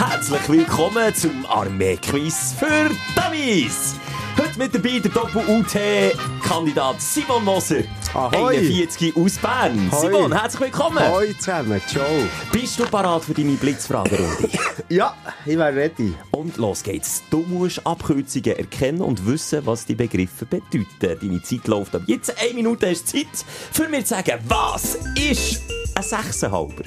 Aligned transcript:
Herzlich 0.00 0.48
willkommen 0.48 1.14
zum 1.14 1.44
Armee-Quiz 1.44 2.54
für 2.58 2.90
Dummies. 3.14 3.96
Heute 4.38 4.58
mit 4.58 4.74
dabei 4.74 4.98
der 4.98 5.10
Doppel-UT-Kandidat 5.10 7.02
Simon 7.02 7.44
Moser. 7.44 7.82
Ahoi. 8.14 8.56
41 8.56 9.14
aus 9.14 9.36
Bern. 9.36 9.90
Hoi. 9.92 10.00
Simon, 10.00 10.32
herzlich 10.32 10.62
willkommen. 10.62 11.06
Hoi 11.06 11.34
zusammen, 11.36 11.82
ciao. 11.86 12.06
Bist 12.50 12.78
du 12.78 12.86
parat 12.86 13.24
für 13.24 13.34
deine 13.34 13.52
Blitzfragerunde? 13.52 14.48
Ja, 14.88 15.14
ich 15.44 15.58
wäre 15.58 15.76
ready. 15.76 16.14
und 16.30 16.56
los 16.56 16.82
geht's. 16.82 17.22
Du 17.30 17.40
musst 17.46 17.86
Abkürzungen 17.86 18.56
erkennen 18.56 19.02
und 19.02 19.24
wissen, 19.26 19.64
was 19.66 19.84
die 19.84 19.94
Begriffe 19.94 20.46
bedeuten. 20.46 20.86
Deine 20.98 21.42
Zeit 21.42 21.68
läuft 21.68 21.94
ab 21.94 22.02
jetzt. 22.06 22.34
Eine 22.42 22.54
Minute 22.54 22.88
hast 22.88 23.12
du 23.12 23.18
Zeit, 23.18 23.44
für 23.70 23.86
mir 23.86 24.02
zu 24.02 24.14
sagen, 24.14 24.38
was 24.48 24.96
ist 25.14 25.60
ein 25.94 26.02
Sechsenhalber? 26.02 26.84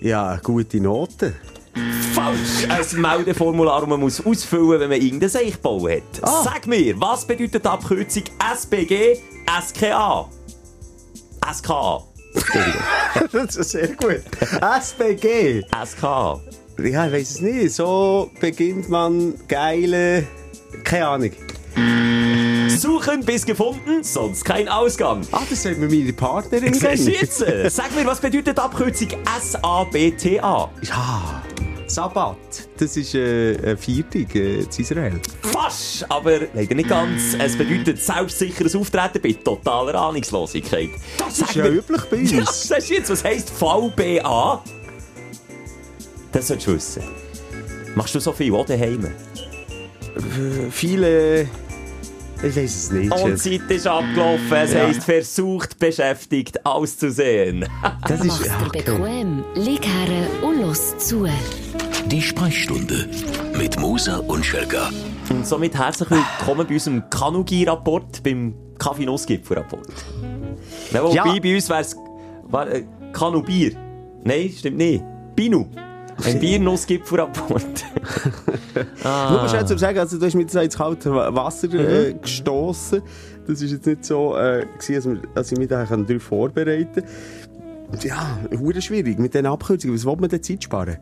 Ja, 0.00 0.36
gute 0.42 0.80
Note. 0.80 1.34
Falsch! 2.14 2.66
Ein 2.68 3.00
Meldeformular, 3.00 3.80
das 3.80 3.88
man 3.88 4.00
muss 4.00 4.24
ausfüllen 4.24 4.80
wenn 4.80 4.88
man 4.88 5.00
irgendein 5.00 5.28
Seich 5.28 5.52
gebaut 5.52 5.90
hat. 5.90 6.02
Ah. 6.22 6.42
Sag 6.44 6.66
mir, 6.66 6.98
was 7.00 7.26
bedeutet 7.26 7.64
die 7.64 7.68
Abkürzung 7.68 8.24
SBG 8.54 9.18
SKA? 9.60 10.28
SKA. 11.52 12.02
Das 13.32 13.56
ist 13.56 13.70
sehr 13.70 13.88
gut. 13.88 14.22
SBG. 14.80 15.62
SKA. 15.84 16.40
Ja, 16.78 17.06
ich 17.06 17.12
weiß 17.12 17.30
es 17.30 17.40
nicht. 17.40 17.72
So 17.72 18.30
beginnt 18.40 18.88
man 18.88 19.34
geile. 19.48 20.26
Keine 20.84 21.08
Ahnung. 21.08 21.32
Suchen 22.76 23.24
bis 23.24 23.44
gefunden, 23.46 24.02
sonst 24.02 24.44
kein 24.44 24.68
Ausgang. 24.68 25.22
Ah, 25.32 25.42
das 25.48 25.62
sagt 25.62 25.78
mir 25.78 25.88
meine 25.88 26.12
Partnerin. 26.12 26.72
Kennen. 26.78 27.06
jetzt? 27.08 27.44
Sag 27.68 27.94
mir, 27.94 28.06
was 28.06 28.20
bedeutet 28.20 28.58
Abkürzung 28.58 29.08
SABTA? 29.40 30.70
Ja. 30.82 31.42
Sabbat. 31.88 32.36
Das 32.78 32.96
ist 32.96 33.14
äh, 33.14 33.56
ein 33.70 33.78
Viertig 33.78 34.34
äh, 34.34 34.60
in 34.62 34.68
Israel. 34.76 35.20
Fast, 35.42 36.04
aber 36.10 36.40
leider 36.52 36.74
nicht 36.74 36.88
ganz. 36.88 37.34
Es 37.38 37.56
bedeutet 37.56 38.02
selbstsicheres 38.02 38.74
Auftreten 38.74 39.20
bei 39.22 39.32
totaler 39.32 39.94
Ahnungslosigkeit. 39.94 40.90
Das 41.18 41.38
ist 41.38 41.54
ja 41.54 41.66
üblich 41.68 42.02
bei 42.10 42.16
uns. 42.18 42.32
Ja, 42.32 42.44
sagst 42.44 42.90
jetzt, 42.90 43.10
was 43.10 43.22
heisst 43.22 43.50
VBA? 43.50 44.64
Das 46.32 46.48
solltest 46.48 46.66
du 46.68 46.74
wissen. 46.74 47.02
Machst 47.94 48.14
du 48.16 48.20
so 48.20 48.32
viel 48.32 48.52
auch 48.54 48.66
daheim? 48.66 49.04
Äh, 49.04 49.10
Viele. 50.70 51.48
Ich 52.42 52.54
weiß 52.56 52.74
es 52.76 52.90
nicht. 52.92 53.12
Und 53.12 53.44
die 53.44 53.58
Zeit 53.58 53.70
ist 53.70 53.86
abgelaufen. 53.86 54.52
Es 54.52 54.72
Ja. 54.72 54.86
heisst 54.86 55.04
versucht, 55.04 55.78
beschäftigt, 55.78 56.64
auszusehen. 56.66 57.66
Das 58.08 58.20
ist 58.20 58.26
Mach's 58.26 58.46
ja, 58.46 58.58
dir 58.58 58.66
okay. 58.66 58.82
bequem, 58.84 59.44
lieg 59.54 59.84
her 59.86 60.28
und 60.42 60.60
los 60.62 60.96
zu. 60.98 61.26
Die 62.06 62.22
Sprechstunde 62.22 63.08
mit 63.56 63.78
Musa 63.80 64.18
und 64.18 64.44
Schelga. 64.44 64.90
Und 65.30 65.46
somit 65.46 65.76
herzlich 65.76 66.08
willkommen 66.10 66.66
bei 66.68 66.74
unserem 66.74 67.02
Kanugi-Rapport, 67.10 68.22
beim 68.22 68.54
Kaffee-Nuss-Gipfel-Rapport. 68.78 69.88
Ja, 70.92 71.02
wobei, 71.02 71.40
bei 71.40 71.54
uns 71.56 71.68
wäre 71.68 71.80
es 71.80 71.94
äh, 71.94 72.84
Kanu-Bier. 73.12 73.72
Nein, 74.22 74.50
stimmt 74.56 74.76
nicht. 74.76 75.02
Binu. 75.34 75.66
Ein 76.24 76.40
Bier-Nuss-Gipfel-Rapport. 76.40 77.84
Du 79.02 79.38
musst 79.42 79.54
jetzt 79.54 79.68
zum 79.68 79.78
sagen, 79.78 79.98
also 79.98 80.18
du 80.18 80.26
hast 80.26 80.34
mich 80.34 80.44
jetzt 80.44 80.54
ins 80.54 80.76
kalte 80.76 81.12
Wasser 81.12 81.72
äh, 81.74 82.14
gestoßen. 82.14 83.02
Das 83.46 83.62
ist 83.62 83.70
jetzt 83.70 83.86
nicht 83.86 84.04
so, 84.04 84.36
äh, 84.36 84.66
gewesen, 84.78 85.22
als 85.34 85.52
ich 85.52 85.58
mich 85.58 85.68
da 85.68 85.84
darauf 85.84 86.22
vorbereiten 86.22 87.04
konnte. 87.90 88.08
Ja, 88.08 88.38
hure 88.58 88.82
schwierig 88.82 89.18
mit 89.18 89.34
diesen 89.34 89.46
Abkürzungen. 89.46 89.96
Was 89.96 90.04
will 90.04 90.16
man 90.16 90.28
denn 90.28 90.42
Zeit 90.42 90.64
sparen? 90.64 90.96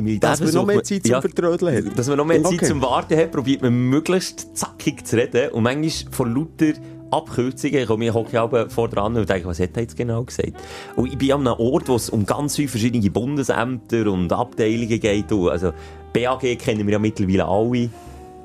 Militär 0.00 0.30
Dass 0.30 0.40
man 0.40 0.54
noch 0.54 0.66
mehr 0.66 0.82
Zeit 0.82 1.06
zum 1.06 1.20
Vertrödeln 1.20 1.86
hat. 1.86 1.98
Dass 1.98 2.08
man 2.08 2.16
noch 2.16 2.24
mehr 2.24 2.42
Zeit 2.42 2.64
zum 2.64 2.80
Warten 2.80 3.16
hat, 3.16 3.30
probiert 3.30 3.62
man 3.62 3.74
möglichst 3.74 4.56
zackig 4.56 5.06
zu 5.06 5.16
reden. 5.16 5.50
Und 5.52 5.62
manchmal 5.62 6.12
von 6.12 6.34
lauter 6.34 6.72
Abkürzungen 7.12 7.86
komme 7.86 8.06
ich 8.06 8.14
hocke 8.14 8.40
aber 8.40 8.70
vor 8.70 8.88
dran 8.88 9.14
und 9.16 9.28
denke, 9.28 9.46
was 9.46 9.60
hat 9.60 9.76
er 9.76 9.82
jetzt 9.82 9.96
genau 9.96 10.24
gesagt? 10.24 10.54
Und 10.96 11.12
ich 11.12 11.18
bin 11.18 11.32
an 11.32 11.46
einem 11.46 11.60
Ort, 11.60 11.88
wo 11.88 11.96
es 11.96 12.08
um 12.08 12.24
ganz 12.24 12.56
viele 12.56 12.68
verschiedene 12.68 13.10
Bundesämter 13.10 14.10
und 14.10 14.32
Abteilungen 14.32 14.98
geht. 14.98 15.30
Also, 15.30 15.72
BAG 16.12 16.58
kennen 16.58 16.86
wir 16.86 16.92
ja 16.92 16.98
mittlerweile 16.98 17.46
alle. 17.46 17.90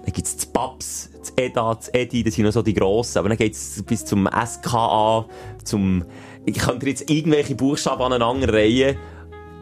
Dann 0.03 0.13
gibt 0.13 0.27
es 0.27 0.35
das 0.35 0.45
PAPS, 0.47 1.09
das 1.19 1.33
EDA, 1.37 1.75
das 1.75 1.93
EDI, 1.93 2.23
das 2.23 2.35
sind 2.35 2.45
noch 2.45 2.51
so 2.51 2.61
die 2.61 2.73
grossen. 2.73 3.19
Aber 3.19 3.29
dann 3.29 3.37
geht 3.37 3.53
es 3.53 3.83
bis 3.83 4.05
zum 4.05 4.27
SKA, 4.27 5.25
zum... 5.63 6.03
Ich 6.45 6.59
könnte 6.59 6.87
jetzt 6.87 7.09
irgendwelche 7.09 7.55
Buchstaben 7.55 8.01
aneinander 8.03 8.53
reihen. 8.53 8.97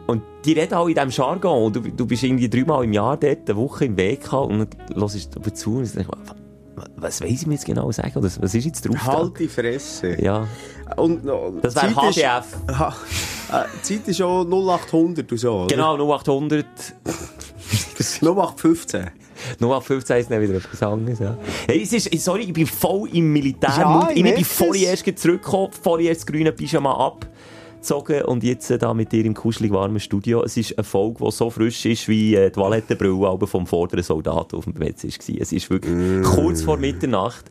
Und 0.06 0.22
die 0.44 0.52
reden 0.52 0.74
alle 0.74 0.90
in 0.90 0.94
diesem 0.94 1.10
Jargon. 1.10 1.72
Du, 1.72 1.80
du 1.80 2.06
bist 2.06 2.22
irgendwie 2.22 2.48
dreimal 2.48 2.84
im 2.84 2.92
Jahr 2.92 3.16
dort, 3.16 3.48
eine 3.50 3.58
Woche 3.58 3.86
im 3.86 3.96
Weg 3.96 4.32
und 4.32 4.68
dann 4.88 5.00
hörst 5.00 5.34
du 5.34 5.52
zu 5.52 5.78
und 5.78 5.94
denkst, 5.94 6.45
was 6.96 7.20
weiss 7.20 7.30
ich 7.42 7.46
mir 7.46 7.54
jetzt 7.54 7.64
genau 7.66 7.90
sagen? 7.92 8.12
Oder 8.16 8.30
was 8.40 8.54
ist 8.54 8.64
jetzt 8.64 8.86
drauf? 8.88 9.04
Halt 9.06 9.38
die 9.38 9.48
Fresse. 9.48 10.20
Ja. 10.22 10.46
Und, 10.96 11.24
noch- 11.24 11.52
Das 11.62 11.74
wäre 11.74 11.94
Zeit 11.94 12.10
ist- 12.10 12.16
HDF. 12.18 12.78
Ha, 12.78 12.96
äh, 13.52 13.64
die 13.78 13.82
Zeit 13.82 14.08
ist 14.08 14.16
schon 14.18 14.48
0800 14.48 15.30
und 15.32 15.38
so. 15.38 15.52
oder? 15.62 15.74
Genau, 15.74 15.96
0800. 15.96 16.66
0815. 18.20 19.10
0815 19.60 20.16
ist 20.18 20.30
dann 20.30 20.40
wieder 20.40 20.54
etwas 20.54 20.82
anderes, 20.82 21.18
ja. 21.18 21.36
Hey, 21.66 21.82
es 21.82 21.92
ist, 21.92 22.10
sorry, 22.24 22.42
ich 22.42 22.52
bin 22.52 22.66
voll 22.66 23.08
im 23.12 23.32
Militär. 23.32 23.70
Ja, 23.76 24.08
ich 24.12 24.24
ich 24.24 24.34
bin 24.34 24.44
voll 24.44 24.76
erst 24.76 25.04
zurückgekommen, 25.18 25.72
voll 25.72 26.02
erst 26.02 26.22
das 26.22 26.26
grüne 26.26 26.52
Pyjama 26.52 26.92
abgezogen 27.80 28.22
und 28.22 28.42
jetzt 28.42 28.70
äh, 28.70 28.78
da 28.78 28.94
mit 28.94 29.12
dir 29.12 29.24
im 29.24 29.34
kuschelig 29.34 29.70
warmen 29.72 30.00
Studio. 30.00 30.42
Es 30.42 30.56
ist 30.56 30.76
eine 30.78 30.84
Folge, 30.84 31.24
die 31.24 31.30
so 31.30 31.50
frisch 31.50 31.84
ist 31.86 32.08
wie 32.08 32.34
äh, 32.34 32.46
die 32.46 32.52
Toilettenbrille 32.52 33.46
vom 33.46 33.66
vorderen 33.66 34.02
Soldaten 34.02 34.56
auf 34.56 34.64
dem 34.64 34.74
Bett 34.74 35.02
war. 35.02 35.40
Es 35.40 35.52
ist 35.52 35.70
wirklich 35.70 35.94
Mm. 35.94 36.22
kurz 36.22 36.62
vor 36.62 36.76
Mitternacht. 36.78 37.44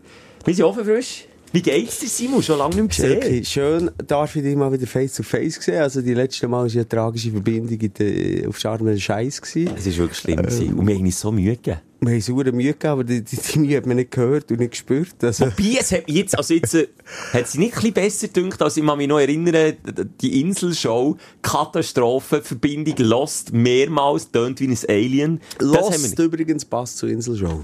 Wir 0.44 0.54
sind 0.54 0.66
offen 0.66 0.86
frisch. 0.86 1.26
Wie 1.52 1.62
geht's 1.62 2.00
dir, 2.00 2.08
Simon? 2.08 2.44
Schon 2.44 2.58
lange 2.58 2.76
nicht 2.82 2.96
gesehen. 2.98 3.18
Okay, 3.18 3.44
schön, 3.46 3.92
darf 4.08 4.36
ich 4.36 4.44
dich 4.44 4.56
mal 4.56 4.72
wieder 4.72 4.88
face 4.88 5.14
to 5.14 5.24
face 5.24 5.56
sehen. 5.56 5.82
Also, 5.82 6.02
die 6.02 6.14
letzte 6.14 6.48
Mal 6.48 6.64
war 6.64 6.68
ja 6.68 6.82
eine 6.82 6.90
tragische 6.90 7.32
Verbindung 7.32 7.80
in 7.80 7.94
der, 7.94 8.50
auf 8.50 8.60
Sharm 8.60 8.88
el-Scheis. 8.88 9.42
gewesen. 9.42 9.74
Es 9.78 9.86
war 9.86 9.98
wirklich 9.98 10.20
schlimm. 10.20 10.38
gewesen. 10.38 10.74
Und 10.74 10.88
wir 10.88 10.96
haben 10.96 11.06
uns 11.06 11.20
so 11.20 11.32
Mühe 11.32 11.56
gegeben. 11.56 11.80
Wir 12.02 12.12
haben 12.12 12.22
sauer 12.22 12.44
Mühe 12.52 12.74
gegeben, 12.74 12.92
aber 12.92 13.04
die, 13.04 13.24
die, 13.24 13.38
die 13.38 13.60
Mühe 13.60 13.78
hat 13.78 13.86
man 13.86 13.96
nicht 13.96 14.12
gehört 14.12 14.52
und 14.52 14.60
nicht 14.60 14.72
gespürt. 14.72 15.16
Also, 15.24 15.46
Wobei, 15.46 15.78
es 15.80 15.92
hat 15.92 16.08
mich 16.08 16.18
jetzt, 16.18 16.38
also 16.38 16.54
jetzt, 16.54 16.76
äh, 16.76 16.88
hat 17.34 17.48
sie 17.48 17.60
nicht 17.60 17.74
ein 17.74 17.94
bisschen 17.94 17.94
besser 17.94 18.28
gedacht, 18.28 18.62
als 18.62 18.78
ich 18.78 18.84
mich 18.84 19.08
noch 19.08 19.20
erinnern, 19.20 19.74
die 20.22 20.42
Inselshow, 20.42 21.18
Katastrophe, 21.42 22.42
Verbindung 22.42 22.96
Lost, 22.98 23.54
mehrmals, 23.54 24.30
tönt 24.30 24.60
wie 24.60 24.68
ein 24.68 24.78
Alien. 24.88 25.42
Lost 25.60 26.20
übrigens 26.20 26.66
passt 26.66 26.98
zur 26.98 27.10
Inselshow. 27.10 27.64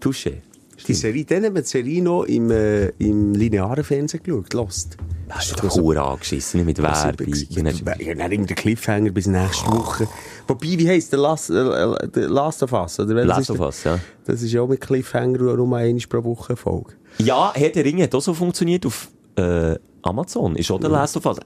Touché. 0.00 0.38
Die 0.88 0.94
Serie, 0.94 1.24
dann 1.24 1.44
haben 1.44 1.54
wir 1.54 1.62
die 1.62 1.68
Serie 1.68 2.02
noch 2.02 2.24
im, 2.24 2.50
äh, 2.50 2.86
im 2.98 3.32
linearen 3.34 3.82
Fernsehen 3.84 4.22
geschaut, 4.22 4.52
Lost. 4.52 4.96
Das 5.28 5.46
ist 5.50 5.62
doch 5.62 5.76
cool 5.76 5.98
angeschissen, 5.98 6.58
nicht 6.64 6.78
mit 6.78 6.82
Werbung. 6.82 7.34
Ja, 7.98 8.14
dann- 8.14 8.46
der 8.46 8.56
Cliffhanger 8.56 9.10
bis 9.10 9.26
nächste 9.26 9.66
Woche. 9.72 10.06
Wobei, 10.46 10.66
wie 10.78 10.88
heisst 10.88 11.12
der 11.12 11.18
Last, 11.18 11.50
äh, 11.50 11.54
äh, 11.54 12.08
der 12.08 12.28
Last 12.28 12.62
of 12.62 12.72
Us? 12.72 13.00
Oder 13.00 13.24
Last 13.24 13.50
of? 13.50 13.58
Us, 13.60 13.84
ja. 13.84 13.98
Das 14.24 14.42
ist 14.42 14.52
ja 14.52 14.60
auch 14.62 14.68
mit 14.68 14.80
Cliffhanger 14.80 15.38
nur 15.38 15.54
einmal 15.54 15.92
pro 16.08 16.22
Woche 16.22 16.54
Folge. 16.56 16.92
Ja, 17.18 17.52
Herr 17.54 17.70
der 17.70 17.84
Ringe 17.84 18.04
hat 18.04 18.14
auch 18.14 18.20
so 18.20 18.34
funktioniert 18.34 18.86
auf 18.86 19.08
äh, 19.36 19.76
Amazon. 20.02 20.54
Ist 20.54 20.70
auch 20.70 20.78
der 20.80 20.90
Last 20.90 21.16
of 21.16 21.26
Us. 21.26 21.38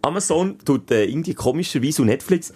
Amazon 0.00 0.56
tut 0.64 0.90
äh, 0.90 1.04
irgendwie 1.04 1.34
komischerweise 1.34 2.00
und 2.02 2.08
Netflix. 2.08 2.52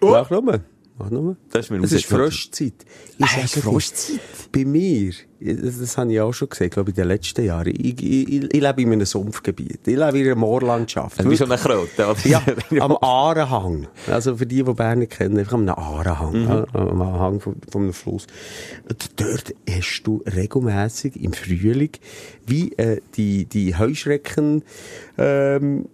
Mach 0.00 0.30
nur. 0.30 0.60
Mach 0.98 1.10
nur. 1.10 1.36
Das 1.50 1.64
ist 1.66 1.70
mir 1.70 1.78
Es 1.78 1.92
ist 1.92 2.04
rausgekommen. 2.04 2.30
Froschzeit. 2.30 2.74
Ah, 3.20 3.40
ist 3.42 3.56
dir, 3.56 3.60
Froschzeit? 3.62 4.20
Bei 4.52 4.64
mir, 4.66 5.12
das, 5.40 5.78
das 5.80 5.96
habe 5.96 6.12
ich 6.12 6.20
auch 6.20 6.32
schon 6.32 6.50
gesagt, 6.50 6.74
glaube 6.74 6.90
ich, 6.90 6.96
in 6.98 7.02
den 7.02 7.08
letzten 7.08 7.44
Jahren. 7.44 7.68
Ich, 7.68 8.02
ich, 8.02 8.28
ich, 8.28 8.44
ich 8.54 8.60
lebe 8.60 8.82
in 8.82 8.92
einem 8.92 9.06
Sumpfgebiet. 9.06 9.80
Ich 9.86 9.96
lebe 9.96 10.18
in 10.18 10.26
einer 10.26 10.34
Moorlandschaft. 10.34 11.18
Du 11.18 11.28
bist 11.28 11.38
schon 11.40 11.50
eine 11.50 11.60
Kröte. 11.60 12.14
Ja, 12.24 12.42
am 12.80 12.96
Aarenhang. 13.00 13.88
Also 14.06 14.36
für 14.36 14.46
die, 14.46 14.62
die 14.62 14.72
Bern 14.74 14.98
nicht 14.98 15.12
kennen, 15.12 15.38
einfach 15.38 15.54
am 15.54 15.66
Aarenhang. 15.68 16.48
ja, 16.48 16.66
Am 16.74 17.02
Hang 17.02 17.40
von 17.40 17.56
einem 17.74 17.92
Fluss. 17.94 18.26
Und 18.88 19.20
dort 19.20 19.54
hast 19.70 20.02
du 20.04 20.22
regelmässig 20.26 21.16
im 21.16 21.32
Frühling 21.32 21.92
wie 22.46 22.72
äh, 22.72 23.00
die, 23.16 23.46
die 23.46 23.76
Heuschrecken 23.76 24.62
ähm, 25.16 25.86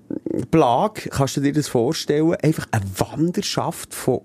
Plage, 0.50 1.08
kannst 1.10 1.36
du 1.36 1.40
dir 1.40 1.52
das 1.52 1.68
vorstellen, 1.68 2.34
einfach 2.42 2.66
eine 2.72 2.84
Wanderschaft 2.96 3.94
von 3.94 4.22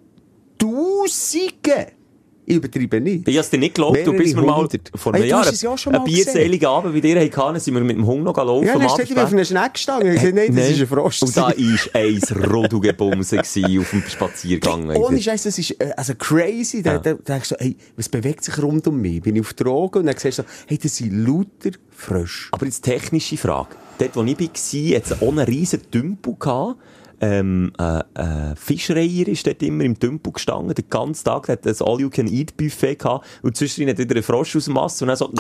Tausenden. 0.58 2.04
Ich 2.46 2.56
übertreibe 2.56 3.00
nicht. 3.00 3.28
Ich 3.28 3.38
hab's 3.38 3.50
dir 3.50 3.58
nicht 3.58 3.76
geglaubt, 3.76 4.06
du 4.06 4.14
bist 4.14 4.36
mir 4.36 4.42
mal 4.42 4.68
vor 4.96 5.14
einem 5.14 5.26
Jahr 5.26 5.48
es 5.48 5.66
einen 5.66 6.04
bierseligen 6.04 6.68
Abend 6.68 6.94
bei 6.94 7.00
dir 7.00 7.20
hatten, 7.22 7.60
sind 7.60 7.74
wir 7.74 7.82
mit 7.82 7.96
dem 7.96 8.06
Hund 8.06 8.24
noch 8.24 8.36
laufen 8.36 8.68
Ja, 8.68 8.78
dann 8.78 8.90
steht 8.90 9.12
ich 9.12 9.18
auf 9.18 9.32
einer 9.32 9.46
Schneckstange. 9.46 10.16
Ich 10.16 10.22
sage, 10.22 10.34
nein, 10.34 10.56
das 10.56 10.70
ist 10.72 10.82
ein 10.82 10.88
Frost. 10.88 11.24
Und 11.24 11.38
da 11.38 11.42
war 11.44 11.54
ein 11.94 12.22
Rodugebumse 12.52 13.40
auf 13.40 13.90
dem 13.92 14.04
Spaziergang. 14.08 14.90
Ohne 14.90 15.22
Scheiß, 15.22 15.44
das 15.44 15.58
ist 15.58 15.80
äh, 15.80 15.94
also 15.96 16.16
crazy. 16.16 16.84
Da, 16.84 16.98
da, 16.98 17.14
da 17.14 17.34
denkst 17.34 17.50
du, 17.50 17.56
hey, 17.60 17.78
was 17.96 18.10
bewegt 18.10 18.44
sich 18.44 18.62
rund 18.62 18.88
um 18.88 19.00
mich? 19.00 19.22
Bin 19.22 19.36
ich 19.36 19.42
auf 19.42 19.54
Drogen? 19.54 20.00
Und 20.00 20.08
dann 20.08 20.18
siehst 20.18 20.40
du, 20.40 20.44
hey, 20.68 20.78
das 20.78 20.98
sind 20.98 21.26
lauter 21.26 21.78
Frösche. 21.92 22.50
Aber 22.52 22.66
jetzt 22.66 22.82
technische 22.82 23.38
Frage. 23.38 23.76
Dort, 24.00 24.16
wo 24.16 24.24
ich 24.24 24.38
war, 24.38 24.48
hatte 24.48 25.14
es 25.14 25.22
auch 25.22 25.30
einen 25.30 25.40
riesen 25.40 25.80
Tümpel. 25.90 26.36
Gehabt. 26.38 26.78
Ähm, 27.24 27.72
äh, 27.80 28.00
äh, 28.16 28.56
Fischreier 28.58 29.30
ist 29.30 29.48
dort 29.48 29.64
immer 29.64 29.86
im 29.86 29.98
Tümpel 29.98 30.34
gestanden, 30.34 30.76
den 30.76 30.90
ganzen 30.90 31.24
Tag, 31.24 31.46
der 31.46 31.54
hat 31.54 31.66
ein 31.66 31.88
All-You-Can-Eat-Buffet 31.88 32.96
gehabt, 32.96 33.26
und 33.42 33.56
zwischendrin 33.56 33.94
hat 33.94 33.98
wieder 33.98 34.18
ein 34.18 34.24
Frosch 34.24 34.58
aus 34.58 34.66
dem 34.66 34.76
Wasser, 34.76 35.04
und 35.04 35.08
dann 35.08 35.18
so, 35.18 35.32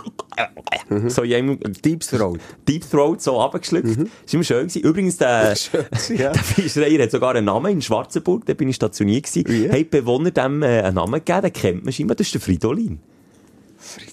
so 1.09 1.23
in 1.23 1.59
Deep 1.83 1.99
Throat. 2.01 2.39
Deep 2.67 2.89
Throat 2.89 3.21
so 3.21 3.41
runtergeschluckt. 3.41 3.85
Das 3.85 3.97
war 3.97 4.05
immer 4.31 4.43
schön 4.43 4.67
gewesen. 4.67 4.81
Übrigens, 4.81 5.17
der, 5.17 5.55
gewesen, 5.71 6.17
ja. 6.17 6.31
der 6.31 6.43
Fischreier 6.43 7.03
hat 7.03 7.11
sogar 7.11 7.35
einen 7.35 7.45
Namen 7.45 7.73
in 7.73 7.81
Schwarzenburg, 7.81 8.45
da 8.45 8.53
bin 8.53 8.69
ich 8.69 8.77
stationiert 8.77 9.25
gewesen. 9.25 9.69
Haben 9.69 9.77
die 9.77 9.83
Bewohner 9.83 10.31
dem 10.31 10.63
äh, 10.63 10.83
einen 10.83 10.95
Namen 10.95 11.15
gegeben, 11.15 11.41
den 11.41 11.53
kennt 11.53 11.83
man 11.83 11.91
scheinbar, 11.91 12.15
das 12.15 12.27
ist 12.27 12.35
der 12.35 12.41
Fridolin. 12.41 12.99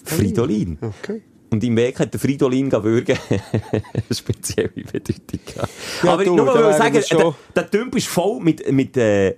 Fridolin. 0.03 0.77
Okay. 0.81 1.21
Und 1.51 1.63
im 1.65 1.75
Weg 1.75 1.99
hat 1.99 2.13
der 2.13 2.19
Fridolin 2.19 2.69
gewürgen. 2.69 3.17
eine 3.71 3.83
spezielle 4.09 4.69
Bedeutung. 4.69 5.39
gehabt. 5.45 5.69
Ja, 6.01 6.13
Aber 6.13 6.23
du, 6.23 6.35
nur 6.35 6.45
mal 6.45 6.73
sagen, 6.73 6.93
der, 7.11 7.35
der 7.55 7.69
Tümp 7.69 7.95
ist 7.95 8.07
voll 8.07 8.39
mit, 8.41 8.71
mit 8.71 8.95
äh, 8.95 9.35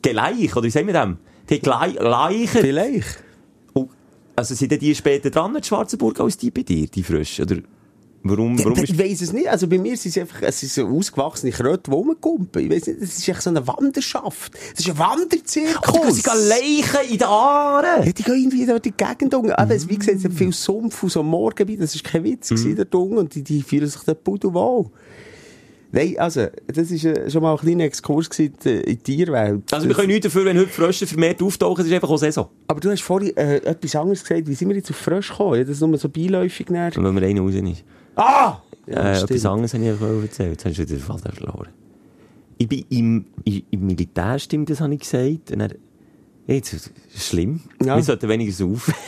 Gleich, 0.00 0.56
oder 0.56 0.64
wie 0.64 0.70
sagen 0.70 0.86
wir 0.86 0.94
dem? 0.94 1.18
Die 1.50 1.60
Glei- 1.60 1.98
Leichen. 2.00 2.60
Vielleicht. 2.60 3.22
Also 4.34 4.54
sind 4.54 4.72
die 4.80 4.94
später 4.94 5.28
dran, 5.28 5.54
in 5.54 5.62
Schwarzenburg, 5.62 6.18
als 6.20 6.38
die 6.38 6.50
bei 6.50 6.62
dir, 6.62 6.86
die 6.86 7.02
frisch? 7.02 7.38
Oder 7.40 7.56
warum, 8.24 8.58
warum 8.58 8.78
ich 8.78 8.90
ist... 8.90 8.98
weiss 8.98 9.20
es 9.20 9.32
nicht. 9.32 9.48
Also 9.48 9.66
bei 9.68 9.78
mir 9.78 9.96
sind 9.96 10.10
es 10.10 10.18
einfach, 10.18 10.42
es 10.42 10.60
sind 10.60 10.72
so 10.72 10.86
ausgewachsene 10.86 11.52
Kröte, 11.52 11.90
die 11.90 11.96
rumkumpen. 11.96 12.62
Ich 12.62 12.70
weiss 12.70 12.86
nicht, 12.86 13.00
es 13.00 13.18
ist 13.18 13.28
echt 13.28 13.42
so 13.42 13.50
eine 13.50 13.66
Wanderschaft. 13.66 14.52
Es 14.74 14.80
ist 14.80 14.90
ein 14.90 14.98
Wanderzirkus. 14.98 16.00
Oh, 16.00 16.10
sie 16.10 16.22
gehen 16.22 16.48
Leichen 16.48 17.10
in 17.10 17.18
den 17.18 17.28
Aaren! 17.28 18.06
Ja, 18.06 18.12
die 18.12 18.22
gehen 18.22 18.34
irgendwie 18.34 18.66
durch 18.66 18.80
die 18.80 18.92
Gegend 18.92 19.34
unten. 19.34 19.52
Aber 19.52 19.74
wie 19.88 19.96
gesagt, 19.96 20.18
es 20.18 20.24
hat 20.24 20.32
viel 20.32 20.52
Sumpf 20.52 21.02
und 21.02 21.10
so 21.10 21.22
Morgen, 21.22 21.78
das 21.78 21.94
war 21.94 22.10
kein 22.10 22.24
Witz, 22.24 22.50
mhm. 22.50 22.76
dort 22.76 22.94
unten. 22.94 23.18
Und 23.18 23.34
die, 23.34 23.42
die 23.42 23.62
fühlen 23.62 23.88
sich 23.88 24.02
dort 24.02 24.22
pudelwohl. 24.24 24.86
Nein, 25.94 26.14
also, 26.18 26.46
das 26.68 26.90
war 26.90 27.10
äh, 27.10 27.30
schon 27.30 27.42
mal 27.42 27.52
ein 27.52 27.58
kleiner 27.58 27.84
Exkurs 27.84 28.30
gewesen 28.30 28.54
in 28.62 28.82
die- 28.82 28.96
Tierwelt. 28.96 29.70
Also 29.74 29.86
wir 29.86 29.94
können 29.94 30.08
nichts 30.08 30.24
dafür, 30.24 30.46
wenn 30.46 30.58
heute 30.58 30.70
Frösche 30.70 31.06
vermehrt 31.06 31.42
auftauchen, 31.42 31.82
es 31.82 31.88
ist 31.88 31.94
einfach 31.94 32.08
auch 32.08 32.16
Saison. 32.16 32.48
Aber 32.66 32.80
du 32.80 32.90
hast 32.90 33.02
vorhin 33.02 33.36
äh, 33.36 33.56
etwas 33.56 33.94
anderes 33.94 34.24
gesagt. 34.24 34.48
Wie 34.48 34.54
sind 34.54 34.70
wir 34.70 34.76
jetzt 34.76 34.90
auf 34.90 34.96
Frösch 34.96 35.28
gekommen? 35.28 35.56
Ja, 35.56 35.64
das 35.64 35.72
ist 35.72 35.80
nur 35.82 35.98
so 35.98 36.08
beiläufig 36.08 36.70
näher. 36.70 36.92
Wenn 36.96 37.14
wir 37.14 37.22
einen 37.22 37.40
raus 37.40 37.54
ist. 37.54 37.84
Ah! 38.16 38.58
Ja, 38.86 39.12
äh, 39.12 39.22
etwas 39.22 39.46
anderes 39.46 39.74
habe 39.74 39.84
ich 39.84 39.90
einfach 39.90 40.22
erzählt. 40.22 40.50
Jetzt 40.50 40.64
hast 40.64 40.78
du 40.78 40.82
wieder 40.82 40.94
den 40.96 41.00
Faden 41.00 41.32
verloren. 41.32 41.68
Ich 42.58 42.68
bin 42.68 42.84
im, 42.90 43.26
im, 43.44 43.62
im 43.70 43.86
Militär, 43.86 44.38
stimmt, 44.38 44.70
das 44.70 44.80
habe 44.80 44.94
ich 44.94 45.00
gesagt. 45.00 45.50
Und 45.52 45.58
dann, 45.60 45.74
jetzt, 46.46 46.72
das 46.72 46.90
ist 47.14 47.26
schlimm. 47.26 47.60
Ja. 47.84 47.96
Wir 47.96 48.02
sollten 48.02 48.28
weniger 48.28 48.52
saufen. 48.52 48.94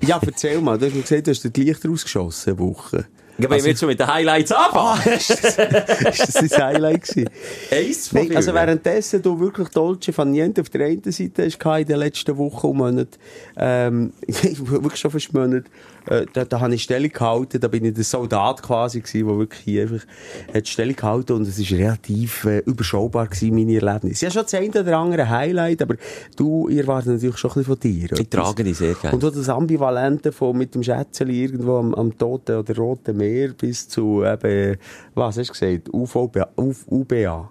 Ja, 0.00 0.18
erzähl 0.24 0.62
mal. 0.62 0.78
Du 0.78 0.86
hast 0.86 0.94
mir 0.94 1.02
gesagt, 1.02 1.26
du 1.26 1.30
hast 1.30 1.56
die 1.56 1.62
Lichter 1.62 1.90
ausgeschossen, 1.90 2.54
eine 2.54 2.58
Woche. 2.58 3.06
Ja, 3.36 3.50
wir 3.50 3.58
jetzt 3.58 3.80
schon 3.80 3.88
mit 3.88 3.98
den 3.98 4.06
Highlights 4.06 4.52
anfangen. 4.52 5.02
ist 5.18 5.30
das 5.30 6.50
dein 6.50 6.62
Highlight 6.62 7.02
gewesen? 7.02 7.30
Eins 7.70 8.08
von 8.08 8.26
Nein, 8.26 8.36
also 8.36 8.54
währenddessen 8.54 9.22
du 9.22 9.38
wirklich 9.40 9.68
Dolce 9.70 10.12
Faniente 10.12 10.60
auf 10.60 10.68
der 10.70 10.86
einen 10.86 11.10
Seite 11.10 11.44
hast 11.44 11.80
in 11.80 11.86
den 11.86 11.98
letzten 11.98 12.36
Wochen 12.36 12.68
und 12.68 12.76
Monaten, 12.76 13.18
ähm, 13.56 14.12
wirklich 14.26 15.00
schon 15.00 15.10
fast 15.10 15.32
Monate, 15.32 15.68
äh, 16.08 16.26
da, 16.32 16.44
da 16.44 16.60
habe 16.60 16.74
ich 16.74 16.82
Stellung 16.82 17.10
gehalten, 17.10 17.60
da 17.60 17.68
bin 17.68 17.84
ich 17.84 17.94
der 17.94 18.04
Soldat 18.04 18.62
quasi 18.62 19.00
gewesen, 19.00 19.26
der 19.26 19.38
wirklich 19.38 19.60
hier 19.60 19.82
einfach 19.82 20.06
hat 20.52 20.68
Stellung 20.68 20.96
gehalten 20.96 21.32
und 21.32 21.42
es 21.48 21.58
ist 21.58 21.72
relativ 21.72 22.44
äh, 22.44 22.58
überschaubar 22.58 23.26
gewesen, 23.26 23.54
meine 23.54 23.74
Erlebnisse. 23.74 24.26
Ja, 24.26 24.30
schon 24.30 24.42
das 24.42 24.54
eine 24.54 24.68
oder 24.68 24.98
andere 24.98 25.28
Highlight, 25.28 25.82
aber 25.82 25.96
du, 26.36 26.68
ihr 26.68 26.86
wartet 26.86 27.12
natürlich 27.12 27.38
schon 27.38 27.50
ein 27.50 27.54
bisschen 27.54 27.74
von 27.74 27.80
dir. 27.80 28.12
Ich 28.18 28.28
trage 28.28 28.64
die 28.64 28.74
sehr 28.74 28.94
gerne. 28.94 29.14
Und 29.14 29.24
auch 29.24 29.32
das 29.32 29.48
Ambivalente 29.48 30.32
von 30.32 30.56
mit 30.56 30.74
dem 30.74 30.82
Schätzeli 30.82 31.44
irgendwo 31.44 31.78
am, 31.78 31.94
am 31.94 32.16
Toten 32.16 32.56
oder 32.56 32.76
Roten 32.76 33.16
Meer 33.16 33.48
bis 33.48 33.88
zu 33.88 34.24
eben, 34.24 34.76
was 35.14 35.38
hast 35.38 35.48
du 35.48 35.52
gesagt, 35.52 35.92
UVBA, 35.92 36.48
UBA. 36.56 37.50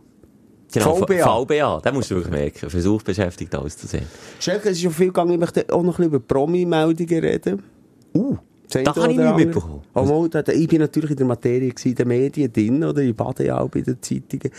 Genau, 0.73 0.95
VBA. 0.95 1.45
VBA. 1.45 1.81
Das 1.83 1.93
musst 1.93 2.09
du 2.09 2.15
wirklich 2.15 2.33
merken. 2.33 2.69
Versuch 2.69 3.03
beschäftigt 3.03 3.55
auszusehen. 3.55 4.07
Schelke, 4.39 4.69
es 4.69 4.77
ist 4.77 4.81
schon 4.81 4.91
viel 4.91 5.07
gegangen, 5.07 5.33
ich 5.33 5.39
möchte 5.39 5.65
auch 5.71 5.83
noch 5.83 5.99
ein 5.99 6.09
bisschen 6.09 6.13
über 6.13 6.19
Promi-Meldungen 6.19 7.19
reden. 7.19 7.63
Uh, 8.13 8.37
Das 8.69 8.83
das 8.83 8.95
habe 8.95 9.11
ich 9.11 9.17
nicht 9.19 9.35
mitbekommen. 9.35 9.81
Oh, 9.93 10.03
mal, 10.03 10.29
da, 10.29 10.41
ich 10.51 10.67
bin 10.67 10.79
natürlich 10.79 11.11
in 11.11 11.17
der 11.17 11.25
Materie 11.27 11.69
gewesen, 11.69 11.89
in 11.89 11.95
den 11.95 12.07
Medien 12.07 12.51
drin, 12.51 12.83
oder? 12.83 13.01
Ich 13.01 13.15
bade 13.15 13.45
ja 13.45 13.59
auch 13.59 13.69
bei 13.69 13.81
den 13.81 14.01
Zeitungen. 14.01 14.51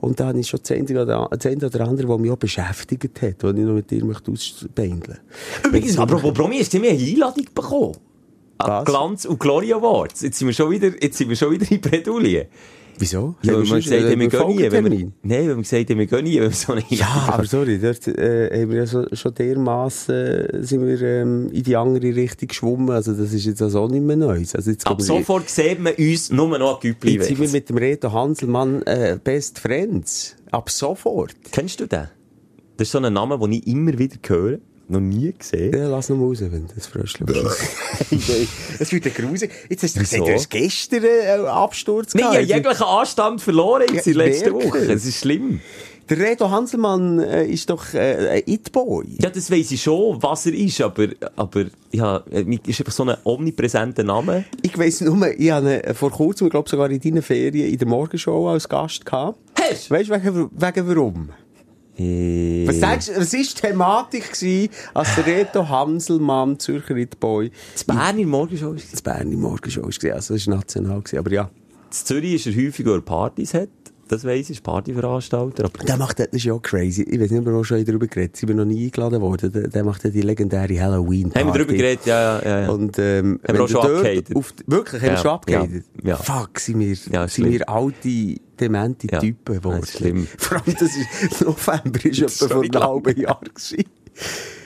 Und 0.00 0.18
da 0.18 0.28
habe 0.28 0.40
ich 0.40 0.48
schon 0.48 0.60
das 0.62 0.70
eine 0.70 1.02
oder, 1.02 1.28
das 1.30 1.46
andere, 1.46 2.08
was 2.08 2.18
mich 2.18 2.30
auch 2.30 2.36
beschäftigt 2.36 3.22
hat, 3.22 3.42
was 3.42 3.52
ich 3.52 3.64
noch 3.64 3.74
mit 3.74 3.90
dir 3.90 4.04
möchte 4.04 4.30
ausbeindeln. 4.30 5.18
Übrigens, 5.64 5.98
apropos 5.98 6.32
Promi, 6.32 6.58
hast 6.58 6.72
du 6.72 6.78
mir 6.78 6.92
eine 6.92 7.02
Einladung 7.02 7.46
bekommen? 7.54 7.96
Was? 8.58 8.84
Glanz 8.84 9.24
und 9.24 9.38
Glory 9.38 9.72
Awards. 9.72 10.22
Jetzt 10.22 10.38
sind 10.38 10.48
wir 10.48 10.54
schon 10.54 10.70
wieder, 10.70 10.90
jetzt 11.02 11.18
sind 11.18 11.28
wir 11.28 11.36
schon 11.36 11.52
wieder 11.52 11.70
in 11.70 11.80
Bredouille. 11.80 12.46
Wieso? 13.00 13.36
Ja, 13.42 13.52
weil 13.52 13.60
wir 13.60 13.66
schon 13.66 13.80
gesagt 13.80 14.02
haben, 14.04 14.20
wir 14.20 14.28
gehen 14.28 14.48
nie. 14.48 14.70
Wenn 14.70 14.84
wir, 14.90 15.12
nein, 15.22 15.48
wenn 15.48 15.48
wir 15.48 15.56
gesagt 15.56 15.90
haben, 15.90 15.98
wir 15.98 16.06
gehen 16.06 16.24
nie, 16.24 16.50
so 16.50 16.74
Ja, 16.88 17.28
aber 17.28 17.44
sorry, 17.44 17.78
dort 17.78 18.06
äh, 18.08 18.62
haben 18.62 18.70
wir 18.70 18.78
ja 18.78 18.86
so, 18.86 19.04
schon 19.12 19.34
dermassen 19.34 20.14
äh, 20.14 20.62
sind 20.64 20.86
wir 20.86 21.00
ähm, 21.02 21.50
in 21.52 21.62
die 21.62 21.76
andere 21.76 22.14
Richtung 22.14 22.48
geschwommen. 22.48 22.90
Also 22.90 23.12
das 23.12 23.32
ist 23.32 23.44
jetzt 23.44 23.62
also 23.62 23.80
auch 23.80 23.88
nicht 23.88 24.02
mehr 24.02 24.16
Neues. 24.16 24.54
Also 24.54 24.70
jetzt 24.70 24.86
Ab 24.86 25.00
sofort 25.00 25.48
sieht 25.48 25.80
man 25.80 25.94
uns 25.94 26.30
nur 26.30 26.58
noch 26.58 26.76
ein 26.76 26.80
Güppli 26.80 27.14
Jetzt 27.14 27.28
sind 27.28 27.40
wir 27.40 27.48
mit 27.48 27.68
dem 27.68 27.78
Reto 27.78 28.12
Hanselmann 28.12 28.82
äh, 28.82 29.18
Best 29.22 29.58
Friends. 29.58 30.36
Ab 30.50 30.70
sofort. 30.70 31.34
Kennst 31.52 31.80
du 31.80 31.86
den? 31.86 32.08
Das 32.76 32.86
ist 32.88 32.92
so 32.92 32.98
ein 32.98 33.12
Name, 33.12 33.38
den 33.38 33.52
ich 33.52 33.66
immer 33.66 33.98
wieder 33.98 34.16
höre. 34.26 34.58
Noch 34.90 35.00
nie 35.00 35.34
gesehen. 35.38 35.72
Ja, 35.76 35.88
lass 35.88 36.08
noch 36.08 36.16
mal 36.16 36.26
raus, 36.28 36.38
wenn 36.40 36.66
das 36.74 36.86
Fröschchen 36.86 37.26
Es 38.78 38.90
wird 38.92 39.14
grusig. 39.14 39.50
Jetzt 39.68 39.82
hast 39.82 39.96
du 39.96 40.00
Wieso? 40.00 40.16
gesagt, 40.24 40.28
du 40.28 40.34
hast 40.34 40.50
gestern 40.50 41.04
äh, 41.04 41.30
einen 41.32 41.46
Absturz 41.46 42.14
Nein, 42.14 42.22
ich 42.22 42.26
habe 42.26 42.46
gehabt. 42.46 42.54
jeglichen 42.64 42.86
Anstand 42.86 43.40
verloren 43.42 43.84
jetzt 43.92 44.06
Ja, 44.06 44.12
in 44.12 44.18
der 44.18 44.26
ich 44.28 44.32
letzten 44.40 44.52
merke 44.56 44.68
Woche. 44.68 44.78
es. 44.92 45.04
Ist 45.04 45.18
schlimm. 45.18 45.60
Der 46.08 46.18
Reto 46.20 46.50
Hanselmann 46.50 47.18
äh, 47.18 47.44
ist 47.46 47.68
doch 47.68 47.92
äh, 47.92 48.28
ein 48.38 48.42
It-Boy. 48.46 49.18
Ja, 49.20 49.28
das 49.28 49.50
weiss 49.50 49.70
ich 49.72 49.82
schon, 49.82 50.22
was 50.22 50.46
er 50.46 50.54
ist, 50.54 50.80
aber, 50.80 51.08
aber 51.36 51.66
ja, 51.92 52.22
er 52.30 52.46
ist 52.66 52.80
einfach 52.80 52.92
so 52.92 53.02
ein 53.04 53.14
omnipräsenter 53.24 54.04
Name. 54.04 54.46
Ich 54.62 54.78
weiss 54.78 55.02
nur, 55.02 55.38
ich 55.38 55.50
habe 55.50 55.82
ihn 55.86 55.94
vor 55.94 56.10
kurzem, 56.10 56.46
ich 56.46 56.50
glaube 56.52 56.70
sogar 56.70 56.88
in 56.90 56.98
deinen 57.00 57.20
Ferien, 57.20 57.70
in 57.70 57.76
der 57.76 57.86
Morgenshow 57.88 58.48
als 58.48 58.66
Gast 58.66 59.04
gehabt. 59.04 59.38
Hast 59.60 59.90
Weißt 59.90 60.08
du, 60.08 60.14
wegen, 60.14 60.50
wegen 60.50 60.88
warum? 60.88 61.28
Äh, 61.98 62.64
Was 62.66 62.78
denkst 62.78 63.06
du, 63.06 63.16
was 63.16 63.32
war 63.32 63.40
die 63.40 63.46
Thematik, 63.46 64.32
gewesen, 64.32 64.70
als 64.94 65.14
der 65.16 65.26
Reto 65.26 65.68
Hanselmann, 65.68 66.58
Zürcher 66.58 66.96
It-Boy, 66.96 67.50
Das 67.72 67.84
Bern 67.84 68.18
in 68.18 68.18
der 68.18 68.26
Morgenshow 68.28 68.72
ist 68.72 68.92
das 68.92 69.02
Bern 69.02 69.32
in 69.32 69.40
Morgenshow 69.40 69.82
war? 69.82 70.14
Also, 70.14 70.34
das 70.34 70.46
war 70.46 70.56
national, 70.56 71.00
gewesen, 71.00 71.18
aber 71.18 71.32
ja. 71.32 71.42
In 71.42 71.92
Zürich 71.92 72.46
ist 72.46 72.54
er 72.54 72.66
häufiger, 72.66 72.94
er 72.94 73.00
Partys 73.00 73.54
hat. 73.54 73.68
Das 74.08 74.24
weiss 74.24 74.48
ich, 74.50 74.62
Partyveranstalter. 74.62 75.66
Aber 75.66 75.84
Der 75.84 75.96
macht, 75.96 76.18
das 76.18 76.28
ist 76.28 76.44
ja 76.44 76.52
auch 76.54 76.62
crazy. 76.62 77.02
Ich 77.02 77.20
weiß 77.20 77.30
nicht, 77.30 77.40
ob 77.40 77.46
wir 77.46 77.54
auch 77.54 77.64
schon 77.64 77.84
darüber 77.84 78.06
geredet 78.06 78.36
sind. 78.36 78.48
wir 78.48 78.56
noch 78.56 78.64
nie 78.64 78.86
eingeladen 78.86 79.20
worden. 79.20 79.52
Der, 79.52 79.68
der 79.68 79.84
macht 79.84 80.02
ja 80.04 80.10
die 80.10 80.22
legendäre 80.22 80.80
Halloween-Party. 80.80 81.38
haben 81.38 81.48
wir 81.48 81.52
darüber 81.58 81.72
geredet? 81.74 82.06
Ja, 82.06 82.40
ja, 82.42 82.60
ja. 82.62 82.68
Und, 82.70 82.98
ähm, 82.98 83.40
Haben 83.46 83.58
wir 83.58 83.64
auch 83.64 83.68
schon 83.68 83.80
abgehatet? 83.82 84.30
Wirklich, 84.66 85.02
haben 85.02 85.08
wir 85.08 85.14
Ja, 85.14 85.16
schon 85.18 85.30
abgehatet? 85.30 85.84
ja, 86.02 86.08
ja. 86.10 86.16
Fuck, 86.16 86.58
sind 86.60 86.80
wir, 86.80 86.96
Ja, 87.12 87.28
sind 87.28 87.50
wir 87.50 87.68
alte, 87.68 88.36
demente 88.58 89.06
Ja, 89.10 89.18
Typen 89.20 89.56
geworden. 89.56 89.82
ist 89.82 89.96
schlimm. 89.98 90.26
Vor 90.38 90.56
allem, 90.58 90.74
das 90.78 90.82
ist, 90.96 91.40
November 91.42 92.04
ist 92.04 92.22
etwa 92.42 92.48
vor 92.54 92.62
einem 92.62 92.82
halben 92.82 93.20
Jahr 93.20 93.40
gewesen. 93.40 93.84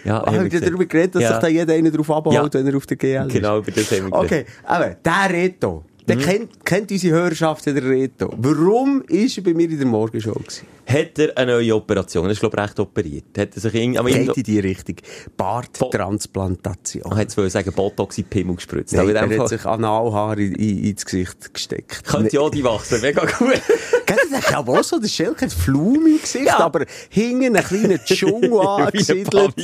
ja, 0.04 0.22
Ah, 0.22 0.32
haben 0.34 0.50
wir 0.50 0.60
darüber 0.60 0.86
geredet, 0.86 1.14
dass 1.16 1.22
Ja. 1.24 1.28
sich 1.32 1.38
da 1.40 1.48
jeder 1.48 1.74
einen 1.74 1.92
drauf 1.92 2.10
abholt, 2.10 2.34
Ja. 2.34 2.48
wenn 2.52 2.66
er 2.66 2.76
auf 2.76 2.86
der 2.86 2.96
GL 2.96 3.26
ist? 3.26 3.32
Genau, 3.34 3.58
über 3.58 3.70
das 3.70 3.90
haben 3.90 4.06
wir 4.06 4.12
Okay, 4.12 4.44
aber 4.64 4.90
der 5.04 5.30
Reto, 5.30 5.84
Mhm. 6.16 6.20
kennt, 6.22 6.64
kennt 6.64 6.90
unsere 6.90 7.14
Hörerschaft, 7.16 7.66
der 7.66 7.82
Reto. 7.82 8.32
Warum 8.36 9.02
ist 9.08 9.36
er 9.38 9.44
bei 9.44 9.54
mir 9.54 9.68
in 9.70 9.78
der 9.78 9.86
Morgenshow 9.86 10.32
gewesen? 10.34 10.66
Hat 10.86 11.18
er 11.18 11.36
eine 11.38 11.52
neue 11.52 11.74
Operation? 11.76 12.24
Er 12.26 12.32
ist, 12.32 12.40
glaube 12.40 12.56
ich, 12.56 12.62
recht 12.62 12.80
operiert. 12.80 13.24
Hat 13.38 13.54
er 13.54 13.60
sich 13.60 13.74
irgendwie, 13.74 13.98
aber 13.98 14.10
Geht 14.10 14.36
in 14.36 14.42
die 14.42 14.58
Richtung. 14.58 14.96
Barttransplantation. 15.36 17.04
ich 17.12 17.18
hätte 17.18 17.36
wollte 17.36 17.50
sagen, 17.50 17.72
Botox 17.72 18.18
in 18.18 18.24
den 18.24 18.30
Pimmel 18.30 18.56
gespritzt. 18.56 18.92
Nein, 18.94 19.14
er 19.14 19.38
hat 19.38 19.48
sich 19.48 19.64
Analhaar 19.64 20.36
in, 20.38 20.54
in, 20.54 20.84
ins 20.84 21.04
Gesicht 21.04 21.54
gesteckt. 21.54 22.04
könnte 22.04 22.34
ja 22.36 22.48
die 22.50 22.64
wachsen. 22.64 23.00
Mega 23.00 23.24
gut. 23.24 23.60
Das 24.04 24.24
ist 24.40 24.54
aber 24.54 24.80
auch 24.80 24.84
so, 24.84 24.98
der 24.98 25.08
Schelke 25.08 25.46
hat 25.46 25.52
Flum 25.52 26.06
im 26.06 26.20
Gesicht, 26.20 26.44
Ja. 26.46 26.58
aber 26.58 26.84
hinten 27.08 27.56
einen 27.56 27.64
kleinen 27.64 27.98
Dschungel 28.04 28.58
angesiedelt. 28.60 29.54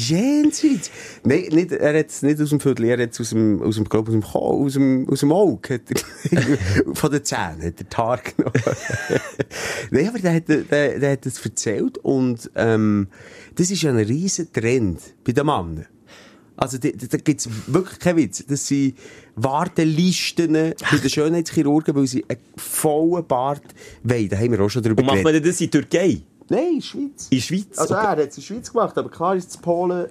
Jenseits. 0.00 0.90
Nein, 1.24 1.46
nicht, 1.50 1.72
er 1.72 1.98
hat 1.98 2.08
es 2.08 2.22
nicht 2.22 2.40
aus 2.40 2.50
dem 2.50 2.60
Viertel, 2.60 2.84
er 2.86 3.02
hat 3.02 3.12
es 3.12 3.20
aus 3.20 3.30
dem, 3.30 3.62
aus 3.62 3.76
dem, 3.76 3.84
glaub, 3.84 4.08
aus 4.08 4.12
dem, 4.12 4.24
aus 4.24 4.72
dem, 4.74 5.08
aus 5.08 5.20
dem 5.20 5.32
Auge, 5.32 5.80
von 6.94 7.10
den 7.10 7.24
Zähnen, 7.24 7.62
hat 7.62 7.74
er 7.78 7.84
die 7.84 7.96
Haare 7.96 8.22
genommen. 8.36 8.52
Nein, 9.90 10.08
aber 10.08 10.18
der 10.18 10.34
hat, 10.34 10.48
der, 10.48 10.98
der 10.98 11.12
hat 11.12 11.26
es 11.26 11.44
erzählt 11.44 11.98
und, 11.98 12.50
ähm, 12.54 13.08
das 13.54 13.70
ist 13.70 13.82
ja 13.82 13.90
ein 13.90 13.96
riesen 13.96 14.52
Trend 14.52 15.00
bei 15.24 15.32
den 15.32 15.46
Männern. 15.46 15.86
Also, 16.56 16.78
da, 16.78 16.90
da 16.90 17.16
gibt's 17.16 17.48
wirklich 17.66 17.98
keinen 17.98 18.18
Witz. 18.18 18.44
Das 18.46 18.66
sind 18.66 18.96
Wartelisten 19.36 20.52
bei 20.52 20.96
den 20.96 21.10
Schönheitschirurgen, 21.10 21.94
weil 21.94 22.06
sie 22.06 22.24
einen 22.28 22.40
vollen 22.56 23.26
Bart 23.26 23.62
wollen. 24.02 24.28
Da 24.28 24.36
haben 24.36 24.52
wir 24.52 24.60
auch 24.60 24.68
schon 24.68 24.82
drüber 24.82 25.00
Und 25.00 25.06
macht 25.06 25.24
man 25.24 25.42
das 25.42 25.60
in 25.60 25.70
Türkei? 25.70 26.22
Nein, 26.52 26.66
in 26.68 26.74
der 26.76 26.82
Schweiz. 26.82 27.28
In 27.30 27.38
der 27.38 27.42
Schweiz? 27.42 27.78
Also 27.78 27.94
Okay. 27.94 28.04
er 28.04 28.10
hat 28.10 28.18
es 28.18 28.24
in 28.36 28.42
der 28.42 28.42
Schweiz 28.42 28.72
gemacht, 28.72 28.98
aber 28.98 29.10
klar 29.10 29.34
ist 29.36 29.50
es 29.50 29.56
Polen 29.56 30.08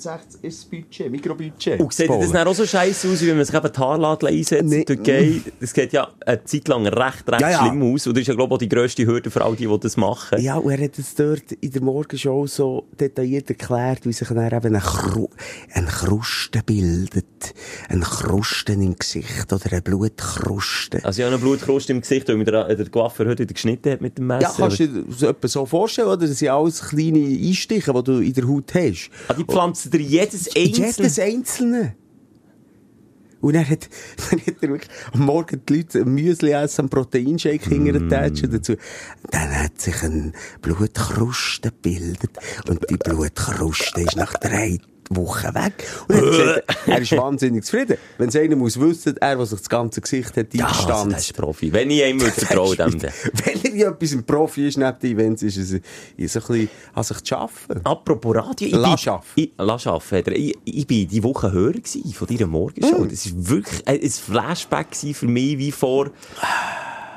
60 0.00 0.44
ist 0.44 0.58
das 0.62 0.64
Budget, 0.70 1.10
Mikrobudget. 1.10 1.80
Und 1.80 1.92
sieht 1.92 2.08
das 2.10 2.32
dann 2.32 2.46
auch 2.46 2.54
so 2.54 2.66
scheiße 2.66 3.08
aus, 3.10 3.20
wie 3.22 3.28
wenn 3.28 3.36
man 3.36 3.44
sich 3.44 3.54
eben 3.54 3.72
die 3.72 3.78
Haarladel 3.78 4.28
einsetzt 4.28 4.64
Nee. 4.64 4.84
Türkei? 4.84 5.40
Das 5.60 5.72
geht 5.72 5.92
ja 5.92 6.08
eine 6.26 6.44
Zeit 6.44 6.68
lang 6.68 6.86
recht, 6.86 7.28
recht 7.28 7.40
Ja, 7.40 7.50
ja. 7.50 7.58
schlimm 7.66 7.82
aus. 7.94 8.06
Und 8.06 8.16
das 8.16 8.22
ist 8.22 8.28
ja, 8.28 8.34
glaube 8.34 8.50
ich, 8.50 8.54
auch 8.54 8.58
die 8.58 8.68
grösste 8.68 9.06
Hürde 9.06 9.30
für 9.30 9.44
all 9.44 9.56
die, 9.56 9.66
die 9.66 9.80
das 9.80 9.96
machen. 9.96 10.40
Ja, 10.40 10.56
und 10.56 10.70
er 10.70 10.82
hat 10.84 10.98
es 10.98 11.14
dort 11.14 11.52
in 11.52 11.70
der 11.70 11.82
Morgenshow 11.82 12.46
so 12.46 12.86
detailliert 12.98 13.48
erklärt, 13.50 14.04
wie 14.06 14.12
sich 14.12 14.28
dann 14.28 14.46
eben 14.46 14.66
eine, 14.66 14.80
Kru 14.80 15.28
eine 15.74 15.86
Kruste 15.86 16.60
bildet. 16.64 17.54
Eine 17.88 18.04
Kruste 18.04 18.72
im 18.72 18.96
Gesicht 18.96 19.52
oder 19.52 19.72
eine 19.72 19.82
Blutkruste. 19.82 21.04
Also, 21.04 21.20
ich 21.20 21.26
habe 21.26 21.34
eine 21.36 21.42
Blutkruste 21.44 21.92
im 21.92 22.00
Gesicht, 22.00 22.28
weil 22.28 22.36
mir 22.36 22.44
der, 22.44 22.74
der 22.74 22.88
Coiffeur 22.88 23.26
heute 23.26 23.42
wieder 23.42 23.54
geschnitten 23.54 23.92
hat 23.92 24.00
mit 24.00 24.18
dem 24.18 24.26
Messer. 24.26 24.42
Ja, 24.48 24.54
kannst 24.56 24.80
du 24.80 24.86
dir 24.88 25.04
so 25.08 25.26
etwas 25.28 25.52
so 25.52 25.66
vorstellen, 25.66 26.08
oder? 26.08 26.26
Das 26.26 26.38
sind 26.38 26.48
alles 26.48 26.80
kleine 26.88 27.18
Einstiche, 27.18 27.92
die 27.92 28.02
du 28.02 28.18
in 28.20 28.32
der 28.32 28.48
Haut 28.48 28.74
hast. 28.74 29.10
Ah, 29.28 29.34
die 29.34 29.44
pflanzen 29.44 29.87
dir 29.90 30.00
jedes 30.00 30.54
einzelne. 30.54 30.86
Jedes 30.86 31.18
Einzelne. 31.18 31.94
Und 33.40 33.54
er 33.54 33.68
hat, 33.68 33.88
dann 34.30 34.40
hat 34.40 34.54
er 34.60 34.68
wirklich 34.68 34.90
am 35.12 35.20
Morgen 35.20 35.62
die 35.68 35.76
Leute 35.76 36.00
ein 36.00 36.12
Müsli 36.12 36.52
essen, 36.52 36.82
einen 36.82 36.90
Proteinshake 36.90 37.68
Mm. 37.68 37.84
hinterher 37.86 38.30
dazu. 38.30 38.74
Dann 39.30 39.62
hat 39.62 39.80
sich 39.80 40.02
eine 40.02 40.32
Blutkruste 40.60 41.70
gebildet. 41.70 42.30
Und 42.68 42.84
die 42.90 42.96
Blutkruste 42.96 44.00
ist 44.00 44.16
nach 44.16 44.34
drei 44.34 44.78
Wochen 45.10 45.54
weg. 45.54 45.86
Und 46.08 46.16
er, 46.16 46.22
gesagt, 46.22 46.62
er 46.86 46.98
ist 47.00 47.16
wahnsinnig 47.16 47.64
zufrieden. 47.64 47.96
Wenn 48.18 48.28
es 48.28 48.36
einer 48.36 48.56
muss 48.56 48.78
wissen, 48.78 49.16
er, 49.18 49.36
der 49.36 49.46
sich 49.46 49.58
das 49.58 49.68
ganze 49.68 50.00
Gesicht 50.00 50.36
hat 50.36 50.54
ja, 50.54 50.66
also, 50.66 51.08
das 51.08 51.22
ist 51.22 51.36
Profi. 51.36 51.72
Wenn 51.72 51.90
ich 51.90 52.04
ihm 52.04 52.18
dem 52.18 52.30
dann. 52.76 53.02
Wenn 53.02 53.78
er 53.78 53.88
etwas 53.88 54.12
ein 54.12 54.24
Profi 54.24 54.68
ist 54.68 54.78
neben 54.78 54.98
den 54.98 55.12
Events, 55.12 55.42
ist 55.42 55.56
es, 55.56 55.72
ist 55.72 55.80
ein 55.80 55.82
bisschen 56.16 56.68
an 56.94 57.02
sich 57.02 57.24
zu 57.24 57.36
arbeiten. 57.36 57.80
Apropos 57.84 58.36
Radio. 58.36 58.68
Ich 58.68 58.74
Lass 58.74 59.04
bin-. 59.04 59.14
Ich, 59.36 59.52
lass 59.58 59.86
er. 59.86 60.28
Ich, 60.28 60.58
ich 60.64 60.86
bin 60.86 61.08
die 61.08 61.22
Woche 61.22 61.52
Hörer 61.52 61.72
gewesen 61.72 62.12
von 62.12 62.26
deiner 62.26 62.46
Morgenshow. 62.46 62.98
Hm. 62.98 63.08
Das 63.08 63.26
ist 63.26 63.48
wirklich 63.48 63.86
ein, 63.86 64.00
Flashback 64.10 64.94
für 64.94 65.26
mich 65.26 65.58
wie 65.58 65.72
vor, 65.72 66.10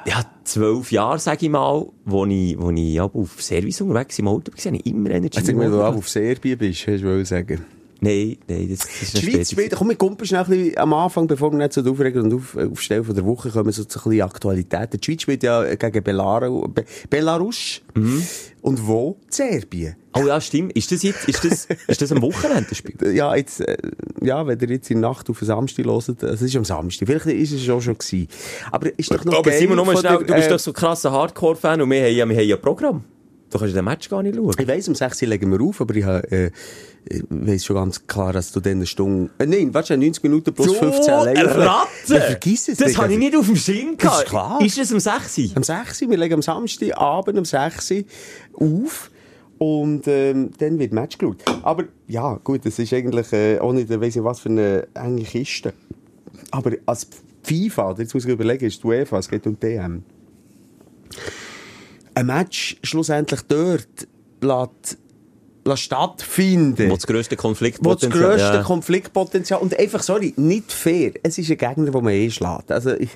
ja, 0.06 0.24
zwölf 0.44 0.92
Jahren, 0.92 1.20
sag 1.20 1.42
ich 1.44 1.50
mal, 1.50 1.86
wo 2.06 2.26
ich, 2.26 2.58
wo 2.60 2.72
ich 2.72 3.00
auf 3.00 3.42
Service 3.42 3.82
unterwegs 3.82 4.18
im 4.20 4.28
Auto 4.28 4.52
war, 4.52 4.74
ich 4.74 4.86
immer 4.86 5.12
Energy. 5.12 5.38
Also, 5.38 5.58
wenn 5.58 5.72
du 5.72 5.82
auch 5.82 5.96
auf 5.96 6.10
Serbien 6.10 6.58
bist, 6.58 6.88
hast 6.88 7.04
du 7.04 7.08
wohl 7.08 7.26
sagen. 7.26 7.66
Nein, 8.04 8.38
nein, 8.48 8.68
das, 8.68 8.80
das 8.80 9.02
ist 9.04 9.16
eine 9.16 9.32
Schweiz 9.32 9.52
spielt, 9.52 9.76
komm, 9.76 9.90
wir 9.90 9.96
kumpeln 9.96 10.26
schnell 10.28 10.42
ein 10.42 10.50
bisschen 10.50 10.78
am 10.80 10.92
Anfang, 10.94 11.28
bevor 11.28 11.52
wir 11.52 11.60
nicht 11.60 11.74
zu 11.74 11.84
den 11.84 11.94
Aufregern 11.94 12.24
und 12.24 12.34
auf, 12.34 12.58
Aufstellen 12.58 13.04
von 13.04 13.14
der 13.14 13.24
Woche 13.24 13.52
kommen, 13.52 13.72
so 13.72 13.84
zu 13.84 14.00
ein 14.00 14.04
bisschen 14.10 14.22
Aktualitäten. 14.24 15.00
Die 15.00 15.06
Schweiz 15.06 15.22
spielt 15.22 15.44
ja 15.44 15.76
gegen 15.76 16.04
Belaru, 16.04 16.68
Be 16.68 16.84
Belarus. 17.12 17.82
Mhm. 17.94 18.24
Und 18.62 18.88
wo? 18.88 19.18
Serbien. 19.30 19.98
Oh 20.14 20.26
ja, 20.26 20.42
stimmt. 20.42 20.74
Ist 20.74 20.92
das 20.92 21.04
jetzt, 21.04 21.30
ist 21.30 21.46
das, 21.46 21.68
ist 21.88 22.02
das 22.02 22.12
am 22.12 22.24
Wochenende 22.24 22.66
das 22.70 22.78
Spiel? 22.80 22.96
Ja, 23.14 23.36
jetzt, 23.36 23.62
äh, 23.62 23.78
ja, 24.20 24.48
wenn 24.48 24.60
ihr 24.60 24.70
jetzt 24.72 24.90
in 24.90 25.00
der 25.00 25.10
Nacht 25.12 25.30
auf 25.30 25.38
den 25.38 25.46
Samstag 25.46 25.86
hört, 25.86 26.24
es 26.24 26.42
ist 26.42 26.56
am 26.56 26.66
Samstag. 26.66 27.08
Vielleicht 27.08 27.28
ist 27.28 27.52
es 27.52 27.70
auch 27.70 27.82
schon 27.82 28.00
gewesen. 28.00 28.28
Aber 28.72 28.98
ist 28.98 29.14
doch 29.14 29.24
noch 29.26 29.38
Aber 29.38 29.52
Simon, 29.52 29.78
nur 29.78 29.86
schnell, 29.96 30.18
der, 30.18 30.24
du 30.24 30.34
bist 30.34 30.48
äh, 30.48 30.50
doch 30.50 30.60
so 30.60 30.72
ein 30.72 30.74
krasser 30.74 31.12
Hardcore-Fan 31.12 31.82
und 31.82 31.92
wir 31.92 32.02
haben 32.04 32.16
ja, 32.16 32.28
wir 32.28 32.36
haben 32.36 32.48
ja 32.48 32.56
ein 32.56 32.62
Programm. 32.62 33.04
Du 33.52 33.60
kannst 33.60 33.76
den 33.76 33.86
Match 33.86 34.10
gar 34.10 34.24
nicht 34.24 34.36
schauen. 34.36 34.54
Ich 34.58 34.68
weiss, 34.68 34.88
um 34.88 34.96
6 34.96 35.22
Uhr 35.22 35.28
legen 35.28 35.52
wir 35.52 35.62
auf, 35.62 35.82
aber 35.82 35.94
ich, 35.96 36.06
habe, 36.06 36.32
äh, 36.32 36.52
ich 37.06 37.22
weiss 37.30 37.66
schon 37.66 37.76
ganz 37.76 38.08
klar, 38.08 38.32
dass 38.34 38.52
du 38.54 38.62
dann 38.62 38.74
eine 38.78 38.86
Stunde, 38.86 39.30
äh, 39.38 39.46
nein, 39.46 39.74
warte, 39.74 39.98
90 39.98 40.24
Minuten 40.24 40.54
plus 40.54 40.76
15 40.78 41.14
allein. 41.14 41.38
eine 41.38 41.56
Ratte! 41.58 41.90
Ja, 42.08 42.22
vergiss 42.22 42.70
es. 42.70 42.78
Das 42.78 42.98
habe 42.98 43.12
ich 43.12 43.20
nicht 43.20 43.36
auf 43.36 43.46
dem 43.46 43.58
Schirm 43.58 43.98
Das 43.98 44.04
gehabt. 44.04 44.24
ist 44.24 44.30
klar. 44.30 44.62
Ist 44.62 44.78
es 44.78 44.92
um 44.94 45.00
6 45.00 45.38
Uhr? 45.38 45.46
Am 45.56 45.64
6 45.64 46.02
Uhr, 46.02 46.10
wir 46.10 46.18
legen 46.18 46.34
am 46.36 46.42
Samstagabend 46.42 47.38
um 47.38 47.46
6 47.46 47.92
Uhr 47.92 48.04
auf. 48.54 49.12
Und 49.58 50.08
ähm, 50.08 50.50
dann 50.58 50.80
wird 50.80 50.92
Match 50.92 51.18
geschaut. 51.20 51.44
Aber 51.62 51.84
ja, 52.08 52.40
gut, 52.44 52.66
das 52.66 52.80
ist 52.80 52.94
eigentlich 52.94 53.32
äh, 53.32 53.60
auch 53.60 53.74
nicht, 53.74 53.90
weiss 53.90 54.16
ich 54.16 54.24
was 54.24 54.40
für 54.40 54.50
eine 54.50 54.88
enge 54.96 55.22
Kiste. 55.24 55.74
Aber 56.50 56.72
als 56.88 57.08
FIFA, 57.44 57.96
jetzt 58.00 58.14
muss 58.14 58.26
ich 58.26 58.32
überlegen, 58.32 58.66
ist 58.66 58.82
die 58.82 58.88
UEFA, 58.88 59.20
es 59.20 59.30
geht 59.30 59.46
um 59.46 59.60
DM. 59.60 60.04
Ein 62.16 62.26
Match 62.26 62.78
schlussendlich 62.84 63.42
dort 63.48 63.88
lässt, 64.42 64.98
lässt 65.64 65.84
stattfinden. 65.84 66.90
Wo 66.90 66.96
das 66.96 67.06
grösste 67.08 67.36
Wo 67.36 67.38
das 67.38 67.42
Konfliktpotenzial 67.42 68.12
grösste 68.12 68.54
ja. 68.58 68.64
Konfliktpotenzial. 68.64 69.62
Und 69.62 69.78
einfach, 69.80 70.02
sorry, 70.04 70.34
nicht 70.36 70.72
fair. 70.74 71.12
Es 71.24 71.38
ist 71.38 71.50
ein 71.52 71.58
Gegner, 71.58 71.92
den 71.92 72.04
man 72.04 72.14
eh 72.14 72.30
schlägt. 72.32 72.72
Also, 72.72 72.96
ich, 73.00 73.12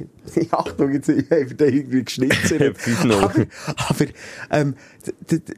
Achtung, 0.52 0.94
jetzt, 0.94 1.10
ich 1.10 1.30
habe 1.30 1.56
da 1.56 1.66
irgendwie 1.66 2.04
geschnitzt. 2.04 2.38
5-0. 2.54 3.12
aber, 3.14 3.46
aber 3.90 4.06
ähm, 4.52 4.75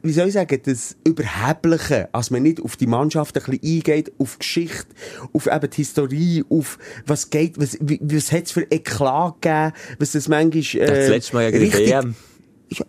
wie 0.02 0.12
soll 0.12 0.28
ich 0.28 0.32
sagen, 0.34 0.60
das 0.64 0.96
Überhebliche, 1.04 2.08
als 2.12 2.30
man 2.30 2.42
nicht 2.42 2.60
auf 2.60 2.76
die 2.76 2.86
Mannschaft 2.86 3.36
ein 3.36 3.42
bisschen 3.44 3.76
eingeht, 3.76 4.12
auf 4.18 4.38
Geschichte, 4.38 4.86
auf 5.32 5.46
eben 5.46 5.70
die 5.70 5.76
Historie, 5.76 6.44
auf 6.48 6.78
was 7.06 7.30
geht, 7.30 7.58
was, 7.60 7.76
was 7.80 8.32
hat 8.32 8.44
es 8.44 8.52
für 8.52 8.62
Eklat 8.70 9.42
gegeben, 9.42 9.72
was 9.98 10.12
das 10.12 10.26
manchmal, 10.28 10.82
äh, 10.82 10.86
Das 11.00 11.08
letzte 11.10 11.36
Mal 11.36 11.52
gegen 11.52 11.64
die 11.64 11.70
richtig- 11.76 11.90
WM. 11.90 12.14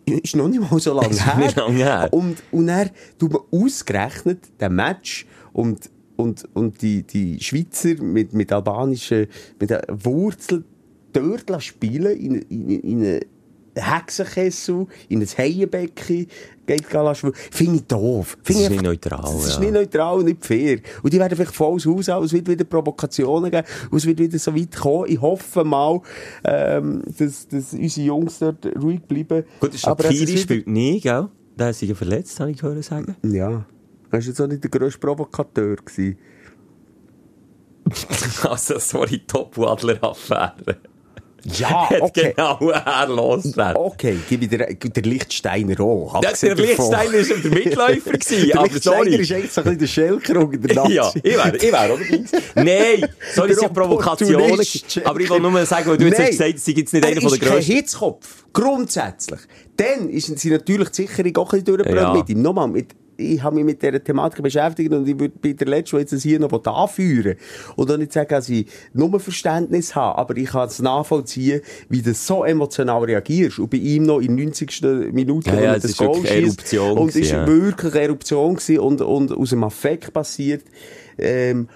Ist 0.06 0.36
noch 0.36 0.48
nicht 0.48 0.70
mal 0.70 0.80
so 0.80 0.94
lange 0.94 1.10
Ist 1.10 1.26
her. 1.26 1.52
lange 1.56 1.78
her. 1.78 2.10
Und, 2.12 2.38
und 2.52 2.68
dann 2.68 2.90
tut 3.18 3.32
man 3.32 3.42
ausgerechnet 3.52 4.40
den 4.60 4.76
Match 4.76 5.26
und, 5.54 5.90
und, 6.16 6.48
und 6.54 6.82
die, 6.82 7.04
die 7.04 7.40
Schweizer 7.40 8.02
mit, 8.02 8.34
mit 8.34 8.52
albanischen, 8.52 9.28
mit 9.60 9.70
der 9.70 9.86
Wurzel 9.90 10.64
dort 11.14 11.64
spielen 11.64 12.18
in, 12.18 12.36
in, 12.44 12.70
in 13.04 13.20
einen 13.80 13.94
Hexenkessel, 13.96 14.88
in 15.10 15.22
ein 15.22 15.28
Heienbecken, 15.28 16.28
geht 16.66 16.94
lassen. 16.94 17.32
Finde 17.52 17.78
ich 17.78 17.88
doof. 17.88 18.38
Das 18.44 18.56
Finde 18.56 18.62
ist 18.64 18.70
ich 18.70 18.82
nicht 18.82 18.84
neutral, 18.84 19.22
Das 19.22 19.46
ist 19.48 19.54
ja. 19.56 19.60
nicht 19.62 19.74
neutral 19.74 20.18
und 20.20 20.26
nicht 20.26 20.46
fair. 20.46 20.80
Und 21.02 21.12
die 21.14 21.20
werden 21.20 21.36
vielleicht 21.36 21.56
volles 21.56 21.86
Haus 21.86 22.08
haben, 22.10 22.26
es 22.26 22.34
wird 22.34 22.48
wieder 22.48 22.64
Provokationen 22.64 23.50
geben, 23.50 23.66
und 23.90 23.98
es 23.98 24.06
wird 24.06 24.20
wieder 24.20 24.38
so 24.38 24.56
weit 24.56 24.76
kommen. 24.76 25.06
Ich 25.10 25.20
hoffe 25.20 25.64
mal, 25.64 26.00
ähm, 26.44 27.02
dass, 27.18 27.48
dass 27.48 27.74
unsere 27.74 28.06
Jungs 28.08 28.40
dort 28.40 28.66
ruhig 28.82 29.02
bleiben. 29.02 29.46
Gut, 29.60 29.74
der 29.74 29.92
Aber 29.92 30.04
ist 30.04 30.10
Shaqiri 30.12 30.28
wieder- 30.28 30.38
spielt 30.42 30.68
nie, 30.68 31.00
gell? 31.02 31.28
Der 31.58 31.72
ist 31.72 31.82
ja 31.82 31.96
verletzt, 31.96 32.40
habe 32.40 32.52
ich 32.52 32.60
gehört 32.60 32.84
sagen. 32.84 33.16
Ja. 33.24 33.66
Er 34.12 34.14
war 34.14 34.20
jetzt 34.20 34.40
auch 34.40 34.48
nicht 34.48 34.64
der 34.64 34.70
grösste 34.72 35.00
Provokateur. 35.00 35.76
Gewesen. 35.78 36.18
Also, 38.44 38.78
sorry, 38.80 39.22
Top-Adler-Affäre. 39.26 40.78
Ja, 41.58 41.90
okay. 42.02 42.34
genau 42.36 42.70
er 42.72 43.08
losgelernt. 43.08 43.78
Okay, 43.78 44.18
gebe 44.30 44.44
ich 44.46 44.50
dir, 44.50 44.58
der 44.76 45.04
Lichtsteiner 45.04 45.80
auch. 45.80 46.22
Ja, 46.24 46.32
der. 46.32 46.56
Lichtsteiner 46.56 47.14
war 47.30 47.38
der 47.38 47.52
Mitläufer, 47.52 48.12
gewesen, 48.14 48.48
Der 48.48 48.56
aber 48.60 48.68
Lichtsteiner 48.68 48.98
sorry. 48.98 49.16
ist 49.16 49.32
eigentlich 49.32 49.52
so 49.52 49.62
ein 49.62 49.64
bisschen 49.66 49.80
der 49.80 49.88
Schelker 49.88 50.40
unter 50.40 50.58
der 50.58 50.76
Nazi. 50.76 50.94
Ja, 50.94 51.12
ich 51.16 51.24
wäre, 51.24 51.56
ich 51.58 51.72
wäre, 51.72 51.94
oder? 51.94 52.04
Nein, 52.56 53.10
sorry, 53.34 53.52
es 53.52 53.60
sind 53.60 53.76
Der 53.76 53.82
Provokationen. 53.82 54.36
Opportunist. 54.42 55.02
Aber 55.06 55.20
ich 55.20 55.30
will 55.30 55.40
nur 55.40 55.66
sagen, 55.66 55.90
weil 55.90 55.98
du 55.98 56.06
jetzt 56.06 56.18
Nein. 56.18 56.28
hast 56.28 56.38
gesagt, 56.38 56.60
sie 56.60 56.74
gibt 56.74 56.94
nicht 56.94 57.04
Er 57.06 57.12
einer 57.12 57.22
von 57.22 57.32
ist 57.34 57.42
der 57.42 57.48
kein 57.48 57.58
grössten. 57.58 57.74
Hitzkopf. 57.74 58.46
Grundsätzlich. 58.54 59.40
Dann 59.78 60.10
ist 60.10 60.38
sie 60.40 60.50
natürlich 60.50 60.90
die 60.90 61.06
Sicherung 61.08 61.38
auch 61.38 61.54
ein 61.54 61.64
bisschen 61.64 61.78
durchgebrannt 61.78 62.08
Ja. 62.08 62.14
mit 62.14 62.30
ihm. 62.30 62.42
Nochmal, 62.42 62.68
mit, 62.68 62.88
ich 63.20 63.44
habe 63.44 63.56
mich 63.56 63.66
mit 63.66 63.82
dieser 63.82 64.04
Thematik 64.04 64.42
beschäftigt 64.42 64.92
und 64.94 65.08
ich 65.08 65.20
würde 65.20 65.34
bei 65.42 65.54
der 65.54 65.68
Letzten, 65.68 65.98
der 65.98 66.02
jetzt 66.02 66.14
das 66.14 66.24
hier 66.24 66.40
noch 66.40 66.52
anführen 66.66 67.36
Und 67.76 67.92
auch 67.92 67.98
nicht 67.98 68.14
sagen, 68.14 68.30
dass 68.30 68.50
ich 68.50 68.68
nur 68.94 69.20
Verständnis 69.20 69.96
habe, 69.96 70.18
aber 70.18 70.38
ich 70.38 70.50
kann 70.50 70.68
es 70.68 70.80
nachvollziehen, 70.80 71.62
wie 71.90 72.02
du 72.02 72.14
so 72.14 72.44
emotional 72.44 73.04
reagierst. 73.04 73.60
Und 73.60 73.70
bei 73.70 73.78
ihm 73.78 74.04
noch 74.04 74.20
in 74.20 74.36
90. 74.36 74.82
Minute, 75.12 75.50
Ja, 75.52 75.62
ja, 75.62 75.76
das 75.76 75.86
ist 75.86 75.98
Goal 75.98 76.26
schießt. 76.26 76.74
Und 76.80 77.16
es 77.16 77.32
ja. 77.32 77.46
wirklich 77.46 77.94
eine 77.94 78.04
Eruption 78.04 78.56
gewesen 78.56 78.80
und, 78.80 79.02
und 79.02 79.32
aus 79.32 79.50
dem 79.50 79.64
Affekt 79.64 80.14
passiert. 80.14 80.64
Ähm, 81.18 81.68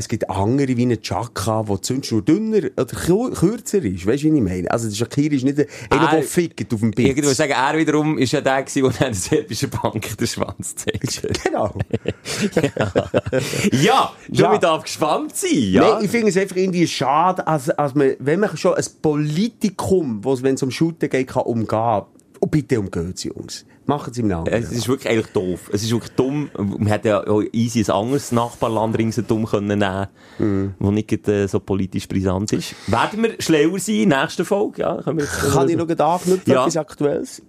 es 0.00 0.08
gibt 0.08 0.28
andere 0.28 0.76
wie 0.76 0.82
einen 0.82 1.00
Chaka, 1.00 1.62
der 1.62 1.80
Zündschnur 1.82 2.22
dünner 2.22 2.58
oder 2.76 2.84
kür- 2.84 3.32
kürzer 3.34 3.82
ist. 3.84 4.06
Weißt 4.06 4.24
du, 4.24 4.32
wie 4.32 4.36
ich 4.38 4.42
meine? 4.42 4.70
Also, 4.70 4.88
der 4.88 4.94
Shakiri 4.96 5.36
ist 5.36 5.44
nicht 5.44 5.58
einer, 5.90 6.10
der 6.10 6.22
fickt 6.24 6.72
auf 6.74 6.80
dem 6.80 6.90
Ich 6.90 6.98
würde 6.98 7.14
Bild. 7.22 7.36
sagen, 7.36 7.52
er 7.52 7.78
wiederum 7.78 8.18
ist 8.18 8.32
ja 8.32 8.40
der 8.40 8.62
gewesen, 8.64 8.92
der 8.98 9.06
der 9.08 9.14
serbischen 9.14 9.70
Bank 9.70 10.16
den 10.18 10.26
Schwanz 10.26 10.74
zeigt. 10.74 11.22
Genau. 11.44 11.72
ja, 13.72 14.12
Ja. 14.30 14.50
schon 14.52 14.60
darf 14.60 14.82
gespannt 14.84 15.36
sein, 15.36 15.50
ja. 15.54 15.94
Nein, 15.94 16.04
ich 16.04 16.10
finde 16.10 16.28
es 16.28 16.36
einfach 16.36 16.56
irgendwie 16.56 16.86
schade, 16.86 17.46
als, 17.46 17.70
als 17.70 17.94
man, 17.94 18.14
wenn 18.18 18.40
man 18.40 18.56
schon 18.56 18.74
ein 18.74 18.84
Politikum, 19.02 20.22
wo 20.24 20.32
es, 20.32 20.42
wenn 20.42 20.54
es 20.54 20.62
um 20.62 20.70
Shooten 20.70 21.08
geht, 21.08 21.28
kann 21.28 21.42
umgehen. 21.44 22.02
Und 22.40 22.50
bitte 22.50 22.80
umgehen 22.80 23.12
Sie, 23.14 23.28
Jungs. 23.28 23.64
Machen 23.90 24.12
Sie 24.14 24.20
im 24.20 24.28
Namen. 24.28 24.46
Es 24.46 24.70
ist 24.70 24.86
wirklich 24.88 25.10
eigentlich 25.12 25.32
doof. 25.32 25.68
Es 25.72 25.82
ist 25.82 25.90
wirklich 25.90 26.12
dumm. 26.12 26.48
Man 26.56 26.86
hätte 26.86 27.08
ja 27.08 27.26
auch 27.26 27.42
easy 27.52 27.82
ein 27.82 27.90
anderes 27.90 28.30
Nachbarland 28.30 28.96
ringsherum 28.96 29.46
können 29.46 29.78
nehmen, 29.80 30.06
Mhm. 30.38 30.74
wo 30.78 30.92
nicht 30.92 31.26
äh, 31.28 31.46
so 31.48 31.58
politisch 31.58 32.06
brisant 32.06 32.52
ist. 32.52 32.74
Werden 32.86 33.22
wir 33.24 33.34
schlauer 33.40 33.80
sein 33.80 33.94
in 33.96 34.10
der 34.10 34.22
nächsten 34.22 34.44
Folge? 34.44 34.82
Ja, 34.82 35.02
können 35.02 35.18
wir 35.18 35.24
jetzt, 35.24 35.40
Kann 35.52 35.68
ich 35.68 35.76
noch 35.76 35.88
anknüpfen, 35.88 36.42
Ja. 36.52 36.60
etwas 36.62 36.76
Aktuelles? 36.76 37.42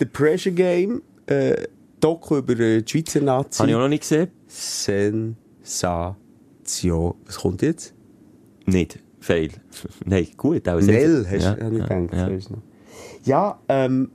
Der 0.00 0.06
Pressure 0.06 0.50
Game, 0.52 1.02
äh, 1.26 1.54
Doku 2.00 2.38
über 2.38 2.58
äh, 2.58 2.82
die 2.82 2.90
Schweizer 2.90 3.20
Nazi. 3.20 3.58
Habe 3.60 3.70
ich 3.70 3.76
auch 3.76 3.80
noch 3.80 3.88
nicht 3.88 4.00
gesehen? 4.02 4.28
Sensation. 4.48 6.16
Was 7.26 7.38
kommt 7.38 7.62
jetzt? 7.62 7.94
Nicht. 8.66 8.98
Fail. 9.20 9.50
Nein, 10.04 10.26
gut. 10.36 10.68
Auch 10.68 10.80
Nell, 10.80 11.26
hast 11.30 11.44
du 11.44 11.48
ja, 11.48 11.56
ja, 11.58 11.68
gedacht. 11.68 11.90
ja. 12.12 12.28
Ja, 13.24 13.58
ähm, 13.68 14.10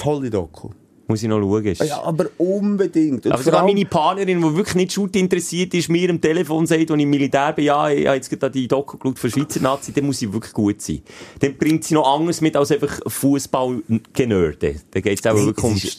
tolle 0.00 0.30
Doku. 0.30 0.70
Muss 1.10 1.24
ich 1.24 1.28
noch 1.28 1.40
schauen. 1.40 1.74
Ja, 1.88 2.02
aber 2.04 2.26
unbedingt. 2.38 3.26
Und 3.26 3.32
Aber 3.32 3.42
sogar 3.42 3.64
meine 3.64 3.84
Partnerin, 3.84 4.40
die 4.40 4.56
wirklich 4.56 4.76
nicht 4.76 4.92
Shoot 4.92 5.16
interessiert 5.16 5.74
ist, 5.74 5.88
mir 5.88 6.08
am 6.08 6.20
Telefon 6.20 6.66
sagt, 6.66 6.88
als 6.88 6.90
ich 6.90 7.02
im 7.02 7.10
Militär 7.10 7.52
bin, 7.52 7.64
ja, 7.64 7.90
ich 7.90 8.06
habe 8.06 8.14
jetzt 8.14 8.30
gerade 8.30 8.52
die 8.52 8.68
Doku 8.68 8.96
geschaut 8.96 9.18
für 9.18 9.28
Schweizer 9.28 9.60
Nazi, 9.60 9.92
dann 9.92 10.06
muss 10.06 10.20
sie 10.20 10.32
wirklich 10.32 10.52
gut 10.52 10.80
sein. 10.80 11.02
Dann 11.40 11.56
bringt 11.56 11.82
sie 11.82 11.94
noch 11.94 12.14
anderes 12.14 12.40
mit 12.40 12.56
als 12.56 12.70
einfach 12.70 13.00
Fußball 13.04 13.82
genörden. 14.12 14.80
Dann 14.92 15.02
geht 15.02 15.18
es 15.18 15.26
auch 15.26 15.34
wirklich 15.34 15.98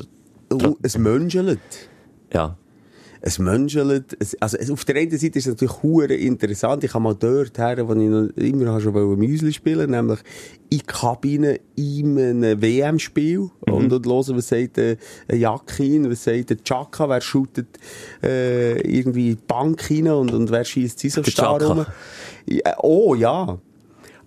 um... 0.50 0.78
es 0.82 0.98
menschelt. 0.98 1.60
Ja. 2.34 2.58
Es 3.24 3.38
menschelt. 3.38 4.18
Es, 4.20 4.36
also, 4.42 4.58
es, 4.58 4.72
auf 4.72 4.84
der 4.84 4.96
einen 4.96 5.12
Seite 5.12 5.38
ist 5.38 5.46
es 5.46 5.54
natürlich 5.54 5.84
hure 5.84 6.14
interessant. 6.14 6.84
Ich 6.84 6.94
habe 6.94 7.04
mal 7.04 7.16
dort 7.16 7.58
her, 7.60 7.88
wo 7.88 7.94
ich 7.94 8.10
noch 8.10 8.30
immer 8.36 8.82
schon 8.82 8.96
wollte 8.96 9.20
Müsli 9.20 9.54
spielen, 9.54 9.92
nämlich 9.92 10.20
in 10.70 10.84
Kabine 10.88 11.60
in 11.76 12.18
einem 12.18 12.62
WM-Spiel. 12.62 13.52
Und, 13.62 13.94
und 13.94 14.06
hören, 14.06 14.38
was 14.38 14.48
sagt 14.48 14.80
äh, 14.80 14.98
ein 15.28 15.40
Jakin, 15.40 16.10
was 16.10 16.24
sagt 16.24 16.50
der 16.50 16.64
Chaka, 16.64 17.08
wer 17.10 17.22
shootet 17.22 17.80
äh, 18.24 18.82
irgendwie 18.82 19.36
die 19.36 19.42
Bank 19.48 19.90
rein 19.92 20.08
und, 20.08 20.34
und 20.34 20.50
wer 20.50 20.64
schießt 20.64 20.98
sie 20.98 21.10
so 21.10 21.22
Chaka. 21.22 21.66
rum. 21.66 21.86
Ja, 22.48 22.76
oh 22.82 23.14
ja. 23.14 23.60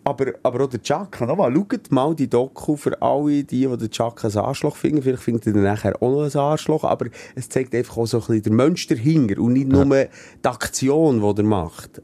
Aber, 0.04 0.34
aber 0.42 0.64
auch 0.64 0.68
der 0.68 0.82
Chaka, 0.82 1.25
nochmal, 1.25 1.52
schaut 1.54 1.90
mal 1.90 2.14
die 2.14 2.28
Doku 2.28 2.76
für 2.76 3.00
alle, 3.00 3.42
die, 3.42 3.66
die 3.66 3.76
den 3.76 3.90
Chaka 3.90 4.28
ein 4.28 4.37
Arschloch 4.37 4.76
finden. 4.76 5.02
Vielleicht 5.02 5.23
findet 5.23 5.46
ihr 5.46 5.54
nachher 5.54 6.00
auch 6.02 6.11
noch 6.11 6.25
ein 6.25 6.38
Arschloch, 6.38 6.84
aber 6.84 7.06
es 7.34 7.49
zeigt 7.49 7.75
einfach 7.75 7.96
auch 7.96 8.06
so 8.06 8.18
ein 8.18 8.20
bisschen 8.20 8.42
den 8.42 8.56
Mensch 8.56 8.87
dahinter 8.87 9.40
und 9.40 9.54
nicht 9.54 9.68
nur 9.68 9.84
die 9.87 10.08
Aktion, 10.42 11.20
die 11.20 11.40
er 11.40 11.44
macht. 11.44 12.02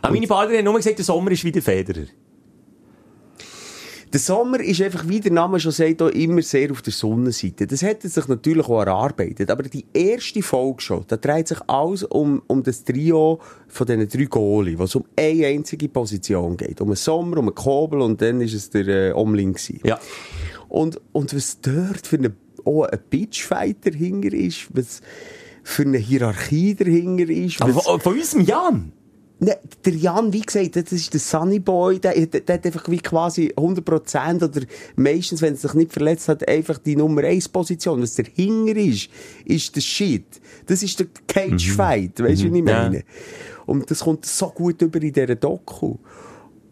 Aber 0.00 0.14
meine 0.14 0.26
Partnerin 0.26 0.58
hat 0.58 0.64
nur 0.64 0.74
gesagt, 0.76 0.98
der 0.98 1.04
Sommer 1.04 1.30
ist 1.30 1.44
wieder 1.44 1.60
Federer. 1.60 2.06
Der 4.12 4.20
Sommer 4.20 4.60
ist 4.60 4.82
einfach, 4.82 5.08
wie 5.08 5.20
der 5.20 5.32
Name 5.32 5.58
schon 5.58 5.72
sagt, 5.72 6.02
immer 6.02 6.42
sehr 6.42 6.70
auf 6.70 6.82
der 6.82 6.92
Sonnenseite. 6.92 7.66
Das 7.66 7.80
hätte 7.80 8.10
sich 8.10 8.28
natürlich 8.28 8.66
auch 8.66 8.80
erarbeitet. 8.80 9.50
Aber 9.50 9.62
die 9.62 9.86
erste 9.94 10.42
Folge 10.42 10.82
schon, 10.82 11.04
da 11.08 11.16
dreht 11.16 11.48
sich 11.48 11.58
alles 11.66 12.02
um, 12.02 12.42
um 12.46 12.62
das 12.62 12.84
Trio 12.84 13.40
von 13.68 13.86
diesen 13.86 14.08
drei 14.08 14.24
Goalie, 14.24 14.78
wo 14.78 14.84
es 14.84 14.94
um 14.94 15.04
eine 15.16 15.46
einzige 15.46 15.88
Position 15.88 16.58
geht. 16.58 16.82
Um 16.82 16.88
den 16.88 16.96
Sommer, 16.96 17.38
um 17.38 17.46
den 17.46 17.54
Kobel 17.54 18.02
und 18.02 18.20
dann 18.20 18.42
ist 18.42 18.52
es 18.52 18.68
der 18.68 18.86
äh, 18.86 19.12
Omling 19.12 19.54
gewesen. 19.54 19.80
Ja. 19.84 19.98
Und, 20.68 21.00
und 21.12 21.34
was 21.34 21.60
dort 21.62 22.06
für 22.06 22.18
eine, 22.18 22.34
auch 22.66 22.84
ein 22.84 22.98
Pitchfight 23.08 23.86
dahinter 23.86 24.34
ist, 24.34 24.68
was 24.74 25.00
für 25.62 25.82
eine 25.82 25.98
Hierarchie 25.98 26.74
dahinter 26.74 27.32
ist. 27.32 27.62
Aber 27.62 27.72
von, 27.72 27.98
von 27.98 28.14
unserem 28.14 28.44
Jan. 28.44 28.92
Ne, 29.44 29.58
der 29.84 29.94
Jan, 29.94 30.32
wie 30.32 30.40
gesagt, 30.42 30.76
das 30.76 30.92
ist 30.92 31.12
der 31.12 31.18
Sunny 31.18 31.58
Boy, 31.58 31.98
der, 31.98 32.14
der, 32.26 32.42
der 32.42 32.54
hat 32.54 32.64
einfach 32.64 32.88
wie 32.88 33.00
quasi 33.00 33.52
100% 33.56 34.44
oder 34.44 34.60
meistens, 34.94 35.42
wenn 35.42 35.54
er 35.54 35.56
sich 35.58 35.74
nicht 35.74 35.92
verletzt 35.92 36.28
hat, 36.28 36.46
einfach 36.46 36.78
die 36.78 36.94
Nummer 36.94 37.24
1 37.24 37.48
Position. 37.48 38.00
Was 38.02 38.14
dahinter 38.14 38.76
ist, 38.76 39.08
ist 39.44 39.74
der 39.74 39.80
Shit. 39.80 40.26
Das 40.66 40.84
ist 40.84 41.00
der 41.00 41.08
Cage-Fight, 41.26 42.20
weißt 42.20 42.42
du, 42.42 42.52
wie 42.52 42.60
ich 42.60 42.66
Ja. 42.68 42.82
meine? 42.84 43.02
Und 43.66 43.90
das 43.90 43.98
kommt 43.98 44.26
so 44.26 44.48
gut 44.50 44.80
über 44.80 45.02
in 45.02 45.12
dieser 45.12 45.34
Doku. 45.34 45.96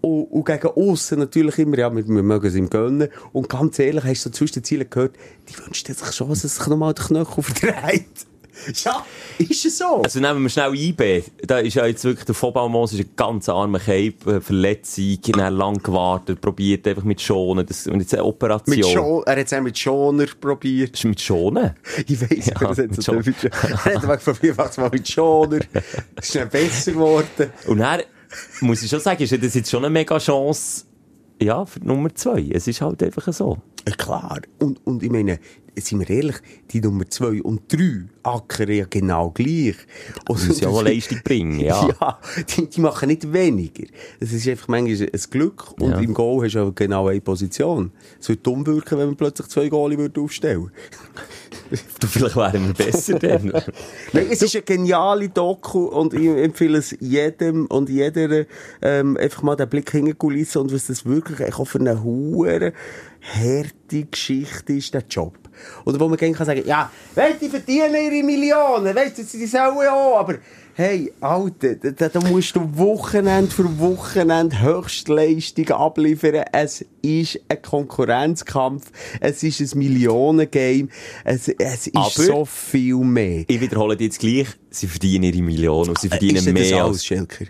Und, 0.01 0.23
und 0.27 0.45
gegen 0.47 0.69
aussen 0.69 1.19
natürlich 1.19 1.59
immer, 1.59 1.77
ja, 1.77 1.93
wir, 1.95 2.07
wir 2.07 2.23
mögen 2.23 2.47
es 2.47 2.55
ihm 2.55 2.71
gönnen. 2.71 3.09
Und 3.33 3.49
ganz 3.49 3.81
ehrlich, 3.81 4.05
hast 4.05 4.27
du 4.27 4.29
so 4.29 4.31
zwischen 4.31 4.55
den 4.55 4.65
Zielen 4.65 4.89
gehört, 4.89 5.17
die 5.49 5.59
wünscht 5.59 5.89
sich 5.89 6.13
schon, 6.13 6.29
dass 6.29 6.43
sich 6.43 6.67
nochmal 6.69 6.95
den 6.95 7.05
Knöchel 7.05 7.43
verdreht. 7.43 8.07
ja, 8.85 9.05
ist 9.39 9.65
es 9.65 9.79
so? 9.79 10.03
Also 10.03 10.21
nehmen 10.21 10.43
wir 10.43 10.49
schnell 10.49 10.75
IB. 10.75 11.23
Da 11.47 11.59
ist 11.59 11.75
ja 11.75 11.87
jetzt 11.87 12.05
wirklich 12.05 12.25
der 12.25 12.35
Vollbaumos 12.35 12.93
ist 12.93 13.01
ein 13.01 13.11
ganz 13.17 13.49
armer 13.49 13.79
Cape, 13.79 14.15
äh, 14.27 14.41
Verletzung, 14.41 15.19
dann 15.33 15.55
lang 15.55 15.83
gewartet, 15.83 16.41
probiert 16.41 16.87
einfach 16.87 17.05
mit 17.05 17.21
Schonen, 17.21 17.67
das, 17.67 17.87
und 17.87 18.01
jetzt 18.01 18.15
eine 18.15 18.25
Operation. 18.25 18.77
Mit 18.77 18.85
Scho 18.85 19.23
er 19.23 19.37
hat 19.39 19.47
es 19.47 19.53
auch 19.53 19.61
mit 19.61 19.79
Schoner 19.79 20.27
probiert. 20.41 20.95
Ist 20.95 21.05
mit 21.05 21.21
Schonen? 21.21 21.75
Ich 22.07 22.21
weiss, 22.21 22.47
Ja, 22.47 22.57
aber 22.57 22.69
das 22.69 22.79
hat 22.79 22.91
mit 22.91 23.03
so 23.03 23.13
typisch. 23.21 23.51
Er 23.85 24.03
hat 24.03 24.25
probiert, 24.25 24.57
macht's 24.57 24.77
mal 24.77 24.91
mit 24.91 25.09
Schoner. 25.09 25.61
Ist 26.21 26.33
schnell 26.33 26.47
besser 26.47 26.93
geworden. 26.93 27.53
Und 27.67 27.79
dann, 27.79 28.03
muss 28.61 28.83
ich 28.83 28.91
schon 28.91 29.01
sagen, 29.01 29.23
ist 29.23 29.33
das 29.33 29.55
jetzt 29.55 29.71
schon 29.71 29.85
eine 29.85 29.91
mega 29.91 30.19
Chance, 30.19 30.85
ja, 31.43 31.65
für 31.65 31.81
Nummer 31.81 32.15
zwei. 32.15 32.51
Es 32.53 32.69
ist 32.69 32.81
halt 32.83 33.03
einfach 33.03 33.33
so. 33.33 33.59
Ja, 33.89 33.95
klar. 33.95 34.41
Und, 34.59 34.87
und 34.87 35.03
ich 35.03 35.11
meine, 35.11 35.39
sind 35.79 36.01
wir 36.01 36.11
ehrlich, 36.11 36.37
die 36.71 36.81
Nummer 36.81 37.09
2 37.09 37.43
und 37.43 37.73
3 37.73 38.05
ackern 38.23 38.71
ja 38.71 38.87
genau 38.89 39.31
gleich. 39.31 39.77
Und 40.29 40.47
müssen 40.47 40.63
ja 40.63 40.69
auch 40.69 40.83
Leistung 40.85 41.21
bringen, 41.25 41.61
ja. 41.61 41.89
ja 42.01 42.19
die, 42.57 42.69
die 42.69 42.81
machen 42.81 43.09
nicht 43.09 43.33
weniger. 43.33 43.85
Das 44.19 44.33
ist 44.33 44.47
einfach 44.49 44.69
manchmal 44.69 45.09
ein 45.13 45.21
Glück. 45.31 45.73
Und 45.81 45.91
Ja. 45.91 45.99
im 46.01 46.15
Goal 46.15 46.45
hast 46.45 46.55
du 46.55 46.73
genau 46.73 47.09
eine 47.09 47.21
Position. 47.21 47.93
Es 48.21 48.29
würde 48.29 48.43
dumm 48.43 48.67
wirken, 48.67 48.99
wenn 48.99 49.07
man 49.07 49.17
plötzlich 49.17 49.49
zwei 49.49 49.69
Goalie 49.69 49.99
würde 49.99 50.21
aufstellen 50.21 50.71
Du, 52.01 52.07
vielleicht 52.07 52.37
wären 52.37 52.67
wir 52.67 52.75
besser 52.75 53.19
dann. 53.19 53.49
Nein, 54.13 54.27
es 54.31 54.43
ist 54.43 54.55
eine 54.57 54.63
geniale 54.63 55.29
Doku 55.29 55.85
und 55.85 56.15
ich 56.15 56.27
empfehle 56.27 56.79
es 56.79 56.97
jedem 57.01 57.67
und 57.67 57.89
jeder, 57.89 58.47
ähm, 58.83 59.17
einfach 59.17 59.43
mal 59.43 59.57
den 59.57 59.69
Blick 59.69 59.91
hinter 59.91 60.13
die 60.13 60.19
Kulissen 60.19 60.63
und 60.63 60.73
was 60.73 60.89
das 60.89 61.07
wirklich 61.07 61.55
auch 61.55 61.65
für 61.67 61.79
eine 61.79 62.03
hure 62.03 62.73
harte 63.21 64.05
Geschichte 64.05 64.73
ist, 64.73 64.95
der 64.95 65.05
Job. 65.09 65.39
Oder 65.85 66.01
wo 66.01 66.09
man 66.09 66.17
gerne 66.17 66.35
kann 66.35 66.47
sagen, 66.47 66.63
ja, 66.67 66.91
weißt, 67.15 67.41
die 67.41 67.49
verdienen 67.49 67.95
ihre 67.95 68.25
Millionen, 68.25 68.95
weißt 68.95 69.19
du, 69.19 69.23
sie 69.23 69.47
sollen 69.47 69.89
auch, 69.89 70.19
aber 70.19 70.37
hey, 70.75 71.13
Alter, 71.21 71.75
da, 71.75 72.09
da, 72.09 72.21
musst 72.21 72.57
du 72.57 72.61
Wochenende 72.79 73.51
für 73.51 73.79
Wochenende 73.79 74.61
Höchstleistung 74.61 75.69
abliefern. 75.71 76.45
Es 76.53 76.85
ist 77.03 77.39
ein 77.49 77.61
Konkurrenzkampf, 77.61 78.91
es 79.21 79.43
ist 79.43 79.61
ein 79.61 79.79
Millionengame, 79.79 80.89
es, 81.25 81.49
es 81.49 81.87
ist 81.87 81.97
Aber- 81.97 82.11
so 82.11 82.45
viel 82.45 82.97
mehr. 82.97 83.45
Ich 83.47 83.61
wiederhole 83.61 83.97
dir 83.97 84.05
jetzt 84.05 84.21
gleich, 84.21 84.49
sie 84.71 84.87
verdienen 84.87 85.25
ihre 85.25 85.43
Millionen 85.43 85.91
und 85.91 85.99
sie 85.99 86.09
verdienen 86.09 86.45
denn 86.45 86.55
das 86.55 86.71
mehr 86.71 86.85
als... 86.85 87.05
Schelker? 87.05 87.45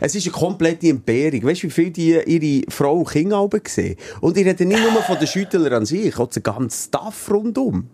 Es 0.00 0.14
ist 0.14 0.26
eine 0.26 0.32
komplette 0.32 0.88
Entbehrung. 0.88 1.44
Weißt 1.44 1.62
du, 1.62 1.66
wie 1.68 1.70
viel 1.70 1.90
die 1.90 2.20
ihre 2.26 2.70
Frau 2.70 2.98
und 2.98 3.08
Kinder 3.08 3.38
alle 3.38 3.60
sehen? 3.66 3.96
Und 4.20 4.36
ich 4.36 4.46
rede 4.46 4.66
nicht 4.66 4.82
nur 4.92 5.02
von 5.02 5.18
den 5.18 5.26
Schüttler 5.26 5.72
an 5.72 5.86
sich, 5.86 6.18
auch 6.18 6.28
den 6.28 6.42
ganzen 6.42 6.88
Staff 6.88 7.30
rundum. 7.30 7.88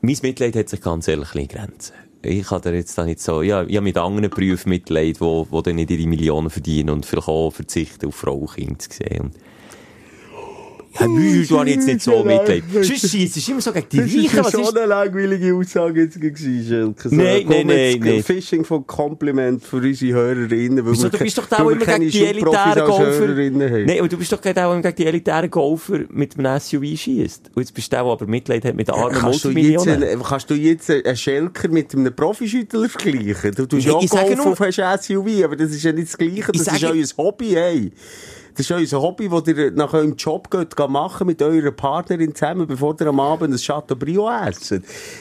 Mein 0.00 0.16
Mitleid 0.22 0.56
hat 0.56 0.68
sich 0.68 0.80
ganz 0.80 1.08
ehrlich 1.08 1.30
bisschen 1.30 1.48
Grenzen. 1.48 1.94
Ich 2.22 2.48
dir 2.48 2.74
jetzt 2.74 2.98
nicht 2.98 3.20
so, 3.20 3.42
ja, 3.42 3.62
ich 3.62 3.76
habe 3.76 3.84
mit 3.84 3.96
anderen 3.98 4.30
Berufen 4.30 4.70
Mitleid, 4.70 5.20
wo, 5.20 5.46
wo 5.50 5.62
dann 5.62 5.76
nicht 5.76 5.90
ihre 5.90 6.08
Millionen 6.08 6.50
verdienen 6.50 6.90
und 6.90 7.06
vielleicht 7.06 7.28
auch 7.28 7.50
verzichten 7.50 8.06
auf 8.06 8.14
Frau 8.14 8.34
und 8.34 8.54
Kind 8.54 8.82
zu 8.82 8.90
sehen. 8.90 9.20
Und 9.20 9.34
ja, 11.00 11.08
Mühe, 11.08 11.46
du 11.46 11.58
hast 11.58 11.68
jetzt 11.68 11.86
nicht 11.86 12.02
so 12.02 12.24
Mitleid. 12.24 12.62
Sonst 12.72 13.10
schießt 13.10 13.36
es 13.36 13.48
immer 13.48 13.60
so 13.60 13.72
gegen 13.72 13.86
die 13.90 14.00
Reichen. 14.00 14.38
Was 14.44 14.54
ist 14.54 14.76
eine 14.76 14.86
langweilige 14.86 15.54
Aussage 15.54 16.02
jetzt 16.02 16.20
gewesen, 16.20 16.94
Nein, 17.10 17.44
nein, 17.48 17.66
nein, 17.66 18.00
nein. 18.00 18.22
Fishing 18.22 18.64
von 18.64 18.86
Kompliment 18.86 19.62
für 19.64 19.76
unsere 19.76 20.12
Hörerinnen. 20.18 20.84
weil 20.84 20.92
Wieso, 20.92 21.08
du 21.08 21.18
bist 21.18 21.38
doch 21.38 21.50
auch 21.52 21.70
immer 21.70 21.84
gegen 21.84 22.10
die 22.10 22.24
elitären 22.24 22.84
Golfer. 22.86 23.26
Nein, 23.26 24.00
und 24.00 24.12
du 24.12 24.16
bist 24.16 24.32
doch 24.32 24.40
auch 24.44 24.72
immer 24.72 24.82
gegen 24.82 24.96
die 24.96 25.06
elitären 25.06 25.50
Golfer 25.50 26.00
mit 26.10 26.38
einem 26.38 26.58
SUV 26.60 26.96
schießt. 26.96 27.50
Und 27.54 27.62
jetzt 27.62 27.72
bist 27.74 27.92
du 27.92 28.00
auch, 28.00 28.12
aber 28.12 28.26
Mitleid 28.26 28.64
hat 28.64 28.74
mit 28.74 28.90
armen 28.90 29.12
jetzt, 29.14 29.22
Multimillionen. 29.22 30.22
kannst 30.22 30.50
du 30.50 30.54
jetzt 30.54 30.90
einen 30.90 31.16
Schelker 31.16 31.68
mit 31.68 31.94
einem 31.94 32.14
Profischüttler 32.14 32.88
vergleichen? 32.88 33.52
Du 33.54 33.66
tust 33.66 33.86
ja 33.86 33.92
Golf 33.92 34.46
auf 34.46 34.58
SUV, 35.02 35.44
aber 35.44 35.56
das 35.56 35.70
ist 35.70 35.82
ja 35.82 35.92
nicht 35.92 36.08
das 36.08 36.18
Gleiche. 36.18 36.36
Ich 36.40 36.46
Das 36.46 36.60
ist 36.60 36.80
sage- 36.80 36.92
euer 36.94 37.04
Hobby, 37.16 37.50
hey. 37.50 37.92
Das 38.56 38.70
ist 38.70 38.92
euer 38.92 39.02
Hobby, 39.02 39.28
das 39.28 39.46
ihr 39.48 39.70
nach 39.72 39.92
eurem 39.92 40.16
Job 40.16 40.50
geht, 40.50 40.78
machen 40.88 41.26
mit 41.26 41.42
eurer 41.42 41.72
Partnerin 41.72 42.34
zusammen, 42.34 42.66
bevor 42.66 42.96
ihr 42.98 43.08
am 43.08 43.20
Abend 43.20 43.52
ein 43.52 43.58
Chateaubriand 43.58 44.48
esst. 44.48 44.80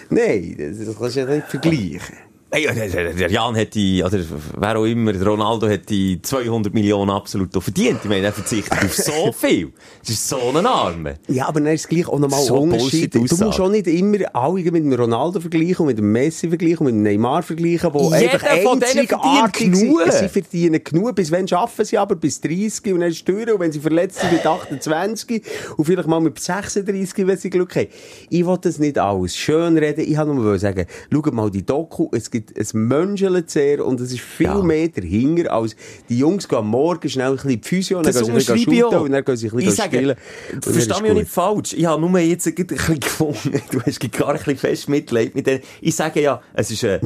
Nein, 0.09 0.55
das 0.57 0.97
kannst 0.97 1.17
du 1.17 1.19
ja 1.19 1.25
nicht 1.25 1.47
vergleichen. 1.47 2.24
Hey, 2.55 2.69
der, 2.73 3.11
der 3.11 3.29
Jan 3.29 3.53
hätte, 3.53 3.79
oder 4.05 4.17
wer 4.55 4.79
auch 4.79 4.85
immer, 4.85 5.11
der 5.11 5.27
Ronaldo 5.27 5.67
hätte 5.67 6.21
200 6.21 6.73
Millionen 6.73 7.11
absolut 7.11 7.51
verdient. 7.51 7.99
Ich 8.01 8.09
meine, 8.09 8.27
er 8.27 8.31
verzichtet 8.31 8.71
auf 8.81 8.93
so 8.93 9.33
viel. 9.33 9.73
Das 9.99 10.11
ist 10.11 10.29
so 10.29 10.37
ein 10.55 10.65
Arme. 10.65 11.15
Ja, 11.27 11.49
aber 11.49 11.59
dann 11.59 11.73
ist 11.73 11.81
es 11.81 11.87
gleich 11.89 12.07
auch 12.07 12.17
nochmal 12.17 12.41
So 12.41 12.59
Unterschied. 12.59 13.13
Du 13.13 13.19
musst 13.19 13.43
auch 13.43 13.67
nicht 13.67 13.87
immer 13.87 14.19
alle 14.33 14.71
mit 14.71 14.85
dem 14.85 14.93
Ronaldo 14.93 15.41
vergleichen 15.41 15.79
und 15.79 15.87
mit 15.87 15.97
dem 15.97 16.09
Messi 16.13 16.47
vergleichen 16.47 16.79
und 16.79 16.85
mit 16.85 16.93
dem 16.93 17.03
Neymar 17.03 17.43
vergleichen, 17.43 17.93
wo 17.93 18.13
Jeder 18.13 18.31
einfach 18.31 18.57
von 18.59 18.81
einzigartig 18.81 19.71
genug. 19.73 20.09
Sie 20.13 20.29
verdienen 20.29 20.81
genug. 20.81 21.13
Bis 21.13 21.33
wann 21.33 21.45
schaffen 21.45 21.83
sie 21.83 21.97
aber? 21.97 22.15
Bis 22.15 22.39
30 22.39 22.93
und 22.93 23.01
dann 23.01 23.13
durch. 23.25 23.51
Und 23.51 23.59
wenn 23.59 23.73
sie 23.73 23.81
verletzt 23.81 24.21
sind 24.21 24.31
mit 24.31 24.45
28 24.45 25.43
und 25.75 25.83
vielleicht 25.83 26.07
mal 26.07 26.21
mit 26.21 26.39
36, 26.39 27.27
wenn 27.27 27.37
sie 27.37 27.49
Glück 27.49 27.75
haben. 27.75 27.87
Ich 28.29 28.45
will 28.45 28.57
das 28.61 28.79
nicht 28.79 28.97
alles 28.97 29.35
schön 29.35 29.77
reden. 29.77 30.05
Ich 30.07 30.17
wollte 30.17 30.33
nur 30.35 30.57
sagen, 30.57 30.85
schaut 31.11 31.33
mal 31.33 31.51
die 31.51 31.65
Doku. 31.65 32.07
Es 32.13 32.31
gibt 32.31 32.44
ein 32.57 32.79
Menschenlet 32.87 33.49
sehr 33.49 33.85
und 33.85 33.99
es 33.99 34.11
ist 34.11 34.21
viel 34.21 34.47
Ja. 34.47 34.61
mehr 34.61 34.87
dahinter 34.89 35.51
als 35.51 35.75
die 36.09 36.17
Jungs 36.17 36.47
gehen 36.47 36.65
Morgen 36.67 37.09
schnell 37.09 37.29
ein 37.29 37.35
bisschen 37.35 37.49
die 37.49 37.61
Physio 37.67 37.97
und 37.99 38.05
dann 38.05 38.13
gehen 38.13 38.23
sie 38.25 38.31
ein 38.31 38.35
bisschen 38.35 38.85
und 38.85 39.11
dann 39.11 39.23
gehen 39.25 39.37
sie 39.37 39.47
ein 39.49 39.55
bisschen 39.55 39.71
sage, 39.71 39.97
spielen. 39.97 40.15
Versteh 40.61 41.01
mich 41.01 41.13
nicht 41.13 41.31
falsch. 41.31 41.73
Ich 41.73 41.85
habe 41.85 42.01
nur 42.01 42.19
jetzt 42.19 42.47
ein 42.47 42.55
bisschen 42.55 42.99
gefunden, 42.99 43.61
du 43.71 43.81
hast 43.81 44.11
gar 44.11 44.29
ein 44.29 44.37
bisschen 44.37 44.57
fest 44.57 44.89
Mitleid 44.89 45.35
mit 45.35 45.47
denen. 45.47 45.61
Ich 45.81 45.95
sage 45.95 46.21
ja, 46.21 46.41
es 46.53 46.71
ist 46.71 46.83
eine 46.83 46.99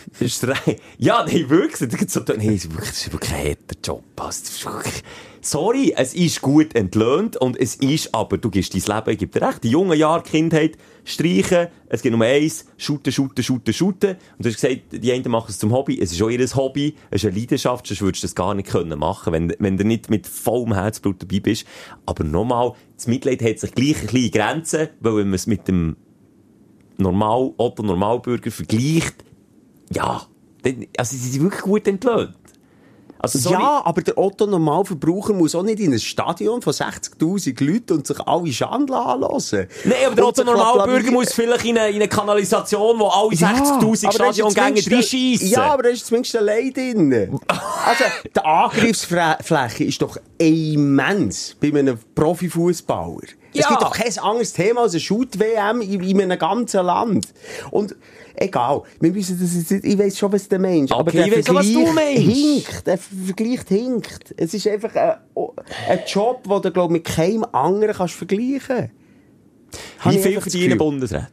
ist 0.20 0.46
rein. 0.46 0.76
Ja, 0.98 1.24
nein, 1.26 1.48
wirklich. 1.48 1.88
Das 1.90 2.12
so, 2.12 2.20
nein, 2.20 2.38
das 2.38 2.64
ist 2.64 2.72
wirklich, 2.72 2.90
das 2.90 3.30
ein 3.32 3.38
harter 3.38 3.76
Job. 3.82 4.04
Sorry, 5.40 5.94
es 5.96 6.12
ist 6.12 6.42
gut 6.42 6.74
entlöhnt 6.74 7.36
und 7.36 7.56
es 7.56 7.76
ist 7.76 8.12
aber, 8.12 8.36
du 8.36 8.50
gibst 8.50 8.74
dein 8.74 8.96
Leben, 8.96 9.10
ich 9.10 9.18
gebe 9.18 9.38
dir 9.38 9.46
recht, 9.46 9.62
die 9.62 9.70
jungen 9.70 9.96
Jahre, 9.96 10.24
Kindheit, 10.24 10.76
streichen, 11.04 11.68
es 11.88 12.02
geht 12.02 12.12
um 12.12 12.22
eins, 12.22 12.66
shooten, 12.76 13.12
shooten, 13.12 13.44
shooten, 13.44 13.72
shooten. 13.72 14.10
Und 14.38 14.44
du 14.44 14.48
hast 14.48 14.60
gesagt, 14.60 14.80
die 14.90 15.12
einen 15.12 15.30
machen 15.30 15.46
es 15.50 15.60
zum 15.60 15.72
Hobby, 15.72 16.00
es 16.00 16.10
ist 16.10 16.20
auch 16.20 16.30
ihr 16.30 16.44
Hobby, 16.56 16.96
es 17.10 17.22
ist 17.22 17.30
eine 17.30 17.38
Leidenschaft, 17.38 17.86
sonst 17.86 18.00
würdest 18.00 18.24
du 18.24 18.26
das 18.26 18.34
gar 18.34 18.54
nicht 18.54 18.68
können 18.68 18.98
machen, 18.98 19.32
wenn, 19.32 19.54
wenn 19.60 19.76
du 19.76 19.84
nicht 19.84 20.10
mit 20.10 20.26
vollem 20.26 20.74
Herzblut 20.74 21.22
dabei 21.22 21.38
bist. 21.38 21.64
Aber 22.06 22.24
nochmal, 22.24 22.72
das 22.96 23.06
Mitleid 23.06 23.40
hat 23.40 23.60
sich 23.60 23.72
gleich 23.72 24.00
ein 24.00 24.06
bisschen 24.08 24.30
Grenzen, 24.32 24.88
weil 24.98 25.16
wenn 25.18 25.28
man 25.28 25.34
es 25.34 25.46
mit 25.46 25.68
dem 25.68 25.96
Normal, 26.98 27.52
Otto 27.56 27.84
Normalbürger 27.84 28.50
vergleicht, 28.50 29.14
ja, 29.92 30.22
also 30.98 31.16
sie 31.16 31.28
sind 31.30 31.42
wirklich 31.42 31.62
gut 31.62 31.86
entlöhnt. 31.88 32.34
Also, 33.18 33.38
sorry. 33.38 33.54
Ja, 33.62 33.80
aber 33.84 34.02
der 34.02 34.18
Otto 34.18 34.46
Normalverbraucher 34.46 35.32
muss 35.32 35.54
auch 35.54 35.62
nicht 35.62 35.80
in 35.80 35.90
ein 35.92 35.98
Stadion 35.98 36.60
von 36.60 36.72
60.000 36.74 37.64
Leuten 37.64 37.94
und 37.94 38.06
sich 38.06 38.20
alle 38.20 38.52
Schande 38.52 38.94
anhören. 38.94 39.68
Nein, 39.84 39.94
aber 40.06 40.14
der 40.14 40.26
Otto 40.26 40.44
Normalbürger 40.44 41.10
muss 41.12 41.32
vielleicht 41.32 41.64
in 41.64 41.78
eine, 41.78 41.88
in 41.88 41.96
eine 41.96 42.08
Kanalisation, 42.08 42.98
wo 42.98 43.06
alle 43.06 43.30
60'000 43.30 44.02
da 44.02 44.08
ist 44.10 44.14
Stadiongänge 44.14 44.74
zumindest- 44.82 44.92
reinschiessen. 44.92 45.48
Ja, 45.48 45.72
aber 45.72 45.84
da 45.84 45.88
ist 45.88 46.06
zumindest 46.06 46.36
ein 46.36 46.44
Leid 46.44 46.76
drin. 46.76 47.40
Also, 47.86 48.04
die 48.34 48.40
Angriffsfläche 48.40 49.84
ist 49.84 50.02
doch 50.02 50.18
immens 50.38 51.56
bei 51.60 51.68
einem 51.68 51.98
Profifußballer. 52.14 53.18
Es 53.54 53.60
Ja. 53.60 53.68
gibt 53.68 53.82
doch 53.82 53.92
kein 53.96 54.18
anderes 54.18 54.52
Thema 54.52 54.82
als 54.82 54.92
eine 54.92 55.00
Shoot-WM 55.00 55.80
in, 55.80 56.00
in 56.02 56.20
einem 56.20 56.38
ganzen 56.38 56.84
Land. 56.84 57.28
Und 57.70 57.94
egal, 58.36 58.82
wir 59.00 59.12
müssen 59.12 59.38
das 59.40 59.70
ich 59.70 59.98
weiss 59.98 60.18
schon, 60.18 60.32
was 60.32 60.48
der 60.48 60.58
Mensch, 60.58 60.92
aber 60.92 61.10
der 61.10 61.26
ich 61.26 61.36
weiss 61.36 61.50
auch, 61.50 61.54
was 61.54 61.72
du 61.72 61.86
meinst. 61.92 62.22
hinkt, 62.22 62.86
der 62.86 62.98
Vergleich 62.98 63.60
hinkt. 63.68 64.34
Es 64.36 64.54
ist 64.54 64.66
einfach 64.68 64.94
ein, 64.94 65.14
ein 65.88 66.00
Job, 66.06 66.44
den 66.44 66.62
du, 66.62 66.70
glaub, 66.70 66.90
mit 66.90 67.04
keinem 67.04 67.44
anderen 67.52 67.94
kannst 67.94 68.14
vergleichen. 68.14 68.90
Habe 69.98 70.14
Wie 70.14 70.18
ich 70.18 70.24
viel 70.24 70.40
verdienen 70.40 70.64
Gefühl. 70.64 70.76
Bundesräte? 70.78 71.28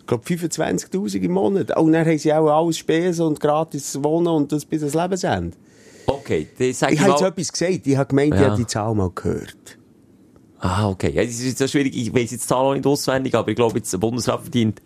Ich 0.00 0.06
glaube 0.06 0.24
25'000 0.24 1.20
im 1.22 1.32
Monat. 1.32 1.76
Und 1.78 1.92
dann 1.92 2.06
haben 2.06 2.18
sie 2.18 2.32
auch 2.32 2.46
alles 2.48 2.76
Spesen 2.76 3.24
und 3.26 3.40
gratis 3.40 4.02
Wohnen 4.02 4.28
und 4.28 4.52
das 4.52 4.64
bis 4.66 4.82
ans 4.82 4.94
Lebensende. 4.94 5.56
Okay, 6.06 6.46
Ich 6.58 6.82
ich 6.82 6.82
habe 6.82 6.92
jetzt 7.12 7.22
etwas 7.22 7.52
gesagt, 7.52 7.86
ich 7.86 7.96
habe 7.96 8.08
gemeint, 8.08 8.34
ich 8.34 8.40
Ja. 8.40 8.48
habe 8.48 8.56
die 8.58 8.66
Zahl 8.66 8.94
mal 8.94 9.10
gehört. 9.14 9.78
Ah, 10.58 10.88
okay. 10.90 11.10
Ja, 11.14 11.22
das 11.24 11.32
ist 11.32 11.44
jetzt 11.46 11.58
so 11.58 11.66
schwierig. 11.66 11.96
Ich 11.96 12.12
weiss 12.14 12.30
jetzt 12.30 12.44
die 12.44 12.48
Zahl 12.48 12.58
auch 12.64 12.74
nicht 12.74 12.86
auswendig, 12.86 13.34
aber 13.34 13.48
ich 13.48 13.56
glaube, 13.56 13.78
jetzt 13.78 13.92
der 13.92 13.98
Bundesrat 13.98 14.42
verdient... 14.42 14.82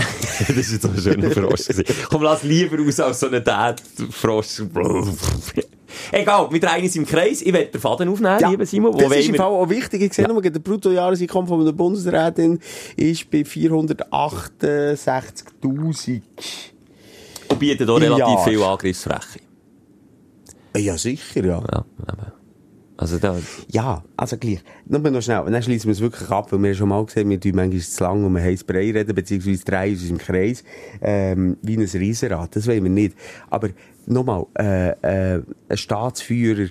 das 0.48 0.56
ist 0.56 0.72
jetzt 0.72 0.86
ein 0.86 0.96
schöner 0.98 1.30
Frosch. 1.30 1.68
Komm, 2.08 2.22
lass 2.22 2.42
lieber 2.42 2.80
aus 2.82 2.98
als 3.00 3.20
so 3.20 3.26
einen 3.28 3.44
Dad-Frosch. 3.44 4.62
Egal, 6.12 6.48
wir 6.50 6.60
drehen 6.60 6.82
uns 6.84 6.96
im 6.96 7.06
Kreis. 7.06 7.42
Ich 7.42 7.52
werde 7.52 7.70
den 7.72 7.80
Faden 7.80 8.08
aufnehmen, 8.08 8.50
lieber 8.50 8.64
Simon. 8.66 8.96
Das 8.96 9.12
ist 9.16 9.28
im 9.28 9.34
Fall 9.34 9.46
auch 9.46 9.68
wichtig. 9.68 10.02
Ich 10.02 10.14
sehe 10.14 10.24
Ja. 10.26 10.32
nur, 10.32 10.40
der 10.42 10.50
Bruttojahreseinkommen 10.58 11.48
von 11.48 11.60
einer 11.60 11.72
Bundesrätin 11.72 12.58
ist 12.96 13.30
bei 13.30 13.44
468'000. 13.44 16.22
Und 17.48 17.60
hier 17.60 17.80
Im 17.80 17.88
relativ 17.88 18.18
Jahr. 18.18 18.44
viel 18.44 18.62
Angriffsfläche. 18.62 19.40
Ja, 20.76 20.96
sicher, 20.96 21.44
ja. 21.44 21.60
Ja. 21.72 21.84
Also 23.00 23.18
da... 23.18 23.34
Ja, 23.70 24.04
also 24.14 24.36
gleich. 24.36 24.60
Nur 24.84 25.00
noch 25.00 25.22
schnell, 25.22 25.42
dann 25.50 25.62
schließen 25.62 25.86
wir 25.86 25.92
es 25.92 26.00
wirklich 26.00 26.28
ab, 26.28 26.52
weil 26.52 26.62
wir 26.62 26.68
haben 26.68 26.76
schon 26.76 26.88
mal 26.90 27.02
gesehen, 27.06 27.30
wir 27.30 27.40
tun 27.40 27.52
manchmal 27.54 27.80
zu 27.80 28.04
lang 28.04 28.24
um 28.24 28.36
einen 28.36 28.58
Brei 28.66 28.90
reden, 28.90 29.14
beziehungsweise 29.14 29.64
drei 29.64 29.90
uns 29.92 30.10
im 30.10 30.18
Kreis, 30.18 30.62
ähm, 31.00 31.56
wie 31.62 31.78
ein 31.78 31.82
Riesenrad. 31.82 32.54
Das 32.54 32.66
wollen 32.66 32.82
wir 32.82 32.90
nicht. 32.90 33.16
Aber 33.48 33.70
nochmal, 34.04 34.44
äh, 34.58 34.90
äh, 35.36 35.42
ein 35.70 35.76
Staatsführer, 35.78 36.68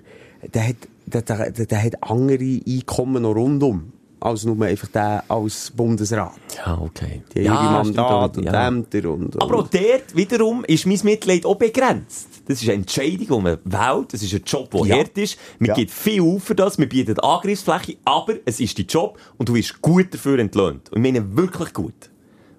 der 0.54 0.68
hat, 0.68 0.76
der, 1.08 1.22
der, 1.24 1.66
der, 1.66 1.84
hat 1.84 2.04
andere 2.04 2.62
Einkommen 2.68 3.24
noch 3.24 3.34
rundum, 3.34 3.92
als 4.20 4.46
nur 4.46 4.64
einfach 4.64 4.90
der 4.90 5.24
als 5.28 5.72
Bundesrat. 5.72 6.34
Ja, 6.64 6.78
okay. 6.80 7.24
Die 7.34 7.42
ja, 7.42 7.60
haben 7.60 7.88
Mandate 7.88 8.40
und 8.42 8.46
ja. 8.46 8.68
Ämter 8.68 9.10
und, 9.10 9.36
und 9.36 9.42
Aber 9.42 9.62
auch 9.62 9.68
dort 9.68 10.16
wiederum 10.16 10.64
ist 10.66 10.86
mein 10.86 11.00
Mitleid 11.02 11.44
auch 11.44 11.56
begrenzt. 11.56 12.39
Das 12.50 12.64
ist 12.64 12.68
eine 12.68 12.80
Entscheidung, 12.80 13.28
die 13.28 13.44
man 13.44 13.58
wählt. 13.64 14.12
Das 14.12 14.24
ist 14.24 14.34
ein 14.34 14.42
Job, 14.44 14.72
der 14.72 14.86
Ja. 14.88 14.98
hart 14.98 15.16
ist. 15.20 15.38
Man 15.60 15.68
Ja. 15.68 15.74
gibt 15.76 15.92
viel 15.92 16.20
auf 16.24 16.44
für 16.46 16.56
das. 16.56 16.80
Man 16.80 16.90
bietet 16.90 17.24
Angriffsfläche. 17.24 17.98
Aber 18.06 18.34
es 18.44 18.60
ist 18.60 18.80
dein 18.80 18.88
Job 18.88 19.20
und 19.38 19.48
du 19.50 19.54
wirst 19.54 19.80
gut 19.84 20.12
dafür 20.12 20.40
entlöhnt. 20.40 20.90
Und 20.92 21.06
ich 21.06 21.14
meine 21.14 21.38
wirklich 21.38 21.72
gut. 21.74 22.09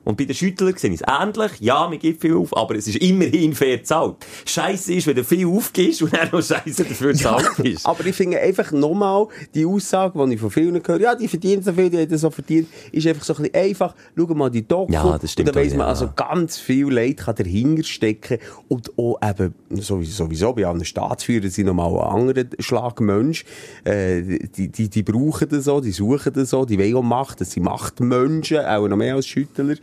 Und 0.04 0.16
bei 0.16 0.24
den 0.24 0.34
Schüttlern 0.34 0.74
sehe 0.76 0.90
ich 0.90 1.02
es 1.02 1.06
ähnlich. 1.06 1.52
Ja, 1.60 1.86
man 1.88 1.98
gibt 1.98 2.22
viel 2.22 2.34
auf, 2.34 2.56
aber 2.56 2.74
es 2.74 2.88
ist 2.88 2.96
immerhin 2.96 3.54
fair 3.54 3.78
gezahlt. 3.78 4.16
Scheiße 4.46 4.94
ist, 4.94 5.06
wenn 5.06 5.16
du 5.16 5.24
viel 5.24 5.46
aufgibst 5.46 6.02
und 6.02 6.14
dann 6.14 6.28
noch 6.32 6.42
Scheiße 6.42 6.84
dafür 6.84 7.12
gezahlt 7.12 7.50
bist. 7.58 7.84
Aber 7.86 8.04
ich 8.06 8.16
finde 8.16 8.40
einfach 8.40 8.72
nochmal 8.72 9.26
die 9.54 9.66
Aussage, 9.66 10.26
die 10.26 10.34
ich 10.34 10.40
von 10.40 10.50
vielen 10.50 10.82
höre, 10.86 11.00
ja, 11.00 11.14
die 11.14 11.28
verdienen 11.28 11.62
so 11.62 11.72
viel, 11.72 11.90
die 11.90 11.98
haben 11.98 12.16
so 12.16 12.30
verdient, 12.30 12.68
ist 12.92 13.06
einfach 13.06 13.24
so 13.24 13.34
ein 13.34 13.42
bisschen 13.42 13.54
einfach. 13.54 13.94
Schau 14.16 14.34
mal 14.34 14.50
die 14.50 14.66
Doku. 14.66 14.92
Ja, 14.92 15.18
das 15.18 15.32
stimmt 15.32 15.50
Und 15.50 15.56
dann 15.56 15.64
weiss 15.64 15.72
man, 15.72 15.80
ja. 15.80 15.86
also 15.86 16.10
ganz 16.16 16.58
viel 16.58 16.90
Leid 16.90 17.18
kann 17.18 17.34
dahinter 17.34 17.84
stecken. 17.84 18.38
Und 18.68 18.90
auch 18.98 19.18
eben, 19.22 19.54
sowieso, 19.70 20.24
sowieso 20.24 20.52
bei 20.52 20.66
anderen 20.66 20.86
Staatsführern 20.86 21.50
sind 21.50 21.66
nochmal 21.66 21.92
ein 21.92 22.30
anderer 22.30 22.46
Schlag 22.58 23.00
Mensch. 23.00 23.44
Äh, 23.84 24.22
die, 24.56 24.68
die, 24.68 24.88
die 24.88 25.02
brauchen 25.02 25.48
das 25.48 25.64
so, 25.64 25.80
die 25.80 25.92
suchen 25.92 26.32
das 26.32 26.50
so, 26.50 26.64
die 26.64 26.78
wollen 26.78 26.96
auch 26.96 27.02
Macht, 27.02 27.40
das 27.40 27.52
sind 27.52 27.64
Machtmenschen, 27.64 28.64
auch 28.64 28.88
noch 28.88 28.96
mehr 28.96 29.14
als 29.14 29.26
Schüttler. 29.26 29.74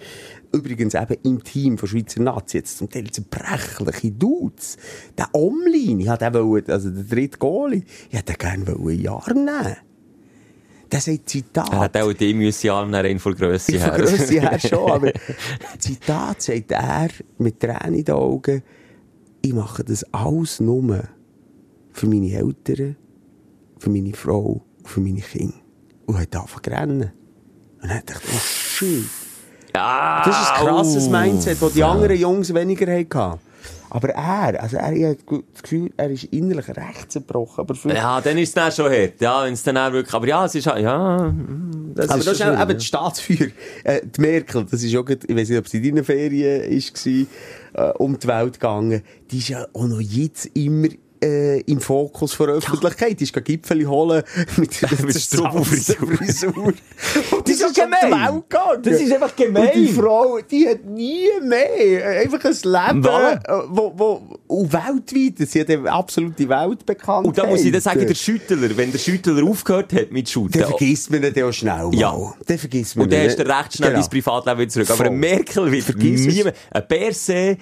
Übrigens 0.51 0.93
eben 0.93 1.17
im 1.23 1.43
Team 1.43 1.77
von 1.77 1.89
Schweizer 1.89 2.21
Nazi, 2.21 2.57
jetzt 2.57 2.77
zum 2.77 2.89
Teil 2.89 3.09
zerbrechliche 3.11 4.11
Dudes. 4.11 4.77
Der 5.17 5.27
Omlin, 5.33 5.99
ich 5.99 6.09
hätte 6.09 6.33
wollen, 6.33 6.69
also 6.69 6.89
der 6.89 7.03
dritte 7.03 7.37
Goalie, 7.37 7.83
ich 8.09 8.17
hätte 8.17 8.33
gerne 8.33 8.65
ein 8.65 8.99
Jahr 8.99 9.33
nehmen. 9.33 9.77
Das 10.89 11.05
sagt 11.05 11.29
Zitat. 11.29 11.69
Er 11.71 11.79
hat 11.79 11.97
auch 11.97 12.13
die 12.13 12.33
müssen 12.33 12.69
Arm 12.69 12.93
rein 12.93 13.19
von 13.19 13.35
Grösse 13.35 13.73
Von 13.73 13.81
her. 13.81 13.99
Grösse 13.99 14.39
her 14.39 14.59
schon, 14.59 14.89
aber 14.89 15.11
Zitat 15.79 16.41
sagt 16.41 16.71
er 16.71 17.09
mit 17.37 17.59
Tränen 17.59 17.95
in 17.95 18.05
den 18.05 18.15
Augen, 18.15 18.63
ich 19.41 19.53
mache 19.53 19.83
das 19.83 20.03
alles 20.13 20.59
nur 20.59 21.03
für 21.91 22.07
meine 22.07 22.31
Eltern, 22.31 22.95
für 23.77 23.89
meine 23.89 24.13
Frau 24.13 24.61
und 24.77 24.87
für 24.87 25.01
meine 25.01 25.21
Kinder. 25.21 25.55
Und 26.05 26.19
hat 26.19 26.35
angefangen 26.35 26.63
zu 26.63 26.69
rennen. 26.71 27.11
Und 27.81 27.89
dann 27.89 28.01
dachte 28.05 28.27
ich, 28.27 28.33
oh 28.33 28.39
shit. 28.39 29.05
Ja, 29.77 30.21
Das 30.25 30.41
ist 30.41 30.51
ein 30.51 30.65
krasses 30.67 31.07
oh. 31.07 31.11
Mindset, 31.11 31.61
das 31.61 31.73
die 31.73 31.79
Ja. 31.79 31.91
anderen 31.91 32.17
Jungs 32.17 32.53
weniger 32.53 32.87
hatten. 32.91 33.39
Aber 33.89 34.09
er, 34.09 34.61
also 34.61 34.75
er, 34.77 34.91
ich 34.91 35.03
habe 35.05 35.43
das 35.53 35.63
Gefühl, 35.63 35.91
er 35.95 36.09
ist 36.09 36.25
innerlich 36.25 36.67
recht 36.67 37.09
zerbrochen. 37.09 37.61
Aber, 37.61 37.73
für, 37.73 37.93
Ja, 37.93 38.19
dann 38.19 38.37
ist 38.37 38.49
es 38.49 38.53
dann 38.55 38.71
schon 38.71 38.91
hart. 38.91 39.21
Ja, 39.21 39.45
wenn 39.45 39.53
es 39.53 39.63
dann 39.63 39.77
auch 39.77 39.91
wirklich, 39.93 40.13
aber 40.13 40.27
ja, 40.27 40.45
es 40.45 40.55
ist 40.55 40.67
halt, 40.67 40.83
ja, 40.83 41.33
das 41.95 42.09
aber 42.09 42.19
ist 42.19 42.27
das 42.27 42.33
ist 42.33 42.41
eben 42.45 42.55
schwierig, 42.57 42.77
die 42.79 42.85
Staatsführer, 42.85 43.51
äh, 43.85 44.01
die 44.03 44.21
Merkel, 44.21 44.65
das 44.69 44.83
ist 44.83 44.95
auch, 44.95 45.07
ich 45.07 45.35
weiß 45.35 45.49
nicht, 45.49 45.57
ob 45.57 45.65
es 45.67 45.73
in 45.73 45.83
deinen 45.83 46.03
Ferien 46.03 46.61
war, 47.73 47.89
äh, 47.89 47.93
um 47.93 48.19
die 48.19 48.27
Welt 48.27 48.53
gegangen. 48.53 49.01
Die 49.31 49.37
ist 49.37 49.47
ja 49.49 49.65
auch 49.73 49.87
noch 49.87 50.01
jetzt 50.01 50.47
immer 50.53 50.89
äh, 51.23 51.59
im 51.61 51.79
Fokus 51.79 52.37
der 52.37 52.47
Öffentlichkeit. 52.47 53.21
Ist 53.21 53.33
Gipfel 53.45 53.87
holen 53.87 54.23
mit 54.57 54.81
der. 54.81 54.89
Frisur. 54.89 56.73
Das 57.45 57.55
ist 57.55 57.75
gemein. 57.75 58.43
Das 58.81 59.01
ist 59.01 59.11
einfach 59.13 59.35
gemein. 59.35 59.69
Die 59.75 59.87
Frau, 59.89 60.39
die 60.51 60.67
hat 60.67 60.85
nie 60.85 61.27
mehr. 61.43 62.21
Einfach 62.21 62.43
ein 62.45 62.51
Leben, 62.53 63.05
Voilà. 63.05 63.63
wo, 63.69 63.93
wo, 63.95 64.21
und 64.47 64.73
weltweit. 64.73 65.47
Sie 65.47 65.61
hat 65.61 65.69
eine 65.69 65.91
absolute 65.91 66.47
Weltbekanntheit. 66.49 67.25
Und 67.25 67.37
da 67.37 67.45
muss 67.45 67.61
ich 67.63 67.71
dann 67.71 67.81
sagen, 67.81 68.05
der 68.05 68.15
Schüttler, 68.15 68.57
wenn 68.77 68.91
der 68.91 68.99
Schüttler 68.99 69.43
aufgehört 69.43 69.93
hat 69.93 70.11
mit 70.11 70.29
Shooten, 70.29 70.59
Dann 70.59 70.69
vergisst 70.69 71.11
man 71.11 71.21
den 71.21 71.43
auch 71.43 71.51
schnell. 71.51 71.89
Ja. 71.93 72.33
Dann 72.45 72.57
vergisst 72.57 72.95
man 72.95 73.05
und 73.05 73.13
dann 73.13 73.21
ihn. 73.21 73.27
hast 73.27 73.39
du 73.39 73.43
recht 73.47 73.73
schnell 73.77 73.89
Genau. 73.91 74.01
dein 74.01 74.09
Privatleben 74.09 74.59
wieder 74.59 74.69
zurück. 74.71 74.89
Aber 74.89 75.05
Voll. 75.05 75.09
Merkel 75.11 75.71
wird 75.71 75.83
Vergiss 75.83 76.21
es. 76.21 76.35
nie 76.35 76.43
mehr, 76.43 76.53
ein 76.71 76.83
Berse, 76.87 77.57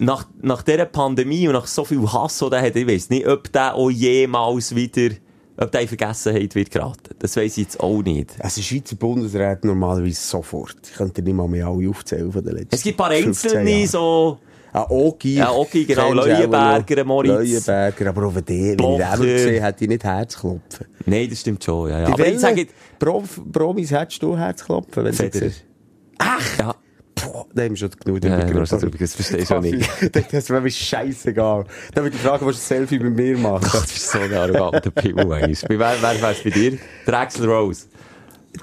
nach, 0.00 0.26
nach 0.40 0.62
dieser 0.62 0.84
Pandemie 0.84 1.46
und 1.48 1.54
nach 1.54 1.66
so 1.66 1.84
viel 1.84 2.00
Hass, 2.12 2.38
den 2.38 2.52
er 2.52 2.62
hat, 2.62 2.76
ich 2.76 2.86
weiss 2.86 3.10
nicht, 3.10 3.26
ob 3.26 3.52
der 3.52 3.74
auch 3.74 3.90
jemals 3.90 4.74
wieder, 4.74 5.14
ob 5.56 5.72
der 5.72 5.82
in 5.82 5.88
Vergessenheit 5.88 6.54
wird 6.54 6.70
geraten. 6.70 7.14
Das 7.18 7.36
weiss 7.36 7.56
ich 7.58 7.64
jetzt 7.64 7.80
auch 7.80 8.02
nicht. 8.02 8.34
Also, 8.40 8.60
Schweizer 8.62 8.96
Bundesrat 8.96 9.64
normalerweise 9.64 10.20
sofort. 10.20 10.76
Ich 10.84 10.96
könnte 10.96 11.22
nicht 11.22 11.34
mal 11.34 11.48
mehr 11.48 11.66
alle 11.66 11.88
aufzählen 11.88 12.30
von 12.30 12.44
den 12.44 12.54
letzten 12.54 12.74
Es 12.74 12.82
gibt 12.82 13.00
ein 13.00 13.08
paar 13.08 13.12
15 13.12 13.58
einzelne, 13.58 13.86
so, 13.86 14.38
Ah, 14.72 14.86
Ogi. 14.90 15.36
Ja, 15.36 15.50
Ogi, 15.50 15.84
genau. 15.84 16.12
Leuenberger. 16.12 17.04
Moritz. 17.04 17.30
Leuenberger, 17.32 18.08
aber 18.10 18.34
wenn 18.34 18.44
die, 18.44 18.76
wenn 18.78 19.00
ich 19.00 19.06
den 19.06 19.20
gesehen 19.22 19.62
hätte 19.62 19.84
ich 19.84 19.88
nicht 19.88 20.04
Herzklopfen. 20.04 20.86
nein, 21.06 21.28
das 21.30 21.40
stimmt 21.40 21.64
schon, 21.64 21.88
ja, 21.90 22.00
ja. 22.00 22.06
Aber 22.08 22.26
ich 22.26 22.38
sage, 22.38 22.66
Promis 22.98 23.90
hättest 23.90 24.22
du 24.22 24.36
Herzklopfen, 24.36 25.04
wenn 25.04 25.14
Federer. 25.14 25.50
Ach! 26.18 26.58
ja, 26.58 26.74
Boah, 27.24 27.46
da 27.54 27.62
haben 27.62 27.70
wir 27.70 27.76
schon 27.76 27.90
genug 27.90 28.20
drüber 28.20 28.38
ja, 28.38 28.44
geredet. 28.44 29.00
das 29.00 29.14
verstehe 29.14 29.38
ich 29.42 29.48
schon 29.48 29.62
nicht. 29.62 29.88
Das 30.32 30.50
wäre 30.50 30.60
mir 30.60 30.70
scheißegal. 30.70 31.64
Dann 31.94 32.04
würde 32.04 32.16
ich 32.16 32.22
fragen, 32.22 32.44
du 32.44 32.50
ein 32.50 32.54
Selfie 32.54 32.98
mit 32.98 33.16
mir 33.16 33.38
machen? 33.38 33.68
das 33.72 33.84
ist 33.84 34.10
so 34.10 34.18
ein 34.18 34.32
arroganter 34.32 34.90
Pimmel 34.90 35.32
eigentlich. 35.32 35.62
Wer, 35.68 35.78
wer 35.78 36.02
wär's 36.02 36.42
bei 36.42 36.50
dir? 36.50 36.78
Der 37.06 37.18
Axel 37.18 37.50
Rose. 37.50 37.86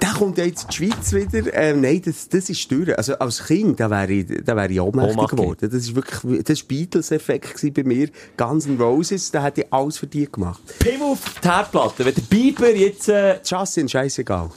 Der 0.02 0.10
kommt 0.10 0.36
ja 0.36 0.44
jetzt 0.44 0.64
in 0.64 0.68
die 0.68 0.76
Schweiz 0.76 1.12
wieder. 1.12 1.54
Ähm, 1.54 1.80
nein, 1.80 2.02
das, 2.04 2.28
das 2.28 2.50
ist 2.50 2.70
durch. 2.70 2.96
Also, 2.96 3.14
als 3.18 3.44
Kind, 3.46 3.80
da 3.80 3.88
wäre 3.88 4.12
ich, 4.12 4.26
da 4.44 4.56
wäre 4.56 4.70
ich 4.70 4.80
ohnmächtig 4.80 5.28
geworden. 5.28 5.58
Das 5.60 5.72
ist 5.72 5.94
wirklich, 5.94 6.44
das 6.44 6.62
Beatles-Effekt 6.62 7.74
bei 7.74 7.84
mir. 7.84 8.08
Guns 8.36 8.66
N' 8.66 8.78
Roses, 8.78 9.30
da 9.30 9.42
hätte 9.42 9.62
ich 9.62 9.72
alles 9.72 9.98
für 9.98 10.06
die 10.06 10.30
gemacht. 10.30 10.60
Pimmel 10.80 11.02
auf 11.02 11.20
die 11.42 11.48
Herdplatte. 11.48 12.04
Wenn 12.04 12.14
der 12.14 12.22
Biber 12.22 12.74
jetzt, 12.74 13.08
äh, 13.08 13.38
Justin, 13.44 13.88
scheißegal. 13.88 14.50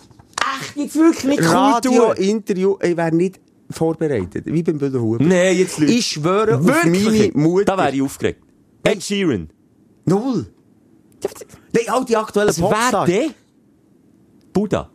echt 0.62 0.76
jetzt 0.76 0.96
wirklich 0.96 1.26
nicht 1.26 1.42
cool 1.42 1.56
Radio, 1.56 2.14
tun. 2.14 2.24
Interview, 2.24 2.78
ich 2.82 2.98
wäre 2.98 3.16
nicht 3.16 3.40
vorbereitet. 3.70 4.46
Wie 4.46 4.64
beim 4.64 4.78
Bühler 4.78 5.00
Huber. 5.02 5.24
Nee, 5.24 5.52
jetzt 5.52 5.80
Leute. 5.80 5.92
Ich 5.94 6.08
schwöre 6.08 6.58
auf 6.58 6.66
Wirklich? 6.66 7.06
meine 7.34 7.48
Mutter. 7.48 7.66
Da 7.66 7.78
wäre 7.78 7.96
ich 7.96 8.02
aufgeregt. 8.02 8.44
Ed 8.84 9.04
Sheeran. 9.04 9.50
Null. 10.06 10.48
Nein, 11.74 11.84
all 11.90 12.06
die 12.06 12.16
aktuellen 12.18 12.56
wäre 12.56 12.70
Popstars. 12.70 13.06
der? 13.10 13.30
Buddha. 14.54 14.90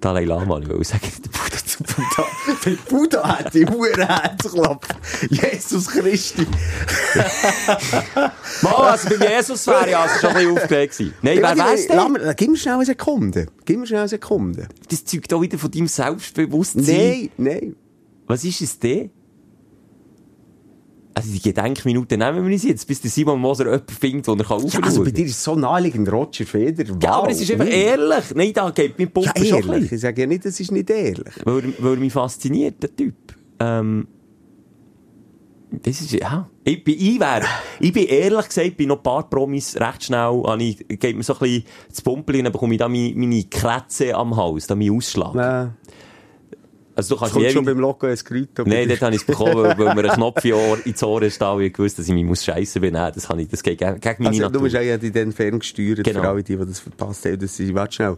Dalai 0.00 0.24
Lama, 0.24 0.58
ich 0.60 0.68
will 0.68 0.82
sagen, 0.84 1.02
der 1.24 1.28
Buddha 1.30 1.56
zu 1.84 2.76
Buddha. 2.88 3.38
Hätte, 3.38 3.60
ich 3.60 3.70
Huren 3.70 4.06
Herzklapp. 4.06 4.86
Jesus 5.28 5.88
Christi. 5.88 6.46
Mal, 8.62 8.74
also 8.74 9.08
bei 9.18 9.36
Jesus 9.36 9.66
wäre 9.66 9.88
ich 9.88 9.96
also 9.96 10.18
schon 10.20 10.30
ein 10.30 10.34
bisschen 10.36 10.58
aufgeregt 10.58 10.98
gewesen. 10.98 11.14
Nein, 11.22 11.38
wer 11.40 11.54
Lass 11.54 11.86
denn? 11.86 12.34
Gib 12.36 12.50
mir 12.50 12.56
schnell 12.56 12.74
eine 12.74 12.84
Sekunde. 12.84 13.46
Gib 13.64 13.78
mir 13.78 13.86
schnell 13.86 14.00
eine 14.00 14.08
Sekunde. 14.08 14.68
Das 14.88 15.04
zeugt 15.04 15.32
auch 15.32 15.42
wieder 15.42 15.58
von 15.58 15.70
deinem 15.70 15.86
Selbstbewusstsein. 15.86 16.84
Nein, 16.84 17.30
nein. 17.36 17.76
Was 18.26 18.44
ist 18.44 18.60
es 18.60 18.78
denn? 18.78 19.10
Also 21.20 21.32
die 21.32 21.42
Gedenkminuten 21.42 22.18
nehmen 22.18 22.44
wir 22.44 22.52
uns 22.52 22.64
jetzt, 22.64 22.86
bis 22.86 23.00
der 23.00 23.10
Simon 23.10 23.40
Moser 23.40 23.64
jemanden 23.64 23.94
findet, 23.94 24.26
den 24.26 24.38
er 24.38 24.44
kann 24.44 24.66
Ja, 24.66 24.80
also 24.80 25.04
bei 25.04 25.10
dir 25.10 25.26
ist 25.26 25.42
so 25.42 25.54
naheliegend, 25.54 26.10
Roger 26.10 26.46
Feder. 26.46 26.84
Wow. 26.88 27.02
Ja, 27.02 27.12
aber 27.12 27.30
es 27.30 27.40
ist 27.40 27.50
einfach 27.50 27.66
ehrlich. 27.66 28.24
Nein, 28.34 28.52
da 28.54 28.70
geht 28.70 28.98
mein 28.98 29.10
Pumpe 29.10 29.32
Ja, 29.44 29.56
ehrlich. 29.56 29.92
Ich 29.92 30.00
sage 30.00 30.22
ja 30.22 30.26
nicht, 30.26 30.44
das 30.44 30.58
ist 30.58 30.72
nicht 30.72 30.88
ehrlich. 30.90 31.34
Weil, 31.44 31.74
weil 31.78 31.96
mich 31.96 32.12
fasziniert, 32.12 32.82
der 32.82 32.94
Typ. 32.96 33.14
Ähm, 33.58 34.06
das 35.70 36.00
ist, 36.00 36.12
ja. 36.12 36.48
Ich 36.64 36.82
bin, 36.82 36.94
ich 36.98 37.20
wär, 37.20 37.42
ich 37.78 37.92
bin 37.92 38.06
ehrlich 38.06 38.48
gesagt, 38.48 38.76
bei 38.76 38.84
noch 38.84 38.96
ein 38.98 39.02
paar 39.02 39.28
Promis 39.30 39.76
recht 39.76 40.04
schnell, 40.04 40.42
habe 40.44 40.62
ich, 40.62 40.86
geht 40.88 41.16
mir 41.16 41.22
so 41.22 41.34
ein 41.34 41.38
bisschen 41.38 41.64
das 41.88 42.02
Pumpeln, 42.02 42.44
dann 42.44 42.52
bekomme 42.52 42.74
ich 42.74 42.78
da 42.78 42.88
meine, 42.88 43.14
meine 43.14 43.44
Krätze 43.44 44.14
am 44.14 44.36
Hals, 44.36 44.66
da 44.66 44.74
meinen 44.74 44.96
Ausschlag. 44.96 45.34
Äh, 45.34 45.70
Also 46.94 47.14
du 47.14 47.20
kannst 47.20 47.34
kommt 47.34 47.50
schon 47.50 47.64
beim 47.64 47.78
Logo 47.78 48.06
Escrito. 48.06 48.64
Nein, 48.66 48.88
dort 48.88 49.00
habe 49.02 49.14
ich 49.14 49.20
es 49.20 49.26
bekommen, 49.26 49.54
weil, 49.56 49.78
weil 49.78 49.94
mir 49.94 50.10
ein 50.10 50.16
Knopf 50.16 50.44
in 50.44 50.52
Ohr, 50.54 50.78
ins 50.84 51.02
Ohr 51.02 51.22
ist 51.22 51.40
da, 51.40 51.52
und 51.52 51.62
ich 51.62 51.72
gewusst, 51.72 51.98
dass 51.98 52.06
ich 52.08 52.12
mich 52.14 52.24
muss 52.24 52.44
scheissen 52.44 52.82
benehmen. 52.82 53.12
Das 53.14 53.28
habe 53.28 53.40
ich, 53.42 53.48
das 53.48 53.62
geht 53.62 53.78
gegen, 53.78 53.90
meine 54.00 54.28
Also, 54.28 54.38
du 54.40 54.44
Natur. 54.46 54.62
bist 54.62 54.74
ja 54.74 54.96
die 54.98 55.10
dann 55.12 55.32
ferngesteuert, 55.32 56.04
Genau. 56.04 56.20
für 56.20 56.28
alle, 56.28 56.42
die, 56.42 56.56
die 56.56 56.66
das 56.66 56.80
verpasst 56.80 57.24
haben. 57.24 57.38
Das 57.38 57.58
warte 57.74 57.94
schnell, 57.94 58.16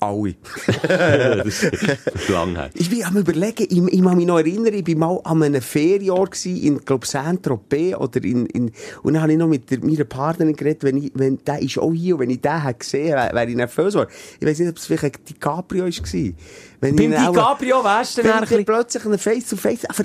alle. 0.00 0.34
das 0.82 1.62
ist 1.62 2.28
lang 2.28 2.56
her. 2.56 2.70
Ich 2.74 2.90
bin 2.90 3.04
am 3.04 3.16
überlegen, 3.16 3.66
ich, 3.68 3.94
ich 3.94 4.02
kann 4.02 4.16
mich 4.16 4.26
noch 4.26 4.38
erinnern, 4.38 4.74
ich 4.74 4.86
war 4.86 5.14
mal 5.14 5.20
an 5.24 5.42
einem 5.42 5.62
Ferienjahr 5.62 6.26
gsi 6.26 6.66
in, 6.66 6.78
glaub, 6.78 7.06
Saint-Tropez 7.06 7.94
oder 7.96 8.24
in, 8.24 8.46
in, 8.46 8.72
und 9.02 9.14
dann 9.14 9.22
habe 9.22 9.32
ich 9.32 9.38
noch 9.38 9.46
mit 9.46 9.70
der, 9.70 9.80
meiner 9.80 10.04
Partnerin 10.04 10.56
geredet, 10.56 10.82
wenn 10.82 10.96
ich, 10.96 11.12
wenn, 11.14 11.38
der 11.44 11.60
ist 11.60 11.78
auch 11.78 11.92
hier, 11.92 12.14
und 12.14 12.22
wenn 12.22 12.30
ich 12.30 12.40
den 12.40 12.62
hätte 12.62 12.78
gesehen, 12.78 13.14
wäre 13.14 13.34
wär 13.34 13.48
ich 13.48 13.56
nervös 13.56 13.92
geworden. 13.92 14.10
Ich 14.40 14.46
weiss 14.46 14.58
nicht, 14.58 14.70
ob 14.70 14.76
es 14.76 14.86
vielleicht 14.86 15.04
ein 15.04 15.24
DiCaprio 15.28 15.84
war. 15.84 16.32
Wenn 16.80 16.96
Beim 16.96 17.10
DiCaprio 17.10 17.84
wärst 17.84 18.18
du 18.18 18.22
dann 18.22 18.44
ein 18.44 18.64
plötzlich 18.64 19.04
einen 19.04 19.18
Face-to-Face, 19.18 19.84
aber, 19.84 20.04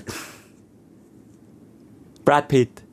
Brad 2.26 2.48
Pitt. 2.48 2.85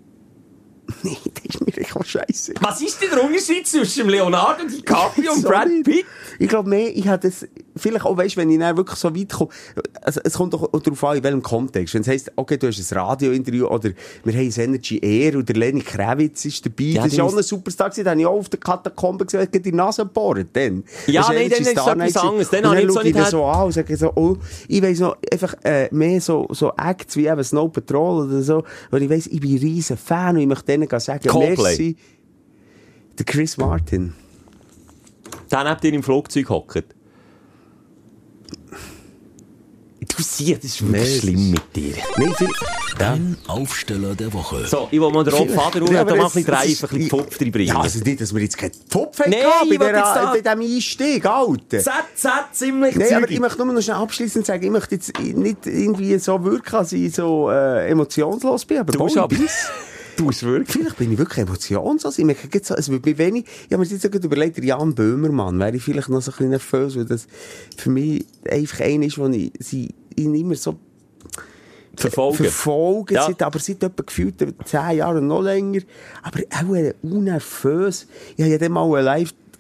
nee, 1.03 1.19
das 1.25 1.55
ist 1.55 1.67
mir 1.67 1.77
echt 1.77 1.97
auch 1.97 2.05
scheisse. 2.05 2.55
Was 2.61 2.81
ist 2.81 3.01
denn 3.01 3.11
der 3.11 3.25
Unterschied 3.25 3.67
zwischen 3.67 4.09
Leonardo 4.09 4.65
DiCaprio 4.69 5.33
und 5.33 5.43
Brad. 5.43 5.69
Pitt? 5.85 6.07
Ich 6.39 6.49
glaube 6.49 6.69
mehr, 6.69 6.95
ich 6.95 7.07
habe 7.09 7.29
das, 7.29 7.47
vielleicht 7.77 8.05
auch, 8.05 8.17
weißt, 8.17 8.37
wenn 8.37 8.51
ich 8.51 8.59
dann 8.59 8.77
wirklich 8.77 8.99
so 8.99 9.15
weit 9.15 9.33
komme, 9.33 9.51
also, 10.03 10.21
es 10.25 10.35
kommt 10.35 10.53
doch 10.55 10.63
auch 10.63 10.81
darauf 10.81 11.05
an, 11.05 11.17
in 11.17 11.25
welchem 11.25 11.43
Kontext. 11.43 11.95
Wenn 11.95 12.03
es 12.03 12.09
heisst, 12.09 12.33
okay, 12.37 12.57
du 12.57 12.67
hast 12.67 12.93
ein 12.93 12.99
Radiointerview 12.99 13.67
oder 13.67 13.91
wir 14.25 14.33
haben 14.33 14.41
ein 14.41 14.61
Energy 14.61 14.99
Air 14.99 15.37
und 15.37 15.49
der 15.49 15.57
Lenny 15.57 15.81
Kravitz 15.81 16.45
ist 16.45 16.65
dabei, 16.65 16.85
Ja, 16.85 17.05
das 17.05 17.13
ist 17.13 17.21
auch 17.21 17.37
ein 17.37 17.43
Superstar 17.43 17.91
gewesen, 17.91 18.05
den 18.05 18.11
habe 18.11 18.21
ich 18.21 18.27
auch 18.27 18.39
auf 18.39 18.49
der 18.49 18.61
Katakombe 18.61 19.25
gesehen, 19.25 19.41
hat 19.41 19.65
die 19.65 19.73
Nase 19.73 20.03
gebohrt, 20.03 20.49
dann. 20.53 20.85
Ja, 21.07 21.23
nein, 21.29 21.51
dann 21.51 21.61
ist 21.61 21.61
es 21.61 21.69
etwas 21.69 22.17
anderes. 22.17 22.51
Dann 22.51 22.67
habe 22.67 22.81
ich 22.81 22.87
dann 22.87 22.95
so 22.95 23.03
nicht 23.03 23.17
das 23.19 23.31
so 23.31 23.45
an 23.45 23.65
und 23.67 23.73
sage 23.73 23.97
so, 23.97 24.13
oh, 24.15 24.37
ich 24.69 24.83
weiss 24.83 25.01
noch, 25.01 25.17
einfach, 25.31 25.55
äh, 25.65 25.89
mehr 25.93 26.21
so, 26.21 26.47
so 26.51 26.73
Acts 26.77 27.17
wie 27.17 27.27
eben 27.27 27.43
Snow 27.45 27.71
Patrol 27.73 28.27
oder 28.27 28.43
so, 28.43 28.65
weil 28.91 29.03
ich 29.03 29.11
weiss, 29.11 29.27
ich 29.27 29.41
bin 29.41 29.53
ein 29.53 29.59
riesen 29.59 29.97
Fan 29.97 30.37
und 30.37 30.43
ich 30.43 30.49
möchte 30.49 30.67
denen 30.67 30.89
sagen, 31.01 31.29
Coldplay. 31.29 31.63
merci. 31.63 31.97
Der 33.19 33.27
Chris 33.27 33.57
Martin. 33.57 34.15
Der 35.51 35.65
neben 35.65 35.81
dir 35.81 35.93
im 35.93 36.03
Flugzeug 36.03 36.49
hockt. 36.49 36.85
Du 40.17 40.23
siehst, 40.23 40.63
das 40.63 40.71
ist 40.73 40.83
wirklich 40.83 41.03
Nee, 41.15 41.21
schlimm 41.21 41.51
mit 41.53 41.77
dir. 41.77 41.95
Nein, 42.19 42.35
viel, 42.37 42.49
Dein 42.99 43.37
Aufsteller 43.47 44.15
der 44.15 44.33
Woche. 44.33 44.67
So, 44.67 44.89
ich 44.91 45.01
will 45.01 45.11
mal 45.11 45.25
den 45.25 45.33
rufen, 45.35 45.59
aber 45.59 45.81
da 45.81 45.87
mal 45.87 46.13
ein 46.13 46.27
es- 46.27 46.33
bisschen 46.35 46.55
ein 46.55 46.69
bisschen 46.69 47.09
Pfupf 47.09 47.41
reinbringen. 47.41 47.75
Ja, 47.75 47.81
also 47.81 47.99
nicht, 48.01 48.21
dass 48.21 48.35
wir 48.35 48.43
jetzt 48.43 48.59
keinen 48.59 48.73
Topf 48.91 49.19
haben 49.21 49.33
ich 49.33 49.79
bei, 49.79 49.91
der, 49.93 50.31
bei 50.33 50.41
diesem 50.41 50.61
Einstieg, 50.77 51.25
Alter. 51.25 51.79
Z, 51.81 51.93
Z, 52.15 52.31
ziemlich 52.53 52.95
Nein, 52.97 53.15
aber 53.15 53.31
ich 53.31 53.41
möchte 53.41 53.65
nur 53.65 53.75
noch 53.75 53.81
schnell 53.83 53.97
abschließend 53.97 54.45
sagen, 54.47 54.63
ich 54.65 54.71
möchte 54.71 54.95
jetzt 54.97 55.19
nicht 55.19 55.67
irgendwie 55.67 56.19
so 56.19 56.45
wirken, 56.45 56.77
als 56.77 56.93
ich 56.93 57.15
so 57.15 57.51
äh, 57.51 57.89
emotionslos 57.89 58.65
bin, 58.67 58.79
aber 58.79 58.93
Du 58.93 59.05
bist 59.05 59.17
aber... 59.17 59.35
ich. 59.35 59.41
Du 60.15 60.27
bist 60.27 60.43
wirklich... 60.43 60.69
Vielleicht 60.71 60.99
bin 60.99 61.11
ich 61.11 61.17
wirklich 61.17 61.39
emotionslos. 61.39 62.19
Ich 62.19 62.25
merke 62.27 62.47
jetzt 62.53 62.69
so, 62.69 62.75
es 62.75 62.91
wird 62.91 63.07
mir 63.07 63.17
wenig, 63.17 63.47
ich 63.67 63.73
habe 63.73 63.83
mir 63.83 63.89
jetzt 63.91 64.03
gerade 64.03 64.27
überlegt, 64.27 64.63
Jan 64.63 64.95
Böhmermann, 64.95 65.59
wäre 65.59 65.75
ich 65.75 65.83
vielleicht 65.83 66.11
noch 66.11 66.21
so 66.21 66.31
ein 66.31 66.35
bisschen 66.35 66.51
nervös, 66.51 66.97
weil 66.97 67.07
das 67.07 67.27
für 67.79 67.89
mich 67.89 68.27
einfach 68.49 68.81
einer 68.81 69.07
ist, 69.07 69.17
wo 69.17 69.27
ich 69.29 69.53
sie 69.59 69.89
ihn 70.19 70.35
immer 70.35 70.55
so 70.55 70.77
Verfolgen. 71.97 72.37
verfolgen, 72.39 73.15
Ja. 73.15 73.27
seit, 73.27 73.43
aber 73.43 73.59
seit 73.59 73.83
etwa 73.83 74.03
gefühlt 74.03 74.35
zehn 74.65 74.97
Jahren 74.97 75.27
noch 75.27 75.43
länger. 75.43 75.81
Aber 76.23 76.41
auch 76.51 76.75
äh, 76.75 76.95
unnervös. 77.03 78.07
Ich 78.37 78.43
hatte 78.43 78.53
ja 78.53 78.59
dann 78.59 78.73
mal 78.73 78.85
einen 78.85 79.05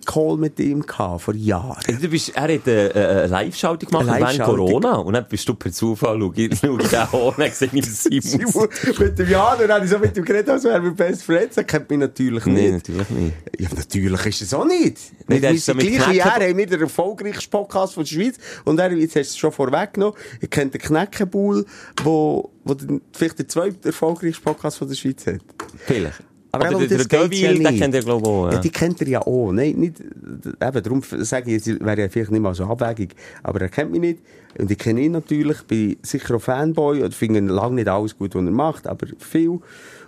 Live-Call 0.03 0.37
mit 0.37 0.59
ihm 0.61 0.85
gehabt, 0.85 1.23
vor 1.23 1.35
Jahren. 1.35 1.81
Du 2.01 2.09
bist, 2.09 2.31
er 2.35 2.43
hat 2.43 2.51
eine, 2.51 2.95
eine 2.95 3.27
Live-Schaltung 3.27 3.88
gemacht 3.88 4.09
Eine 4.09 4.21
während 4.21 4.38
Live-Schaltung. 4.38 4.67
Corona 4.67 4.95
und 4.97 5.12
dann 5.15 5.27
bist 5.29 5.49
du 5.49 5.55
per 5.55 5.73
Zufall, 5.73 6.19
schau 6.21 6.33
ich, 6.37 6.61
den 6.61 6.71
an, 6.71 7.35
dann 7.37 7.51
sehe 7.51 7.69
ich 7.73 8.23
Simon. 8.23 8.69
mit 8.99 9.19
dem 9.19 9.29
Jan, 9.29 9.55
und 9.55 9.61
dann 9.61 9.73
habe 9.73 9.85
ich 9.85 9.91
so 9.91 9.99
mit 9.99 10.17
ihm 10.17 10.25
geredet, 10.25 10.49
als 10.51 10.65
wäre 10.65 10.83
wir 10.83 10.93
Best 10.93 11.25
Friends. 11.25 11.57
Er 11.57 11.65
kennt 11.65 11.88
mich 11.91 11.99
natürlich 11.99 12.47
nicht. 12.47 12.62
Nein, 12.62 12.73
natürlich 12.73 13.11
nicht. 13.11 13.35
Ja, 13.59 13.69
natürlich 13.75 14.27
ist 14.27 14.43
es 14.43 14.55
auch 14.55 14.65
nicht. 14.65 14.99
Nee, 15.29 15.41
der 15.41 15.51
wir 15.51 15.57
ist 15.57 15.67
so 15.67 15.75
mit 15.75 15.87
gleich 15.87 16.11
wie 16.11 16.19
er, 16.19 16.35
haben 16.35 16.57
wir 16.57 16.67
den 16.67 16.81
erfolgreichsten 16.81 17.51
Podcast 17.51 17.95
von 17.95 18.05
der 18.05 18.11
Schweiz. 18.11 18.37
Und 18.65 18.79
er, 18.79 18.93
jetzt 18.93 19.17
hast 19.17 19.31
du 19.31 19.33
es 19.33 19.38
schon 19.38 19.53
vorweggenommen, 19.53 20.17
ihr 20.41 20.49
kennt 20.49 20.75
den 20.75 20.81
Kneckenbull, 20.81 21.65
wo, 22.03 22.51
wo 22.65 22.75
den, 22.75 23.03
vielleicht 23.12 23.38
der 23.38 23.49
zweite 23.49 23.88
erfolgreichste 23.88 24.43
Podcast 24.43 24.79
von 24.79 24.88
der 24.88 24.95
Schweiz 24.95 25.27
hat. 25.27 25.41
Vielleicht. 25.87 26.23
Aber 26.55 26.67
Aber 26.67 26.81
eben, 26.81 26.88
der, 26.88 26.99
das 26.99 27.09
der 27.09 27.23
ja 27.33 27.53
den 27.55 27.62
nicht. 27.62 27.79
kennt 27.81 27.95
ihr, 27.95 28.03
glaube 28.03 28.23
ich, 28.23 28.29
auch. 28.29 28.47
Ja, 28.49 28.53
Ja. 28.53 28.59
die 28.61 28.69
kennt 28.71 29.01
er 29.01 29.09
ja 29.09 29.21
auch. 29.27 29.53
Nein, 29.53 29.75
nicht, 29.77 30.01
eben, 30.01 30.83
darum 30.83 31.03
sage 31.03 31.51
ich, 31.55 31.67
wäre 31.67 32.01
ja 32.03 32.09
vielleicht 32.11 32.31
nicht 32.31 32.41
mal 32.43 32.55
so 32.55 32.65
abwägig. 32.65 33.15
Aber 33.43 33.61
er 33.62 33.71
kennt 33.71 33.91
mich 33.91 34.01
nicht. 34.03 34.19
Und 34.59 34.71
ich 34.71 34.77
kenne 34.77 35.01
ihn 35.01 35.12
natürlich, 35.12 35.62
bin 35.62 35.97
sicher 36.03 36.35
auch 36.37 36.43
Fanboy 36.43 37.03
und 37.03 37.15
finde 37.15 37.41
lange 37.41 37.77
nicht 37.77 37.88
alles 37.88 38.19
gut, 38.19 38.35
was 38.35 38.45
er 38.45 38.51
macht, 38.51 38.87
aber 38.87 39.07
viel. 39.19 39.49
Und 39.49 39.62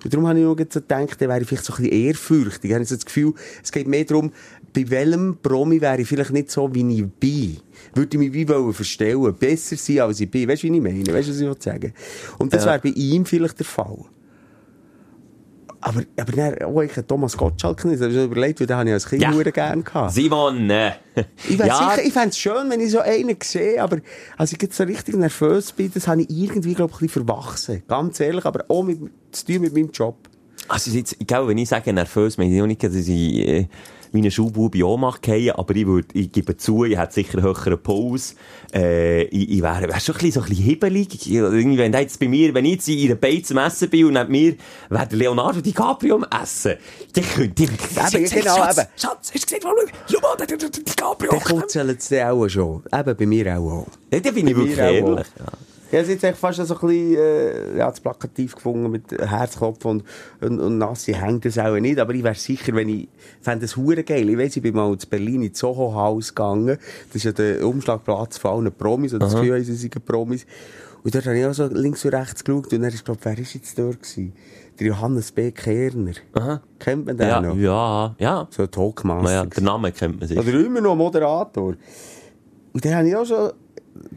darum 0.05 0.27
habe 0.29 0.39
ich 0.39 0.45
auch 0.45 0.57
so 0.69 0.81
gedacht, 0.81 1.23
er 1.23 1.29
wäre 1.31 1.45
vielleicht 1.47 1.65
so 1.65 1.73
ein 1.73 1.83
bisschen 1.85 1.99
ehrfürchtig. 2.09 2.71
Ich 2.71 2.75
habe 2.75 2.85
so 2.85 2.95
das 2.95 3.07
Gefühl, 3.07 3.33
es 3.63 3.73
geht 3.73 3.89
mehr 3.89 4.05
darum, 4.05 4.31
bei 4.75 4.85
welchem 4.91 5.39
Promi 5.43 5.81
wäre 5.81 6.03
ich 6.03 6.09
vielleicht 6.09 6.33
nicht 6.33 6.51
so, 6.51 6.69
wie 6.75 6.81
ich 7.01 7.07
bin. 7.07 7.57
Würde 7.95 8.11
ich 8.13 8.19
mich 8.19 8.35
wie 8.35 8.47
wollen 8.51 8.75
verstellen, 8.75 9.33
besser 9.35 9.77
sein, 9.77 10.01
als 10.01 10.21
ich 10.21 10.31
bin. 10.31 10.47
Weißt 10.47 10.63
du, 10.63 10.69
wie 10.71 10.77
ich 10.77 10.83
meine? 10.83 11.07
Weißt 11.07 11.29
du, 11.29 11.33
was 11.33 11.41
ich 11.41 11.47
will 11.47 11.57
sagen? 11.59 11.95
Und 12.37 12.53
das 12.53 12.67
Ja. 12.67 12.73
wäre 12.73 12.81
bei 12.81 12.91
ihm 12.91 13.25
vielleicht 13.25 13.59
der 13.61 13.65
Fall. 13.67 13.97
Aber, 15.87 16.03
aber 16.19 16.33
dann, 16.33 16.57
oh, 16.65 16.81
ich 16.81 16.91
hätte 16.93 17.07
Thomas 17.07 17.37
Gottschalk 17.37 17.85
nicht. 17.85 18.01
Das 18.01 18.07
habe 18.09 18.15
ich 18.19 18.25
überlegt, 18.25 18.59
weil 18.59 18.67
den 18.67 18.77
habe 18.77 18.89
ich 18.89 18.95
als 18.95 19.07
Kind 19.07 19.21
Ja. 19.21 19.31
gerne 19.31 19.83
gehabt. 19.83 20.13
Simon, 20.15 20.71
äh, 20.71 20.93
Ich, 21.47 21.59
ja, 21.59 21.77
sicher, 21.77 22.07
ich 22.07 22.13
fände 22.13 22.31
es 22.31 22.39
schön, 22.39 22.71
wenn 22.71 22.81
ich 22.81 22.91
so 22.91 23.01
einen 23.01 23.37
sehe, 23.43 23.83
aber 23.83 23.99
als 24.39 24.53
ich 24.53 24.63
jetzt 24.63 24.77
so 24.79 24.85
richtig 24.85 25.15
nervös 25.17 25.73
bin, 25.73 25.91
das 25.93 26.09
habe 26.09 26.23
ich 26.23 26.31
irgendwie, 26.31 26.73
glaube 26.73 26.91
ich, 26.95 27.03
ein 27.03 27.07
bisschen 27.07 27.27
verwachsen. 27.27 27.83
Ganz 27.87 28.19
ehrlich, 28.19 28.47
aber 28.47 28.65
auch 28.69 28.83
mit, 28.83 28.99
zu 29.31 29.45
tun 29.45 29.61
mit 29.61 29.75
meinem 29.75 29.91
Job. 29.91 30.17
Also 30.69 30.91
jetzt, 30.91 31.17
ich 31.19 31.27
glaube, 31.27 31.49
wenn 31.49 31.59
ich 31.59 31.69
sage 31.69 31.93
nervös, 31.93 32.39
meine 32.39 32.55
ich 32.55 32.63
auch 32.63 32.67
nicht, 32.67 32.83
dass 32.83 32.95
ich 32.95 33.09
äh, 33.09 33.67
meine 34.13 34.31
Schulbuben 34.31 34.79
in 34.81 34.85
Ohnmacht 34.87 35.27
fallen, 35.27 35.51
aber 35.51 35.75
ich, 35.75 35.87
würd, 35.87 36.07
ich 36.15 36.31
gebe 36.31 36.57
zu, 36.57 36.85
ich 36.85 36.97
hätte 36.97 37.15
sicher 37.15 37.39
einen 37.39 37.47
höheren 37.47 37.83
Puls. 37.83 38.37
Äh, 38.73 39.25
ich, 39.25 39.51
ich 39.51 39.63
wäre 39.63 39.89
wär 39.89 39.99
schon 40.01 40.15
ein 40.15 40.19
bisschen, 40.19 40.33
so 40.33 40.41
ein 40.43 40.49
bisschen 40.49 40.65
hibbelig. 40.65 41.15
Ich- 41.15 41.33
Irgendwie, 41.33 41.79
wenn 41.79 41.93
jetzt 41.93 42.21
bei 42.21 42.29
mir, 42.29 42.55
wenn 42.55 42.65
ich 42.65 42.73
jetzt 42.75 42.89
in 42.89 43.07
einer 43.07 43.17
Beiz 43.17 43.51
am 43.51 43.59
Essen 43.59 43.91
bin 43.91 44.07
und 44.07 44.13
neben 44.13 44.31
mir 44.31 44.55
wäre 44.89 45.07
der 45.09 45.19
Leonardo 45.19 45.61
DiCaprio 45.61 46.15
am 46.17 46.27
Essen, 46.43 46.75
dann 47.13 47.25
könnte 47.25 47.65
ich... 47.65 47.71
Eben, 47.71 48.31
genau, 48.31 48.57
Schatz, 48.57 48.79
eben. 48.79 48.87
Schatz, 48.97 49.33
hast 49.33 49.35
du 49.35 49.41
gesehen, 49.41 49.61
schau 49.63 50.21
mal, 50.21 50.37
der, 50.39 50.47
der, 50.47 50.57
der 50.59 50.71
DiCaprio. 50.71 51.31
Dann 51.33 51.41
kurzelt 51.41 51.99
es 52.01 52.13
auch 52.13 52.49
schon. 52.49 52.83
Eben, 52.93 53.17
bei 53.17 53.27
mir 53.27 53.59
auch. 53.59 53.71
auch. 53.73 53.87
Ja, 54.13 54.21
dann 54.21 54.35
bin 54.35 54.47
ich 54.47 54.55
Bei 54.55 54.61
wirklich 54.61 54.77
mir 54.77 54.85
auch. 54.85 54.93
ehrlich. 54.93 55.27
Ja. 55.41 55.47
Ich 55.95 56.01
habe 56.01 56.13
es 56.13 56.23
jetzt 56.23 56.39
fast 56.39 56.57
so 56.59 56.75
ein 56.75 56.81
bisschen, 56.81 57.15
äh, 57.17 57.79
ja, 57.79 57.89
das 57.89 58.01
plakativ 58.01 58.57
gefunden 58.57 58.91
mit 58.91 59.13
Herzklopfen 59.13 59.91
und, 59.91 60.05
und, 60.41 60.59
und 60.61 60.79
nasse 60.79 61.15
hängt 61.15 61.45
das 61.45 61.57
auch 61.57 61.79
nicht. 61.79 62.01
Aber 62.01 62.13
ich 62.15 62.25
wäre 62.25 62.35
sicher, 62.35 62.75
wenn 62.75 62.89
ich, 62.89 63.09
fände 63.41 63.65
das 63.67 63.77
hure 63.77 64.03
geil. 64.03 64.29
Ich 64.29 64.37
weiss, 64.37 64.57
ich 64.57 64.63
bin 64.63 64.75
mal 64.75 64.93
in 64.93 64.99
Berlin 65.09 65.43
ins 65.43 65.61
Soho 65.61 65.95
House 65.95 66.35
gegangen. 66.35 66.79
Das 67.07 67.15
ist 67.15 67.23
ja 67.23 67.31
der 67.31 67.65
Umschlagplatz 67.65 68.39
von 68.39 68.51
allen 68.65 68.73
Promis, 68.73 69.15
oder 69.15 69.27
das 69.27 69.37
Gefühl, 69.37 69.63
sie 69.63 69.75
sind 69.75 70.05
Promis. 70.05 70.47
Und 71.05 71.15
dort 71.15 71.27
habe 71.27 71.39
ich 71.39 71.47
auch 71.47 71.53
so 71.55 71.67
links 71.67 72.05
und 72.05 72.15
rechts 72.15 72.43
geschaut 72.43 72.73
und 72.73 72.81
dann 72.83 72.91
ist, 72.91 73.05
glaub, 73.05 73.19
wer 73.23 73.39
ist 73.39 73.55
jetzt 73.55 73.79
dort 73.79 74.03
gewesen? 74.03 74.33
Der 74.81 74.87
Johannes 74.89 75.31
B. 75.31 75.53
Kerner. 75.53 76.15
Aha. 76.33 76.61
Kennt 76.81 77.07
man 77.07 77.17
den 77.17 77.29
Ja, 77.29 77.41
noch? 77.41 77.57
ja, 77.57 78.17
ja. 78.19 78.49
So 78.51 78.63
ein 78.65 78.71
Talkmaster. 78.73 79.31
ja. 79.33 79.47
Der 79.47 79.63
Name 79.63 79.93
kennt 79.93 80.19
man 80.19 80.27
sich. 80.29 80.37
Oder 80.37 80.59
immer 80.59 80.81
noch 80.81 80.97
Moderator. 80.97 81.75
Und 82.73 82.85
dann 82.85 82.95
habe 82.97 83.09
ich 83.09 83.15
auch 83.15 83.25
schon, 83.25 83.53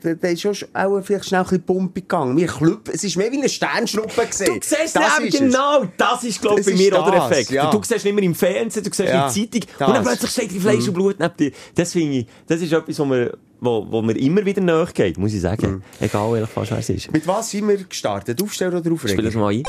der 0.03 0.31
ist 0.31 0.41
schon 0.41 0.55
auch 0.73 1.01
vielleicht 1.01 1.25
schnell 1.25 1.41
ein 1.41 1.45
bisschen 1.45 1.63
Pumpe 1.63 2.01
gegangen. 2.01 2.35
Mir 2.35 2.49
es 2.91 3.03
ist 3.03 3.15
mehr 3.15 3.31
wie 3.31 3.37
eine 3.37 3.49
Sternschnuppe 3.49 4.25
gesehen. 4.25 4.47
Du 4.47 4.53
siehst 4.67 4.95
Das 4.95 5.19
eben 5.19 5.29
genau, 5.29 5.85
das 5.97 6.23
ist, 6.23 6.41
glaube 6.41 6.59
ich, 6.59 6.65
Das 6.65 6.73
bei 6.75 6.79
mir 6.81 6.99
auch 6.99 7.09
der 7.11 7.19
das, 7.19 7.31
Effekt. 7.31 7.51
ja. 7.51 7.69
Du 7.69 7.81
siehst 7.83 8.03
nicht 8.05 8.13
mehr 8.13 8.23
im 8.23 8.35
Fernsehen, 8.35 8.83
du 8.83 8.89
siehst 8.89 8.99
Ja, 9.09 9.27
in 9.27 9.35
der 9.35 9.49
Zeitung 9.51 9.69
das. 9.77 9.87
und 9.87 9.93
dann 9.95 10.03
plötzlich 10.03 10.31
steht 10.31 10.51
die 10.51 10.59
Fleisch 10.59 10.87
und 10.87 10.93
Blut 10.93 11.19
neben 11.19 11.37
dir. 11.37 11.51
Das 11.75 11.91
finde 11.91 12.17
ich, 12.19 12.27
das 12.47 12.61
ist 12.61 12.71
etwas, 12.73 12.97
wo 12.99 13.05
mir, 13.05 13.37
wo, 13.59 13.85
wo 13.89 14.01
mir 14.01 14.17
immer 14.17 14.43
wieder 14.45 14.61
nachgeht, 14.61 15.17
muss 15.17 15.33
ich 15.33 15.41
sagen. 15.41 15.83
Egal, 15.99 16.33
welcher 16.33 16.47
fast 16.47 16.71
wer 16.71 16.79
es 16.79 16.89
ist. 16.89 17.11
Mit 17.11 17.27
was 17.27 17.49
sind 17.51 17.67
wir 17.67 17.77
gestartet? 17.83 18.41
Aufsteller 18.41 18.77
oder 18.79 18.95
Spiel 18.97 19.15
das 19.17 19.35
Aufreger? 19.35 19.39
mal 19.39 19.53
ein. 19.53 19.63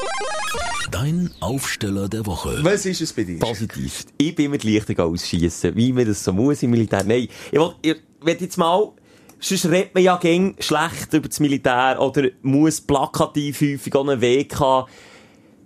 Dein 0.90 1.30
Aufsteller 1.40 2.08
der 2.08 2.24
Woche. 2.24 2.58
Was 2.62 2.86
ist 2.86 3.02
es 3.02 3.12
bei 3.12 3.24
dir? 3.24 3.38
Positiv. 3.38 4.06
Ich 4.16 4.34
bin 4.34 4.46
immer 4.46 4.56
die 4.58 4.70
Lichter 4.70 5.04
ausschießen, 5.04 5.76
wie 5.76 5.92
man 5.92 6.06
das 6.06 6.24
so 6.24 6.32
muss 6.32 6.62
im 6.62 6.70
Militär. 6.70 7.04
Nein, 7.04 7.28
ich 7.50 7.58
will, 7.58 7.72
ich 7.82 7.96
will 8.22 8.36
jetzt 8.40 8.56
mal, 8.56 8.92
sonst 9.40 9.66
redet 9.66 9.94
man 9.94 10.04
ja 10.04 10.16
gäng 10.16 10.56
schlecht 10.58 11.12
über 11.12 11.28
das 11.28 11.40
Militär 11.40 11.98
oder 12.00 12.28
muss 12.42 12.80
plakativ 12.80 13.60
häufig 13.60 13.94
auch 13.94 14.06
einen 14.06 14.20
Weg 14.20 14.58
haben. 14.58 14.88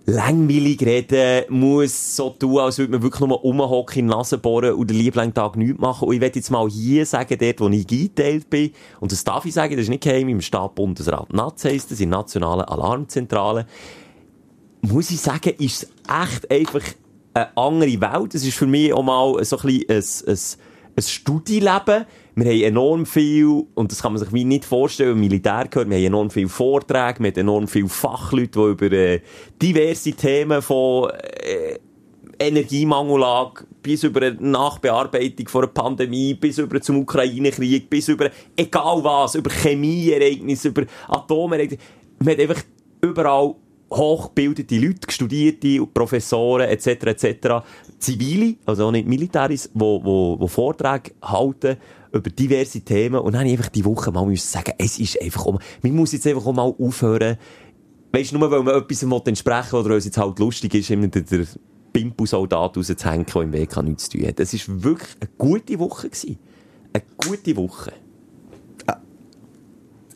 Langweilig 0.05 0.81
reden, 0.81 1.45
muss 1.47 2.17
so 2.17 2.31
tun, 2.31 2.59
als 2.59 2.77
würde 2.77 2.91
man 2.91 3.03
wirklich 3.03 3.21
nur 3.21 3.37
rumhocken, 3.37 3.99
in 3.99 4.07
die 4.07 4.13
Nase 4.13 4.37
bohren 4.37 4.73
und 4.73 4.89
den 4.89 4.97
lieben 4.97 5.33
Tag 5.33 5.55
nichts 5.55 5.79
machen. 5.79 6.09
Und 6.09 6.13
ich 6.13 6.19
will 6.19 6.31
jetzt 6.35 6.51
mal 6.51 6.69
hier 6.69 7.05
sagen, 7.05 7.37
dort, 7.39 7.61
wo 7.61 7.69
ich 7.69 7.89
eingeteilt 7.89 8.49
bin, 8.49 8.71
und 8.99 9.13
das 9.13 9.23
darf 9.23 9.45
ich 9.45 9.53
sagen, 9.53 9.77
das 9.77 9.83
ist 9.83 9.89
nicht 9.89 10.03
geheim, 10.03 10.27
im 10.27 10.41
Stab 10.41 10.75
Bundesrat 10.75 11.31
NAZ 11.31 11.63
heisst 11.63 11.91
das, 11.91 12.01
in 12.01 12.09
nationalen 12.09 12.65
Alarmzentrale, 12.65 13.65
muss 14.81 15.09
ich 15.09 15.21
sagen, 15.21 15.53
ist 15.57 15.83
es 15.83 15.89
echt 16.05 16.51
einfach 16.51 16.83
eine 17.33 17.57
andere 17.57 18.01
Welt. 18.01 18.35
Es 18.35 18.45
ist 18.45 18.57
für 18.57 18.67
mich 18.67 18.93
auch 18.93 19.03
mal 19.03 19.43
so 19.45 19.57
ein 19.57 19.85
bisschen 19.87 20.27
ein, 20.27 20.33
ein, 20.33 20.39
ein 20.97 21.03
Studieleben. 21.03 22.05
Wir 22.35 22.45
haben 22.45 22.61
enorm 22.61 23.05
viel, 23.05 23.65
und 23.75 23.91
das 23.91 24.01
kann 24.01 24.13
man 24.13 24.19
sich 24.19 24.33
wie 24.33 24.43
nicht 24.43 24.65
vorstellen, 24.65 25.11
im 25.11 25.19
Militär 25.19 25.67
gehört, 25.69 25.89
wir 25.89 25.97
haben 25.97 26.05
enorm 26.05 26.29
viele 26.31 26.49
Vorträge, 26.49 27.19
wir 27.19 27.29
haben 27.29 27.39
enorm 27.39 27.67
viele 27.67 27.89
Fachleute, 27.89 28.59
die 28.59 28.85
über 28.85 28.91
äh, 28.91 29.21
diverse 29.61 30.13
Themen 30.13 30.61
von 30.63 31.11
äh, 31.11 31.77
Energiemangelage 32.39 33.65
bis 33.83 34.03
über 34.03 34.21
eine 34.21 34.35
Nachbearbeitung 34.39 35.47
von 35.47 35.63
einer 35.63 35.71
Pandemie, 35.71 36.33
bis 36.33 36.57
über 36.57 36.81
zum 36.81 36.99
Ukraine-Krieg, 36.99 37.89
bis 37.89 38.07
über 38.07 38.31
egal 38.55 39.03
was, 39.03 39.35
über 39.35 39.51
Chemieereignisse, 39.51 40.69
über 40.69 40.85
Atomereignisse. 41.09 41.81
Man 42.19 42.33
hat 42.33 42.39
einfach 42.39 42.63
überall 43.01 43.55
hochgebildete 43.91 44.79
Leute, 44.79 45.11
Studierte, 45.11 45.85
Professoren 45.85 46.67
etc. 46.67 46.87
etc. 46.87 47.47
Zivile, 47.99 48.55
also 48.65 48.87
auch 48.87 48.91
nicht 48.91 49.07
Militäris, 49.07 49.69
wo 49.73 50.47
Vorträge 50.47 51.11
halten 51.21 51.77
über 52.13 52.29
diverse 52.29 52.81
Themen. 52.81 53.19
Und 53.19 53.33
dann 53.33 53.41
habe 53.41 53.49
ich 53.49 53.57
einfach 53.57 53.69
die 53.69 53.85
Woche 53.85 54.11
mal 54.11 54.35
sagen, 54.37 54.73
es 54.77 54.99
ist 54.99 55.21
einfach, 55.21 55.45
man 55.81 55.95
muss 55.95 56.11
jetzt 56.11 56.27
einfach 56.27 56.51
mal 56.51 56.73
aufhören, 56.77 57.37
Weißt 58.15 58.31
du, 58.31 58.37
nur 58.37 58.51
weil 58.51 58.61
man 58.61 58.75
etwas 58.75 59.01
entsprechen 59.01 59.75
oder 59.75 59.95
es 59.95 60.05
jetzt 60.05 60.19
halt 60.19 60.37
lustig 60.37 60.75
ist, 60.75 60.91
immer 60.91 61.07
der, 61.07 61.23
der 61.23 61.47
Pimpu-Soldat 61.93 62.77
rauszuhängen, 62.77 63.25
der 63.25 63.41
im 63.41 63.53
Weg 63.53 63.75
nichts 63.81 64.07
zu 64.07 64.17
tun 64.17 64.27
hat. 64.27 64.39
Es 64.39 64.69
war 64.69 64.83
wirklich 64.83 65.09
eine 65.19 65.29
gute 65.35 65.79
Woche. 65.79 66.09
Gewesen. 66.09 66.37
Eine 66.93 67.03
gute 67.17 67.55
Woche. 67.55 67.91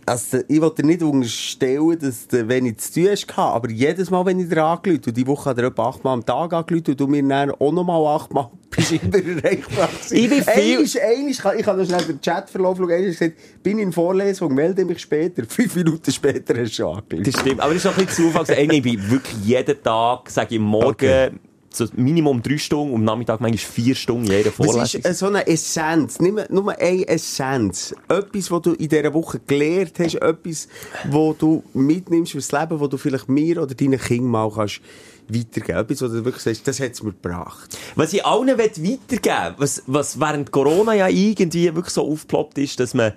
Also, 0.05 0.37
ich 0.47 0.61
wollte 0.61 0.83
dir 0.83 0.87
nicht 0.89 1.01
unterstellen, 1.01 1.97
dass 1.99 2.27
du 2.27 2.47
wenig 2.47 2.77
zu 2.77 2.93
tun 2.93 3.09
hast, 3.09 3.37
aber 3.37 3.69
jedes 3.71 4.11
Mal, 4.11 4.25
wenn 4.27 4.39
ich 4.39 4.47
dir 4.47 4.63
angerufen 4.63 5.03
und 5.07 5.17
die 5.17 5.27
Woche 5.27 5.49
hat 5.49 5.57
er 5.57 5.65
etwa 5.65 5.89
achtmal 5.89 6.13
am 6.13 6.25
Tag 6.25 6.53
angerufen 6.53 6.91
und 6.91 6.99
du 6.99 7.07
mir 7.07 7.27
dann 7.27 7.51
auch 7.51 7.71
nochmal 7.73 8.05
achtmal 8.15 8.51
bist 8.89 9.03
immer 9.03 9.43
erreichbar. 9.43 9.89
Ich 10.11 10.29
bin 10.29 10.43
viel- 10.43 10.47
Einmal, 10.47 10.85
einmal, 11.17 11.59
ich 11.59 11.65
noch 11.65 11.85
schnell 11.85 12.03
den 12.05 12.21
Chatverlauf 12.21 12.79
einmal 12.79 13.01
gesagt, 13.03 13.33
bin 13.63 13.79
in 13.79 13.91
Vorlesung, 13.91 14.53
melde 14.53 14.85
mich 14.85 14.99
später. 14.99 15.43
Fünf 15.47 15.75
Minuten 15.75 16.11
später 16.11 16.55
hast 16.59 16.77
du 16.77 16.87
angerufen. 16.87 17.23
Das 17.23 17.39
stimmt. 17.39 17.59
Aber 17.59 17.73
das 17.73 17.83
ist 17.85 17.91
auch 17.91 17.97
ein 17.97 18.05
bisschen 18.05 18.31
Zufall. 18.31 18.45
Ich 18.71 18.81
bin 18.83 19.11
wirklich 19.11 19.37
jeden 19.43 19.81
Tag, 19.83 20.29
sage 20.29 20.55
ich, 20.55 20.61
morgen, 20.61 20.87
Okay. 20.87 21.29
so 21.71 21.85
Minimum 21.95 22.41
drei 22.41 22.57
Stunden, 22.57 22.93
und 22.93 22.99
am 23.01 23.05
Nachmittag 23.05 23.39
manchmal 23.39 23.57
vier 23.59 23.93
Stunden 23.95 24.25
jede 24.31 24.45
Was 24.45 24.55
Vorlesung. 24.55 25.01
ist 25.01 25.05
äh, 25.05 25.13
so 25.13 25.27
eine 25.27 25.45
Essenz? 25.45 26.19
Nimm 26.19 26.39
nur 26.49 26.71
eine 26.79 27.07
Essenz. 27.07 27.93
Etwas, 28.09 28.49
was 28.49 28.61
du 28.63 28.73
in 28.73 28.87
dieser 28.89 29.13
Woche 29.13 29.39
gelernt 29.45 29.93
hast, 29.99 30.15
etwas, 30.15 30.67
was 31.09 31.37
du 31.37 31.63
mitnimmst 31.73 32.31
fürs 32.31 32.51
Leben, 32.51 32.79
wo 32.79 32.87
du 32.87 32.97
vielleicht 32.97 33.29
mir 33.29 33.61
oder 33.61 33.75
deinen 33.75 33.99
Kindern 33.99 34.31
mal 34.31 34.51
kannst 34.53 34.81
weitergeben. 35.29 35.79
Etwas, 35.81 36.01
wo 36.01 36.07
du 36.07 36.25
wirklich 36.25 36.43
sagst, 36.43 36.67
das 36.67 36.79
hat 36.79 36.91
es 36.93 37.03
mir 37.03 37.11
gebracht. 37.11 37.77
Was 37.95 38.13
ich 38.13 38.25
allen 38.25 38.47
will 38.47 38.57
weitergeben 38.57 39.55
was, 39.57 39.83
was 39.87 40.19
während 40.19 40.51
Corona 40.51 40.93
ja 40.93 41.07
irgendwie 41.07 41.65
wirklich 41.75 41.93
so 41.93 42.09
aufgeploppt 42.11 42.57
ist, 42.57 42.79
dass 42.79 42.93
man, 42.93 43.13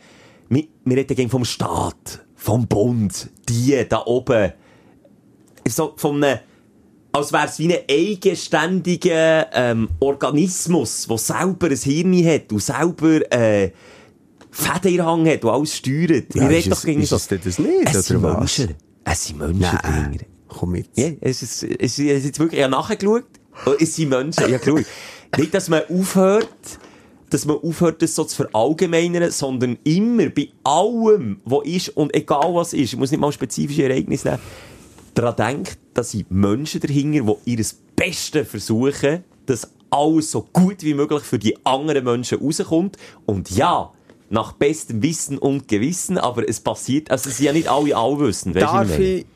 wir, 0.48 0.64
wir 0.84 0.96
reden 0.96 1.16
gegen 1.16 1.30
vom 1.30 1.44
Staat, 1.44 2.24
vom 2.34 2.66
Bund, 2.66 3.28
die 3.48 3.84
da 3.88 4.02
oben, 4.06 4.52
so 5.68 5.92
von 5.96 6.22
einem, 6.24 6.38
als 7.12 7.32
wäre 7.32 7.46
es 7.46 7.58
wie 7.58 7.72
ein 7.74 7.80
eigenständiger 7.90 9.48
ähm, 9.52 9.88
Organismus, 10.00 11.06
der 11.08 11.18
selber 11.18 11.66
ein 11.68 11.76
Hirn 11.76 12.24
hat 12.26 12.52
und 12.52 12.62
selber 12.62 13.32
äh, 13.32 13.70
Fäden 14.52 14.90
in 14.90 14.96
der 14.96 15.06
Hand 15.06 15.28
hat 15.28 15.44
und 15.44 15.50
alles 15.50 15.76
steuert. 15.76 16.34
Ja, 16.34 16.48
ist 16.48 16.66
es- 16.66 16.70
doch 16.78 16.84
gegen 16.84 17.02
ist 17.02 17.10
so. 17.10 17.16
es 17.16 17.28
das 17.28 17.58
nicht, 17.58 17.94
es 17.94 18.06
sind 18.06 18.16
oder 18.18 18.34
was? 18.34 18.38
Menschen. 18.58 18.74
Es 19.04 19.24
sind 19.26 19.38
Menschen 19.38 19.60
dahinter. 19.82 20.24
Komm 20.50 20.72
mit. 20.72 20.88
Ja, 20.96 21.10
es 21.20 21.42
ist, 21.42 21.62
es 21.62 21.98
ist 21.98 22.24
jetzt 22.24 22.38
wirklich, 22.38 22.58
ich 22.58 22.64
habe 22.64 22.72
nachgeschaut, 22.72 23.24
Oh, 23.66 23.72
es 23.78 23.96
sind 23.96 24.08
Menschen, 24.08 24.44
ich 24.46 24.54
habe 24.54 24.64
geschaut. 24.64 24.86
Nicht, 25.36 25.54
dass 25.54 25.68
man 25.68 25.82
aufhört, 25.88 26.48
dass 27.28 27.44
man 27.44 27.56
aufhört, 27.56 28.02
das 28.02 28.14
so 28.14 28.24
zu 28.24 28.36
verallgemeinern, 28.36 29.30
sondern 29.30 29.78
immer 29.84 30.28
bei 30.30 30.48
allem, 30.64 31.40
was 31.44 31.64
ist 31.64 31.88
und 31.90 32.14
egal 32.14 32.54
was 32.54 32.72
ist, 32.72 32.92
ich 32.92 32.96
muss 32.96 33.10
nicht 33.10 33.20
mal 33.20 33.30
spezifische 33.30 33.84
Ereignisse 33.84 34.28
nehmen, 34.28 34.40
daran 35.14 35.36
denkt, 35.36 35.78
dass 35.94 36.12
sind 36.12 36.30
Menschen 36.30 36.80
dahinter, 36.80 37.36
die 37.44 37.54
ihr 37.54 37.64
Bestes 37.94 38.48
versuchen, 38.48 39.24
dass 39.46 39.70
alles 39.90 40.30
so 40.30 40.46
gut 40.52 40.82
wie 40.82 40.94
möglich 40.94 41.22
für 41.22 41.38
die 41.38 41.54
anderen 41.64 42.04
Menschen 42.04 42.38
rauskommt. 42.38 42.96
Und 43.26 43.50
ja, 43.50 43.92
nach 44.30 44.52
bestem 44.52 45.02
Wissen 45.02 45.38
und 45.38 45.68
Gewissen, 45.68 46.16
aber 46.16 46.48
es 46.48 46.60
passiert, 46.60 47.10
also 47.10 47.28
es 47.28 47.36
sind 47.36 47.46
ja 47.46 47.52
nicht 47.52 47.68
alle 47.68 47.96
allwissend, 47.96 48.56
Darf 48.56 48.98
ich 48.98 49.26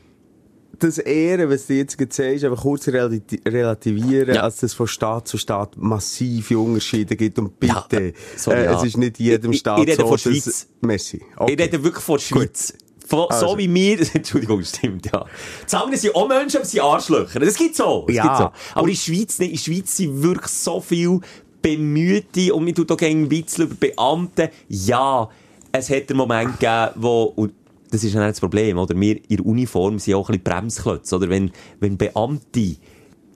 das 0.79 0.97
Ehren, 0.97 1.49
was 1.49 1.67
du 1.67 1.73
jetzt 1.73 1.97
sagst, 2.13 2.43
aber 2.43 2.55
kurz 2.55 2.87
relati 2.87 3.39
relativieren, 3.47 4.35
Ja. 4.35 4.41
als 4.41 4.61
es 4.63 4.73
von 4.73 4.87
Staat 4.87 5.27
zu 5.27 5.37
Staat 5.37 5.77
massive 5.77 6.57
Unterschiede 6.59 7.15
gibt. 7.15 7.37
Und 7.39 7.51
Ja, 7.63 7.85
bitte, 7.87 8.13
sorry, 8.35 8.57
äh, 8.59 8.65
ja. 8.65 8.77
es 8.77 8.83
ist 8.83 8.97
nicht 8.97 9.19
jedem 9.19 9.51
Ich- 9.51 9.55
ich 9.55 9.59
Staat 9.61 9.79
rede 9.79 9.95
so, 9.95 10.03
von 10.03 10.11
dass- 10.11 10.21
Schweiz. 10.21 10.67
Messi. 10.81 11.21
Ich 11.47 11.59
rede 11.59 11.83
wirklich 11.83 12.03
von 12.03 12.17
der 12.17 12.23
Schweiz. 12.23 12.73
Von, 13.07 13.27
Also. 13.29 13.49
So 13.49 13.57
wie 13.59 13.71
wir, 13.71 13.99
Entschuldigung, 14.15 14.63
stimmt, 14.63 15.05
ja. 15.13 15.25
Anderen 15.71 15.95
sind 15.99 16.15
auch 16.15 16.27
Menschen, 16.27 16.57
aber 16.57 16.65
sie 16.65 16.81
Arschlöcher. 16.81 17.39
Das 17.39 17.55
gibt's 17.55 17.77
so. 17.77 18.05
Das 18.07 18.15
Ja. 18.15 18.23
gibt's 18.23 18.39
so. 18.39 18.51
Aber 18.79 18.87
in 18.87 18.93
der 18.95 18.99
Schweiz 18.99 19.37
nicht. 19.39 19.49
In 19.51 19.55
der 19.57 19.61
Schweiz 19.63 19.97
sind 19.97 20.23
wirklich 20.23 20.51
so 20.51 20.81
viel 20.81 21.19
Bemühte 21.61 22.53
und 22.53 22.63
mir 22.63 22.73
tut 22.73 22.91
auch 22.91 22.97
gerne 22.97 23.25
bisschen 23.27 23.65
über 23.65 23.75
Beamte. 23.75 24.49
Ja, 24.69 25.29
es 25.71 25.89
hat 25.89 26.09
einen 26.09 26.17
Moment 26.17 26.59
gegeben, 26.59 26.91
wo, 26.95 27.23
und 27.35 27.53
das 27.95 28.03
ist 28.03 28.13
nicht 28.13 28.27
das 28.27 28.39
Problem, 28.39 28.77
oder? 28.77 28.99
Wir 28.99 29.17
in 29.29 29.37
der 29.37 29.45
Uniform 29.45 29.99
sind 29.99 30.15
auch 30.15 30.29
ein 30.29 30.39
bisschen 30.39 30.43
Bremsklötze, 30.43 31.15
oder? 31.15 31.29
Wenn, 31.29 31.51
wenn 31.79 31.97
Beamte 31.97 32.75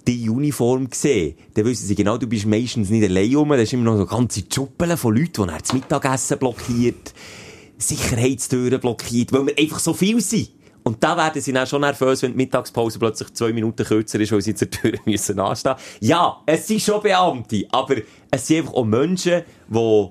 die 0.07 0.29
Uniform 0.29 0.89
sehen, 0.91 1.35
dann 1.53 1.65
wissen 1.65 1.87
sie 1.87 1.95
genau, 1.95 2.17
du 2.17 2.27
bist 2.27 2.45
meistens 2.45 2.89
nicht 2.89 3.07
allein 3.09 3.35
rum, 3.35 3.49
da 3.49 3.55
ist 3.55 3.73
immer 3.73 3.83
noch 3.83 3.97
so 3.97 4.05
ganze 4.05 4.43
Schuppeln 4.53 4.97
von 4.97 5.15
Leuten, 5.15 5.43
die 5.43 5.47
dann 5.47 5.59
das 5.59 5.73
Mittagessen 5.73 6.39
blockiert, 6.39 7.13
Sicherheitstüren 7.77 8.79
blockiert, 8.79 9.31
weil 9.31 9.47
wir 9.47 9.57
einfach 9.57 9.79
so 9.79 9.93
viel 9.93 10.19
sind. 10.19 10.49
Und 10.83 11.03
da 11.03 11.15
werden 11.15 11.41
sie 11.41 11.53
dann 11.53 11.67
schon 11.67 11.81
nervös, 11.81 12.21
wenn 12.23 12.31
die 12.31 12.37
Mittagspause 12.37 12.99
plötzlich 12.99 13.33
zwei 13.33 13.53
Minuten 13.53 13.85
kürzer 13.85 14.19
ist, 14.19 14.31
weil 14.31 14.41
sie 14.41 14.55
zur 14.55 14.69
Tür 14.69 14.93
müssen 15.05 15.39
anstehen. 15.39 15.75
Ja, 15.99 16.41
es 16.45 16.67
sind 16.67 16.81
schon 16.81 17.01
Beamte, 17.01 17.65
aber 17.71 17.95
es 18.31 18.47
sind 18.47 18.59
einfach 18.59 18.73
auch 18.73 18.85
Menschen, 18.85 19.43
die 19.67 20.07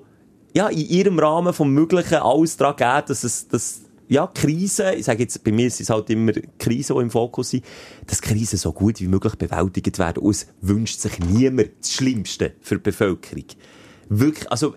ja, 0.55 0.69
in 0.69 0.89
ihrem 0.89 1.19
Rahmen 1.19 1.53
vom 1.53 1.73
Möglichen 1.73 2.17
alles 2.17 2.57
daran 2.57 2.77
geben, 2.77 3.09
dass 3.09 3.25
es, 3.25 3.49
dass, 3.49 3.83
ja, 4.09 4.27
Krisen, 4.27 4.87
ich 4.97 5.05
sage 5.05 5.23
jetzt, 5.23 5.45
bei 5.45 5.53
mir 5.53 5.71
sind 5.71 5.85
es 5.85 5.91
halt 5.91 6.09
immer 6.11 6.33
Krisen, 6.59 6.97
die 6.97 7.03
im 7.03 7.11
Fokus 7.11 7.51
sind, 7.51 7.65
dass 8.07 8.23
Krisen 8.23 8.59
so 8.59 8.73
gut 8.73 9.01
wie 9.01 9.09
möglich 9.09 9.35
bewältigt 9.37 9.99
werden. 9.99 10.23
Und 10.23 10.31
es 10.31 10.47
wünscht 10.63 11.01
sich 11.01 11.19
niemand 11.19 11.71
das 11.81 11.93
Schlimmste 11.93 12.55
für 12.61 12.77
die 12.77 12.83
Bevölkerung. 12.83 13.45
Wirklich, 14.09 14.51
also, 14.51 14.75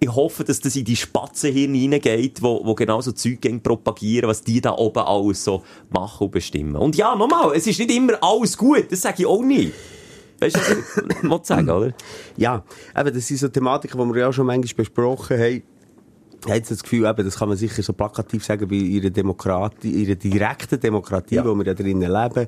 ich 0.00 0.14
hoffe, 0.14 0.44
dass 0.44 0.60
das 0.60 0.76
in 0.76 0.84
die 0.84 0.96
Spatzenhirn 0.96 1.74
hineingeht, 1.74 2.42
wo, 2.42 2.64
wo 2.64 2.74
genau 2.74 3.00
so 3.00 3.12
Zeug 3.12 3.40
propagieren, 3.62 4.28
was 4.28 4.42
die 4.42 4.60
da 4.60 4.72
oben 4.76 5.00
alles 5.00 5.42
so 5.42 5.64
machen 5.90 6.26
und 6.26 6.30
bestimmen. 6.30 6.76
Und 6.76 6.94
ja, 6.96 7.16
nochmal, 7.16 7.56
es 7.56 7.66
ist 7.66 7.78
nicht 7.78 7.90
immer 7.90 8.22
alles 8.22 8.56
gut, 8.56 8.92
das 8.92 9.00
sage 9.00 9.16
ich 9.20 9.26
auch 9.26 9.42
nicht. 9.42 9.72
Weißt 10.40 10.54
du, 10.54 10.60
was 10.60 11.40
ich 11.40 11.46
sagen, 11.46 11.68
oder? 11.68 11.92
Ja, 12.36 12.64
eben, 12.96 13.12
das 13.12 13.26
sind 13.26 13.38
so 13.38 13.48
Thematiken, 13.48 13.98
die 13.98 14.14
wir 14.14 14.20
ja 14.20 14.28
auch 14.28 14.32
schon 14.32 14.46
manchmal 14.46 14.84
besprochen 14.84 15.38
haben. 15.38 15.62
Ich 16.40 16.46
habe 16.46 16.56
jetzt 16.56 16.70
das 16.70 16.82
Gefühl, 16.82 17.04
eben, 17.06 17.24
das 17.24 17.36
kann 17.38 17.48
man 17.48 17.56
sicher 17.56 17.82
so 17.82 17.92
plakativ 17.92 18.44
sagen, 18.44 18.68
bei 18.68 18.76
ihrer 18.76 19.10
Demokratie, 19.10 19.90
ihrer 19.90 20.14
direkten 20.14 20.78
Demokratie, 20.78 21.34
Ja. 21.36 21.44
wo 21.44 21.54
wir 21.54 21.66
ja 21.66 21.74
drinnen 21.74 22.10
leben, 22.10 22.46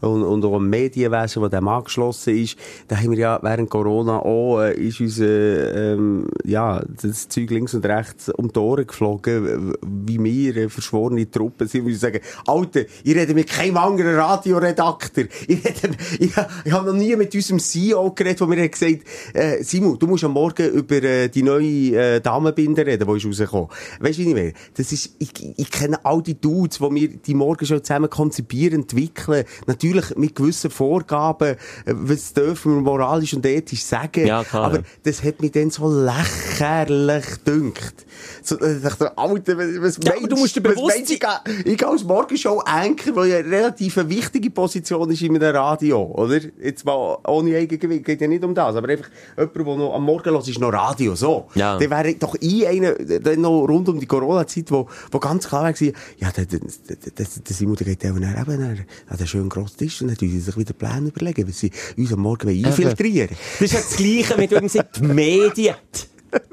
und, 0.00 0.22
und 0.22 0.44
auch 0.44 0.56
im 0.56 0.70
Medienwesen, 0.70 1.42
wo 1.42 1.48
dem 1.48 1.66
angeschlossen 1.66 2.36
ist. 2.36 2.56
Da 2.88 2.96
haben 2.96 3.10
wir 3.10 3.18
ja 3.18 3.38
während 3.42 3.68
Corona 3.68 4.20
auch, 4.20 4.60
äh, 4.60 4.74
ist 4.74 5.00
unser, 5.00 5.74
ähm, 5.94 6.28
ja, 6.44 6.82
das 7.02 7.28
Zeug 7.28 7.50
links 7.50 7.74
und 7.74 7.84
rechts 7.84 8.28
um 8.28 8.52
die 8.52 8.58
Ohren 8.60 8.86
geflogen, 8.86 9.74
wie 9.82 10.22
wir 10.22 10.56
äh, 10.56 10.68
verschworene 10.68 11.28
Truppen 11.30 11.66
sind, 11.66 11.88
ich 11.88 11.98
sagen, 11.98 12.20
Alter, 12.46 12.82
ich 13.02 13.14
rede 13.14 13.34
mit 13.34 13.48
keinem 13.48 13.76
anderen 13.76 14.14
Radioredakteur. 14.16 15.24
Ich 15.48 15.64
rede, 15.64 15.96
ich, 16.18 16.32
ich 16.64 16.72
habe 16.72 16.86
noch 16.86 16.94
nie 16.94 17.14
mit 17.16 17.34
unserem 17.34 17.58
CEO 17.58 18.12
geredet, 18.12 18.40
wo 18.40 18.46
mir 18.46 18.68
gesagt, 18.68 19.00
äh, 19.34 19.62
Simon, 19.62 19.98
du 19.98 20.06
musst 20.06 20.24
am 20.24 20.32
Morgen 20.32 20.68
über 20.70 21.02
äh, 21.02 21.28
die 21.28 21.42
neue 21.42 22.16
äh, 22.16 22.20
Damenbinde 22.20 22.86
reden, 22.86 23.06
die 23.08 23.16
ist 23.16 23.31
rausgekommen. 23.32 23.68
Weißt 24.00 24.18
du, 24.18 24.22
wie 24.22 24.28
ich 24.28 24.34
meine? 24.34 24.52
Das 24.76 24.92
ist, 24.92 25.10
ich, 25.18 25.30
ich 25.58 25.70
kenne 25.70 26.04
all 26.04 26.22
die 26.22 26.40
Dudes, 26.40 26.78
die 26.78 26.94
wir 26.94 27.08
die 27.08 27.34
morgen 27.34 27.64
schon 27.66 27.82
zusammen 27.82 28.10
konzipieren, 28.10 28.82
entwickeln. 28.82 29.44
Natürlich 29.66 30.16
mit 30.16 30.34
gewissen 30.34 30.70
Vorgaben, 30.70 31.56
äh, 31.86 31.94
was 31.94 32.32
dürfen 32.32 32.74
wir 32.76 32.82
moralisch 32.82 33.34
und 33.34 33.44
ethisch 33.46 33.82
sagen. 33.84 34.26
Ja, 34.26 34.44
klar, 34.44 34.64
Aber 34.64 34.82
das 35.02 35.22
hat 35.22 35.40
mich 35.40 35.52
dann 35.52 35.70
so 35.70 35.88
lächerlich 35.90 37.24
dünkt. 37.46 38.06
So, 38.42 38.58
äh, 38.60 38.76
ich 38.76 38.82
dachte, 38.82 39.16
Alter, 39.16 39.58
was, 39.58 39.98
Ja, 40.02 40.14
aber 40.16 40.28
du 40.28 40.36
musst 40.36 40.56
dir 40.56 40.60
bewusst 40.60 40.96
meinst 40.96 41.10
ich, 41.10 41.20
gehe- 41.20 41.62
ich 41.64 41.76
gehe 41.78 41.88
als 41.88 42.04
Morgenshow-Anchor, 42.04 43.16
weil 43.16 43.28
ja 43.30 43.38
eine 43.38 43.50
relativ 43.50 43.96
wichtige 44.08 44.50
Position 44.50 45.10
ist 45.10 45.22
in 45.22 45.36
einem 45.36 45.54
Radio, 45.56 46.02
oder? 46.02 46.40
Jetzt 46.62 46.84
mal 46.84 47.18
ohne 47.26 47.56
Eigengewicht, 47.56 48.04
geht 48.04 48.20
ja 48.20 48.28
nicht 48.28 48.44
um 48.44 48.54
das, 48.54 48.76
aber 48.76 48.88
einfach 48.88 49.08
jemand, 49.36 49.56
der 49.56 49.64
noch 49.76 49.94
am 49.94 50.04
Morgen 50.04 50.30
hört, 50.30 50.48
ist 50.48 50.58
noch 50.60 50.72
Radio, 50.72 51.14
so. 51.14 51.48
Ja. 51.54 51.78
Dann 51.78 51.90
wäre 51.90 52.14
doch 52.14 52.36
ich 52.40 52.66
einer, 52.66 52.92
dann 53.22 53.40
noch 53.40 53.64
rund 53.64 53.88
um 53.88 53.98
die 53.98 54.06
Corona-Zeit, 54.06 54.70
wo, 54.70 54.88
wo 55.10 55.18
ganz 55.18 55.48
klar 55.48 55.64
war, 55.64 55.74
ja, 56.18 56.30
der, 56.30 56.46
der, 56.46 56.60
der, 56.60 56.96
der, 57.16 57.26
Simon, 57.54 57.76
der 57.76 57.86
geht 57.86 58.04
dann 58.04 58.16
eben 58.16 58.86
an 59.08 59.16
den 59.18 59.26
schönen 59.26 59.48
grossen 59.48 59.76
Tisch 59.78 60.00
und 60.02 60.08
dann 60.08 60.16
tun 60.16 60.30
sie 60.30 60.40
sich 60.40 60.56
wieder 60.56 60.72
Pläne 60.72 61.08
überlegen, 61.08 61.46
wie 61.46 61.52
sie 61.52 61.70
uns 61.96 62.12
am 62.12 62.20
Morgen 62.20 62.48
wollen 62.48 62.64
infiltrieren 62.64 63.30
Das 63.58 63.60
ist 63.60 63.72
ja 63.72 63.80
das 63.80 63.96
Gleiche 63.96 64.36
mit 64.36 64.52
irgendwie 64.52 64.80
die 64.96 65.02
Medien. 65.02 65.76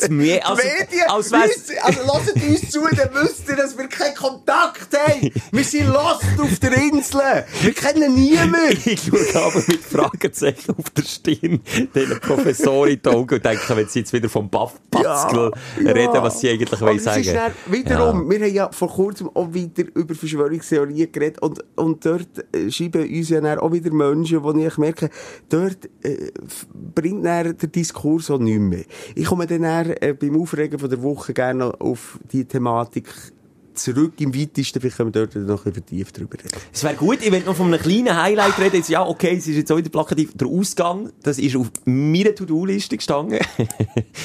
Die 0.05 0.09
Me 0.11 0.39
also, 0.45 0.61
Medien, 0.61 1.07
als 1.09 1.31
wär's- 1.31 1.49
wissen- 1.69 1.75
also 1.81 1.99
lasst 2.05 2.33
uns 2.35 2.69
zu, 2.71 2.81
dann 2.81 3.09
wisst 3.13 3.47
ihr, 3.47 3.55
dass 3.55 3.77
wir 3.77 3.87
keinen 3.87 4.15
Kontakt 4.15 4.89
haben. 4.97 5.31
Wir 5.51 5.63
sind 5.63 5.87
lost 5.87 6.25
auf 6.37 6.59
der 6.59 6.73
Insel. 6.73 7.45
Wir 7.61 7.73
kennen 7.73 8.13
niemanden. 8.15 8.77
Ich 8.85 9.01
schaue 9.03 9.43
aber 9.45 9.63
mit 9.67 9.81
Fragezeichen 9.83 10.75
auf 10.77 10.89
der 10.89 11.03
Stirn 11.03 11.61
den 11.95 12.19
Professor 12.21 12.87
in 12.87 13.01
die 13.01 13.09
Augen 13.09 13.35
und 13.35 13.45
denke, 13.45 13.75
wenn 13.75 13.87
sie 13.87 13.99
jetzt 13.99 14.11
wieder 14.13 14.27
vom 14.29 14.49
Buff 14.49 14.73
Pascal 14.91 15.51
reden, 15.77 16.13
was 16.13 16.39
sie 16.39 16.49
eigentlich 16.49 16.81
wollen 16.81 16.97
es 16.97 17.03
sagen. 17.03 17.23
dann 17.33 17.51
wiederum, 17.67 18.29
wir 18.29 18.39
haben 18.39 18.53
ja 18.53 18.71
vor 18.71 18.89
kurzem 18.89 19.29
auch 19.33 19.53
wieder 19.53 19.83
über 19.95 20.13
Verschwörungstheorien 20.15 21.11
geredet 21.11 21.41
und, 21.41 21.63
und 21.77 22.05
dort 22.05 22.27
äh, 22.53 22.69
schreiben 22.71 23.07
uns 23.07 23.29
ja 23.29 23.39
dann 23.41 23.59
auch 23.59 23.71
wieder 23.71 23.91
Menschen, 23.93 24.43
wo 24.43 24.51
ich 24.53 24.77
merke, 24.77 25.09
dort 25.49 25.85
äh, 26.03 26.31
bringt 26.95 27.25
dann 27.25 27.55
der 27.57 27.69
Diskurs 27.69 28.29
auch 28.31 28.39
nichts 28.39 28.59
mehr. 28.61 28.83
Ich 29.15 29.25
komme 29.25 29.45
dann, 29.47 29.63
dann 29.69 29.91
äh, 29.91 30.13
beim 30.13 30.39
Aufregen 30.41 30.79
von 30.79 30.89
der 30.89 31.01
Woche 31.01 31.33
gerne 31.33 31.79
auf 31.79 32.19
die 32.31 32.45
Thematik 32.45 33.07
zurück 33.79 34.13
im 34.19 34.35
weitesten, 34.35 34.81
vielleicht 34.81 34.97
können 34.97 35.13
wir 35.13 35.25
dort 35.25 35.35
noch 35.35 35.65
ein 35.65 35.73
vertieft 35.73 36.17
drüber 36.17 36.37
reden. 36.37 36.49
Es 36.73 36.83
wäre 36.83 36.95
gut, 36.95 37.19
ich 37.21 37.31
will 37.31 37.41
noch 37.45 37.55
von 37.55 37.67
einem 37.67 37.81
kleinen 37.81 38.15
Highlight 38.15 38.59
reden. 38.59 38.75
Jetzt, 38.77 38.89
ja, 38.89 39.05
okay, 39.05 39.35
es 39.37 39.47
ist 39.47 39.55
jetzt 39.55 39.71
auch 39.71 39.77
wieder 39.77 39.89
plakativ. 39.89 40.31
Der 40.35 40.47
Ausgang, 40.47 41.11
das 41.23 41.39
ist 41.39 41.55
auf 41.55 41.71
meiner 41.85 42.35
To-Do-Liste 42.35 42.97
gestanden. 42.97 43.39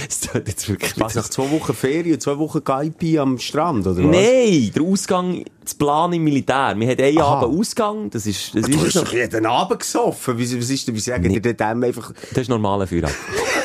Es 0.09 0.21
tut 0.21 0.49
jetzt 0.49 0.69
wirklich 0.69 0.99
Was, 0.99 1.15
nach 1.15 1.29
zwei 1.29 1.51
Wochen 1.51 1.73
Ferien, 1.73 2.19
zwei 2.19 2.37
Wochen 2.39 2.63
GIP 2.65 3.19
am 3.21 3.39
Strand, 3.39 3.87
oder 3.87 3.97
was? 3.97 4.05
Nein, 4.05 4.71
der 4.75 4.83
Ausgang, 4.83 5.45
das 5.63 5.75
Plan 5.75 6.13
im 6.13 6.25
Militär. 6.25 6.75
Wir 6.77 6.89
haben 6.89 7.01
einen 7.01 7.19
Aha. 7.19 7.41
Abend 7.41 7.59
Ausgang, 7.59 8.11
das 8.11 8.27
ist, 8.27 8.55
das 8.55 8.67
Du 8.67 8.81
hast 8.81 8.97
doch 8.97 9.13
jeden 9.13 9.47
Abend 9.47 9.81
gesoffen. 9.81 10.37
Wie, 10.37 10.59
was 10.59 10.71
ist 10.71 10.89
denn, 10.89 10.95
wie 10.95 11.01
sagen 11.01 11.29
Nee. 11.29 11.41
die 11.41 11.55
dem 11.55 11.83
einfach... 11.85 12.13
das 12.31 12.43
ist 12.43 12.49
normaler 12.49 12.87
Feierabend. 12.87 13.17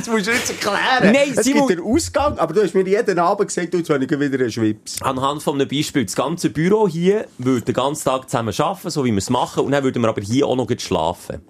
Das 0.00 0.08
musst 0.08 0.26
du 0.26 0.30
jetzt 0.30 0.48
erklären. 0.50 1.12
Nein, 1.12 1.34
es 1.36 1.44
Simon- 1.44 1.68
gibt 1.68 1.78
den 1.80 1.86
Ausgang, 1.86 2.38
aber 2.38 2.54
du 2.54 2.62
hast 2.62 2.74
mir 2.74 2.86
jeden 2.86 3.18
Abend 3.18 3.48
gesagt, 3.48 3.74
du, 3.74 3.78
jetzt 3.78 3.90
habe 3.90 4.02
ich 4.02 4.10
wieder 4.10 4.38
einen 4.38 4.50
Schwips. 4.50 5.02
Anhand 5.02 5.42
von 5.42 5.54
einem 5.60 5.68
Beispiel, 5.68 6.04
das 6.06 6.16
ganze 6.16 6.48
Büro 6.48 6.88
hier 6.88 7.26
würde 7.38 7.66
den 7.66 7.74
ganzen 7.74 8.04
Tag 8.04 8.30
zusammen 8.30 8.54
arbeiten, 8.58 8.88
so 8.90 9.04
wie 9.04 9.10
wir 9.10 9.18
es 9.18 9.28
machen, 9.28 9.64
und 9.64 9.72
dann 9.72 9.84
würden 9.84 10.00
wir 10.02 10.08
aber 10.08 10.22
hier 10.22 10.46
auch 10.46 10.56
noch 10.56 10.68
schlafen. 10.78 11.42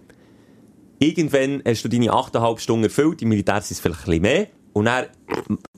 Irgendwann 0.99 1.63
hast 1.65 1.85
du 1.85 1.89
deine 1.89 2.11
8,5 2.11 2.59
Stunden 2.59 2.85
erfüllt, 2.85 3.23
im 3.23 3.29
Militär 3.29 3.61
sind 3.63 3.77
es 3.77 3.81
vielleicht 3.81 4.01
ein 4.01 4.05
bisschen 4.07 4.23
mehr, 4.23 4.47
und 4.73 4.85
dann, 4.87 5.07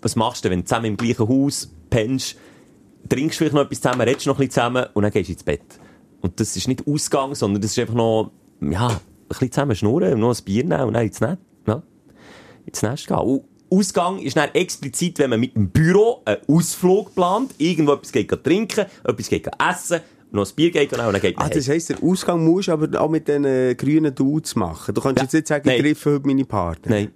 was 0.01 0.17
machst 0.17 0.45
du, 0.45 0.51
wenn 0.51 0.61
du 0.61 0.65
zusammen 0.65 0.87
im 0.87 0.97
gleichen 0.97 1.29
Haus 1.29 1.71
pennst, 1.91 2.37
trinkst 3.09 3.37
vielleicht 3.39 3.55
noch 3.55 3.63
etwas 3.63 3.81
zusammen, 3.83 4.01
redest 4.01 4.27
noch 4.27 4.35
ein 4.37 4.39
bisschen 4.39 4.51
zusammen, 4.53 4.87
und 4.95 5.03
dann 5.03 5.13
gehst 5.13 5.29
du 5.29 5.33
ins 5.35 5.45
Bett. 5.45 5.63
Und 6.23 6.41
das 6.41 6.57
ist 6.57 6.69
nicht 6.69 6.87
Ausgang, 6.87 7.35
sondern 7.35 7.61
das 7.61 7.73
ist 7.73 7.79
einfach 7.79 7.95
noch, 7.95 8.31
ja, 8.61 8.89
ein 8.89 8.97
bisschen 9.29 9.53
zusammen 9.53 9.77
schnurren, 9.77 10.19
noch 10.19 10.35
ein 10.37 10.45
Bier 10.45 10.65
nehmen 10.65 10.85
und 10.85 10.95
dann 10.95 11.05
ins 11.07 11.21
Nest, 11.21 11.39
ja, 11.39 11.39
ins 12.67 12.83
Nest 12.83 13.07
gehen. 13.07 13.17
Und 13.17 13.45
Ausgang 13.71 14.19
ist 14.19 14.37
dann 14.37 14.51
explizit, 14.55 15.19
wenn 15.19 15.31
man 15.31 15.41
mit 15.41 15.55
dem 15.57 15.71
Büro 15.71 16.21
einen 16.25 16.39
Ausflug 16.47 17.15
plant, 17.15 17.55
irgendwo 17.59 17.93
etwas 17.95 18.13
geht 18.13 18.31
trinken, 18.45 18.87
etwas 19.05 19.29
geht 19.29 19.49
essen, 19.71 20.01
noch 20.31 20.47
ein 20.47 20.55
Bier 20.55 20.71
geht 20.71 20.93
und 20.93 20.99
dann 20.99 21.21
geht 21.21 21.37
man 21.37 21.47
Ah, 21.47 21.51
das 21.51 21.69
heisst, 21.69 21.91
der 21.91 22.03
Ausgang 22.03 22.45
musst 22.45 22.69
du 22.69 22.73
aber 22.73 23.01
auch 23.01 23.09
mit 23.11 23.29
den 23.29 23.45
äh, 23.45 23.75
grünen 23.75 24.15
Dudes 24.15 24.57
machen. 24.57 24.95
Du 24.95 25.01
kannst 25.01 25.19
Ja. 25.19 25.25
jetzt 25.25 25.33
nicht 25.35 25.47
sagen, 25.47 25.63
Nein. 25.69 25.77
ich 25.77 25.83
treffe 25.83 26.15
heute 26.15 26.27
meine 26.27 26.45
Partner. 26.45 26.91
Nein. 26.91 27.13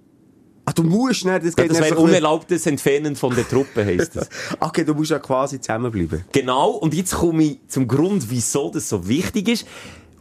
Ah, 0.65 0.73
du 0.73 0.83
musst 0.83 1.23
nicht, 1.25 1.35
das 1.45 1.53
Ja, 1.55 1.63
geht 1.63 1.71
das 1.71 1.79
nicht 1.79 1.89
wäre 1.91 1.95
so 1.95 2.03
unerlaubtes 2.03 2.65
Entfernen 2.65 3.15
von 3.15 3.33
der 3.33 3.47
Truppe, 3.47 3.85
heisst 3.85 4.15
das. 4.17 4.27
Okay, 4.59 4.83
du 4.83 4.93
musst 4.93 5.11
ja 5.11 5.19
quasi 5.19 5.61
zusammenbleiben. 5.61 6.25
Genau, 6.31 6.71
und 6.71 6.93
jetzt 6.93 7.15
komme 7.15 7.43
ich 7.43 7.59
zum 7.67 7.87
Grund, 7.87 8.29
wieso 8.29 8.69
das 8.69 8.89
so 8.89 9.07
wichtig 9.07 9.47
ist. 9.47 9.65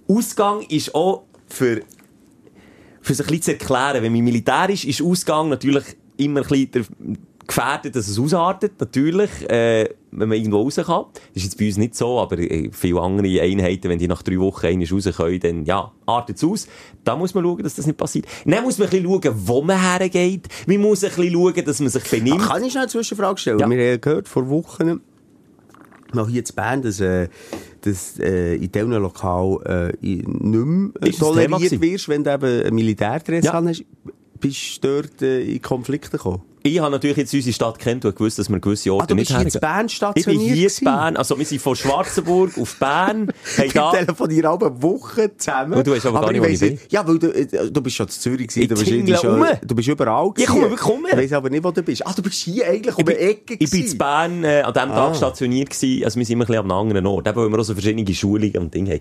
Ausgang 0.09 0.63
ist 0.69 0.95
auch 0.95 1.25
für, 1.49 1.81
für 3.07 3.15
sich 3.15 3.27
ein 3.27 3.31
bisschen 3.31 3.43
zu 3.43 3.53
erklären. 3.53 4.03
Wenn 4.03 4.13
man 4.13 4.25
Militär 4.25 4.69
ist, 4.69 4.85
ist 4.85 5.01
Ausgang 5.01 5.49
natürlich 5.49 5.85
immer 6.17 6.43
ein 6.43 6.49
bisschen 6.49 6.87
gefährdet, 7.47 7.95
dass 7.95 8.09
es 8.09 8.19
ausartet, 8.19 8.73
natürlich, 8.81 9.31
äh, 9.49 9.89
wenn 10.11 10.29
man 10.29 10.37
irgendwo 10.37 10.63
raus 10.63 10.75
kann. 10.75 11.05
Das 11.33 11.37
ist 11.37 11.45
jetzt 11.45 11.59
bei 11.59 11.67
uns 11.67 11.77
nicht 11.77 11.95
so, 11.95 12.19
aber 12.19 12.39
äh, 12.39 12.71
viele 12.73 13.01
andere 13.01 13.41
Einheiten, 13.41 13.89
wenn 13.89 14.01
die 14.01 14.09
nach 14.09 14.25
drei 14.25 14.41
Wochen 14.41 14.67
einmal 14.67 14.89
raus 14.91 15.09
können, 15.17 15.39
dann, 15.39 15.65
ja, 15.65 15.93
artet 16.07 16.39
es 16.39 16.45
aus. 16.45 16.67
Da 17.05 17.15
muss 17.15 17.35
man 17.35 17.45
schauen, 17.45 17.63
dass 17.63 17.77
das 17.77 17.87
nicht 17.87 17.97
passiert. 17.97 18.27
Dann 18.45 18.65
muss 18.65 18.79
man 18.79 18.89
ein 18.89 18.91
bisschen 18.91 19.07
schauen, 19.07 19.35
wo 19.47 19.63
man 19.63 19.81
hergeht. 19.81 20.49
Man 20.67 20.81
muss 20.81 21.05
ein 21.05 21.11
bisschen 21.11 21.33
schauen, 21.33 21.65
dass 21.65 21.79
man 21.79 21.89
sich 21.89 22.11
benimmt. 22.11 22.43
Kann 22.43 22.65
ich 22.65 22.73
schnell 22.73 22.83
eine 22.83 22.91
Zwischenfrage 22.91 23.39
stellen? 23.39 23.61
Ja. 23.61 23.71
Wir 23.71 23.93
haben 23.93 24.01
gehört 24.01 24.27
vor 24.27 24.49
Wochen, 24.49 25.01
noch 26.17 26.29
hier 26.29 26.43
in 26.47 26.55
Bern, 26.55 26.83
dass, 26.83 27.01
äh, 27.01 27.29
dass 27.83 28.19
äh, 28.19 28.57
in 28.57 28.73
diesem 28.73 28.91
Lokal 28.91 29.93
äh, 30.03 30.07
nicht 30.07 30.27
mehr 30.29 30.91
äh, 31.03 31.09
Ist 31.11 31.23
das 31.23 31.33
Thema 31.35 31.59
toleriert 31.59 31.81
wirst, 31.81 32.09
wenn 32.09 32.25
du 32.25 32.35
eben 32.35 32.67
ein 32.67 32.75
Militärdress 32.75 33.45
Ja. 33.45 33.53
hast. 33.65 33.85
Bist 34.41 34.85
du 34.85 34.89
dort 35.03 35.23
äh, 35.23 35.41
in 35.43 35.63
Konflikte 35.63 36.11
gekommen? 36.19 36.43
Ich 36.63 36.81
habe 36.81 36.91
natürlich 36.91 37.17
jetzt 37.17 37.33
unsere 37.33 37.55
Stadt 37.55 37.79
kennt 37.79 38.05
und 38.05 38.17
gewusst, 38.17 38.39
dass 38.41 38.49
wir 38.49 38.59
gewisse 38.59 38.93
Orte 38.93 39.05
Ah, 39.05 39.07
du 39.07 39.15
nicht 39.15 39.31
in 39.31 39.37
hergehen. 39.37 39.61
Bern 39.61 39.87
Ich 39.87 39.93
bin 39.93 39.97
stationiert 39.97 40.41
hier 40.43 40.51
in 40.55 40.59
gewesen? 40.63 40.85
Bern, 40.85 41.17
also 41.17 41.39
wir 41.39 41.47
sind 41.47 41.61
von 41.63 41.77
Schwarzenburg 41.77 42.59
auf 42.59 42.77
Bern, 42.81 43.29
haben 43.59 43.65
Wir 43.65 43.69
da... 43.73 43.91
telefonieren 43.93 44.47
alle 44.47 44.83
Wochen 44.83 45.29
zusammen. 45.39 45.75
Und 45.75 45.87
du 45.87 45.93
weißt 45.93 46.07
aber 46.07 46.21
gar 46.23 46.33
nicht, 46.33 46.41
wo 46.43 46.47
ich 46.47 46.59
bin. 46.59 46.79
Ja, 46.91 47.07
weil 47.07 47.19
du, 47.21 47.29
äh, 47.29 47.71
du 47.71 47.81
bist 47.81 47.95
schon 47.97 48.09
zu 48.09 48.19
Zürich 48.21 48.49
gewesen. 48.49 48.63
Ich 48.63 48.69
Du 48.69 48.75
bist, 48.75 49.21
schon, 49.23 49.41
rum. 49.43 49.47
du 49.65 49.75
bist 49.77 49.89
überall 49.89 50.33
Ich 50.37 50.47
komme 50.47 50.63
wirklich 50.63 50.87
rum. 50.87 51.07
Ich 51.09 51.17
weiss 51.17 51.33
aber 51.33 51.51
nicht, 51.51 51.63
wo 51.63 51.71
du 51.71 51.83
bist. 51.83 52.05
Ah, 52.05 52.13
du 52.17 52.23
bist 52.23 52.35
hier 52.43 52.67
eigentlich 52.67 52.99
um 52.99 53.05
die 53.05 53.13
Ecke 53.13 53.55
Ich 53.55 53.71
bin 53.71 53.81
gewesen. 53.81 53.93
in 53.93 53.99
Bern 53.99 54.45
äh, 54.45 54.63
an 54.63 54.73
diesem 54.75 54.89
Tag 54.89 55.11
Ah. 55.11 55.15
stationiert 55.15 55.71
gewesen, 55.71 56.05
also 56.05 56.19
wir 56.19 56.27
sind 56.27 56.33
immer 56.33 56.45
ein 56.45 56.47
bisschen 56.49 56.65
an 56.65 56.71
einem 56.73 56.81
anderen 56.81 57.07
Ort, 57.07 57.29
eben, 57.29 57.37
weil 57.37 57.49
wir 57.49 57.59
auch 57.61 57.65
so 57.65 57.75
verschiedene 57.75 58.13
Schulungen 58.15 58.57
und 58.59 58.75
Dinge 58.75 58.91
haben. 58.95 59.01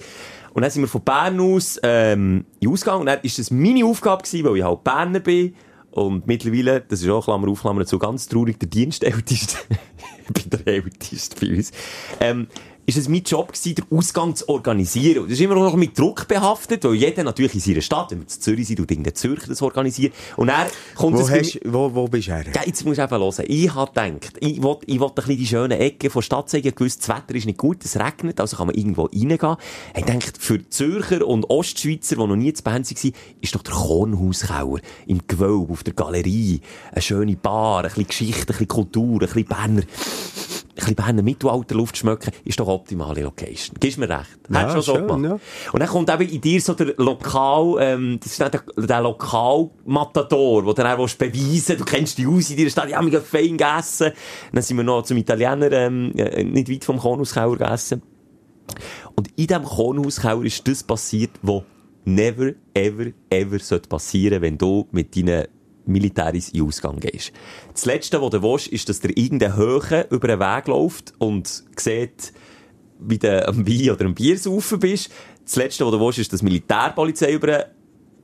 Und 0.54 0.62
dann 0.62 0.70
sind 0.72 0.84
wir 0.84 0.88
von 0.88 1.02
Bern 1.02 1.40
aus 1.40 1.80
ähm, 1.84 2.46
in 2.60 2.70
Ausgang 2.70 3.00
und 3.00 3.08
dann 3.08 3.20
ist 3.24 3.40
das 3.40 3.50
meine 3.50 3.84
Aufgabe 3.86 4.24
gewesen, 4.24 4.46
weil 4.46 4.58
ich 4.58 4.64
halt 4.64 4.84
Berner 4.84 5.20
bin 5.20 5.56
und 5.96 6.28
mittlerweile, 6.28 6.82
das 6.82 7.02
ist 7.02 7.10
auch 7.10 7.24
Klammer 7.24 7.48
auf, 7.48 7.62
Klammer 7.62 7.86
zu, 7.86 7.98
ganz 7.98 8.28
traurig, 8.28 8.60
der 8.60 8.68
Dienstälteste, 8.68 9.58
ich 10.28 10.34
bin 10.34 10.50
der 10.50 10.68
Älteste 10.68 11.36
bei 11.40 11.56
uns, 11.56 11.72
ähm, 12.20 12.48
ist 12.86 12.98
es 12.98 13.10
mein 13.10 13.24
Job 13.24 13.54
gewesen, 13.54 13.76
den 13.76 13.98
Ausgang 13.98 14.36
zu 14.36 14.48
organisieren. 14.48 15.24
Und 15.24 15.32
das 15.32 15.40
ist 15.40 15.44
immer 15.44 15.56
noch 15.56 15.76
mit 15.76 15.98
Druck 15.98 16.28
behaftet, 16.28 16.84
weil 16.84 16.96
jeder 16.96 17.24
natürlich 17.24 17.56
in 17.56 17.60
seiner 17.60 17.82
Stadt, 17.82 18.12
wenn 18.12 18.20
wir 18.20 18.28
zu 18.28 18.40
Zürich 18.40 18.68
sind, 18.68 18.78
tut 18.78 18.92
irgendein 18.92 19.16
Zürcher 19.16 19.48
das 19.48 19.62
organisieren. 19.62 20.14
Und 20.36 20.50
er 20.50 20.68
kommt 20.96 21.18
Wo, 21.18 21.22
es 21.22 21.32
hast, 21.32 21.60
wo, 21.66 21.94
wo 21.94 22.08
bist 22.08 22.28
du 22.28 22.34
her? 22.34 22.46
ja, 22.54 22.62
jetzt 22.66 22.86
musst 22.86 23.00
du 23.00 23.04
eben 23.04 23.12
hören. 23.12 23.46
Ich 23.48 23.74
habe 23.74 23.92
gedacht, 23.92 24.38
ich 24.40 24.62
will, 24.62 24.78
ich 24.86 25.00
will 25.00 25.08
ein 25.08 25.14
bisschen 25.16 25.38
die 25.38 25.48
schönen 25.48 25.80
Ecken 25.80 26.10
von 26.10 26.22
Stadt 26.22 26.50
zeigen. 26.50 26.68
Ich 26.68 26.76
gewusst, 26.76 27.08
das 27.08 27.10
Wetter 27.10 27.36
ist 27.36 27.46
nicht 27.46 27.58
gut, 27.58 27.84
es 27.84 27.98
regnet, 28.00 28.40
also 28.40 28.58
kann 28.58 28.68
man 28.68 28.76
irgendwo 28.76 29.04
reingehen. 29.06 29.58
Ich 29.96 30.06
gedacht, 30.06 30.38
für 30.40 30.70
Zürcher 30.70 31.26
und 31.26 31.50
Ostschweizer, 31.50 32.16
die 32.16 32.28
noch 32.28 32.36
nie 32.36 32.54
zu 32.54 32.64
Bern 32.64 32.84
waren, 32.86 33.14
ist 33.42 33.56
doch 33.56 33.64
der 33.64 33.74
Kornhauskauer 33.74 34.80
im 35.08 35.22
Gewölbe, 35.28 35.74
auf 35.74 35.84
der 35.84 35.94
Galerie. 35.94 36.62
Eine 36.92 37.02
schöne 37.02 37.36
Bar, 37.36 37.84
ein 37.84 37.90
bisschen 37.90 38.08
Geschichte, 38.08 38.42
ein 38.42 38.46
bisschen 38.48 38.68
Kultur, 38.68 39.14
ein 39.14 39.20
bisschen 39.20 39.46
Berner, 39.46 39.84
bisschen 40.76 40.96
Berner 40.96 41.24
Mittelalterluft 41.24 41.98
schmecken, 41.98 42.32
ist 42.44 42.60
doch 42.60 42.68
optimale 42.68 43.22
Location. 43.24 43.76
Gibst 43.80 43.98
mir 43.98 44.10
recht. 44.10 44.38
Ja, 44.50 44.60
Hättest 44.60 44.76
du 44.78 44.82
schon 44.82 44.84
so 44.84 44.96
schön, 44.96 45.08
gemacht. 45.08 45.42
ja. 45.66 45.72
Und 45.72 45.80
dann 45.80 45.90
kommt 45.90 46.10
eben 46.10 46.30
in 46.30 46.42
dir 46.42 46.62
so 46.62 46.74
der 46.74 46.94
Lokal, 46.98 47.76
ähm, 47.80 48.20
das 48.22 48.32
ist 48.34 48.42
dann 48.42 48.52
der, 48.52 48.62
der 48.76 49.02
Lokalmatador, 49.02 50.66
wo 50.66 50.74
dann 50.74 50.98
willst 50.98 51.18
beweisen, 51.18 51.78
du 51.78 51.86
kennst 51.86 52.18
die 52.18 52.28
aus 52.28 52.50
in 52.50 52.58
deiner 52.58 52.70
Stadt, 52.70 52.90
ja, 52.90 53.06
wir 53.06 53.18
haben 53.20 53.26
fein 53.26 53.58
gegessen. 53.58 54.12
Dann 54.52 54.62
sind 54.64 54.78
wir 54.78 54.84
noch 54.84 55.04
zum 55.04 55.18
Italiener, 55.18 55.72
ähm, 55.72 56.12
äh, 56.16 56.44
nicht 56.44 56.70
weit 56.70 56.86
vom 56.86 57.00
Kornhauskauer 57.00 57.58
gegessen. 57.58 58.02
Und 59.16 59.30
in 59.36 59.48
diesem 59.48 59.64
Kornhauskauer 59.64 60.44
ist 60.44 60.68
das 60.68 60.84
passiert, 60.84 61.32
was 61.42 61.64
never, 62.06 62.52
ever, 62.74 63.12
ever 63.30 63.60
sollte 63.60 63.90
passieren, 63.90 64.42
wenn 64.42 64.58
du 64.58 64.88
mit 64.92 65.16
deinen 65.16 65.46
Militäris 65.86 66.50
in 66.50 66.64
Ausgang 66.64 67.00
gehst. 67.00 67.32
Das 67.74 67.86
Letzte, 67.86 68.22
was 68.22 68.32
du 68.32 68.42
willst, 68.42 68.68
ist, 68.68 68.90
dass 68.90 69.00
dir 69.00 69.16
irgendein 69.16 69.56
Höhe 69.56 70.08
über 70.10 70.28
den 70.28 70.40
Weg 70.40 70.68
läuft 70.68 71.14
und 71.18 71.64
sieht, 71.78 72.34
wie 73.00 73.18
du 73.18 73.48
am 73.48 73.68
Wein 73.68 73.92
oder 73.92 74.06
am 74.06 74.16
Bier 74.16 74.38
saufen 74.38 74.80
bist. 74.80 75.10
Das 75.44 75.56
Letzte, 75.56 75.86
was 75.86 75.92
du 75.92 76.00
willst, 76.00 76.20
ist, 76.20 76.34
dass 76.34 76.40
die 76.40 76.46
Militärpolizei 76.46 77.34
über 77.34 77.48
den 77.48 77.64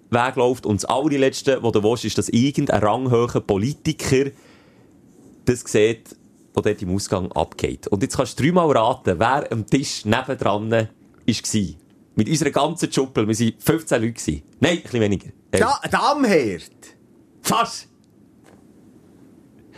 Weg 0.09 0.36
läuft. 0.36 0.66
Und 0.66 0.82
das 0.82 0.86
allerletzte, 0.86 1.62
was 1.62 1.72
du 1.72 1.84
willst, 1.84 2.05
ist, 2.05 2.18
dass 2.18 2.30
irgendein 2.30 2.82
ranghoher 2.82 3.41
Politiker 3.41 4.32
das 5.45 5.62
sieht, 5.62 6.16
was 6.53 6.64
dort 6.64 6.82
im 6.82 6.95
Ausgang 6.95 7.32
abgeht. 7.32 7.88
Und 7.88 8.03
jetzt 8.03 8.18
kannst 8.18 8.39
du 8.39 8.43
dreimal 8.43 8.72
raten, 8.72 9.20
wer 9.20 9.51
am 9.51 9.66
Tisch 9.66 10.05
nebendran 10.05 10.72
war. 10.72 10.88
Mit 12.16 12.28
unserer 12.28 12.51
ganzen 12.51 12.91
Schuppel. 12.91 13.28
Wir 13.28 13.39
waren 13.39 13.53
15 13.57 14.01
Leute. 14.01 14.41
Nein, 14.59 14.78
ein 14.78 14.82
bisschen 14.82 15.01
weniger. 15.01 15.30
Da, 15.51 15.80
Damherd! 15.89 16.91
Fast! 17.42 17.88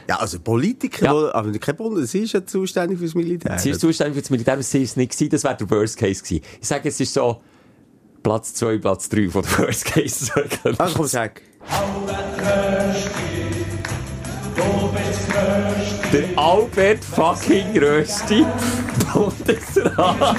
Ja, 0.07 0.17
also 0.17 0.39
Politiker, 0.39 1.05
Ja. 1.05 1.13
wo- 1.13 1.29
aber 1.31 1.51
kein 1.59 1.75
Bund, 1.77 2.05
sie 2.07 2.19
ist 2.23 2.33
ja 2.33 2.45
zuständig 2.45 2.99
fürs 2.99 3.15
Militär. 3.15 3.57
Sie 3.57 3.69
ist 3.69 3.79
zuständig 3.79 4.15
für 4.15 4.21
das 4.21 4.29
Militär, 4.29 4.53
aber 4.55 4.63
sie 4.63 4.83
ist 4.83 4.91
es 4.91 4.95
nicht 4.97 5.11
gewesen. 5.13 5.29
Das 5.29 5.43
wäre 5.45 5.55
der 5.55 5.69
Worst 5.69 5.97
Case 5.97 6.21
gewesen. 6.21 6.43
Ich 6.61 6.67
sage, 6.67 6.89
es 6.89 6.99
ist 6.99 7.13
so 7.13 7.41
Platz 8.21 8.53
2, 8.55 8.79
Platz 8.79 9.07
3 9.09 9.29
von 9.29 9.43
der 9.43 9.59
Worst 9.59 9.85
Case. 9.85 10.31
Also 10.63 10.93
komm, 10.93 11.07
sag. 11.07 11.41
Der 16.13 16.25
Albert 16.37 17.03
fucking 17.03 17.75
Rösti, 17.77 18.45
Bundesrat, 19.11 20.37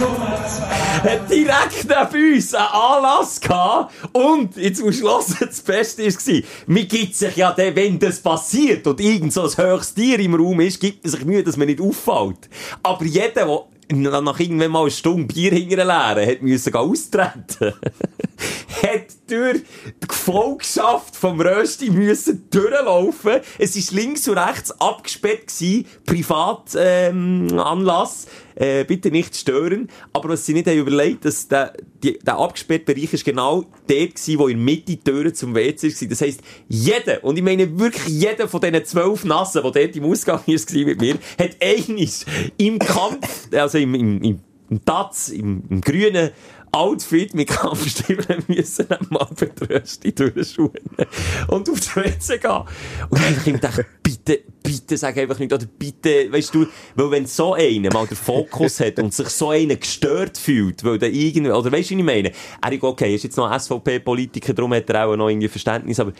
hat 1.02 1.30
direkt 1.30 1.88
neben 1.88 2.34
uns 2.34 2.54
einen 2.54 2.66
Anlass 2.66 3.40
gehabt. 3.40 3.92
Und, 4.12 4.56
jetzt 4.56 4.82
musst 4.82 5.02
du 5.02 5.08
hören, 5.08 5.24
das 5.40 5.60
Beste 5.62 6.04
war, 6.04 6.42
mir 6.66 6.84
gibt 6.84 7.16
sich 7.16 7.36
ja 7.36 7.52
dann, 7.52 7.74
wenn 7.74 7.98
das 7.98 8.20
passiert 8.20 8.86
und 8.86 9.00
irgend 9.00 9.32
so 9.32 9.42
ein 9.42 9.56
höchstes 9.56 9.94
Tier 9.94 10.20
im 10.20 10.34
Raum 10.34 10.60
ist, 10.60 10.78
gibt 10.80 11.02
man 11.02 11.10
sich 11.10 11.24
Mühe, 11.24 11.42
dass 11.42 11.56
man 11.56 11.66
nicht 11.66 11.80
auffällt. 11.80 12.48
Aber 12.82 13.04
jeder, 13.04 13.30
der 13.30 13.64
nach 13.90 14.40
irgendwann 14.40 14.70
mal 14.70 14.82
eine 14.82 14.90
Stunde 14.90 15.32
Bier 15.32 15.52
hinterher 15.52 15.84
leeren, 15.84 16.28
hat 16.28 16.42
müssen 16.42 16.74
austreten. 16.74 17.74
hat 18.82 19.06
durch 19.28 19.62
die 20.02 20.06
Gefolgschaft 20.06 21.16
vom 21.16 21.40
Rösti 21.40 21.90
müssen 21.90 22.48
durchlaufen. 22.50 23.40
Es 23.58 23.76
ist 23.76 23.92
links 23.92 24.28
und 24.28 24.38
rechts 24.38 24.70
abgesperrt 24.80 25.48
gewesen, 25.48 25.86
Privat, 26.04 26.76
ähm, 26.76 27.58
Anlass. 27.58 28.26
Äh, 28.56 28.84
bitte 28.84 29.10
nicht 29.10 29.36
stören. 29.36 29.88
Aber 30.12 30.30
was 30.30 30.46
sie 30.46 30.54
nicht 30.54 30.66
haben 30.66 30.78
überlegt, 30.78 31.24
dass 31.24 31.48
der, 31.48 31.72
die, 32.02 32.18
der 32.18 32.38
abgesperrte 32.38 32.94
Bereich 32.94 33.12
ist 33.12 33.24
genau 33.24 33.64
der 33.88 34.08
gewesen, 34.08 34.38
wo 34.38 34.48
in 34.48 34.58
der 34.58 34.64
Mitte 34.64 34.84
die 34.86 35.00
Türe 35.00 35.32
zum 35.32 35.54
WC 35.54 35.88
war. 35.88 36.08
Das 36.08 36.20
heisst, 36.20 36.40
jeder, 36.68 37.24
und 37.24 37.36
ich 37.36 37.42
meine 37.42 37.78
wirklich 37.78 38.06
jeder 38.06 38.48
von 38.48 38.60
diesen 38.60 38.84
zwölf 38.84 39.24
Nassen, 39.24 39.62
die 39.64 39.72
dort 39.72 39.96
im 39.96 40.04
Ausgang 40.04 40.40
war 40.46 40.84
mit 40.84 41.00
mir, 41.00 41.14
hat 41.38 41.56
einiges 41.60 42.26
im 42.56 42.78
Kampf, 42.78 43.48
also 43.52 43.78
im, 43.78 43.94
im, 43.94 44.22
im, 44.22 44.40
im 44.70 44.84
Taz, 44.84 45.28
im, 45.30 45.64
im 45.68 45.80
grünen 45.80 46.30
Outfit 46.74 47.34
mit 47.34 47.48
Kampfstiefeln 47.48 48.42
müssen 48.48 48.86
mal 49.10 49.28
betrösti 49.36 50.12
durchschauen 50.12 50.72
und 51.48 51.70
auf 51.70 51.80
die 51.80 51.96
WC 51.96 52.38
gehen. 52.38 52.50
Und 53.10 53.20
dann 53.20 53.36
hab 53.36 53.46
ich 53.46 53.52
gedacht, 53.52 53.84
bitte, 54.02 54.40
bitte 54.62 54.96
sag 54.96 55.16
einfach 55.16 55.38
nicht, 55.38 55.52
oder 55.52 55.66
bitte, 55.66 56.32
weißt 56.32 56.54
du, 56.54 56.66
weil 56.96 57.10
wenn 57.12 57.26
so 57.26 57.54
einer 57.54 57.92
mal 57.92 58.06
den 58.06 58.16
Fokus 58.16 58.80
hat 58.80 58.98
und 58.98 59.14
sich 59.14 59.28
so 59.28 59.50
einer 59.50 59.76
gestört 59.76 60.36
fühlt, 60.36 60.82
weil 60.82 60.98
der 60.98 61.12
irgendwie, 61.12 61.52
oder 61.52 61.70
weißt 61.70 61.90
du, 61.90 61.94
was 61.94 62.00
ich 62.00 62.04
meine? 62.04 62.32
Er 62.60 62.72
ist 62.72 62.82
okay, 62.82 63.14
ist 63.14 63.24
jetzt 63.24 63.36
noch 63.36 63.56
SVP-Politiker, 63.56 64.52
darum 64.52 64.74
hat 64.74 64.90
er 64.90 65.06
auch 65.06 65.16
noch 65.16 65.28
irgendwie 65.28 65.48
Verständnis, 65.48 66.00
aber 66.00 66.12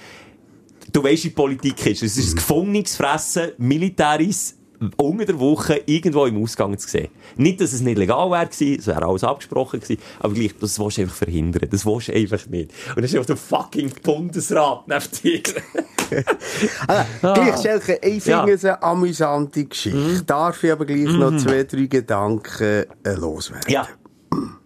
du 0.93 1.03
weißt, 1.03 1.25
wie 1.25 1.31
Politik 1.31 1.87
ist. 1.87 2.03
Es 2.05 2.17
ist 2.17 2.33
ein 2.33 2.37
gefundenes 2.37 2.95
Fressen, 2.95 3.53
Militäris, 3.59 4.57
unter 4.97 5.25
der 5.25 5.39
Woche 5.39 5.83
irgendwo 5.87 6.27
im 6.27 6.43
Ausgang 6.43 6.77
zu 6.79 6.89
sehen. 6.89 7.09
Nicht, 7.37 7.61
dass 7.61 7.73
es 7.73 7.81
nicht 7.81 7.99
legal 7.99 8.31
wäre 8.31 8.49
es 8.51 8.87
wäre 8.87 9.05
alles 9.07 9.25
abgesprochen 9.25 9.81
gewesen, 9.81 10.01
aber 10.21 10.35
gleich, 10.35 10.55
das 10.61 10.79
willst 10.79 10.99
du 10.99 11.03
einfach 11.03 11.17
verhindern. 11.17 11.69
Das 11.71 11.85
willst 11.87 12.09
du 12.09 12.13
einfach 12.15 12.47
nicht. 12.47 12.71
Und 12.89 12.97
dann 12.97 13.05
ist 13.05 13.15
einfach 13.15 13.27
der 13.27 13.37
fucking 13.37 13.91
Bundesrat 14.03 14.87
neben 14.89 15.05
dir. 15.23 15.43
Also, 16.87 17.35
Gleich, 17.35 17.61
Schelke, 17.63 17.99
ich 18.03 18.25
Ja. 18.27 18.41
finde 18.41 18.53
es 18.55 18.65
eine 18.65 18.81
amüsante 18.83 19.65
Geschichte. 19.65 20.23
Darf 20.25 20.63
ich 20.63 20.71
aber 20.71 20.85
gleich 20.85 21.09
noch 21.09 21.35
zwei, 21.39 21.65
drei 21.65 21.87
Gedanken 21.87 22.85
äh, 23.03 23.15
loswerden? 23.15 23.73
ja. 23.73 23.89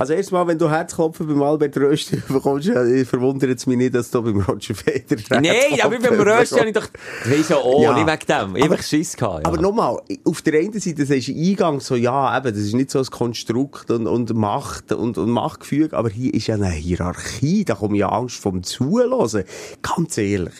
Also 0.00 0.14
erstmal, 0.14 0.46
wenn 0.46 0.56
du 0.56 0.70
Herzklopfen 0.70 1.26
beim 1.26 1.42
Albert 1.42 1.76
Rösti 1.76 2.16
bekommst, 2.28 2.68
ja, 2.68 2.82
verwundert 3.04 3.58
es 3.58 3.66
mich 3.66 3.76
nicht, 3.76 3.94
dass 3.94 4.10
du 4.10 4.22
beim 4.22 4.40
Roger 4.40 4.74
Federer 4.74 5.20
Nein, 5.42 5.78
aber 5.82 5.98
beim 5.98 6.18
Rösti 6.18 6.58
habe 6.58 6.68
ich 6.68 6.74
doch, 6.74 6.86
du 7.22 7.30
weisst 7.30 7.50
ja 7.50 7.56
auch, 7.56 7.82
Ja. 7.82 7.92
nicht 7.92 8.06
wegen 8.06 8.26
dem. 8.26 8.56
Ich 8.56 8.62
einfach 8.62 8.82
Schiss 8.82 9.14
gehabt, 9.14 9.40
ja. 9.40 9.52
Aber 9.52 9.60
nochmal, 9.60 9.98
auf 10.24 10.40
der 10.40 10.58
einen 10.58 10.80
Seite 10.80 11.04
sagst 11.04 11.28
du 11.28 11.32
Eingang 11.34 11.80
so, 11.80 11.96
ja, 11.96 12.34
eben, 12.34 12.46
das 12.46 12.62
ist 12.62 12.72
nicht 12.72 12.90
so 12.90 13.00
ein 13.00 13.04
Konstrukt 13.04 13.90
und, 13.90 14.06
und 14.06 14.32
Macht 14.34 14.90
und, 14.90 15.18
und 15.18 15.28
Machtgefüge, 15.28 15.94
aber 15.94 16.08
hier 16.08 16.32
ist 16.32 16.46
ja 16.46 16.54
eine 16.54 16.70
Hierarchie, 16.70 17.66
da 17.66 17.74
komme 17.74 17.98
ich 17.98 18.04
Angst 18.06 18.36
vom 18.36 18.62
Zuhören. 18.62 19.44
Ganz 19.82 20.16
ehrlich. 20.16 20.54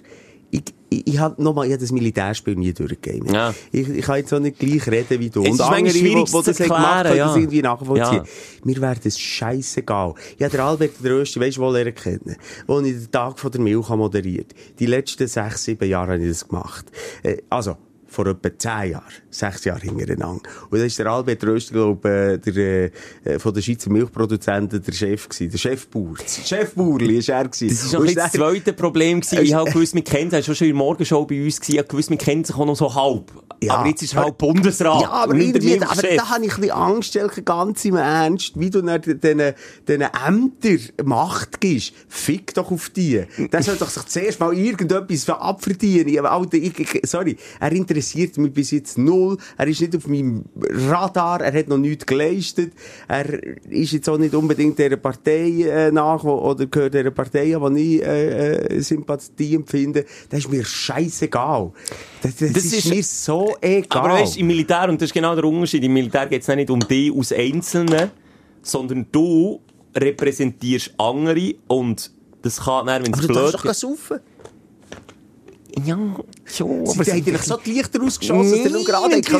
Ich, 0.90 1.06
ich, 1.06 1.18
habe 1.18 1.40
nochmal, 1.42 1.66
ich 1.66 1.72
habe 1.72 1.80
das 1.80 1.92
Militärspiel 1.92 2.56
nie 2.56 2.72
durchgegeben. 2.72 3.32
Ja. 3.32 3.54
Ich, 3.70 3.88
ich 3.88 4.04
kann 4.04 4.16
jetzt 4.16 4.32
auch 4.34 4.40
nicht 4.40 4.58
gleich 4.58 4.86
reden 4.88 5.20
wie 5.20 5.30
du. 5.30 5.42
Es 5.42 5.48
und 5.48 5.54
ist 5.54 5.60
andere, 5.60 5.90
schwierig, 5.90 6.24
die, 6.24 6.32
die 6.32 6.42
das 6.44 6.60
haben 6.60 6.68
gemacht 6.68 7.04
erklären, 7.06 7.08
haben, 7.08 7.18
das 7.18 7.34
ja. 7.34 7.36
irgendwie 7.36 7.62
nachvollziehen. 7.62 8.24
Ja. 8.24 8.64
Mir 8.64 8.80
wäre 8.80 8.96
das 9.02 9.18
scheissegal. 9.18 10.14
Ich 10.36 10.42
habe 10.42 10.50
den 10.50 10.60
Albert 10.60 10.92
der 11.02 11.12
Rösti, 11.12 11.40
weisst 11.40 11.56
du, 11.56 11.62
wo 11.62 11.70
lernen 11.70 11.94
kennen? 11.94 12.36
Wo 12.66 12.80
ich 12.80 12.92
den 12.92 13.10
Tag 13.10 13.38
von 13.38 13.52
der 13.52 13.60
Milch 13.60 13.88
moderiert. 13.88 14.52
Die 14.78 14.86
letzten 14.86 15.28
sechs, 15.28 15.64
sieben 15.64 15.88
Jahre 15.88 16.12
habe 16.12 16.22
ich 16.22 16.28
das 16.28 16.48
gemacht. 16.48 16.86
Äh, 17.22 17.38
also, 17.48 17.76
vor 18.10 18.26
etwa 18.26 18.50
zehn 18.58 18.92
Jahren. 18.92 19.04
Sechs 19.30 19.64
Jahre 19.64 19.80
hintereinander. 19.80 20.42
Und 20.68 20.78
da 20.78 20.84
ist 20.84 20.98
der 20.98 21.06
Albert 21.06 21.44
Rösti, 21.44 21.72
glaube 21.72 22.08
äh, 22.10 22.38
der, 22.38 22.90
äh, 23.24 23.38
von 23.38 23.54
den 23.54 23.62
Schweizer 23.62 23.90
Milchproduzenten 23.90 24.82
der 24.82 24.92
Chef 24.92 25.28
gewesen. 25.28 25.50
Der 25.50 25.58
Chefbauer. 25.58 26.14
Chefbauerli 26.44 27.18
ist 27.18 27.28
er 27.28 27.48
gewesen. 27.48 27.68
Das 27.68 27.92
war 27.92 28.04
das 28.04 28.32
zweite 28.32 28.72
Problem. 28.72 29.20
Gewesen. 29.20 29.44
Ich 29.44 29.54
habe 29.54 29.70
gewusst, 29.70 29.94
wir 29.94 30.02
kennen, 30.02 30.32
er 30.32 30.46
war 30.46 30.54
schon 30.54 30.66
in 30.66 30.74
der 30.74 30.78
Morgenshow 30.78 31.24
bei 31.24 31.44
uns, 31.44 31.60
gewesen. 31.60 31.72
ich 31.72 31.78
habe 31.78 31.88
gewusst, 31.88 32.10
wir 32.10 32.18
kennen 32.18 32.44
sich 32.44 32.56
auch 32.56 32.66
noch 32.66 32.76
so 32.76 32.92
halb. 32.92 33.30
Ja. 33.62 33.74
aber 33.74 33.88
jetzt 33.88 34.02
ist 34.02 34.14
er 34.14 34.24
halt 34.24 34.38
Bundesrat. 34.38 35.02
Ja, 35.02 35.10
aber 35.10 35.34
irgendwie, 35.34 35.78
aber 35.82 36.00
da 36.02 36.30
habe 36.30 36.46
ich 36.46 36.54
ein 36.54 36.60
bisschen 36.62 36.70
Angst, 36.70 37.14
Elke, 37.14 37.42
ganz 37.42 37.84
im 37.84 37.96
Ernst, 37.96 38.58
wie 38.58 38.70
du 38.70 38.80
diesen, 38.80 39.42
diesen 39.86 40.02
Ämtern 40.26 40.80
Macht 41.04 41.60
gibst. 41.60 41.92
Fick 42.08 42.54
doch 42.54 42.70
auf 42.70 42.88
die. 42.88 43.22
Der 43.52 43.62
soll 43.62 43.76
doch 43.76 43.90
sich 43.90 44.06
zuerst 44.06 44.40
mal 44.40 44.56
irgendetwas 44.56 45.28
abverdienen. 45.28 46.08
Ich, 46.08 46.22
Alter, 46.22 46.56
ich, 46.56 46.78
ich, 46.78 47.00
sorry, 47.04 47.36
er 47.60 47.72
interessiert 47.72 47.99
mich 48.38 48.52
bis 48.52 48.70
jetzt 48.70 48.98
null. 48.98 49.36
Er 49.56 49.66
ist 49.66 49.80
nicht 49.80 49.96
auf 49.96 50.06
meinem 50.06 50.44
Radar, 50.58 51.40
er 51.40 51.52
hat 51.52 51.68
noch 51.68 51.78
nichts 51.78 52.06
geleistet. 52.06 52.72
Er 53.08 53.26
ist 53.68 53.92
jetzt 53.92 54.08
auch 54.08 54.18
nicht 54.18 54.34
unbedingt 54.34 54.78
dieser 54.78 54.96
Partei 54.96 55.62
äh, 55.62 55.90
nach, 55.92 56.22
oder 56.24 56.66
gehört 56.66 56.94
dieser 56.94 57.10
Partei 57.10 57.56
an, 57.56 57.74
die 57.74 57.96
ich 57.98 58.02
äh, 58.02 58.76
äh, 58.76 58.80
Sympathie 58.80 59.54
empfinde. 59.54 60.04
Das 60.28 60.40
ist 60.40 60.50
mir 60.50 60.64
scheißegal. 60.64 61.72
Das, 62.22 62.36
das, 62.36 62.52
Das 62.52 62.64
ist, 62.64 62.72
ist- 62.86 62.88
mir 62.94 63.02
so 63.02 63.56
egal. 63.60 64.02
Aber 64.02 64.14
weißt, 64.20 64.36
im 64.38 64.46
Militär, 64.46 64.88
und 64.88 65.00
das 65.00 65.08
ist 65.08 65.14
genau 65.14 65.34
der 65.34 65.44
Unterschied, 65.44 65.82
im 65.84 65.92
Militär 65.92 66.26
geht 66.26 66.42
es 66.42 66.48
nicht 66.48 66.70
um 66.70 66.80
dich 66.80 67.12
als 67.16 67.32
Einzelne, 67.32 68.10
sondern 68.62 69.06
du 69.10 69.60
repräsentierst 69.96 70.94
andere 70.98 71.54
und 71.68 72.10
das 72.42 72.60
kann 72.64 72.86
dann, 72.86 73.04
wenn 73.04 73.12
es 73.12 73.18
Aber 73.18 73.28
du 73.28 73.34
darfst 73.34 73.52
blöd 73.62 73.64
doch 73.70 73.74
saufen. 73.74 74.20
Ja, 75.84 75.98
schon. 76.44 76.86
Sie 76.86 76.98
haben 76.98 77.10
eigentlich 77.10 77.42
so 77.42 77.56
die 77.64 77.72
Lichter 77.72 78.02
ausgeschossen, 78.02 78.50
dass 78.52 78.62
du 78.62 78.70
nur 78.70 78.84
gerade 78.84 79.20
das 79.20 79.30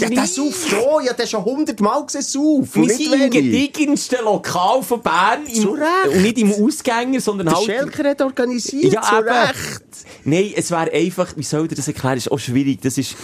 Ja, 0.00 0.08
nicht. 0.08 0.16
der 0.16 0.26
sauft 0.26 0.68
schon. 0.70 1.04
Ja, 1.04 1.12
der 1.12 1.26
schon 1.26 1.44
hundertmal 1.44 2.04
gesehen, 2.06 2.22
sauf. 2.22 2.76
Und 2.76 2.88
Wir 2.88 2.94
sind 2.94 3.12
im 3.12 3.20
wenig. 3.20 3.30
gediegensten 3.32 4.18
Lokal 4.24 4.82
von 4.82 5.02
Bern. 5.02 5.46
Im. 5.46 5.68
Und 5.68 6.22
nicht 6.22 6.38
im 6.38 6.52
Ausgänger, 6.52 7.20
sondern 7.20 7.48
Der 7.48 7.56
halt... 7.56 7.66
Schelker 7.66 8.08
hat 8.10 8.22
organisiert, 8.22 8.92
Ja, 8.92 9.02
zu. 9.02 9.16
Recht. 9.16 9.84
Nein, 10.24 10.52
es 10.56 10.70
wäre 10.70 10.90
einfach, 10.90 11.36
wie 11.36 11.42
soll 11.42 11.66
ich 11.68 11.74
das 11.76 11.86
erklären, 11.86 12.16
ist 12.16 12.32
auch 12.32 12.38
schwierig. 12.38 12.80
Das 12.80 12.96
ist, 12.96 13.14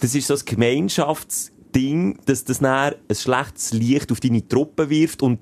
das 0.00 0.14
ist 0.14 0.26
so 0.26 0.34
ein 0.34 0.40
Gemeinschaftsding, 0.44 2.18
dass 2.26 2.44
das 2.44 2.58
dann 2.58 2.94
ein 3.08 3.14
schlechtes 3.14 3.72
Licht 3.72 4.12
auf 4.12 4.20
deine 4.20 4.46
Truppe 4.46 4.90
wirft 4.90 5.22
und 5.22 5.38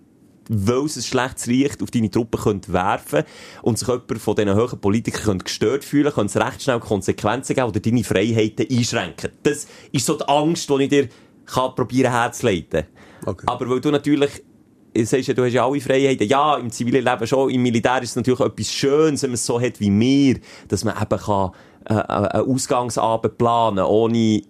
weil 0.48 0.84
es 0.84 0.96
ein 0.96 1.02
schlechtes 1.02 1.46
Licht 1.46 1.82
auf 1.82 1.90
deine 1.90 2.10
Truppe 2.10 2.38
könnte 2.38 2.72
werfen 2.72 3.24
und 3.62 3.78
sich 3.78 3.88
jemand 3.88 4.18
von 4.18 4.34
diesen 4.36 4.56
hohen 4.56 4.80
Politikern 4.80 5.22
könnte 5.22 5.44
gestört 5.44 5.84
fühlen, 5.84 6.12
könnte 6.12 6.38
es 6.38 6.46
recht 6.46 6.62
schnell 6.62 6.80
Konsequenzen 6.80 7.54
geben 7.54 7.68
oder 7.68 7.80
deine 7.80 8.04
Freiheiten 8.04 8.66
einschränken. 8.70 9.30
Das 9.42 9.66
ist 9.92 10.06
so 10.06 10.16
die 10.16 10.28
Angst, 10.28 10.68
die 10.68 10.82
ich 10.82 10.88
dir 10.88 11.08
kann 11.46 11.74
probieren 11.74 12.12
herzuleiten. 12.12 12.84
Okay. 13.24 13.44
Aber 13.46 13.68
weil 13.68 13.80
du 13.80 13.90
natürlich 13.90 14.42
sagst 14.96 15.28
ja, 15.28 15.34
du 15.34 15.44
hast 15.44 15.52
ja 15.52 15.66
alle 15.66 15.80
Freiheiten. 15.80 16.26
Ja, 16.26 16.56
im 16.56 16.70
zivilen 16.70 17.04
Leben 17.04 17.26
schon. 17.26 17.50
Im 17.50 17.62
Militär 17.62 18.02
ist 18.02 18.10
es 18.10 18.16
natürlich 18.16 18.40
etwas 18.40 18.72
Schönes, 18.72 19.22
wenn 19.22 19.30
man 19.30 19.34
es 19.34 19.46
so 19.46 19.60
hat 19.60 19.80
wie 19.80 19.90
wir, 19.90 20.40
dass 20.68 20.84
man 20.84 20.94
eben 21.00 21.20
kann, 21.20 21.50
äh, 21.88 21.94
äh, 21.94 21.98
einen 21.98 22.50
Ausgangsabend 22.50 23.38
planen 23.38 23.84
ohne, 23.84 24.42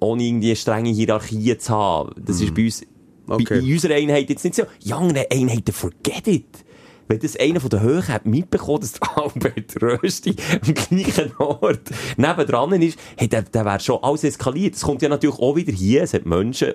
ohne 0.00 0.22
irgendwie 0.22 0.48
eine 0.48 0.56
strenge 0.56 0.90
Hierarchie 0.90 1.56
zu 1.58 1.72
haben. 1.72 2.10
Das 2.16 2.40
ist 2.40 2.54
bei 2.54 2.64
uns, 2.64 2.82
Okay. 3.30 3.58
in 3.58 3.72
unserer 3.72 3.94
Einheit 3.94 4.28
jetzt 4.28 4.44
nicht 4.44 4.56
so. 4.56 4.64
In 4.84 4.92
anderen 4.92 5.26
Einheiten, 5.30 5.72
forget 5.72 6.26
it. 6.26 6.64
Wenn 7.08 7.18
das 7.18 7.36
einer 7.36 7.60
von 7.60 7.70
den 7.70 7.80
Höhen 7.80 8.06
hat 8.06 8.24
mitbekommen, 8.24 8.80
dass 8.80 8.92
der 8.92 9.08
Albert 9.18 9.82
Rösti 9.82 10.36
am 10.52 10.74
gleichen 10.74 11.32
Ort 11.38 11.90
nebendran 12.16 12.80
ist, 12.80 12.98
hey, 13.16 13.28
der, 13.28 13.42
der 13.42 13.64
wäre 13.64 13.80
schon 13.80 13.98
alles 14.02 14.22
eskaliert. 14.22 14.76
Es 14.76 14.82
kommt 14.82 15.02
ja 15.02 15.08
natürlich 15.08 15.38
auch 15.38 15.56
wieder 15.56 15.72
hier. 15.72 16.04
Es 16.04 16.14
hat 16.14 16.24
Menschen, 16.24 16.74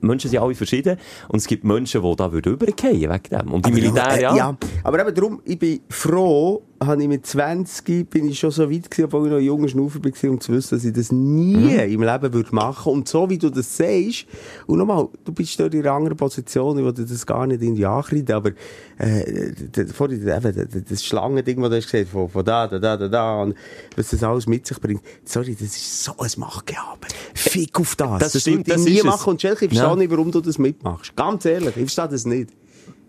Menschen 0.00 0.30
sind 0.30 0.40
alle 0.40 0.54
verschieden. 0.54 0.98
Und 1.28 1.38
es 1.38 1.48
gibt 1.48 1.64
Menschen, 1.64 2.02
die 2.02 2.16
da 2.16 2.28
übergehen 2.28 3.10
wegen 3.10 3.22
dem. 3.28 3.52
Und 3.52 3.66
im 3.66 3.74
Militär, 3.74 4.18
äh, 4.18 4.22
ja. 4.22 4.36
ja. 4.36 4.56
Aber 4.84 5.00
eben 5.00 5.14
darum, 5.14 5.42
ich 5.44 5.58
bin 5.58 5.80
froh, 5.88 6.62
habe 6.82 7.02
ich 7.02 7.08
mit 7.08 7.26
20 7.26 8.08
bin 8.08 8.26
ich 8.28 8.38
schon 8.38 8.50
so 8.50 8.70
weit 8.70 8.90
gewesen, 8.90 9.04
obwohl 9.04 9.26
ich 9.26 9.30
noch 9.32 9.38
ein 9.38 9.44
junger 9.44 9.68
Schnaufer 9.68 10.00
war, 10.02 10.30
um 10.30 10.40
zu 10.40 10.52
wissen, 10.52 10.74
dass 10.76 10.84
ich 10.84 10.94
das 10.94 11.12
nie 11.12 11.74
im 11.76 12.02
Leben 12.02 12.32
würde 12.32 12.54
machen. 12.54 12.92
Und 12.92 13.06
so 13.06 13.28
wie 13.28 13.36
du 13.36 13.50
das 13.50 13.76
sagst, 13.76 14.24
und 14.66 14.78
nochmal, 14.78 15.08
du 15.24 15.32
bist 15.32 15.60
dort 15.60 15.74
in 15.74 15.80
einer 15.82 15.92
anderen 15.92 16.16
Position, 16.16 16.78
ich 16.78 16.94
dir 16.94 17.04
das 17.04 17.26
gar 17.26 17.46
nicht 17.46 17.60
in 17.60 17.74
die 17.74 17.84
Ankreiden, 17.84 18.34
aber, 18.34 18.52
äh, 18.96 19.52
vorhin, 19.92 20.26
eben, 20.26 20.84
das 20.88 21.04
Schlangending, 21.04 21.60
das 21.60 21.70
du 21.70 21.76
hast 21.76 21.84
gesehen, 21.84 22.06
von, 22.06 22.28
von 22.30 22.44
da, 22.46 22.66
da, 22.66 22.78
da, 22.78 22.96
da, 22.96 23.08
da, 23.08 23.42
und 23.42 23.54
was 23.96 24.08
das 24.10 24.22
alles 24.22 24.46
mit 24.46 24.66
sich 24.66 24.80
bringt. 24.80 25.02
Sorry, 25.24 25.52
das 25.54 25.76
ist 25.76 26.04
so 26.04 26.12
ein 26.18 26.30
Machtgehabe. 26.38 27.08
Fick 27.34 27.78
auf 27.78 27.94
das. 27.96 28.32
Das 28.32 28.40
stimmt, 28.40 28.66
würde 28.68 28.72
das 28.72 28.84
nie 28.84 28.92
ist 28.94 28.98
es. 29.00 29.04
machen. 29.04 29.30
Und 29.30 29.42
Schelke, 29.42 29.66
ich 29.66 29.70
verstehe 29.72 29.90
Ja. 29.90 29.96
nicht, 29.96 30.10
warum 30.10 30.30
du 30.32 30.40
das 30.40 30.58
mitmachst. 30.58 31.14
Ganz 31.14 31.44
ehrlich, 31.44 31.76
ich 31.76 31.92
verstehe 31.92 32.08
das 32.08 32.24
nicht. 32.24 32.50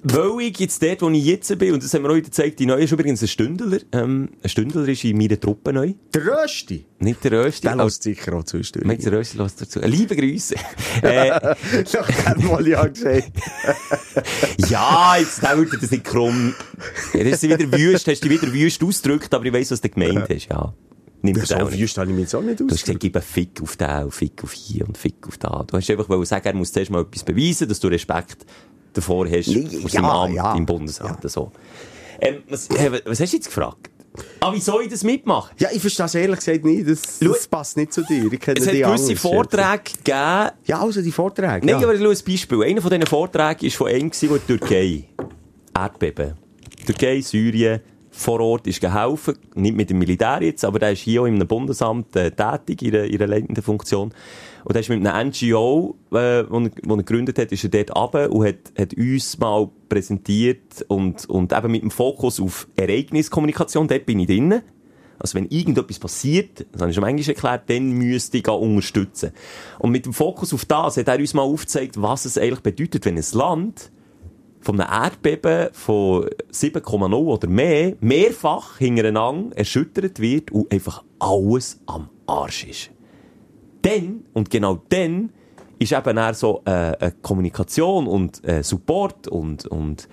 Weil 0.03 0.47
ich 0.47 0.57
jetzt 0.59 0.81
dort, 0.81 1.01
wo 1.03 1.09
ich 1.09 1.23
jetzt 1.23 1.57
bin, 1.59 1.73
und 1.73 1.83
das 1.83 1.93
haben 1.93 2.03
wir 2.03 2.09
heute 2.09 2.23
gezeigt, 2.23 2.59
die 2.59 2.65
Neue 2.65 2.83
ist 2.85 2.91
übrigens 2.91 3.21
ein 3.21 3.27
Stündler. 3.27 3.77
Ähm, 3.91 4.29
ein 4.41 4.49
Stündler 4.49 4.87
ist 4.87 5.03
in 5.03 5.15
meiner 5.15 5.39
Truppe 5.39 5.71
neu. 5.73 5.93
Der 6.13 6.25
Rösti. 6.25 6.85
Nicht 6.99 7.23
der 7.23 7.31
Rösti. 7.33 7.67
Der 7.67 7.75
lässt 7.75 8.01
sicher 8.01 8.33
auch. 8.33 8.43
Meinst 8.83 9.05
du, 9.05 9.09
der 9.11 9.19
Rösti 9.19 9.37
lässt 9.37 9.61
dazu? 9.61 9.79
Liebe 9.81 10.15
Grüße. 10.15 10.55
äh, 11.03 11.55
Doch, 11.91 12.07
dem 12.07 12.47
mal 12.47 12.67
ja 12.67 12.87
gesagt. 12.87 13.31
ja, 14.69 15.17
jetzt 15.17 15.43
er 15.43 15.65
das 15.65 15.91
nicht 15.91 16.03
krumm. 16.03 16.55
Ja, 17.13 17.23
das 17.23 17.43
ist 17.43 17.43
wieder 17.43 17.71
wüst, 17.71 18.07
hast 18.07 18.23
du 18.23 18.29
dich 18.29 18.41
wieder 18.41 18.51
wüst 18.51 18.83
ausgedrückt, 18.83 19.31
aber 19.33 19.45
ich 19.45 19.53
weiss, 19.53 19.69
was 19.69 19.81
du 19.81 19.89
gemeint 19.89 20.27
hast, 20.29 20.47
ja. 20.49 20.73
Nimm 21.23 21.35
Ja, 21.35 21.41
das 21.41 21.49
so 21.49 21.79
wüst 21.79 21.97
habe 21.99 22.09
ich 22.09 22.15
mich 22.15 22.23
jetzt 22.23 22.33
auch 22.33 22.41
nicht 22.41 22.59
Du 22.59 22.67
hast 22.67 22.81
gesagt, 22.81 22.99
gib 22.99 23.15
einen 23.15 23.23
Fick 23.23 23.61
auf 23.61 23.75
den, 23.75 24.09
Fick 24.09 24.43
auf 24.43 24.51
hier 24.51 24.87
und 24.87 24.97
Fick 24.97 25.27
auf 25.27 25.37
da. 25.37 25.63
Du 25.67 25.77
hast 25.77 25.87
einfach 25.91 26.25
sagen, 26.25 26.47
er 26.47 26.55
muss 26.55 26.71
zuerst 26.71 26.89
mal 26.89 27.03
etwas 27.03 27.23
beweisen, 27.23 27.69
dass 27.69 27.79
du 27.79 27.87
Respekt 27.87 28.47
davor 28.93 29.27
hast, 29.29 29.47
Nee, 29.47 29.67
vor 29.79 29.89
seinem 29.89 30.03
ja, 30.05 30.23
Amt 30.23 30.35
ja. 30.35 30.55
im 30.55 30.65
Bundesrat. 30.65 31.29
So. 31.29 31.51
Ähm, 32.19 32.43
was, 32.49 32.69
äh, 32.69 33.01
was 33.05 33.19
hast 33.19 33.33
du 33.33 33.37
jetzt 33.37 33.47
gefragt? 33.47 33.89
Ah, 34.41 34.53
wie 34.53 34.59
soll 34.59 34.83
ich 34.83 34.89
das 34.89 35.03
mitmachen? 35.03 35.55
Ja, 35.57 35.69
ich 35.71 35.79
verstehe 35.79 36.05
es 36.05 36.15
ehrlich 36.15 36.37
gesagt 36.37 36.65
nicht. 36.65 36.87
Das, 36.87 37.19
das 37.19 37.47
passt 37.47 37.77
nicht 37.77 37.93
zu 37.93 38.01
dir. 38.03 38.31
Ich 38.31 38.39
kenne 38.39 38.59
Es 38.59 38.67
hat 38.67 38.73
gewisse 38.73 39.05
anders, 39.05 39.19
Vorträge 39.19 39.81
gegeben. 40.03 40.49
Ja, 40.65 40.81
also 40.81 41.01
die 41.01 41.11
Vorträge. 41.11 41.65
Nein, 41.65 41.69
ja. 41.69 41.77
aber 41.77 41.97
schau 41.97 42.09
ein 42.09 42.17
Beispiel. 42.27 42.63
Einer 42.63 42.81
von 42.81 42.89
diesen 42.89 43.05
Vorträgen 43.05 43.61
war 43.63 43.71
von 43.71 43.87
einem, 43.87 44.11
der 44.11 44.21
in 44.23 44.29
der 44.29 44.47
Türkei. 44.47 45.05
Erdbeben. 45.73 46.33
Türkei, 46.85 47.21
Syrien, 47.21 47.79
vor 48.11 48.41
Ort 48.41 48.67
ist 48.67 48.81
geholfen. 48.81 49.37
Nicht 49.55 49.75
mit 49.75 49.89
dem 49.89 49.99
Militär 49.99 50.43
jetzt, 50.43 50.65
aber 50.65 50.79
der 50.79 50.91
ist 50.91 50.99
hier 50.99 51.21
auch 51.21 51.25
einem 51.25 51.47
Bundesamt 51.47 52.15
äh, 52.15 52.31
tätig, 52.31 52.81
in 52.83 52.93
einer, 52.93 53.05
in 53.05 53.15
einer 53.15 53.27
leitenden 53.27 53.63
Funktion. 53.63 54.13
Und 54.63 54.75
er 54.75 54.81
ist 54.81 54.89
mit 54.89 55.05
einem 55.05 55.29
NGO, 55.29 55.95
äh, 56.11 56.41
er, 56.41 56.45
er 56.51 56.97
gegründet 56.97 57.39
hat, 57.39 57.51
ist 57.51 57.63
er 57.63 57.69
dort 57.69 57.95
runter 57.95 58.31
und 58.31 58.45
hat, 58.45 58.73
hat 58.77 58.93
uns 58.93 59.39
mal 59.39 59.69
präsentiert 59.89 60.85
und, 60.87 61.27
und 61.29 61.53
eben 61.53 61.71
mit 61.71 61.81
dem 61.81 61.91
Fokus 61.91 62.39
auf 62.39 62.67
Ereigniskommunikation, 62.75 63.87
dort 63.87 64.05
bin 64.05 64.19
ich 64.19 64.27
drin. 64.27 64.61
Also 65.17 65.35
wenn 65.35 65.45
irgendetwas 65.45 65.99
passiert, 65.99 66.65
das 66.71 66.81
habe 66.81 66.89
ich 66.89 66.95
schon 66.95 67.03
manchmal 67.03 67.35
erklärt, 67.35 67.69
dann 67.69 67.91
müsste 67.91 68.39
ich 68.39 68.47
unterstützen. 68.47 69.31
Und 69.77 69.91
mit 69.91 70.05
dem 70.05 70.13
Fokus 70.13 70.53
auf 70.53 70.65
das 70.65 70.97
hat 70.97 71.07
er 71.07 71.19
uns 71.19 71.33
mal 71.33 71.43
aufgezeigt, 71.43 72.01
was 72.01 72.25
es 72.25 72.37
eigentlich 72.37 72.61
bedeutet, 72.61 73.05
wenn 73.05 73.17
ein 73.17 73.25
Land 73.33 73.91
von 74.61 74.79
einem 74.79 75.03
Erdbeben 75.03 75.69
von 75.73 76.25
7,0 76.51 77.13
oder 77.13 77.47
mehr 77.47 77.95
mehrfach 77.99 78.77
hintereinander 78.77 79.57
erschüttert 79.57 80.19
wird 80.19 80.51
und 80.51 80.71
einfach 80.71 81.03
alles 81.19 81.81
am 81.87 82.09
Arsch 82.27 82.65
ist. 82.65 82.91
Dann, 83.81 84.23
und 84.33 84.49
genau 84.49 84.81
dann, 84.89 85.31
ist 85.79 85.91
eben 85.91 86.17
eher 86.17 86.33
so 86.35 86.61
äh, 86.65 86.69
eine 86.69 87.13
Kommunikation 87.23 88.05
und 88.05 88.47
äh, 88.47 88.61
Support 88.63 89.27
und, 89.27 89.65
und 89.65 90.07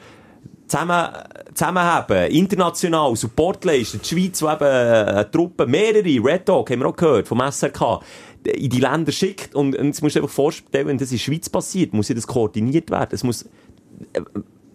zusammen, 0.67 1.09
zusammenhaben, 1.53 2.31
international 2.31 3.15
Support 3.17 3.67
leisten. 3.67 4.01
Die 4.03 4.09
Schweiz, 4.09 4.39
die 4.39 4.45
eben 4.47 4.65
äh, 4.65 5.11
eine 5.11 5.31
Truppe, 5.31 5.67
mehrere, 5.67 6.25
Red 6.25 6.49
Dog, 6.49 6.71
haben 6.71 6.81
wir 6.81 6.87
auch 6.87 6.97
gehört, 6.97 7.29
vom 7.29 7.41
SRK, 7.41 8.01
in 8.45 8.71
die 8.71 8.81
Länder 8.81 9.13
schickt. 9.13 9.55
Und, 9.55 9.77
und 9.77 9.87
jetzt 9.87 10.03
musst 10.03 10.17
du 10.17 10.21
einfach 10.21 10.35
vorstellen, 10.35 10.87
wenn 10.87 10.99
das 10.99 11.11
in 11.11 11.19
der 11.19 11.25
Schweiz 11.25 11.51
passiert, 11.51 11.93
muss 11.93 12.09
ja 12.09 12.15
das 12.15 12.27
koordiniert 12.27 12.91
werden. 12.91 13.11
Es 13.13 13.25
muss, 13.25 13.45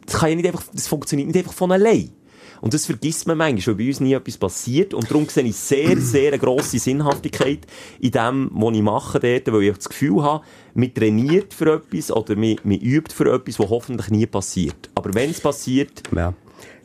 das 0.06 0.20
kann 0.20 0.30
ja 0.30 0.36
nicht 0.36 0.48
einfach, 0.48 0.64
das 0.74 0.88
funktioniert 0.88 1.28
nicht 1.28 1.38
einfach 1.38 1.54
von 1.54 1.72
allein. 1.72 2.12
Und 2.62 2.74
das 2.74 2.86
vergisst 2.86 3.28
man 3.28 3.38
manchmal, 3.38 3.78
weil 3.78 3.84
bei 3.86 3.90
uns 3.90 4.00
nie 4.00 4.14
etwas 4.14 4.38
passiert. 4.38 4.94
Und 4.94 5.12
darum 5.12 5.28
sehe 5.28 5.44
ich 5.44 5.56
sehr, 5.58 5.98
sehr 6.00 6.30
eine 6.30 6.40
grosse 6.40 6.80
Sinnhaftigkeit 6.80 7.60
in 8.00 8.12
dem, 8.12 8.50
was 8.54 8.74
ich 8.76 8.82
mache 8.82 9.20
dort, 9.20 9.52
weil 9.54 9.64
ich 9.64 9.76
das 9.76 9.90
Gefühl 9.90 10.24
habe, 10.24 10.46
man 10.74 10.94
trainiert 10.94 11.54
für 11.54 11.74
etwas 11.76 12.10
oder 12.10 12.38
man, 12.38 12.56
man 12.64 12.78
übt 12.80 13.14
für 13.14 13.34
etwas, 13.34 13.60
was 13.60 13.70
hoffentlich 13.70 14.10
nie 14.12 14.26
passiert. 14.28 14.90
Aber 14.96 15.14
wenn 15.14 15.32
es 15.32 15.42
passiert, 15.42 16.04
Ja. 16.16 16.34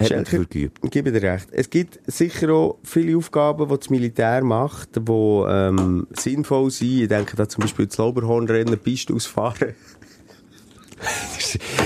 hat 0.01 0.11
man 0.11 0.25
dafür 0.25 0.47
geübt. 0.47 0.79
ich 0.83 0.91
gebe 0.91 1.13
dir 1.13 1.23
recht. 1.23 1.47
Es 1.53 1.71
gibt 1.71 2.01
sicher 2.11 2.53
auch 2.53 2.79
viele 2.83 3.17
Aufgaben, 3.17 3.69
die 3.69 3.77
das 3.79 3.89
Militär 3.89 4.43
macht, 4.43 4.97
die 4.97 5.13
ähm, 5.13 6.09
sinnvoll 6.11 6.73
sind. 6.73 7.03
Ich 7.03 7.09
denke 7.09 7.37
da 7.37 7.49
zum 7.49 7.63
Beispiel 7.63 7.87
das 7.87 7.99
Lauberhornrennen, 7.99 8.79
Piste 8.81 9.15
ausfahren. 9.15 9.77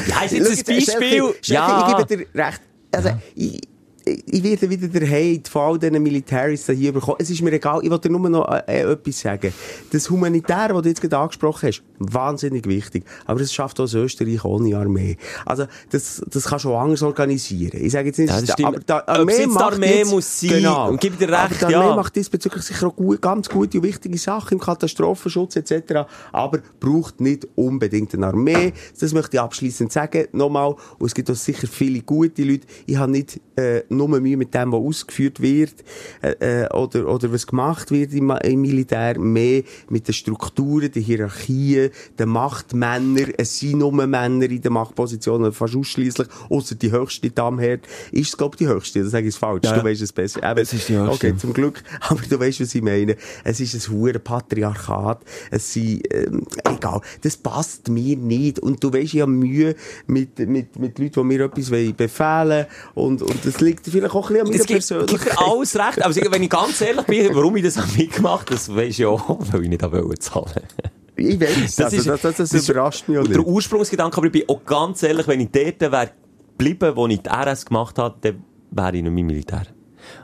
Ja, 0.09 0.23
ist 0.25 0.33
jetzt 0.33 0.69
ein 0.69 0.81
Schau, 0.81 0.93
Beispiel. 0.93 1.19
Schelke, 1.21 1.39
Ja. 1.45 1.89
Ich 2.01 2.07
gebe 2.09 2.25
dir 2.25 2.41
recht. 2.45 2.61
Also, 2.93 3.11
ich, 3.35 3.61
ich 4.05 4.43
werde 4.43 4.69
wieder 4.69 4.89
der 4.89 5.09
Hate 5.09 5.51
von 5.51 5.63
all 5.63 5.79
diesen 5.79 6.03
Militaris 6.03 6.67
da 6.67 6.73
hier 6.73 6.93
bekommen. 6.93 7.19
Es 7.21 7.31
ist 7.31 7.43
mir 7.43 7.53
egal, 7.53 7.81
ich 7.83 7.91
wollte 7.91 8.11
nur 8.11 8.29
noch 8.29 8.49
äh, 8.49 8.63
äh, 8.67 8.93
etwas 8.93 9.21
sagen. 9.21 9.53
Das 9.91 10.11
Humanitäre, 10.11 10.75
was 10.75 10.83
du 10.83 10.89
jetzt 10.89 11.01
gerade 11.01 11.19
angesprochen 11.19 11.69
hast, 11.69 11.83
wahnsinnig 11.99 12.67
wichtig. 12.67 13.05
Aber 13.27 13.41
es 13.41 13.53
schafft 13.53 13.79
auch 13.79 13.85
das 13.85 13.95
Österreich 13.95 14.45
ohne 14.45 14.77
Armee. 14.77 15.17
Also, 15.47 15.67
das, 15.91 16.23
das 16.29 16.45
du 16.45 16.71
auch 16.71 16.81
anders 16.81 17.03
organisieren. 17.03 17.81
Ich 17.81 17.93
sage 17.93 18.09
jetzt 18.09 18.19
nicht, 18.19 18.33
das 18.33 18.51
aber 18.63 18.81
die 18.81 18.93
Armee 18.93 19.43
die 19.43 19.47
macht 19.47 19.75
Armee 19.75 19.99
jetzt, 19.99 20.11
muss 20.11 20.41
sein, 20.41 20.51
genau. 20.51 20.89
und 20.91 21.01
gebe 21.01 21.17
dir 21.17 21.29
aber 21.29 21.51
recht, 21.51 21.61
die 21.61 21.75
Armee 21.75 21.89
ja. 21.89 21.97
macht 21.97 22.17
diesbezüglich 22.17 22.63
sicher 22.63 22.89
auch 22.89 22.97
gut, 22.97 23.23
ganz 23.23 23.49
gute 23.49 23.79
und 23.79 23.85
wichtige 23.85 24.19
Sachen 24.19 24.55
im 24.55 24.61
Katastrophenschutz 24.61 25.57
etc. 25.57 26.07
Aber 26.33 26.59
braucht 26.81 27.21
nicht 27.21 27.47
unbedingt 27.55 28.15
eine 28.15 28.27
Armee. 28.27 28.73
Das 28.99 29.13
möchte 29.13 29.37
ich 29.37 29.41
abschließend 29.41 29.93
sagen. 29.93 30.27
Nochmal. 30.33 30.75
Und 30.99 31.07
es 31.07 31.15
gibt 31.15 31.31
auch 31.31 31.35
sicher 31.35 31.67
viele 31.67 32.01
gute 32.01 32.43
Leute. 32.43 32.67
Ich 32.87 32.97
habe 32.97 33.13
nicht 33.13 33.41
äh, 33.57 33.83
nur 33.97 34.09
Mühe 34.09 34.37
mit 34.37 34.55
dem, 34.55 34.73
was 34.73 34.81
ausgeführt 34.81 35.41
wird 35.41 35.75
äh, 36.23 36.65
äh, 36.65 36.69
oder, 36.73 37.09
oder 37.09 37.33
was 37.33 37.47
gemacht 37.47 37.91
wird 37.91 38.13
im, 38.13 38.31
im 38.31 38.61
Militär. 38.61 39.19
Mehr 39.19 39.63
mit 39.89 40.09
den 40.09 40.15
Strukturen, 40.15 40.91
den 40.91 41.03
Hierarchien, 41.03 41.91
den 42.19 42.29
Machtmännern. 42.29 43.33
Es 43.37 43.59
sind 43.59 43.79
nur 43.79 43.93
Männer 43.93 44.51
in 44.51 44.61
den 44.61 44.73
Machtpositionen, 44.73 45.53
fast 45.53 45.77
ausschließlich. 45.77 46.29
Außer 46.49 46.75
die 46.75 46.91
höchste 46.91 47.31
Damherd 47.31 47.87
ist 48.11 48.29
es, 48.29 48.37
glaube 48.37 48.55
ich, 48.55 48.59
die 48.59 48.69
höchste. 48.69 49.03
Das 49.03 49.13
sage 49.13 49.29
ich 49.29 49.35
falsch. 49.35 49.65
Ja. 49.65 49.79
Du 49.79 49.85
weißt 49.85 50.03
es 50.03 50.13
besser. 50.13 50.43
Eben, 50.49 50.61
Es 50.61 50.73
ist 50.73 50.89
die 50.89 50.97
höchste. 50.97 51.13
Okay, 51.13 51.37
zum 51.37 51.53
Glück. 51.53 51.83
Aber 52.01 52.21
du 52.29 52.39
weißt, 52.39 52.61
was 52.61 52.75
ich 52.75 52.83
meine. 52.83 53.17
Es 53.45 53.61
ist 53.61 53.75
ein 53.75 53.93
hure 53.93 54.19
Patriarchat. 54.19 55.23
Es 55.51 55.73
sind, 55.73 56.03
ähm, 56.13 56.47
egal. 56.65 57.01
Das 57.23 57.37
passt 57.37 57.89
mir 57.89 58.17
nicht. 58.17 58.59
Und 58.59 58.83
du 58.83 58.93
weißt, 58.93 59.15
ich 59.15 59.21
habe 59.21 59.31
Mühe 59.31 59.75
mit, 60.07 60.39
mit, 60.39 60.79
mit 60.79 60.99
Leuten, 60.99 61.21
die 61.21 61.25
mir 61.25 61.45
etwas 61.45 61.71
wollen 61.71 61.95
befehlen 61.95 62.67
Und, 62.95 63.23
und 63.23 63.45
das 63.45 63.61
liegt 63.61 63.82
vielleicht 63.91 64.15
auch 64.15 64.31
ein 64.31 64.35
bisschen 64.35 64.47
an 64.47 64.53
meiner 64.53 64.65
gibt, 64.65 64.69
gibt 64.69 64.89
Persönlichkeit. 64.89 65.33
dir 65.33 65.43
alles 65.43 65.77
recht. 65.77 66.03
Aber 66.03 66.15
wenn 66.33 66.43
ich 66.43 66.51
ganz 66.51 66.81
ehrlich 66.81 67.05
bin, 67.07 67.35
warum 67.35 67.57
ich 67.57 67.65
das 67.65 67.77
habe 67.77 67.89
mitgemacht 67.97 68.47
habe, 68.47 68.55
das 68.55 68.75
weisst 68.75 68.99
du 68.99 69.03
ja 69.03 69.09
auch, 69.09 69.39
weil 69.53 69.63
ich 69.65 69.69
nicht 69.69 69.83
wollte 69.83 70.19
zahlen. 70.19 70.63
Ich 71.17 71.41
weiß, 71.41 71.77
Das 71.77 71.93
also, 71.93 72.11
das, 72.11 72.21
das, 72.23 72.37
das, 72.37 72.51
das 72.51 72.69
überrascht 72.69 73.09
mich 73.09 73.19
auch 73.19 73.25
Der 73.25 73.39
nicht. 73.39 73.47
Ursprungsgedanke, 73.47 74.17
aber 74.17 74.27
ich 74.27 74.33
bin 74.33 74.45
auch 74.49 74.65
ganz 74.65 75.03
ehrlich, 75.03 75.27
wenn 75.29 75.41
ich 75.41 75.51
dort 75.51 75.81
wäre 75.81 76.11
geblieben, 76.59 76.93
wo 76.97 77.07
ich 77.07 77.21
die 77.21 77.29
RS 77.29 77.67
gemacht 77.67 77.99
habe, 77.99 78.15
dann 78.21 78.43
wäre 78.71 78.97
ich 78.97 79.03
nicht 79.03 79.13
mehr 79.13 79.25
Militär. 79.25 79.63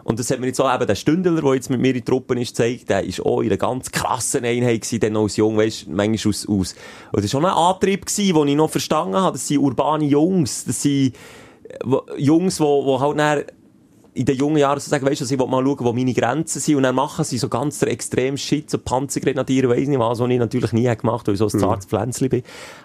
Und 0.02 0.18
das 0.18 0.30
hat 0.30 0.40
mir 0.40 0.46
jetzt 0.48 0.60
auch 0.60 0.74
eben 0.74 0.86
der 0.86 0.94
Stündler, 0.96 1.40
der 1.40 1.54
jetzt 1.54 1.70
mit 1.70 1.80
mir 1.80 1.88
in 1.88 1.94
die 1.94 2.02
Truppen 2.02 2.36
ist, 2.38 2.48
gezeigt, 2.48 2.90
der 2.90 3.04
ist 3.04 3.20
auch 3.24 3.40
in 3.42 3.48
einer 3.48 3.56
ganz 3.56 3.90
krassen 3.92 4.44
Einheit 4.44 4.80
gewesen, 4.80 5.00
dann 5.00 5.12
noch 5.12 5.22
als 5.22 5.36
Jung, 5.36 5.56
weisst, 5.56 5.86
manchmal 5.88 6.30
aus, 6.30 6.48
aus, 6.48 6.74
und 7.12 7.24
das 7.24 7.32
war 7.34 7.40
schon 7.40 7.44
ein 7.44 7.52
Antrieb 7.52 8.06
gewesen, 8.06 8.34
den 8.34 8.48
ich 8.48 8.56
noch 8.56 8.70
verstanden 8.70 9.16
habe, 9.16 9.36
das 9.36 9.46
sind 9.46 9.58
urbane 9.58 10.04
Jungs, 10.06 10.64
das 10.64 10.82
sind 10.82 11.14
Jungs, 12.16 12.56
die, 12.56 12.62
die 12.62 12.98
halt 12.98 13.18
dann 13.18 13.44
in 14.18 14.24
den 14.24 14.36
jungen 14.36 14.56
Jahren 14.56 14.80
so 14.80 14.90
sagen, 14.90 15.06
weißt 15.06 15.20
du, 15.20 15.24
ich 15.24 15.38
will 15.38 15.46
mal 15.46 15.62
schauen, 15.62 15.78
wo 15.80 15.92
meine 15.92 16.12
Grenzen 16.12 16.60
sind. 16.60 16.74
Und 16.74 16.82
dann 16.82 16.94
machen 16.96 17.24
sie 17.24 17.38
so 17.38 17.48
ganz 17.48 17.78
der 17.78 17.88
extrem 17.90 18.36
Shit, 18.36 18.68
so 18.68 18.78
Panzergrenadier, 18.78 19.68
weiss 19.68 19.86
nicht 19.86 20.00
was, 20.00 20.18
was 20.18 20.28
ich 20.28 20.38
natürlich 20.38 20.72
nie 20.72 20.82
gemacht 20.82 21.20
habe, 21.20 21.26
weil 21.28 21.34
ich 21.34 21.38
so 21.38 21.46
ein 21.46 21.60
zartes 21.60 21.86
Pflänzchen 21.86 22.28
bin. 22.28 22.42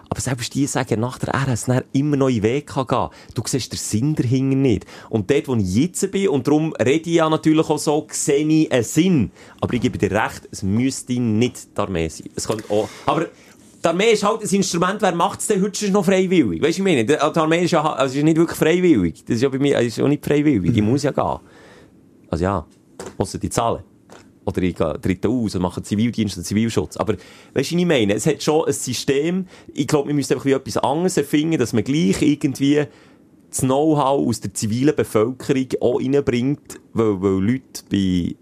Aber 0.08 0.20
selbst 0.20 0.54
die 0.54 0.66
sagen, 0.66 1.00
nach 1.00 1.18
der 1.18 1.34
RS 1.34 1.64
dann 1.64 1.82
immer 1.92 2.16
noch 2.16 2.28
in 2.28 2.36
den 2.36 2.42
Weg 2.44 2.68
kann 2.68 2.86
gehen. 2.86 3.08
Du 3.34 3.42
siehst 3.44 3.72
den 3.72 3.78
Sinn 3.78 4.14
dahinter 4.14 4.56
nicht. 4.56 4.86
Und 5.10 5.28
dort, 5.28 5.48
wo 5.48 5.56
ich 5.56 5.74
jetzt 5.74 6.08
bin, 6.12 6.28
und 6.28 6.46
darum 6.46 6.72
rede 6.74 7.10
ich 7.10 7.16
ja 7.16 7.28
natürlich 7.28 7.68
auch 7.68 7.78
so, 7.78 8.06
sehe 8.10 8.46
ich 8.46 8.70
einen 8.70 8.84
Sinn. 8.84 9.32
Aber 9.60 9.74
ich 9.74 9.80
gebe 9.80 9.98
dir 9.98 10.12
recht, 10.12 10.48
es 10.52 10.62
müsste 10.62 11.14
nicht 11.14 11.76
die 11.76 11.80
Armee 11.80 12.08
sein. 12.08 12.30
Es 12.36 12.46
könnte 12.46 12.64
auch, 12.70 12.88
aber 13.06 13.26
die 13.84 13.88
Armee 13.88 14.12
ist 14.12 14.24
halt 14.24 14.42
ein 14.42 14.48
Instrument, 14.48 15.02
wer 15.02 15.14
macht 15.14 15.40
es 15.40 15.46
denn 15.46 15.62
heute 15.62 15.90
noch 15.90 16.04
freiwillig? 16.04 16.62
Weißt 16.62 16.78
du, 16.78 16.82
ich 16.82 16.84
meine, 16.84 17.04
die 17.04 17.18
Armee 17.18 17.64
ist 17.64 17.72
ja 17.72 17.82
also 17.82 18.16
ist 18.16 18.24
nicht 18.24 18.36
wirklich 18.36 18.58
freiwillig. 18.58 19.24
Das 19.24 19.36
ist 19.36 19.42
ja 19.42 19.48
bei 19.50 19.58
mir, 19.58 19.78
ist 19.80 19.98
ja 19.98 20.08
nicht 20.08 20.24
freiwillig. 20.24 20.72
Die 20.72 20.80
muss 20.80 21.02
ja 21.02 21.10
gehen. 21.10 21.38
Also 22.30 22.44
ja, 22.44 22.66
ausser 23.18 23.38
die 23.38 23.50
zahlen. 23.50 23.82
Oder 24.46 24.62
ich 24.62 24.74
trete 24.74 25.28
aus 25.28 25.54
und 25.54 25.62
mache 25.62 25.82
Zivildienst 25.82 26.36
und 26.36 26.44
Zivilschutz. 26.44 26.96
Aber, 26.96 27.14
weißt 27.14 27.20
du, 27.54 27.74
was 27.74 27.80
ich 27.80 27.86
meine? 27.86 28.14
Es 28.14 28.26
hat 28.26 28.42
schon 28.42 28.66
ein 28.66 28.72
System. 28.72 29.46
Ich 29.72 29.86
glaube, 29.86 30.08
wir 30.08 30.14
müssen 30.14 30.32
einfach 30.32 30.46
wie 30.46 30.52
etwas 30.52 30.76
anderes 30.78 31.16
erfinden, 31.16 31.58
dass 31.58 31.72
man 31.72 31.84
gleich 31.84 32.20
irgendwie 32.22 32.84
das 33.50 33.60
Know-how 33.60 34.26
aus 34.26 34.40
der 34.40 34.52
zivilen 34.52 34.94
Bevölkerung 34.96 35.68
auch 35.80 36.00
reinbringt, 36.00 36.80
weil, 36.92 37.22
weil 37.22 37.40
Leute 37.42 37.82
bei, 37.90 38.34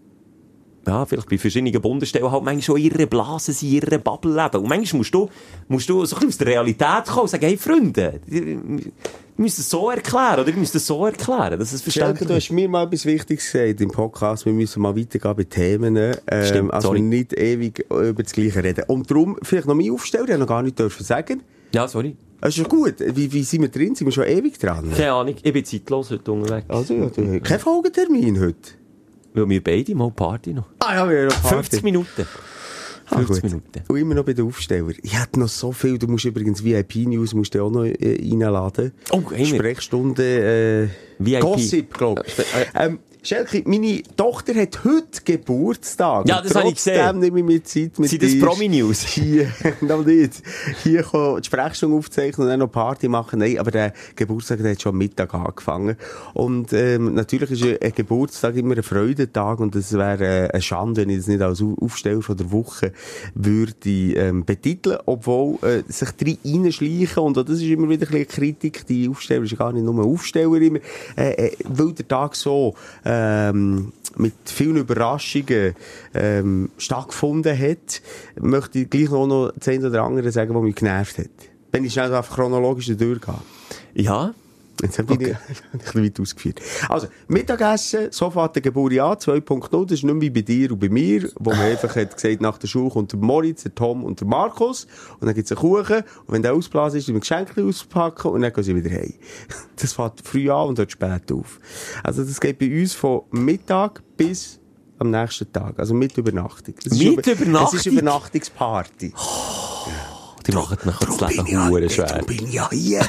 ja, 0.86 1.06
vielleicht 1.06 1.28
bei 1.28 1.38
verschiedenen 1.38 1.80
Bundesstellen 1.80 2.30
halt 2.30 2.42
manchmal 2.42 2.62
schon 2.62 2.76
in 2.78 2.84
ihrer 2.84 3.06
Blase 3.06 3.52
in 3.64 3.72
ihrer 3.72 3.98
Bubble 3.98 4.34
leben. 4.34 4.62
Und 4.62 4.68
manchmal 4.68 4.98
musst 4.98 5.14
du, 5.14 5.28
musst 5.68 5.88
du 5.88 6.04
so 6.04 6.16
ein 6.16 6.26
bisschen 6.26 6.28
aus 6.28 6.38
der 6.38 6.46
Realität 6.48 7.06
kommen 7.06 7.22
und 7.22 7.30
sagen, 7.30 7.46
hey 7.46 7.56
Freunde, 7.56 8.20
ihr 8.26 8.58
müsst 9.36 9.58
es 9.58 9.70
so 9.70 9.90
erklären, 9.90 10.40
oder 10.40 10.48
ihr 10.48 10.56
müsst 10.56 10.74
es 10.74 10.86
so 10.86 11.06
erklären, 11.06 11.58
dass 11.58 11.72
es 11.72 11.82
verständlich 11.82 12.28
du 12.28 12.34
ist. 12.34 12.44
hast 12.44 12.52
mir 12.52 12.68
mal 12.68 12.84
etwas 12.84 13.06
Wichtiges 13.06 13.50
gesagt 13.50 13.80
im 13.80 13.90
Podcast. 13.90 14.44
Wir 14.44 14.52
müssen 14.52 14.82
mal 14.82 14.96
weitergehen 14.96 15.36
bei 15.36 15.44
Themen. 15.44 15.96
Ähm, 15.96 16.44
Stimmt, 16.44 16.72
also 16.72 16.88
sorry. 16.88 17.00
nicht 17.00 17.32
ewig 17.32 17.86
über 17.90 18.22
das 18.22 18.32
Gleiche 18.32 18.62
reden. 18.64 18.84
Und 18.88 19.10
darum 19.10 19.36
vielleicht 19.42 19.66
noch 19.66 19.74
mein 19.74 19.90
Aufsteller, 19.90 20.28
ich 20.28 20.38
noch 20.38 20.46
gar 20.46 20.62
nicht 20.62 20.78
dürfen 20.78 21.04
sagen. 21.04 21.42
Ja, 21.72 21.86
sorry. 21.88 22.16
Das 22.40 22.58
ist 22.58 22.68
gut. 22.68 22.96
Wie, 22.98 23.32
wie 23.32 23.44
sind 23.44 23.62
wir 23.62 23.68
drin? 23.68 23.94
Sind 23.94 24.08
wir 24.08 24.12
schon 24.12 24.24
ewig 24.24 24.58
dran? 24.58 24.90
Keine 24.90 25.12
Ahnung, 25.12 25.36
ich 25.40 25.52
bin 25.52 25.64
zeitlos 25.64 26.10
heute 26.10 26.32
unterwegs. 26.32 26.68
Also, 26.68 26.94
ja, 26.94 27.06
du, 27.06 27.40
kein 27.40 27.60
Folgetermin 27.60 28.40
heute. 28.40 28.56
Weil 29.34 29.48
wir 29.48 29.62
beide 29.64 29.94
mal 29.94 30.10
Party 30.10 30.52
noch. 30.52 30.66
Ah, 30.78 30.94
ja, 30.94 31.08
wir 31.08 31.18
haben 31.18 31.28
noch 31.28 31.42
Party. 31.42 31.56
50 31.56 31.82
Minuten. 31.82 32.26
Ah, 33.06 33.16
50 33.16 33.42
gut. 33.42 33.44
Minuten. 33.44 33.82
Und 33.88 33.96
immer 33.96 34.14
noch 34.14 34.24
bei 34.24 34.32
den 34.32 34.46
Aufsteller. 34.46 34.88
Ich 35.02 35.18
hätte 35.18 35.40
noch 35.40 35.48
so 35.48 35.72
viel. 35.72 35.98
Du 35.98 36.06
musst 36.06 36.24
übrigens 36.24 36.62
VIP-News 36.64 37.34
musst 37.34 37.54
du 37.54 37.62
auch 37.62 37.70
noch 37.70 37.84
äh, 37.84 37.96
reinladen. 38.00 38.92
Oh, 39.10 39.22
wir? 39.30 39.46
Sprechstunde, 39.46 40.88
äh, 41.18 41.24
VIP. 41.24 41.40
Gossip, 41.40 41.94
glaube 41.94 42.22
ich. 42.26 42.44
Ähm, 42.74 42.98
Schelke, 43.24 43.62
meine 43.66 44.02
Tochter 44.16 44.52
hat 44.56 44.82
heute 44.84 45.22
Geburtstag. 45.24 46.28
Ja, 46.28 46.42
das 46.42 46.56
habe 46.56 46.68
ich 46.70 46.74
trotzdem 46.74 46.94
gesehen. 46.94 47.18
nehme 47.20 47.38
ich 47.38 47.44
mir 47.44 47.62
Zeit 47.62 47.96
mit 48.00 48.10
Sind 48.10 48.20
das 48.20 48.36
Promi-News? 48.40 49.02
Hier, 49.06 49.46
noch 49.80 50.04
nicht. 50.04 50.42
Hier 50.82 51.04
kommen 51.04 51.40
die 51.40 51.46
Sprechstunde 51.46 51.96
aufzeichnen 51.96 52.46
und 52.46 52.50
dann 52.50 52.58
noch 52.58 52.72
Party 52.72 53.06
machen. 53.06 53.38
Nein, 53.38 53.58
aber 53.60 53.70
der 53.70 53.92
Geburtstag 54.16 54.58
der 54.60 54.72
hat 54.72 54.82
schon 54.82 54.90
am 54.90 54.98
Mittag 54.98 55.32
angefangen. 55.34 55.96
Und 56.34 56.72
ähm, 56.72 57.14
natürlich 57.14 57.52
ist 57.52 57.80
ein 57.80 57.92
Geburtstag 57.94 58.56
immer 58.56 58.76
ein 58.76 58.82
Freudentag 58.82 59.60
und 59.60 59.76
es 59.76 59.92
wäre 59.92 60.48
äh, 60.48 60.50
eine 60.50 60.60
Schande, 60.60 61.02
wenn 61.02 61.10
ich 61.10 61.18
das 61.18 61.28
nicht 61.28 61.42
als 61.42 61.62
Au- 61.62 61.76
Aufsteller 61.80 62.22
von 62.22 62.36
der 62.36 62.50
Woche 62.50 62.92
würde 63.36 63.88
ähm, 63.88 64.44
betiteln, 64.44 64.98
obwohl 65.06 65.58
äh, 65.62 65.84
sich 65.86 66.10
drei 66.10 66.38
reinschleichen 66.44 67.22
und 67.22 67.38
auch 67.38 67.44
das 67.44 67.58
ist 67.58 67.62
immer 67.62 67.88
wieder 67.88 68.04
ein 68.08 68.10
bisschen 68.10 68.26
Kritik. 68.26 68.84
Die 68.88 69.08
Aufsteller 69.08 69.44
ist 69.44 69.56
gar 69.56 69.72
nicht 69.72 69.84
nur 69.84 70.04
Aufsteller 70.04 70.56
immer, 70.60 70.80
äh, 71.16 71.50
äh, 71.50 71.56
weil 71.68 71.92
der 71.92 72.08
Tag 72.08 72.34
so 72.34 72.74
ähm, 73.12 73.92
mit 74.16 74.34
vielen 74.44 74.76
Überraschungen 74.76 75.74
ähm, 76.14 76.70
stattgefunden 76.78 77.58
hat, 77.58 78.02
möchte 78.40 78.80
ich 78.80 78.90
gleich 78.90 79.10
noch, 79.10 79.52
eine 79.66 79.86
oder 79.86 80.02
andere 80.02 80.30
sagen, 80.30 80.54
was 80.54 80.62
mich 80.62 80.74
genervt 80.74 81.18
hat. 81.18 81.30
Wenn 81.70 81.84
ich 81.84 81.92
schnell 81.92 82.14
auf 82.14 82.30
chronologisch 82.30 82.86
durchgehe. 82.86 83.34
Ja. 83.94 84.34
Jetzt 84.82 84.98
habe 84.98 85.14
ich 85.14 85.20
okay. 85.20 85.36
ein 85.72 85.78
bisschen 85.78 86.04
weit 86.04 86.20
ausgeführt. 86.20 86.60
Also, 86.88 87.06
Mittagessen, 87.28 88.08
so 88.10 88.30
fährt 88.30 88.56
der 88.56 88.62
Geburt 88.62 88.92
an, 88.98 89.16
2.0, 89.16 89.82
das 89.84 89.92
ist 89.98 90.02
nicht 90.04 90.12
mehr 90.12 90.20
wie 90.20 90.30
bei 90.30 90.42
dir 90.42 90.72
und 90.72 90.80
bei 90.80 90.88
mir, 90.88 91.30
wo 91.38 91.50
man 91.50 91.60
einfach 91.60 91.94
hat 91.96 92.14
gesagt, 92.14 92.40
nach 92.40 92.58
der 92.58 92.66
Schule 92.68 92.90
kommt 92.90 93.12
der 93.12 93.20
Moritz, 93.20 93.62
der 93.62 93.74
Tom 93.74 94.04
und 94.04 94.20
der 94.20 94.26
Markus, 94.28 94.86
und 95.20 95.26
dann 95.26 95.34
gibt's 95.34 95.52
einen 95.52 95.60
Kuchen, 95.60 95.98
und 95.98 96.34
wenn 96.34 96.42
der 96.42 96.52
ausblasen 96.54 96.98
ist, 96.98 97.08
dann 97.08 97.20
Geschenke 97.20 97.64
auspacken, 97.64 98.32
und 98.32 98.42
dann 98.42 98.52
gehen 98.52 98.64
sie 98.64 98.74
wieder 98.76 98.90
heim. 98.90 99.14
Das 99.76 99.94
fährt 99.94 100.20
früh 100.22 100.48
an 100.50 100.68
und 100.68 100.78
hört 100.78 100.92
spät 100.92 101.32
auf. 101.32 101.58
Also, 102.04 102.22
das 102.24 102.40
geht 102.40 102.58
bei 102.58 102.66
uns 102.80 102.92
von 102.94 103.22
Mittag 103.32 104.02
bis 104.16 104.60
am 104.98 105.10
nächsten 105.10 105.52
Tag, 105.52 105.78
also 105.78 105.94
mit 105.94 106.16
Übernachtung. 106.16 106.74
Es 106.84 106.92
ist 106.92 106.98
Mit 107.02 107.26
über- 107.26 107.32
Übernachtung? 107.32 107.78
Es 107.80 107.86
ist 107.86 107.92
Übernachtungsparty. 107.92 109.12
Die 110.46 110.52
machen 110.52 110.78
mir 110.84 110.94
das 111.00 111.20
Leben 111.36 111.90
schwer. 111.90 112.06
Darum 112.06 112.26
bin 112.26 112.46
ich 112.46 112.52
ja 112.52 112.70
hier. 112.70 113.00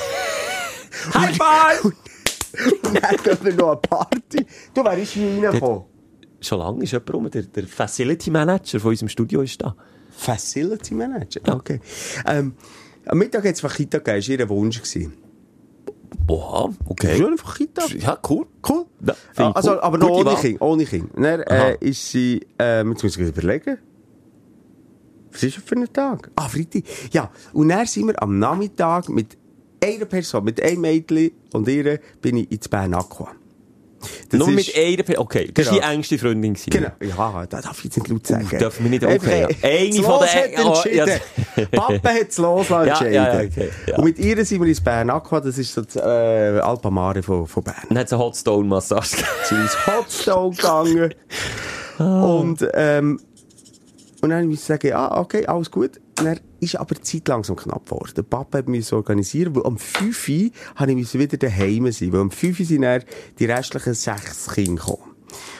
High 1.14 1.38
five! 1.38 1.92
Dann 2.84 3.02
haben 3.04 3.46
wir 3.46 3.54
noch 3.56 3.68
eine 3.72 3.78
Party. 3.78 4.46
Du 4.74 4.84
wärst 4.84 5.12
hier 5.14 5.44
reingekommen. 5.44 5.84
Schon 6.40 6.60
lange 6.60 6.84
ist 6.84 6.92
jemand 6.92 7.14
rum. 7.14 7.30
Der, 7.32 7.44
der 7.44 7.68
Facility 7.68 8.30
Manager 8.30 8.80
von 8.80 8.92
unserem 8.92 9.10
Studio 9.10 9.42
ist 9.42 9.62
da. 9.62 9.76
Facility 10.12 10.94
Manager? 10.94 11.40
Okay. 11.56 11.80
Ähm, 12.28 12.54
am 13.06 13.18
Mittag 13.18 13.44
hat 13.46 13.54
es 13.56 13.62
Fachita 13.62 13.98
gegeben, 14.00 14.18
das 14.20 14.30
war 14.30 14.40
ihr 14.40 14.50
Wunsch. 14.50 14.78
gewesen. 14.82 15.14
Oha, 16.28 16.70
okay. 16.86 17.18
Schon 17.18 17.32
einfach 17.32 17.58
Kita. 17.58 17.86
Ja, 17.98 18.18
cool. 18.30 18.46
Cool. 18.70 18.86
Ja, 19.06 19.16
Ah, 19.38 19.52
also, 19.52 19.72
cool. 19.72 19.80
aber 19.82 19.98
noch 19.98 20.08
Gute 20.10 20.20
ohne 20.22 20.32
Wahl. 20.32 20.42
Kind. 20.42 20.62
Ohne 20.62 20.86
kind. 20.86 21.10
Dann 21.16 21.40
äh, 21.42 21.78
ist 21.82 22.10
sie, 22.12 22.46
ähm, 22.60 22.92
jetzt 22.92 23.04
muss 23.04 23.18
ich 23.18 23.28
überlegen. 23.28 23.78
Was 25.32 25.44
ist 25.44 25.58
das 25.58 25.64
für 25.64 25.76
ein 25.76 25.92
Tag? 25.92 26.30
Ah, 26.36 26.48
Freitag. 26.48 26.84
Ja, 27.12 27.32
und 27.54 27.70
dann 27.70 27.86
sind 27.88 28.08
wir 28.08 28.22
am 28.22 28.38
Nachmittag 28.38 29.10
mit 29.10 29.38
einer 29.84 30.06
Person, 30.06 30.44
mit 30.44 30.62
einem 30.62 30.82
Mädchen 30.82 31.32
und 31.54 31.68
ihr, 31.68 32.00
bin 32.22 32.38
ich 32.38 32.52
ins 32.52 32.68
Bern 32.68 32.94
Aqua. 32.94 33.32
Das 34.30 34.38
Nur 34.38 34.50
ist- 34.50 34.56
mit 34.56 34.76
einer 34.78 35.04
Pe- 35.04 35.18
Okay, 35.18 35.50
das 35.54 35.66
war 35.68 35.74
Genau. 35.76 35.88
die 35.88 35.94
engste 35.96 36.18
Freundin. 36.18 36.58
Genau. 36.66 36.90
Ja, 37.02 37.46
das 37.50 37.62
darf 37.64 37.78
ich 37.78 37.86
jetzt 37.86 37.98
nicht 38.00 38.10
laut 38.10 38.28
sagen. 38.28 38.50
Uh, 38.54 38.58
dürfen 38.58 38.84
wir 38.84 38.90
nicht- 38.90 39.06
okay, 39.06 39.42
ja. 39.42 39.48
Eine 39.62 39.90
das 39.90 40.00
von 40.00 40.20
der- 40.20 41.16
hat 41.16 41.22
oh. 41.56 41.66
Papa 41.72 42.10
hat 42.10 42.28
es 42.30 42.38
los 42.38 42.68
Ja, 42.68 42.84
entschieden. 42.84 43.14
ja, 43.14 43.34
ja, 43.42 43.48
okay, 43.48 43.70
ja. 43.88 43.96
Und 43.98 44.04
mit 44.04 44.20
ihr 44.20 44.44
sind 44.46 44.60
wir 44.62 44.68
ins 44.68 44.82
Bern 44.82 45.10
Aqua, 45.10 45.40
das 45.40 45.58
ist 45.58 45.74
so 45.74 45.82
das 45.84 45.96
äh, 45.96 46.00
Alpamare 46.60 47.24
von, 47.24 47.48
von 47.48 47.64
Bern. 47.64 47.76
Dann 47.88 48.00
hat 48.00 48.08
es 48.08 48.14
eine 48.14 48.22
Hot 48.24 48.36
Stone 48.36 48.68
Massage 48.68 49.12
gegeben. 49.16 49.30
sind 49.48 49.62
ins 49.62 49.88
Hotstone 49.88 50.56
gegangen. 50.56 51.14
Und, 52.00 52.68
ähm, 52.74 53.20
und 54.22 54.30
dann 54.30 54.48
musste 54.48 54.74
ich 54.76 54.82
sagen, 54.82 54.94
ah, 54.96 55.22
okay, 55.22 55.46
alles 55.46 55.72
gut. 55.72 55.92
Und 56.20 56.26
dann 56.26 56.40
ist 56.64 56.76
aber 56.76 56.96
die 56.96 57.02
Zeit 57.02 57.28
langsam 57.28 57.56
knapp 57.56 57.86
geworden. 57.86 58.12
Der 58.16 58.24
Papa 58.24 58.60
hat 58.60 58.68
mich 58.68 58.92
organisieren, 58.94 59.56
weil 59.56 59.66
am 59.66 59.78
5 59.78 60.30
Uhr 60.30 60.50
habe 60.76 60.92
ich 60.94 61.14
wieder 61.14 61.38
daheim 61.38 61.92
sein. 61.92 62.12
Weil 62.14 62.22
am 62.22 62.32
5 62.32 62.60
Uhr 62.60 62.66
sind 62.66 62.82
dann 62.82 63.04
die 63.40 63.46
restlichen 63.46 63.94
sechs 63.94 64.48
Kinder 64.54 64.82
gekommen. 64.84 65.10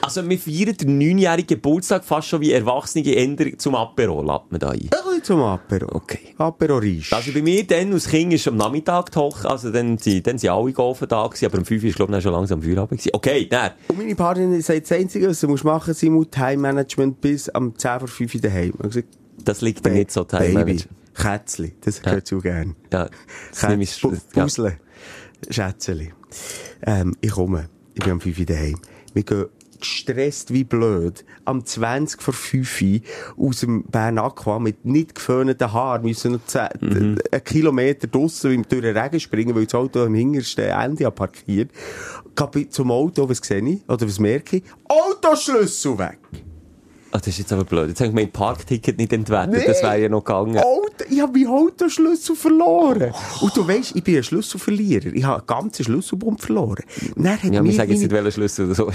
Also, 0.02 0.28
wir 0.28 0.38
feiern 0.38 0.76
den 0.76 0.98
neunjährigen 0.98 1.48
Geburtstag 1.48 2.04
fast 2.04 2.28
schon 2.28 2.40
wie 2.40 2.52
Erwachsene 2.52 3.12
Änder 3.16 3.58
zum 3.58 3.74
Apero, 3.74 4.20
lädt 4.22 4.42
man 4.52 4.60
da 4.60 4.68
ein. 4.68 4.78
Ein 4.82 4.88
bisschen 4.88 5.24
zum 5.24 5.40
Apero. 5.40 5.88
Okay. 5.96 6.32
Apero 6.38 6.76
Risch. 6.78 7.12
Also 7.12 7.32
bei 7.32 7.42
mir 7.42 7.66
dann, 7.66 7.92
als 7.92 8.06
Kind, 8.06 8.32
ist 8.32 8.46
am 8.46 8.54
Nachmittag 8.56 9.10
Hoch, 9.16 9.44
also 9.44 9.72
dann, 9.72 9.98
sind- 9.98 10.28
dann 10.28 10.38
sind 10.38 10.50
alle 10.50 10.72
geholfen 10.72 11.08
da 11.08 11.26
gewesen, 11.26 11.46
aber 11.46 11.58
um 11.58 11.64
5 11.64 11.82
Uhr 11.82 11.88
ist, 11.88 11.96
glaube 11.96 12.16
ich, 12.16 12.22
schon 12.22 12.32
langsam 12.32 12.62
Feierabend 12.62 13.00
gewesen. 13.00 13.10
Okay, 13.14 13.48
dann. 13.48 13.72
Und 13.88 13.98
meine 13.98 14.14
Partnerin 14.14 14.62
sagt, 14.62 14.82
das 14.82 14.92
Einzige, 14.92 15.28
was 15.28 15.40
du 15.40 15.48
musst 15.48 15.64
machen 15.64 15.88
musst, 15.88 15.98
Simon, 16.00 16.30
Time-Management 16.30 17.20
bis 17.20 17.48
am 17.48 17.76
10 17.76 17.98
vor 17.98 18.06
5 18.08 18.32
Uhr 18.36 18.40
daheim. 18.42 18.68
Ich 18.68 18.78
habe 18.78 18.88
gesagt, 18.90 19.08
Das 19.44 19.60
liegt 19.60 19.84
nicht 19.86 20.10
so 20.10 20.24
Time 20.24 20.64
Baby. 20.64 20.82
Kätzli, 21.14 21.74
das 21.80 22.02
gehört 22.02 22.26
zu 22.26 22.40
gern. 22.40 22.74
Ja, 22.92 23.08
ich, 23.78 24.00
Bu 24.02 24.12
ja. 24.34 24.46
Schätzeli. 25.50 26.12
Ähm, 26.82 27.14
ich 27.20 27.30
komme. 27.30 27.68
Ich 27.94 28.02
bin 28.02 28.12
am 28.12 28.20
5 28.20 28.38
Uhr 28.38 28.46
daheim. 28.46 28.80
Wir 29.12 29.22
gehen 29.22 29.44
gestresst 29.78 30.52
wie 30.52 30.64
blöd 30.64 31.24
am 31.44 31.64
20 31.64 32.22
vor 32.22 32.32
5 32.34 32.82
Uhr 32.82 33.00
aus 33.48 33.60
dem 33.60 33.84
Bern 33.84 34.18
Aqua 34.18 34.58
mit 34.58 34.84
nicht 34.84 35.14
geföhnten 35.14 35.72
Haaren 35.72 36.02
müssen 36.02 36.32
noch 36.32 36.44
10, 36.46 36.68
Mhm. 36.80 37.18
einen 37.30 37.44
Kilometer 37.44 38.06
draussen 38.06 38.64
durch 38.68 38.82
den 38.82 38.96
Regen 38.96 39.20
springen, 39.20 39.54
weil 39.54 39.66
das 39.66 39.74
Auto 39.74 40.04
am 40.04 40.14
hintersten 40.14 40.64
Ende 40.64 41.10
parkiert. 41.10 41.70
Gehe 42.34 42.68
zum 42.70 42.90
Auto, 42.90 43.28
was 43.28 43.38
sehe 43.38 43.60
ich? 43.60 43.88
Oder 43.88 44.06
was 44.06 44.18
merke 44.18 44.56
ich? 44.58 44.62
Autoschlüssel 44.88 45.98
weg! 45.98 46.18
Ah, 47.14 47.18
das 47.18 47.28
ist 47.28 47.38
jetzt 47.38 47.52
aber 47.52 47.62
blöd. 47.62 47.90
Jetzt 47.90 48.00
habe 48.00 48.08
ich 48.08 48.14
mein 48.14 48.28
Parkticket 48.32 48.98
nicht 48.98 49.12
entwertet. 49.12 49.68
Das 49.68 49.84
wäre 49.84 50.00
ja 50.00 50.08
noch 50.08 50.24
gegangen. 50.24 50.58
Auto, 50.58 51.04
ich 51.08 51.20
habe 51.20 51.38
meinen 51.38 51.46
Autoschlüssel 51.46 52.34
verloren. 52.34 53.14
Und 53.40 53.56
du 53.56 53.68
weißt, 53.68 53.94
ich 53.94 54.02
bin 54.02 54.16
ein 54.16 54.24
Schlüsselverlierer. 54.24 55.12
Ich 55.14 55.22
habe 55.22 55.38
einen 55.38 55.46
ganzen 55.46 55.84
Schlüsselbund 55.84 56.40
verloren. 56.40 56.82
Und 57.14 57.24
dann 57.24 57.40
hat 57.40 57.44
Ja, 57.44 57.62
mir 57.62 57.68
wir 57.68 57.76
sagen 57.76 57.92
jetzt 57.92 58.00
nicht, 58.00 58.10
welchen 58.10 58.32
Schlüssel 58.32 58.66
oder 58.66 58.74
so. 58.74 58.90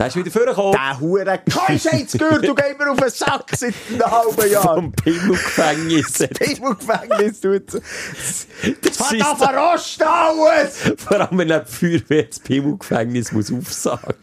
Der 0.00 0.06
ist 0.06 0.16
wieder 0.16 0.30
vorgekommen. 0.30 0.72
Der 0.72 0.98
hure 0.98 1.40
Keuschheitsgürtel, 1.50 2.40
du 2.40 2.54
gehst 2.54 2.78
mir 2.78 2.90
auf 2.90 2.98
den 2.98 3.10
Sack 3.10 3.50
seit 3.54 3.74
einem 3.92 4.10
halben 4.10 4.50
Jahr. 4.50 4.74
Vom 4.76 4.92
Pimmelgefängnis. 4.92 6.26
Pimmelgefängnis 6.38 7.40
tut 7.42 7.74
Das 7.74 8.46
Das 8.80 9.10
hat 9.10 9.20
da 9.20 9.36
verrosten 9.36 10.06
alles! 10.06 10.94
Vor 10.96 11.20
allem, 11.20 11.36
wenn 11.36 11.48
die 11.48 11.60
Feuerwehr 11.66 12.22
das 12.22 12.38
Pimmelgefängnis 12.38 13.32
muss 13.32 13.52
aufsagen. 13.52 14.14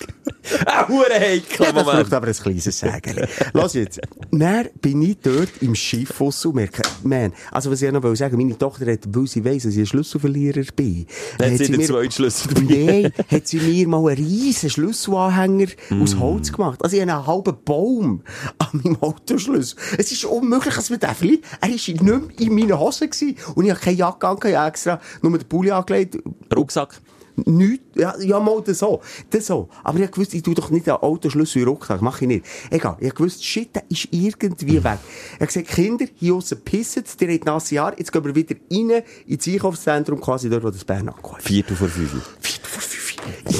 Ein 0.65 0.87
hure 0.87 1.13
heikler 1.13 1.67
Ja, 1.67 1.71
das 1.73 1.83
braucht 1.83 2.13
aber 2.13 2.27
ein 2.27 2.33
kleines 2.33 2.79
Sägel. 2.79 3.27
Lass 3.53 3.73
jetzt. 3.75 3.99
Dann 4.31 4.69
bin 4.81 5.01
ich 5.03 5.17
dort 5.21 5.61
im 5.61 5.75
Schiff 5.75 6.19
raus 6.19 6.43
und 6.45 6.55
merke, 6.55 6.81
man, 7.03 7.33
also 7.51 7.69
was 7.69 7.83
ich 7.83 7.91
noch 7.91 8.01
sagen 8.15 8.33
wollte, 8.33 8.37
meine 8.37 8.57
Tochter 8.57 8.91
hat, 8.91 9.01
weil 9.09 9.27
sie 9.27 9.45
weiss, 9.45 9.63
dass 9.63 9.73
ich 9.73 9.79
ein 9.79 9.85
Schlüsselverlierer 9.85 10.63
bin, 10.75 11.05
Dann 11.37 11.51
hat 11.51 11.59
sie 11.59 11.71
den 11.71 11.83
zweiten 11.83 12.11
Schlüssel 12.11 12.53
dabei. 12.53 13.11
Nein, 13.13 13.13
hat 13.29 13.47
sie 13.47 13.59
mir 13.59 13.87
mal 13.87 14.07
einen 14.07 14.25
riesen 14.25 14.69
Schlüsselanhänger 14.71 15.66
aus 16.01 16.17
Holz 16.17 16.51
gemacht. 16.51 16.83
Also 16.83 16.95
ich 16.95 17.01
habe 17.01 17.11
einen 17.11 17.27
halben 17.27 17.55
Baum 17.63 18.21
an 18.57 18.67
meinem 18.83 18.97
Autoschlüssel. 19.01 19.77
Es 19.97 20.11
ist 20.11 20.25
unmöglich, 20.25 20.75
dass 20.75 20.89
man 20.89 20.99
den 20.99 21.15
verliert. 21.15 21.43
Er 21.61 21.69
war 21.69 21.75
nicht 21.75 22.01
mehr 22.01 22.21
in 22.39 22.55
meinen 22.55 22.79
Hosen 22.79 23.09
gewesen. 23.09 23.35
und 23.55 23.65
ich 23.65 23.71
habe 23.71 23.79
keine 23.79 23.97
Jacke 23.97 24.27
an, 24.27 24.37
ich 24.43 24.55
habe 24.55 24.67
extra 24.67 24.99
nur 25.21 25.37
den 25.37 25.47
Pulli 25.47 25.71
angelegt. 25.71 26.17
Rucksack. 26.55 27.01
Nicht, 27.45 27.83
ja, 27.93 28.15
ja, 28.19 28.39
mal 28.39 28.63
das 28.63 28.79
so. 28.79 28.99
Das 29.29 29.45
so. 29.45 29.69
Aber 29.83 29.99
ich 29.99 30.09
gewusst, 30.09 30.33
ich 30.33 30.41
tu 30.41 30.55
doch 30.55 30.71
nicht 30.71 30.87
den 30.87 30.93
Autoschlüssel 30.93 31.59
in 31.59 31.65
den 31.65 31.69
Rucksack. 31.69 32.01
Mach 32.01 32.19
ich 32.19 32.27
nicht. 32.27 32.45
Egal. 32.71 32.97
Ich 32.99 33.13
gewusst, 33.13 33.45
shit, 33.45 33.75
der 33.75 33.83
ist 33.89 34.07
irgendwie 34.09 34.83
weg. 34.83 34.97
Ich 35.35 35.41
hab 35.41 35.47
gesagt, 35.47 35.67
Kinder, 35.67 36.05
hier 36.15 36.33
aussen 36.33 36.59
pissen, 36.61 37.03
ihr 37.19 37.33
habt 37.33 37.45
nasse 37.45 37.79
Haare, 37.79 37.95
jetzt 37.99 38.11
gehen 38.11 38.25
wir 38.25 38.33
wieder 38.33 38.55
rein 38.71 39.03
ins 39.27 39.47
Einkaufszentrum, 39.47 40.19
quasi 40.19 40.49
dort, 40.49 40.63
wo 40.63 40.71
das 40.71 40.83
Bern 40.83 41.09
angehört. 41.09 41.43
Viertel 41.43 41.75
vor 41.75 41.87
fünf. 41.87 42.11
Viertel 42.39 42.67
vor 42.67 42.81
fünf. 42.81 42.97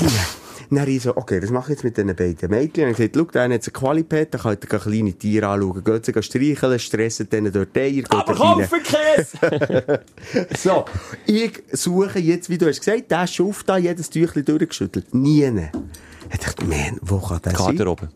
Rein. 0.02 0.37
Dann 0.70 0.88
ich 0.88 1.02
so, 1.02 1.16
okay, 1.16 1.42
was 1.42 1.50
mache 1.50 1.72
ich 1.72 1.78
jetzt 1.78 1.84
mit 1.84 1.96
diesen 1.96 2.16
beiden 2.16 2.50
Mädchen? 2.50 2.86
Und 2.86 2.92
ich 2.92 2.98
gesagt, 2.98 3.16
schau, 3.16 3.24
der 3.26 3.42
eine 3.44 3.56
hat 3.56 3.68
ein 3.68 3.74
Qualipad, 3.74 4.34
da 4.34 4.38
könnt 4.38 4.64
ihr 4.64 4.80
kleine 4.80 5.14
Tiere 5.14 5.48
anschauen. 5.48 5.84
Geht 5.84 6.06
sie 6.06 6.24
streicheln, 6.24 6.80
stressen 6.80 7.30
denen 7.30 7.54
dort 7.54 7.76
die 7.76 7.80
Eier, 7.80 8.04
Aber 8.10 8.34
kaufen 8.34 8.80
Käse! 8.84 10.02
So, 10.58 10.86
ich 11.26 11.64
suche 11.72 12.20
jetzt, 12.20 12.50
wie 12.50 12.58
du 12.58 12.68
hast 12.68 12.80
gesagt, 12.80 13.10
der 13.10 13.28
Schuft 13.28 13.70
da, 13.70 13.78
jedes 13.78 14.10
Tüchlein 14.10 14.46
durchgeschüttelt. 14.46 15.14
Nie. 15.14 15.70
Ich 16.32 16.40
dachte, 16.40 16.66
man, 16.66 17.00
wo 17.02 17.20
kann 17.20 17.42
der 17.44 17.56
sein? 17.56 17.78
Garderobe. 17.78 18.10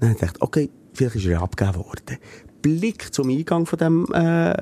Dann 0.00 0.10
habe 0.10 0.12
ich 0.12 0.20
gedacht, 0.20 0.36
okay, 0.40 0.70
vielleicht 0.92 1.16
ist 1.16 1.24
er 1.24 1.32
ja 1.32 1.40
abgegeben 1.42 1.76
worden. 1.76 2.18
Blick 2.60 3.14
zum 3.14 3.30
Eingang 3.30 3.66
von 3.66 3.78
dem 3.78 4.06
äh, 4.12 4.52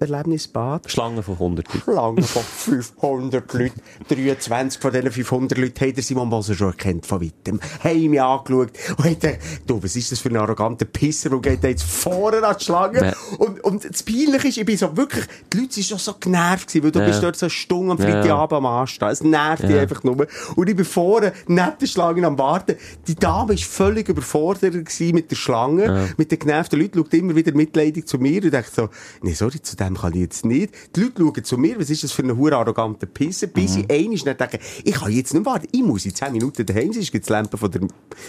Erlebnisbad. 0.00 0.90
Schlange 0.90 1.22
von 1.22 1.34
100 1.34 1.66
Leuten. 1.72 1.82
Schlange 1.90 2.22
von 2.22 2.42
500 2.42 3.52
Leuten. 3.54 3.80
23 4.08 4.80
von 4.80 4.92
diesen 4.92 5.10
500 5.12 5.58
Leuten 5.58 5.80
haben 5.84 6.02
Simon 6.02 6.30
Boser 6.30 6.54
schon 6.54 6.68
erkannt 6.68 7.06
von 7.06 7.20
weitem. 7.22 7.60
Haben 7.82 8.10
mich 8.10 8.20
angeschaut 8.22 8.70
und 8.96 9.04
haben 9.04 9.18
gedacht, 9.18 9.38
du, 9.66 9.82
was 9.82 9.96
ist 9.96 10.12
das 10.12 10.18
für 10.18 10.28
ein 10.30 10.36
arroganter 10.36 10.84
Pisser, 10.84 11.30
der 11.30 11.38
geht 11.40 11.62
jetzt 11.64 11.84
vorne 11.84 12.46
an 12.46 12.56
die 12.58 12.64
Schlange. 12.64 13.04
Ja. 13.06 13.14
Und, 13.38 13.62
und 13.64 13.84
das 13.84 14.02
Peinliche 14.02 14.48
ist, 14.48 14.58
ich 14.58 14.64
bin 14.66 14.76
so 14.76 14.96
wirklich, 14.96 15.24
die 15.52 15.58
Leute 15.58 15.72
sind 15.74 15.84
schon 15.86 15.98
so 15.98 16.14
genervt 16.18 16.68
gewesen, 16.68 16.84
weil 16.84 16.90
du 16.92 16.98
Ja. 17.00 17.06
bist 17.06 17.22
dort 17.22 17.36
so 17.36 17.48
stumm 17.48 17.90
am 17.90 17.98
Ja. 17.98 18.04
Freitagabend 18.04 18.52
am 18.58 18.66
Anstehen. 18.66 19.08
Es 19.08 19.22
nervt 19.22 19.62
dich 19.64 19.70
Ja. 19.70 19.80
einfach 19.82 20.02
nur. 20.02 20.26
Und 20.56 20.68
ich 20.68 20.76
bin 20.76 20.84
vorne 20.84 21.32
neben 21.46 21.72
der 21.80 21.86
Schlange 21.86 22.26
am 22.26 22.38
Warten. 22.38 22.76
Die 23.06 23.14
Dame 23.14 23.50
war 23.50 23.56
völlig 23.56 24.08
überfordert 24.08 24.72
gewesen 24.72 25.14
mit 25.14 25.30
der 25.30 25.36
Schlange, 25.36 26.08
mit 26.16 26.30
den 26.30 26.38
genervten 26.38 26.80
Leuten, 26.80 26.98
schaut 26.98 27.14
immer 27.14 27.34
wieder 27.36 27.52
mitleidig 27.54 28.06
zu 28.06 28.18
mir 28.18 28.42
und 28.42 28.52
denkt 28.52 28.74
so, 28.74 28.88
nee, 29.22 29.32
sorry, 29.34 29.60
zu 29.60 29.76
dem 29.76 29.83
kann 29.92 30.14
ich 30.14 30.20
jetzt 30.20 30.46
nicht. 30.46 30.72
Die 30.96 31.02
Leute 31.02 31.20
schauen 31.20 31.44
zu 31.44 31.58
mir, 31.58 31.78
was 31.78 31.90
ist 31.90 32.04
das 32.04 32.12
für 32.12 32.22
ein 32.22 32.34
hure 32.36 32.56
arroganter 32.56 33.06
Pisser, 33.06 33.48
bis 33.48 33.76
ich 33.76 33.90
einmal 33.90 34.08
nicht 34.08 34.26
denke, 34.26 34.58
ich 34.82 34.94
kann 34.94 35.12
jetzt 35.12 35.34
nicht 35.34 35.44
warten, 35.44 35.68
ich 35.70 35.82
muss 35.82 36.06
in 36.06 36.14
10 36.14 36.32
Minuten 36.32 36.64
daheim 36.64 36.92
sein, 36.92 37.02
es 37.02 37.12
gibt 37.12 37.28
die 37.28 37.32
Lampe 37.32 37.58
von 37.58 37.70
der, 37.70 37.82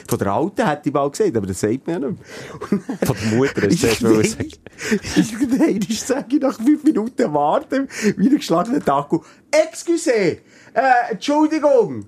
von 0.08 0.20
der 0.20 0.28
Alten, 0.28 0.68
hätte 0.68 0.89
ich 0.89 0.93
mal 0.93 1.10
gesagt, 1.10 1.38
aber 1.38 1.47
das 1.47 1.62
sagt 1.62 1.88
man 1.88 2.01
ja 2.01 2.10
nicht 2.10 2.20
mehr. 2.20 2.97
Von 3.06 3.16
der 3.22 3.38
Mutter, 3.38 3.62
hast 3.62 3.72
du 3.72 3.78
zuerst 3.78 4.03
wollen 4.03 4.24
sagen. 4.26 4.51
Irgendwann 5.16 5.82
sage 5.91 6.36
ich 6.36 6.41
nach 6.41 6.58
fünf 6.58 6.84
Minuten 6.84 7.34
warten, 7.34 7.88
wieder 8.18 8.36
geschlagenen 8.36 8.84
Taco, 8.84 9.24
Excuse, 9.51 10.12
äh, 10.12 10.39
Entschuldigung. 11.12 12.06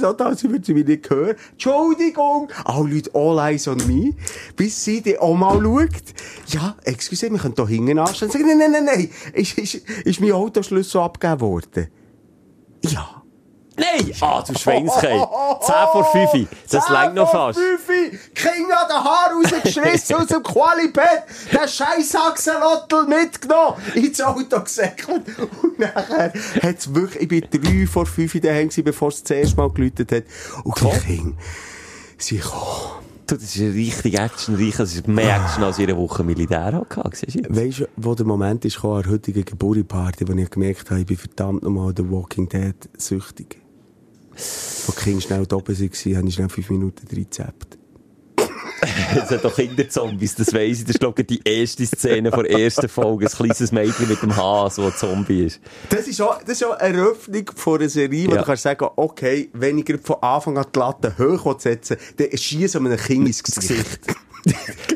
So 0.00 0.12
da, 0.12 0.26
als 0.26 0.42
würden 0.44 0.62
sie 0.62 0.74
mich 0.74 0.86
nicht 0.86 1.08
hören. 1.10 1.36
Entschuldigung. 1.52 2.48
Alle 2.64 2.94
Leute, 2.94 3.10
all 3.14 3.38
eyes 3.38 3.68
on 3.68 3.78
me. 3.86 4.14
Bis 4.56 4.84
sie 4.84 5.02
dann 5.02 5.18
auch 5.18 5.34
mal 5.34 5.60
schaut. 5.60 6.14
Ja, 6.48 6.76
excuse, 6.84 7.30
wir 7.30 7.38
können 7.38 7.54
hier 7.56 7.66
hinten 7.66 7.98
anstellen. 7.98 8.32
Sagen, 8.32 8.46
nein, 8.46 8.58
nein, 8.58 8.72
nein, 8.72 8.84
nein. 8.84 9.10
Ist, 9.32 9.58
ist, 9.58 9.74
ist 9.74 10.20
mein 10.20 10.32
Autoschlüssel 10.32 11.00
abgegeben 11.00 11.40
worden? 11.40 11.88
Ja. 12.82 13.19
Nein! 13.80 14.12
Ah, 14.20 14.42
du 14.46 14.58
Schweinskei. 14.58 15.08
10 15.08 15.74
vor 15.92 16.04
5. 16.12 16.48
Das 16.70 16.88
längt 16.90 17.14
noch 17.14 17.30
fast. 17.30 17.58
Fünfi, 17.58 18.18
King 18.34 18.70
an 18.70 18.88
den 18.88 19.04
Haar 19.04 19.30
rausgeschissen 19.32 20.16
aus 20.16 20.26
dem 20.26 20.42
Qualipad, 20.42 21.24
den 21.52 21.68
scheiß 21.68 22.14
Axelottel 22.14 23.06
mitgenommen, 23.06 23.76
ins 23.94 24.20
Auto 24.20 24.60
gesäckelt. 24.60 25.22
Und 25.62 25.78
nachher 25.78 26.32
hat's 26.62 26.94
wirklich, 26.94 27.22
ich 27.22 27.28
bin 27.28 27.44
drei 27.50 27.86
vor 27.86 28.06
fünf 28.06 28.38
daheim 28.40 28.68
gewesen, 28.68 28.84
bevor 28.84 29.08
es 29.08 29.22
das 29.22 29.36
erste 29.36 29.56
Mal 29.56 29.70
geläutet 29.70 30.12
hat. 30.12 30.24
Und 30.64 30.80
die 30.80 31.06
Kinder, 31.06 31.36
sie 32.18 32.38
kommen. 32.38 33.00
Das 33.26 33.42
ist 33.42 33.60
richtig 33.60 34.18
actionreich. 34.18 34.76
Das 34.76 34.92
ist 34.92 35.06
mehr 35.06 35.36
Action 35.36 35.62
als 35.62 35.78
jede 35.78 35.96
Woche 35.96 36.24
Militär 36.24 36.72
hatte. 36.72 37.10
Siehst 37.12 37.80
du? 37.80 37.88
Wo 37.96 38.14
der 38.16 38.26
Moment 38.26 38.64
ist 38.64 38.84
an 38.84 39.02
der 39.02 39.12
heutigen 39.12 39.44
Geburtstagsparty, 39.44 40.26
wo 40.26 40.32
ich 40.32 40.50
gemerkt 40.50 40.90
habe, 40.90 41.00
ich 41.00 41.06
bin 41.06 41.16
verdammt 41.16 41.62
nochmal 41.62 41.94
The 41.96 42.10
Walking 42.10 42.48
Dead 42.48 42.74
süchtig. 42.96 43.60
Wo 44.86 44.92
die 44.92 45.02
Kinder 45.04 45.20
schnell 45.20 45.46
da 45.46 45.56
oben 45.56 45.78
waren, 45.78 46.16
habe 46.16 46.28
ich 46.28 46.34
schnell 46.34 46.48
fünf 46.48 46.70
Minuten 46.70 47.06
reingezappt. 47.08 47.78
Es 49.14 49.28
sind 49.28 49.44
doch 49.44 49.54
Kinderzombies, 49.54 50.36
das 50.36 50.54
weiss 50.54 50.78
ich. 50.78 50.84
Das 50.84 50.94
ist, 50.94 51.00
glaube 51.00 51.20
ich, 51.20 51.26
die 51.26 51.40
erste 51.44 51.84
Szene 51.84 52.30
der 52.30 52.50
ersten 52.50 52.88
Folge. 52.88 53.26
Ein 53.26 53.32
kleines 53.32 53.72
Mädchen 53.72 54.08
mit 54.08 54.22
dem 54.22 54.34
Hase, 54.34 54.80
das 54.82 54.94
ein 54.94 54.98
Zombie 55.10 55.44
ist. 55.46 55.60
Das 55.90 56.06
ist 56.08 56.20
auch, 56.22 56.38
das 56.40 56.52
ist 56.52 56.64
auch 56.64 56.78
eine 56.78 56.98
Eröffnung 56.98 57.44
von 57.56 57.78
einer 57.80 57.88
Serie, 57.90 58.26
wo 58.28 58.32
Ja. 58.34 58.38
du 58.38 58.44
kannst 58.46 58.62
sagen, 58.62 58.86
okay, 58.96 59.50
wenn 59.52 59.78
ich 59.78 59.92
von 60.02 60.16
Anfang 60.22 60.56
an 60.56 60.64
die 60.74 60.78
Latte 60.78 61.14
hoch 61.18 61.60
setzen 61.60 61.96
will, 62.16 62.28
dann 62.28 62.38
schießt 62.38 62.74
man 62.80 62.92
einem 62.92 63.00
Kind 63.00 63.26
ins 63.26 63.42
Gesicht. 63.42 64.00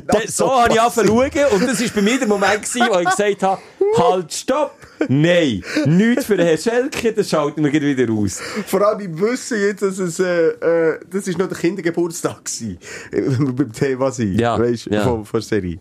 Da, 0.07 0.21
so 0.27 0.51
habe 0.51 0.75
ich 0.75 0.81
angefangen 0.81 1.09
zu 1.09 1.15
schauen 1.15 1.53
und 1.53 1.69
das 1.69 1.81
war 1.81 1.89
bei 1.95 2.03
mir 2.03 2.19
der 2.19 2.29
Moment, 2.29 2.63
gewesen, 2.63 2.87
wo 2.91 2.99
ich 2.99 3.09
gesagt 3.09 3.43
habe, 3.43 3.63
halt, 3.99 4.33
stopp! 4.33 4.77
Nein, 5.09 5.63
nichts 5.87 6.25
für 6.25 6.37
Herrn 6.39 6.59
Schelke, 6.59 7.13
das 7.13 7.29
schalten 7.29 7.63
wir 7.63 7.71
gleich 7.71 7.97
wieder 7.97 8.13
aus. 8.13 8.41
Vor 8.67 8.87
allem 8.87 9.01
im 9.01 9.21
Wissen 9.21 9.61
jetzt, 9.61 9.83
dass 9.83 9.99
es, 9.99 10.19
äh, 10.19 10.49
äh, 10.49 11.01
das 11.11 11.29
ist 11.29 11.39
noch 11.39 11.49
der 11.49 11.59
Kindergeburtstag 11.59 12.43
wir 13.11 13.53
beim 13.53 13.73
Thema 13.73 14.11
sind. 14.11 14.41
Ja, 14.41 14.59
Weisst, 14.59 14.87
ja. 14.87 15.03
Von, 15.03 15.25
von 15.25 15.41
der 15.41 15.47
Serie. 15.47 15.79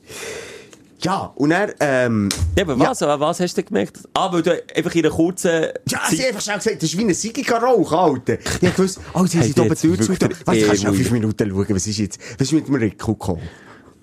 Ja, 1.03 1.33
und 1.35 1.51
er, 1.51 1.73
ähm, 1.79 2.29
Ja, 2.57 2.63
aber 2.63 2.79
was, 2.79 3.01
aber 3.01 3.19
was 3.19 3.39
hast 3.39 3.57
du 3.57 3.63
gemerkt? 3.63 3.99
Ah, 4.13 4.31
weil 4.31 4.41
du 4.41 4.51
einfach 4.75 4.95
in 4.95 5.05
einer 5.05 5.13
kurzen 5.13 5.67
ja, 5.89 5.99
sie 6.09 6.19
haben 6.19 6.27
einfach 6.27 6.41
schnell 6.41 6.57
gesagt, 6.57 6.77
das 6.77 6.83
ist 6.89 6.97
wie 6.97 7.03
ein 7.03 7.13
Sigiger-Rauch, 7.13 7.91
Alter. 7.91 8.37
Ich 8.61 8.75
gewusst, 8.75 8.99
oh, 9.13 9.25
sie 9.25 9.39
Hey, 9.39 9.47
sind 9.47 9.59
oben 9.59 9.69
durch 9.69 9.79
zu. 10.01 10.13
eher 10.13 10.29
kannst 10.67 10.83
du 10.83 10.87
noch 10.87 10.95
fünf. 10.95 11.11
Minuten 11.11 11.49
schauen, 11.49 11.65
was 11.69 11.87
ist 11.87 11.97
jetzt, 11.97 12.19
was 12.37 12.47
ist 12.47 12.53
mit 12.53 12.67
dem 12.67 12.75
Rico 12.75 13.13
gekommen? 13.13 13.41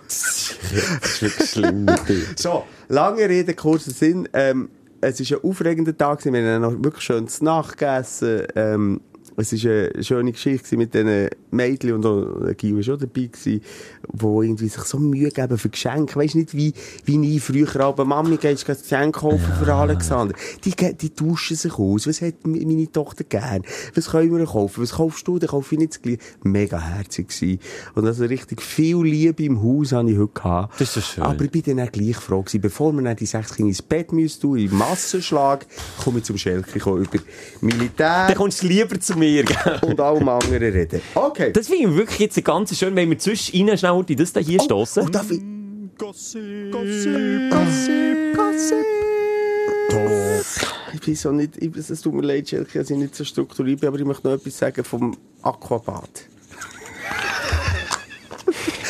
Das 0.07 0.57
ist 0.72 1.22
wirklich 1.22 1.51
schlimm 1.51 1.84
mit 1.86 2.09
dir. 2.09 2.22
So, 2.36 2.64
lange 2.88 3.28
Rede, 3.28 3.55
kurzer 3.55 3.92
Sinn. 3.92 4.28
Ähm, 4.32 4.68
es 5.01 5.18
war 5.30 5.38
ein 5.38 5.44
aufregender 5.48 5.96
Tag. 5.96 6.22
Wir 6.24 6.32
haben 6.32 6.61
noch 6.62 6.72
wirklich 6.84 7.05
schön 7.05 7.26
zu 7.28 7.44
Nacht 7.44 7.78
gegessen. 7.78 8.42
Ähm, 8.55 9.01
es 9.41 9.64
war 9.64 9.72
eine 9.72 10.05
schöne 10.05 10.32
Geschichte 10.32 10.76
mit 10.76 10.95
diesen 10.95 11.28
Mädchen 11.51 11.93
und 11.93 12.07
auch 12.07 12.57
Gil 12.57 12.76
war 12.76 12.82
schon 12.82 12.99
dabei 12.99 13.26
gewesen, 13.26 13.61
die 14.12 14.24
irgendwie 14.24 14.68
sich 14.68 14.82
so 14.82 14.99
Mühe 14.99 15.30
geben 15.30 15.59
für 15.59 15.68
Geschenke. 15.68 16.16
Weisst 16.16 16.34
nicht, 16.34 16.55
wie, 16.55 16.72
wie 17.05 17.36
ich 17.36 17.43
früher 17.43 17.80
aber 17.80 18.05
Mami 18.05 18.36
gehst 18.36 18.68
du 18.68 18.74
Geschenke 18.74 19.20
kaufen 19.20 19.53
für 19.62 19.72
Alexander. 19.72 20.34
Die, 20.64 20.74
die 20.97 21.11
tauschen 21.11 21.57
sich 21.57 21.72
aus. 21.78 22.07
Was 22.07 22.22
hat 22.22 22.47
meine 22.47 22.91
Tochter 22.91 23.24
gern? 23.24 23.62
Was 23.95 24.11
können 24.11 24.36
wir 24.36 24.45
kaufen? 24.47 24.82
Was 24.82 24.93
kaufst 24.93 25.26
du? 25.26 25.38
Dann 25.38 25.51
kaufe 25.51 25.74
ich 25.74 25.78
nicht 25.78 25.93
das 25.93 26.03
Gleiche. 26.03 26.20
Mega 26.43 26.80
herzig 26.80 27.28
gewesen. 27.28 27.61
Und 27.95 28.07
also 28.07 28.24
richtig 28.24 28.62
viel 28.62 29.03
Liebe 29.03 29.45
im 29.45 29.62
Haus 29.62 29.93
habe 29.93 30.11
ich 30.11 30.18
heute 30.18 30.32
gehabt. 30.32 30.80
Das 30.80 30.97
ist 30.97 31.07
schön. 31.07 31.24
Aber 31.24 31.45
ich 31.45 31.51
bin 31.51 31.62
dann 31.62 31.80
auch 31.80 31.93
gleich 31.93 32.16
froh 32.16 32.43
gewesen, 32.43 32.61
bevor 32.61 32.93
wir 32.93 33.03
dann 33.03 33.16
die 33.16 33.26
sechs 33.26 33.55
Kinder 33.55 33.68
ins 33.68 33.82
Bett 33.82 34.12
müssen 34.12 34.57
im 34.57 34.76
Massenschlag, 34.76 35.66
komme 36.03 36.18
ich 36.18 36.24
zum 36.24 36.36
Schelke, 36.36 36.78
über 36.78 37.18
Militär 37.61 38.26
Dann 38.28 38.36
kommst 38.36 38.62
du 38.62 38.66
lieber 38.66 38.99
zu 38.99 39.16
mir, 39.16 39.29
gell? 39.44 39.80
und 39.82 40.00
allem 40.00 40.28
anderen 40.28 40.56
reden. 40.72 41.00
Okay. 41.14 41.52
Das 41.52 41.68
finde 41.68 41.88
ich 41.90 41.94
wirklich 41.96 42.18
jetzt 42.20 42.44
ganz 42.44 42.76
schön, 42.76 42.94
wenn 42.96 43.08
wir 43.10 43.18
zwischen 43.18 43.68
rein 43.68 43.78
schnell 43.78 44.04
die 44.04 44.16
das 44.16 44.32
da 44.32 44.40
hier 44.40 44.60
stoßen. 44.60 45.04
Oh, 45.04 45.08
darf 45.08 45.30
ich... 45.30 45.40
Gossip, 45.98 46.72
Gossip, 46.72 47.50
Gossip, 47.50 48.36
Gossip. 48.36 48.86
Ich 50.94 51.00
bin 51.00 51.14
so 51.14 51.30
nicht, 51.32 51.56
ich, 51.62 51.74
es 51.76 52.00
tut 52.00 52.14
mir 52.14 52.22
leid, 52.22 52.48
Schelke, 52.48 52.78
dass 52.78 52.90
ich 52.90 52.96
nicht 52.96 53.14
so 53.14 53.24
strukturiert 53.24 53.80
bin, 53.80 53.88
aber 53.88 53.98
ich 53.98 54.04
möchte 54.04 54.26
noch 54.26 54.34
etwas 54.34 54.56
sagen 54.56 54.82
vom 54.84 55.16
Aquabad. 55.42 56.08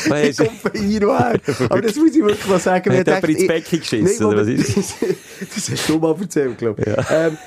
Ich 0.03 0.37
komme 0.37 0.51
hin 0.73 1.03
und 1.05 1.17
her. 1.19 1.39
Aber 1.69 1.81
das 1.81 1.95
muss 1.95 2.09
ich 2.15 2.23
wirklich 2.23 2.47
mal 2.47 2.59
sagen. 2.59 2.91
Hat 2.97 3.05
man 3.07 3.15
jemand 3.15 3.29
ins 3.29 3.47
Becken 3.47 3.79
geschissen, 3.79 4.25
oder 4.25 4.41
was 4.41 4.47
ist 4.47 4.95
das 5.55 5.69
hast 5.69 5.89
du 5.89 5.99
mal 5.99 6.15
erzählt, 6.19 6.57
glaube 6.57 6.81
ich. 6.81 7.05
Ähm, 7.11 7.37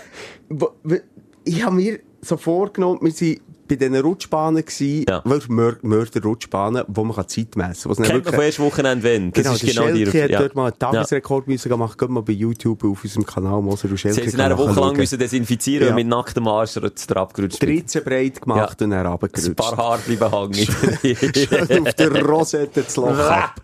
wo- 0.48 0.70
wo- 0.84 0.96
ich 1.44 1.62
habe 1.64 1.74
mir 1.76 1.98
so 2.24 2.36
vorgenommen, 2.36 3.00
wir 3.02 3.12
waren 3.12 3.40
bei 3.66 3.76
diesen 3.76 3.96
Rutschbahnen 3.96 4.62
gewesen, 4.62 5.06
Ja. 5.08 5.22
wirklich 5.24 5.48
Mör 5.48 5.76
Mörder-Rutschbahnen, 5.80 6.84
wo 6.88 7.02
man 7.04 7.26
Zeit 7.28 7.56
messen 7.56 7.94
kann. 7.94 8.04
Kennt 8.04 8.24
man 8.26 8.34
von 8.34 8.44
erst 8.44 8.60
Wochenende 8.60 9.02
wenn. 9.02 9.32
Das 9.32 9.42
Genau, 9.42 9.54
ist 9.54 9.60
genau 9.64 9.86
die 9.90 10.04
Schelke 10.04 10.22
hat 10.24 10.30
ja. 10.30 10.38
dort 10.40 10.54
mal 10.54 10.64
einen 10.66 10.74
Ja. 10.80 10.90
Tagesrekord 10.92 11.48
müssen 11.48 11.68
gemacht. 11.70 11.96
Geht 11.98 12.08
mal 12.10 12.22
bei 12.22 12.32
YouTube 12.34 12.84
auf 12.84 13.02
unserem 13.02 13.24
Kanal 13.24 13.62
Moser 13.62 13.88
und 13.88 13.98
Schelke. 13.98 14.30
Sie 14.30 14.36
haben 14.36 14.40
eine 14.52 14.58
Woche 14.58 14.78
lang 14.78 14.96
müssen 14.96 15.18
desinfizieren 15.18 15.84
Ja. 15.84 15.90
und 15.90 15.94
mit 15.96 16.06
nacktem 16.06 16.46
Arsch 16.46 16.74
der 16.74 17.16
abgerutscht. 17.16 17.58
bin. 17.60 17.78
13 17.78 18.04
breit 18.04 18.42
gemacht 18.42 18.58
Ja. 18.80 18.84
und 18.86 18.90
dann 18.90 18.92
Ein 18.92 19.06
runtergerutscht. 19.06 19.56
paar 19.56 19.76
Haare 19.78 20.00
bleiben 20.06 20.30
hängen. 20.30 20.54
Schön 21.34 21.86
auf 21.86 21.94
der 21.94 22.24
Rosette 22.26 22.84
Loch 22.96 23.18
ab. 23.18 23.54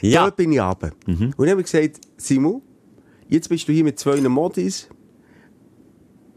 Ja. 0.00 0.22
Dort 0.24 0.36
bin 0.36 0.52
ich 0.52 0.60
runter. 0.60 0.90
Und 1.06 1.34
dann 1.38 1.50
habe 1.50 1.60
ich 1.60 1.70
gesagt, 1.70 2.00
Simon, 2.16 2.62
jetzt 3.28 3.48
bist 3.50 3.68
du 3.68 3.72
hier 3.72 3.84
mit 3.84 3.98
zwei 3.98 4.16
Modis. 4.22 4.88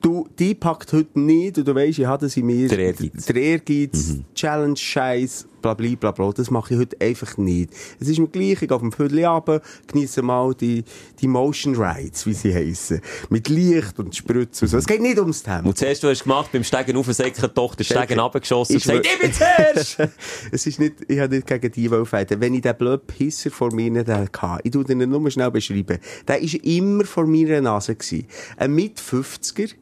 Du, 0.07 0.25
die 0.39 0.55
packt 0.55 0.93
heute 0.93 1.19
nicht, 1.19 1.57
und 1.57 1.67
du 1.67 1.75
weisst, 1.75 1.99
ich 1.99 2.07
das 2.21 2.37
in 2.37 2.45
mir. 2.45 2.69
Der 2.69 2.79
Ehrgeiz. 2.79 3.25
Der 3.25 3.35
Ehrgeiz, 3.35 4.15
Challenge-Scheiß, 4.33 5.45
bla, 5.73 5.87
bla, 5.87 6.11
bla, 6.11 6.11
bla. 6.11 6.31
Das 6.31 6.51
mache 6.51 6.73
ich 6.73 6.79
heute 6.79 6.99
einfach 7.01 7.37
nicht. 7.37 7.71
Es 7.99 8.07
ist 8.07 8.19
mir 8.19 8.27
gleich, 8.27 8.53
ich 8.53 8.59
gehe 8.59 8.71
auf 8.71 8.81
dem 8.81 8.91
Viertel 8.91 9.25
runter, 9.25 9.61
genieße 9.87 10.21
mal 10.21 10.53
die, 10.53 10.83
die 11.19 11.27
Motion 11.27 11.75
Rides, 11.75 12.25
wie 12.25 12.33
sie 12.33 12.53
heissen. 12.53 13.01
Mit 13.29 13.49
Licht 13.49 13.99
und 13.99 14.15
Spritzen 14.15 14.65
und 14.65 14.69
so. 14.69 14.77
Es 14.77 14.87
geht 14.87 15.01
nicht 15.01 15.19
ums 15.19 15.43
Tempo. 15.43 15.69
Und 15.69 15.77
zuerst, 15.77 16.03
du 16.03 16.09
hast 16.09 16.23
gemacht, 16.23 16.51
beim 16.51 16.63
Steigen 16.63 16.97
auf 16.97 17.05
den 17.05 17.13
Säcken, 17.13 17.49
doch 17.53 17.75
den 17.75 17.85
Steigen 17.85 18.19
runtergeschossen 18.19 18.75
und 18.75 18.83
gesagt, 18.83 19.05
ich 19.05 19.19
bin 19.19 19.33
zuerst! 19.33 19.97
es 20.51 20.67
ist 20.67 20.79
nicht, 20.79 20.95
ich 21.07 21.19
habe 21.19 21.35
nicht 21.35 21.47
gegen 21.47 21.71
die 21.71 21.89
fighten. 22.05 22.39
Wenn 22.39 22.53
ich 22.53 22.61
den 22.61 22.75
blöden 22.75 23.05
Pisser 23.05 23.51
vor 23.51 23.73
mir 23.73 23.89
nicht 23.89 24.07
hatte, 24.07 24.59
ich 24.63 24.71
tu 24.71 24.83
den 24.83 25.09
nur 25.09 25.31
schnell 25.31 25.51
beschreiben. 25.51 25.99
Der 26.27 26.41
ist 26.41 26.55
immer 26.55 27.05
vor 27.05 27.25
meiner 27.25 27.61
Nase 27.61 27.95
gewesen. 27.95 28.27
Ein 28.57 28.73
mit 28.73 28.99
50er. 28.99 29.73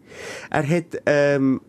Er 0.49 0.67
hat, 0.67 1.01
ähm, 1.05 1.61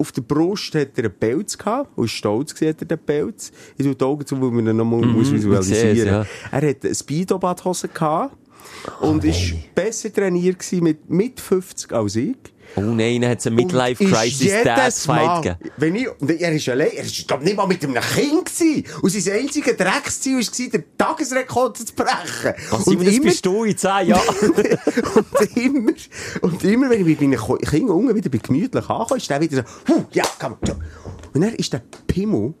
auf 0.00 0.12
der 0.12 0.22
Brust 0.22 0.74
hat 0.74 0.96
er 0.96 1.04
einen 1.04 1.12
Pelz 1.12 1.58
gehabt, 1.58 1.90
und 1.96 2.08
stolz 2.08 2.54
gewesen, 2.54 2.70
hat 2.70 2.80
er 2.80 2.86
den 2.86 2.98
Pelz. 2.98 3.52
Ich 3.76 3.84
tue 3.84 3.94
die 3.94 4.04
Augen 4.04 4.26
zu, 4.26 4.40
weil 4.40 4.50
man 4.50 4.66
ihn 4.66 4.76
noch 4.76 4.84
mal 4.86 5.02
muss 5.02 5.30
visualisieren 5.30 5.90
es, 5.90 6.04
ja. 6.04 6.26
Er 6.50 6.70
hat 6.70 6.84
eine 6.84 6.94
Speedo-Badhose 6.94 7.88
gehabt. 7.88 8.36
Und 9.00 9.24
ist 9.24 9.74
besser 9.74 10.12
trainiert 10.12 10.64
mit, 10.80 11.10
mit 11.10 11.38
50 11.38 11.92
als 11.92 12.16
ich. 12.16 12.36
Oh 12.76 12.80
nein, 12.82 13.20
dann 13.20 13.30
hat 13.30 13.40
es 13.40 13.46
einen 13.46 13.58
Und 13.58 13.66
Midlife-Crisis 13.66 14.40
ist 14.40 14.64
Dad 14.64 14.78
jedes 14.78 15.06
Mal, 15.06 15.16
Fight 15.18 15.42
gegeben. 15.42 15.74
wenn 15.76 15.94
ich, 15.96 16.08
und 16.20 16.30
er 16.30 16.52
ist 16.52 16.68
allein, 16.68 16.90
er 16.94 17.04
ist, 17.04 17.28
glaub, 17.28 17.42
nicht 17.42 17.56
mal 17.56 17.66
mit 17.66 17.82
einem 17.82 17.94
Kind 17.94 18.44
gewesen. 18.46 18.84
Und 19.02 19.10
sein 19.10 19.40
einziges 19.40 19.76
Drecksziel 19.76 20.38
war, 20.38 20.68
den 20.70 20.84
Tagesrekord 20.96 21.78
zu 21.78 21.94
brechen. 21.94 22.54
Was, 22.70 22.84
Simon, 22.84 23.06
das 23.06 23.20
bist 23.20 23.46
du 23.46 23.64
in 23.64 23.76
10 23.76 23.90
Jahren. 24.06 24.22
und 25.14 25.56
immer, 25.56 25.92
und 26.42 26.64
immer, 26.64 26.90
wenn 26.90 27.00
ich 27.00 27.06
mit 27.06 27.20
meinen 27.20 27.58
Kindern 27.58 27.96
unten 27.96 28.14
wieder 28.14 28.30
gemütlich 28.30 28.88
ankomme, 28.88 29.18
ist 29.18 29.28
der 29.28 29.40
wieder 29.40 29.64
so, 29.86 29.94
huh, 29.94 30.04
ja, 30.12 30.24
komm, 30.38 30.56
so. 30.62 30.74
Und 31.32 31.40
dann 31.40 31.54
ist 31.54 31.72
der 31.72 31.82
Pimmel, 32.06 32.54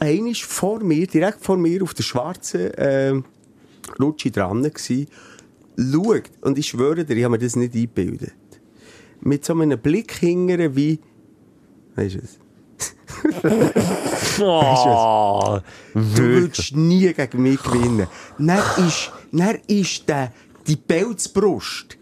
einisch 0.00 0.46
vor 0.46 0.80
mir, 0.80 1.06
direkt 1.06 1.44
vor 1.44 1.56
mir 1.56 1.82
auf 1.82 1.94
der 1.94 2.02
schwarzen, 2.02 2.70
ähm, 2.76 3.24
Rutsche 4.00 4.30
dran 4.30 4.62
gsi, 4.62 5.08
schaut, 5.76 6.30
und 6.40 6.58
ich 6.58 6.68
schwöre 6.68 7.04
dir, 7.04 7.16
ich 7.16 7.24
habe 7.24 7.32
mir 7.32 7.38
das 7.38 7.56
nicht 7.56 7.74
eingebildet. 7.74 8.32
Mit 9.24 9.44
so 9.44 9.52
einem 9.54 9.78
Blick 9.78 10.12
hingern 10.12 10.74
wie, 10.76 10.98
weisst 11.94 12.16
du 12.16 12.20
es? 12.20 12.38
Oh, 14.40 15.60
Du 15.94 16.00
würdest 16.00 16.74
nie 16.74 17.12
gegen 17.12 17.42
mich 17.42 17.62
gewinnen. 17.62 18.06
Dann 18.38 18.62
ist, 18.86 19.12
dann 19.30 19.58
ist 19.66 20.08
der, 20.08 20.32
die 20.66 20.76
Pelzbrust. 20.76 21.98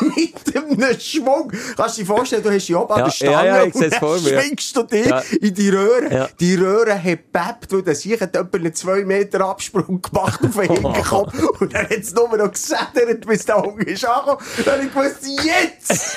Mit 0.00 0.56
einem 0.56 1.00
Schwung. 1.00 1.52
Kannst 1.76 1.96
du 1.98 2.02
dir 2.02 2.06
vorstellen, 2.06 2.42
du 2.42 2.50
hast 2.50 2.66
die 2.66 2.74
oben 2.74 2.92
an 2.92 2.98
Ja, 3.00 3.04
der 3.06 3.10
Stange 3.12 3.32
ja, 3.32 3.44
ja, 3.56 3.62
und 3.64 3.74
dann 3.82 3.90
vor 3.92 4.20
mir, 4.20 4.32
ja. 4.32 4.40
schwingst 4.42 4.76
du 4.76 4.82
dich 4.82 5.06
Ja. 5.06 5.22
in 5.40 5.54
die 5.54 5.68
Röhre. 5.70 6.14
Ja. 6.14 6.28
Die 6.40 6.54
Röhre 6.54 6.94
hat 6.94 7.04
gebebt, 7.04 7.72
weil 7.72 7.82
der 7.82 7.94
Sieg 7.94 8.20
hat 8.20 8.36
etwa 8.36 8.56
einen 8.58 8.74
2 8.74 9.04
Meter 9.04 9.40
Absprung 9.42 10.00
gemacht 10.02 10.40
auf 10.44 10.54
den 10.56 10.70
Hinterkopf. 10.72 11.34
Und 11.60 11.74
dann 11.74 11.84
hat 11.84 11.90
es 11.92 12.12
nur 12.14 12.36
noch 12.36 12.50
gesättert, 12.52 13.26
bis 13.26 13.44
der 13.44 13.62
Hunger 13.62 13.86
ist 13.86 14.04
angekommen. 14.04 14.40
Dann 14.64 14.86
ich 14.86 14.92
gewusst, 14.92 15.26
jetzt 15.44 16.16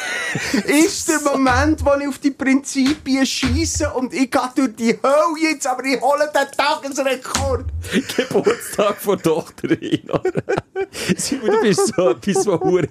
ist 0.67 1.09
der 1.09 1.21
Moment, 1.21 1.84
wo 1.86 1.91
ich 1.99 2.07
auf 2.07 2.17
die 2.19 2.32
Prinzipien 2.32 3.25
scheisse 3.25 3.89
und 3.93 4.13
ich 4.13 4.30
gehe 4.32 4.41
durch 4.55 4.75
die 4.75 4.99
Hölle 5.01 5.51
jetzt, 5.51 5.67
aber 5.67 5.84
ich 5.86 5.99
hole 6.01 6.30
den 6.34 6.47
Tagesrekord. 6.55 7.65
Geburtstag 8.17 8.97
von 8.97 9.21
Tochterin. 9.21 10.01
oder? 10.09 10.32
Simon, 11.17 11.51
du 11.51 11.61
bist 11.61 11.93
so 11.95 12.09
etwas, 12.09 12.45
was 12.47 12.59
hure 12.61 12.88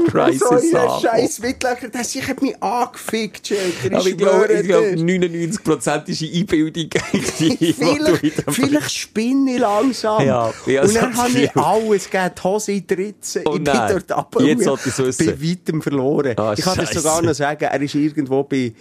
in 0.00 0.04
Midlife-Crisis 0.04 0.70
So 0.70 0.76
ein 0.76 0.76
ankommt. 0.82 1.02
scheiß 1.02 1.38
Mitlächer, 1.40 1.88
der 1.88 2.04
sich 2.04 2.26
hat 2.26 2.42
mich 2.42 2.62
angefickt, 2.62 3.46
Schelker. 3.46 3.96
Aber 3.96 4.06
ich 4.06 4.16
glaube, 4.16 4.52
ich 4.52 4.66
glaube 4.66 4.86
99% 4.88 6.08
ist 6.08 6.22
eine 6.22 6.32
Einbildung, 6.32 6.90
die, 7.38 7.56
die 7.56 7.72
Vielleicht, 7.72 8.44
vielleicht 8.48 8.92
spinne 8.92 9.54
ich 9.54 9.60
langsam. 9.60 10.24
Ja, 10.24 10.52
ja, 10.66 10.82
und 10.82 10.94
dann 10.94 11.16
habe 11.16 11.38
ich 11.38 11.56
alles 11.56 12.10
gegeben, 12.10 12.30
die 12.36 12.42
Hose 12.42 12.72
in 12.72 12.86
die 12.86 12.94
Ritze. 12.94 13.42
Oh 13.46 13.54
ich 13.54 13.62
bin 13.62 13.64
dort 13.64 14.12
ab. 14.12 14.36
Wissen. 14.38 15.26
Bei 15.26 15.42
weitem 15.42 15.82
verloren. 15.82 16.34
Ah, 16.38 16.54
ich 16.56 16.64
kann 16.64 16.76
das 16.76 16.90
sogar 16.90 17.22
noch 17.22 17.34
sagen, 17.34 17.64
er 17.64 17.80
ist 17.80 17.94
irgendwo 17.94 18.42
bei, 18.44 18.72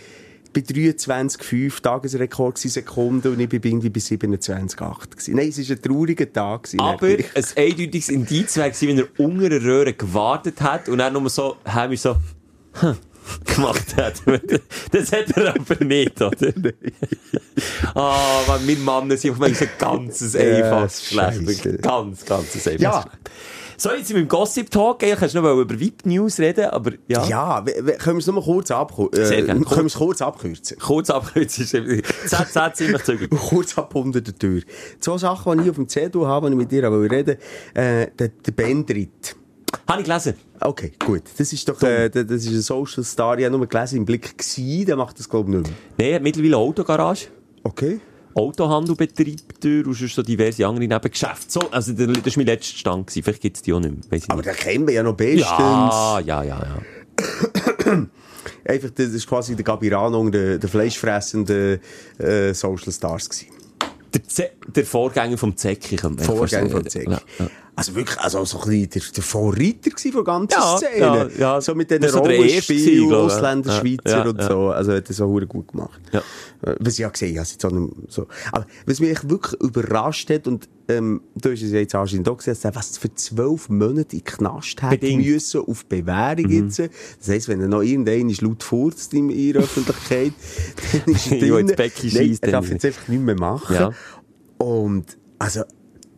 bei 0.53 0.61
23,5 0.61 1.81
Tagesrekord 1.81 2.57
Sekunden 2.57 3.33
und 3.33 3.39
ich 3.39 3.49
bin 3.49 3.61
irgendwie 3.63 3.89
bei 3.89 3.99
27,8 3.99 5.09
gewesen. 5.11 5.35
Nein, 5.35 5.49
es 5.49 5.69
war 5.69 5.75
ein 5.75 5.81
trauriger 5.81 6.31
Tag. 6.31 6.63
gewesen, 6.63 6.79
Aber 6.79 7.07
ein 7.07 7.45
eindeutiges 7.55 8.09
Indiz 8.09 8.55
gewesen, 8.55 8.87
wenn 8.87 8.97
er 8.99 9.07
unter 9.17 9.45
einer 9.45 9.61
Röhre 9.63 9.93
gewartet 9.93 10.61
hat 10.61 10.89
und 10.89 10.97
dann 10.97 11.13
nur 11.13 11.29
so, 11.29 11.57
heimisch 11.67 12.01
so, 12.01 12.15
hm, 12.73 12.95
gemacht 13.45 13.95
hat. 13.95 14.21
Das 14.91 15.11
hat 15.11 15.29
er 15.37 15.55
aber 15.55 15.83
nicht, 15.85 16.19
oder? 16.21 16.53
Ah, 17.93 18.41
weil 18.47 18.67
wir 18.67 18.77
Männer 18.77 19.17
sind 19.17 19.31
auf 19.31 19.37
manchmal 19.39 19.69
ein 19.69 19.77
ganzes 19.77 20.35
einfaches 20.35 21.11
Ja. 21.11 21.31
Scheisse. 21.31 21.77
Ganz, 21.77 22.25
ganzes 22.25 22.67
einfaches 22.67 22.81
Ja. 22.81 23.01
Geschlecht. 23.01 23.29
So, 23.81 23.91
jetzt 23.91 24.07
sind 24.07 24.17
wir 24.17 24.23
im 24.23 24.27
Gossip 24.27 24.69
Talk. 24.69 25.01
Eigentlich 25.01 25.19
kannst 25.19 25.35
du 25.35 25.41
noch 25.41 25.57
über 25.57 25.79
VIP 25.79 26.05
News 26.05 26.37
reden, 26.37 26.65
aber 26.65 26.91
ja. 27.07 27.25
Ja, 27.25 27.61
können 27.61 28.17
wir 28.17 28.17
es 28.17 28.27
nur 28.27 28.43
kurz 28.43 28.71
abkürzen? 28.71 29.25
Sehr 29.25 29.43
gerne. 29.43 29.61
Können 29.61 29.83
wir 29.83 29.85
es 29.85 29.93
kurz 29.93 30.21
abkürzen? 30.21 30.77
Kurz 30.79 31.09
abkürzen. 31.09 31.65
ZZ 31.65 32.59
ziemlich 32.73 33.03
zügig. 33.03 33.29
kurz 33.49 33.77
ab 33.77 33.95
unter 33.95 34.19
der 34.19 34.37
Tür. 34.37 34.63
Zwei 34.99 35.17
Sachen, 35.17 35.59
die 35.59 35.63
ich 35.63 35.69
auf 35.69 35.77
dem 35.77 35.87
Zettel 35.87 36.27
habe, 36.27 36.47
die 36.47 36.55
ich 36.55 36.57
mit 36.57 36.71
dir 36.73 36.83
aber 36.83 37.09
reden 37.09 37.37
äh, 37.73 38.07
der, 38.19 38.27
der 38.27 38.51
Bandrit. 38.51 39.37
Habe 39.87 40.01
ich 40.01 40.07
gelesen. 40.07 40.33
Okay, 40.59 40.91
gut. 40.99 41.23
Das 41.37 41.53
ist 41.53 41.69
doch, 41.69 41.81
äh, 41.81 42.09
das 42.09 42.25
ist 42.25 42.47
ein 42.49 42.61
Social 42.61 43.05
Star. 43.05 43.39
Ich 43.39 43.45
habe 43.45 43.55
nur 43.57 43.65
gelesen 43.65 43.99
im 43.99 44.05
Blick 44.05 44.37
gewesen, 44.37 44.87
der 44.87 44.97
macht 44.97 45.17
das, 45.19 45.29
glaube 45.29 45.51
ich, 45.51 45.57
nicht 45.57 45.71
mehr. 45.97 46.15
Hat 46.15 46.21
mittlerweile 46.21 46.57
eine 46.57 46.65
Autogarage. 46.65 47.27
Okay. 47.63 48.01
Autohandel 48.35 48.95
betreibt 48.95 49.65
er 49.65 49.85
und 49.85 49.93
sonst 49.93 50.15
so 50.15 50.21
diverse 50.21 50.65
andere 50.65 50.87
Nebengeschäfte. 50.87 51.51
So, 51.51 51.59
also, 51.71 51.93
das 51.93 52.07
war 52.07 52.33
mein 52.35 52.45
letzter 52.45 52.77
Stand. 52.77 53.07
Gewesen. 53.07 53.23
Vielleicht 53.23 53.41
gibt 53.41 53.57
es 53.57 53.63
die 53.63 53.73
auch 53.73 53.79
nicht 53.79 54.11
mehr. 54.11 54.21
Aber 54.27 54.41
den 54.41 54.55
kennen 54.55 54.87
wir 54.87 54.93
ja 54.93 55.03
noch 55.03 55.15
bestens. 55.15 55.47
Ja, 55.49 56.19
ja, 56.19 56.43
ja, 56.43 56.59
ja. 57.85 58.07
Einfach, 58.65 58.89
das 58.91 59.07
ist 59.07 59.27
quasi 59.27 59.55
der 59.55 59.65
Gabirano, 59.65 60.29
der, 60.29 60.57
der 60.57 60.69
fleischfressende 60.69 61.79
äh, 62.17 62.53
Social 62.53 62.91
Stars 62.91 63.29
gewesen. 63.29 63.47
Der, 64.13 64.23
Ze 64.23 64.51
der 64.67 64.85
Vorgänger 64.85 65.37
vom 65.37 65.55
Zecki. 65.55 65.97
Vorgänger 65.97 66.69
sagen. 66.69 66.89
Zeg. 66.89 67.09
Ja, 67.09 67.21
ja. 67.39 67.49
Also 67.79 67.95
wirklich, 67.95 68.19
also 68.19 68.43
so 68.43 68.59
ein 68.59 68.69
bisschen 68.69 68.89
der, 68.89 69.01
der 69.15 69.23
Vorreiter 69.23 69.89
gewesen 69.89 70.11
von 70.11 70.23
ganzen 70.25 70.59
Ja, 70.59 70.77
Szene. 70.77 70.99
ja, 70.99 71.27
ja. 71.37 71.61
So 71.61 71.73
mit 71.75 71.89
den 71.89 72.01
so 72.09 72.19
Rollenspielen. 72.19 73.13
Ausländer, 73.13 73.69
Ja, 73.71 73.79
Schweizer 73.79 74.17
ja, 74.17 74.29
und 74.29 74.41
so. 74.43 74.67
Also 74.69 74.91
hat 74.93 75.07
er 75.07 75.13
so 75.15 75.27
gut 75.47 75.69
gemacht. 75.69 76.01
Ja. 76.11 76.19
Äh, 76.61 76.75
Was 76.79 76.93
ich 76.93 76.99
ja 76.99 77.09
gesehen 77.09 77.37
habe, 77.37 77.47
jetzt 77.47 77.63
auch 77.63 77.71
nicht 77.71 77.93
so. 78.09 78.27
Aber 78.51 78.65
was 78.85 78.99
mich 78.99 79.29
wirklich 79.29 79.61
überrascht 79.61 80.29
hat, 80.29 80.45
und 80.47 80.67
ähm, 80.89 81.21
du 81.35 81.51
hast 81.51 81.61
es 81.61 81.71
ja 81.71 81.79
jetzt 81.79 81.95
anscheinend 81.95 82.27
auch 82.27 82.37
er 82.65 82.75
was 82.75 82.97
für 82.97 83.13
zwölf 83.15 83.69
Monate 83.69 84.17
in 84.17 84.23
Knast 84.25 84.81
Bedingt. 84.89 85.25
müssen 85.25 85.61
auf 85.61 85.85
Bewährung 85.85 86.49
jetzt. 86.49 86.79
Das 86.79 87.29
heisst, 87.29 87.47
wenn 87.47 87.61
er 87.61 87.69
noch 87.69 87.81
irgendein 87.81 88.27
ist 88.29 88.41
laut 88.41 88.61
furzt 88.61 89.13
in 89.13 89.29
der 89.29 89.61
Öffentlichkeit, 89.61 90.33
dann 91.05 91.13
ist 91.15 91.31
er 91.31 91.39
drin. 91.39 91.65
Nein, 92.13 92.37
er 92.41 92.51
darf 92.51 92.69
jetzt 92.69 92.83
einfach 92.83 93.07
nicht 93.07 93.21
mehr 93.21 93.35
machen. 93.39 93.73
Ja. 93.75 93.91
Und, 94.57 95.17
also, 95.37 95.61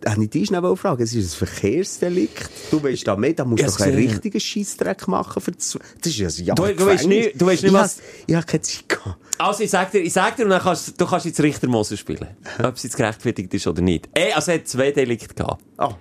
habe 0.07 0.23
ich 0.23 0.29
dich 0.29 0.51
wollen 0.51 0.77
fragen, 0.77 1.03
es 1.03 1.13
ist 1.13 1.33
ein 1.41 1.47
Verkehrsdelikt. 1.47 2.49
Du 2.71 2.81
weißt 2.83 3.07
da 3.07 3.15
mehr, 3.15 3.33
da 3.33 3.45
musst 3.45 3.63
du 3.63 3.67
doch 3.67 3.79
einen 3.81 3.95
richtigen 3.95 4.39
Scheissdreck 4.39 5.07
machen 5.07 5.41
für 5.41 5.51
das, 5.51 5.77
das 6.01 6.11
ist 6.13 6.17
ja 6.19 6.27
ein 6.27 6.45
Jahr 6.45 6.55
Du- 6.55 6.63
du 6.65 6.75
Gefängnis. 6.75 7.05
nicht- 7.07 7.41
du 7.41 7.45
weisst 7.45 7.63
nicht, 7.63 7.71
ich 7.73 7.77
was- 7.79 7.99
Ich 8.27 8.35
habe 8.35 8.45
keine 8.45 8.61
Zeit 8.61 8.89
gehabt. 8.89 9.17
Also, 9.37 9.63
ich 9.63 9.69
sag 9.71 9.91
dir, 9.91 9.99
ich 9.99 10.13
sag 10.13 10.35
dir, 10.35 10.43
und 10.43 10.49
dann 10.51 10.61
kannst, 10.61 10.99
du 10.99 11.05
kannst 11.05 11.25
jetzt 11.25 11.41
Richtermoser 11.41 11.97
spielen. 11.97 12.27
Ob 12.63 12.75
es 12.75 12.83
jetzt 12.83 12.95
gerechtfertigt 12.95 13.53
ist 13.53 13.65
oder 13.67 13.81
nicht. 13.81 14.07
Eh, 14.13 14.31
also, 14.33 14.51
er 14.51 14.59
hat 14.59 14.67
zwei 14.67 14.91
Delikte 14.91 15.33
gehabt. 15.33 15.63
Ah, 15.77 15.95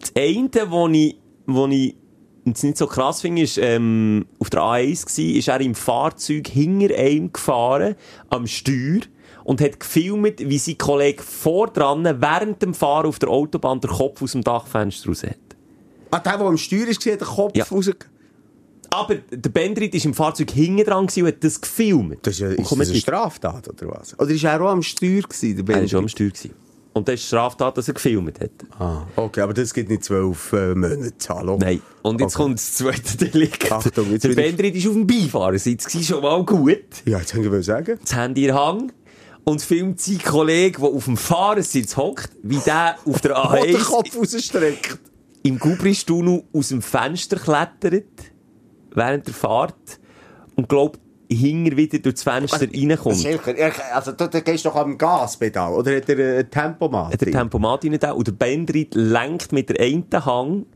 Das 0.00 0.12
eine, 0.16 0.50
wo 0.70 0.86
ich, 0.88 1.16
wo 1.46 1.66
ich 1.68 1.96
jetzt 2.44 2.62
nicht 2.62 2.76
so 2.76 2.86
krass 2.86 3.22
finde, 3.22 3.40
ist, 3.42 3.56
ähm, 3.56 4.26
auf 4.38 4.50
der 4.50 4.60
A1 4.60 5.06
gsi, 5.06 5.32
ist 5.38 5.48
er 5.48 5.60
im 5.62 5.74
Fahrzeug 5.74 6.46
hinter 6.48 6.94
einem 6.94 7.32
gefahren, 7.32 7.94
am 8.28 8.46
Steuer, 8.46 9.00
und 9.44 9.60
hat 9.60 9.78
gefilmt, 9.78 10.40
wie 10.40 10.58
sein 10.58 10.78
Kollege 10.78 11.22
vor 11.22 11.68
dran 11.68 12.04
während 12.04 12.60
dem 12.62 12.74
Fahren 12.74 13.06
auf 13.06 13.18
der 13.18 13.28
Autobahn 13.28 13.80
den 13.80 13.90
Kopf 13.90 14.20
aus 14.22 14.32
dem 14.32 14.42
Dachfenster 14.42 15.08
raus 15.08 15.22
hat. 15.22 15.36
Ah, 16.10 16.18
der, 16.18 16.38
der 16.38 16.46
am 16.46 16.56
Steuer 16.56 16.86
war, 16.86 16.94
hat 16.94 17.04
den 17.06 17.18
Kopf 17.20 17.56
Ja. 17.56 17.64
raus... 17.70 17.90
Aber 18.90 19.16
der 19.16 19.50
Bendrit 19.50 19.92
war 19.92 20.04
im 20.04 20.14
Fahrzeug 20.14 20.52
hinten 20.52 20.84
dran 20.84 21.04
und 21.04 21.16
hat 21.26 21.42
das 21.42 21.60
gefilmt. 21.60 22.18
Das 22.22 22.34
ist, 22.34 22.40
ja- 22.40 22.48
ist 22.50 22.70
das 22.70 22.72
eine 22.90 22.94
Straftat, 22.98 23.68
oder 23.68 23.90
was? 23.92 24.16
Oder 24.18 24.30
ist 24.30 24.44
er 24.44 24.60
auch 24.62 24.70
am 24.70 24.82
Steuer 24.82 25.22
gewesen, 25.22 25.64
der 25.66 25.74
Er 25.74 25.80
war 25.82 25.88
schon 25.88 25.98
am? 26.00 26.08
Steuer. 26.08 26.28
Gewesen. 26.28 26.52
Und 26.92 27.08
das 27.08 27.14
ist 27.16 27.26
Straftat, 27.26 27.76
dass 27.76 27.88
er 27.88 27.94
gefilmt 27.94 28.38
hat. 28.38 28.52
Ah, 28.78 29.04
okay, 29.16 29.40
aber 29.40 29.52
das 29.52 29.74
gibt 29.74 29.90
nicht 29.90 30.04
zwölf 30.04 30.52
äh, 30.52 30.76
Monate, 30.76 31.12
hallo? 31.28 31.58
Nein. 31.60 31.82
Und 32.02 32.20
jetzt 32.20 32.36
Okay. 32.36 32.44
kommt 32.44 32.58
das 32.60 32.74
zweite 32.74 33.16
Delikt. 33.26 33.72
Achtung, 33.72 34.12
jetzt 34.12 34.22
der 34.22 34.28
bin 34.28 34.38
ich- 34.38 34.44
Bendrit 34.56 34.76
ist 34.76 34.86
auf 34.86 34.92
dem 34.92 35.06
Beifahrersitz, 35.08 36.06
schon 36.06 36.22
mal 36.22 36.44
gut. 36.44 36.78
Ja, 37.04 37.18
jetzt 37.18 37.36
wollte 37.36 37.58
ich 37.58 37.66
sagen. 37.66 37.98
Das 38.00 38.14
Handy 38.14 38.46
in 38.46 38.54
Hang. 38.54 38.92
Und 39.44 39.60
filmt 39.60 40.00
seinen 40.00 40.22
Kollegen, 40.22 40.80
der 40.82 40.90
auf 40.90 41.04
dem 41.04 41.16
Fahrersitz 41.18 41.96
hockt, 41.96 42.30
wie 42.42 42.58
der 42.58 42.96
auf 43.04 43.20
der 43.20 43.32
Oh, 43.36 43.52
den 43.54 43.76
A1 43.76 43.84
Kopf 43.84 44.16
rausstreckt. 44.16 44.98
im 45.42 45.58
Gubristunnel 45.58 46.44
aus 46.52 46.68
dem 46.68 46.80
Fenster 46.80 47.36
klettert, 47.36 48.04
während 48.94 49.26
der 49.26 49.34
Fahrt, 49.34 49.74
und 50.56 50.68
glaubt, 50.68 50.98
hinger 51.30 51.76
wieder 51.76 51.98
durch 51.98 52.14
das 52.16 52.22
Fenster 52.22 52.60
reinkommt. 52.72 53.18
Schelker, 53.18 53.54
er- 53.56 53.96
also 53.96 54.12
da, 54.12 54.28
da 54.28 54.40
gehst 54.40 54.64
du 54.64 54.68
doch 54.70 54.76
am 54.76 54.96
Gaspedal, 54.96 55.72
oder 55.74 55.96
hat 55.96 56.08
er 56.08 56.38
ein 56.38 56.50
Tempomat? 56.50 57.12
Hat 57.12 57.20
der 57.20 57.32
Tempomat 57.32 57.84
rein 57.84 58.12
und 58.12 58.26
der 58.26 58.32
Bendrit 58.32 58.94
lenkt 58.94 59.52
mit 59.52 59.68
der 59.68 59.80
einen 59.80 60.06
Hang 60.24 60.66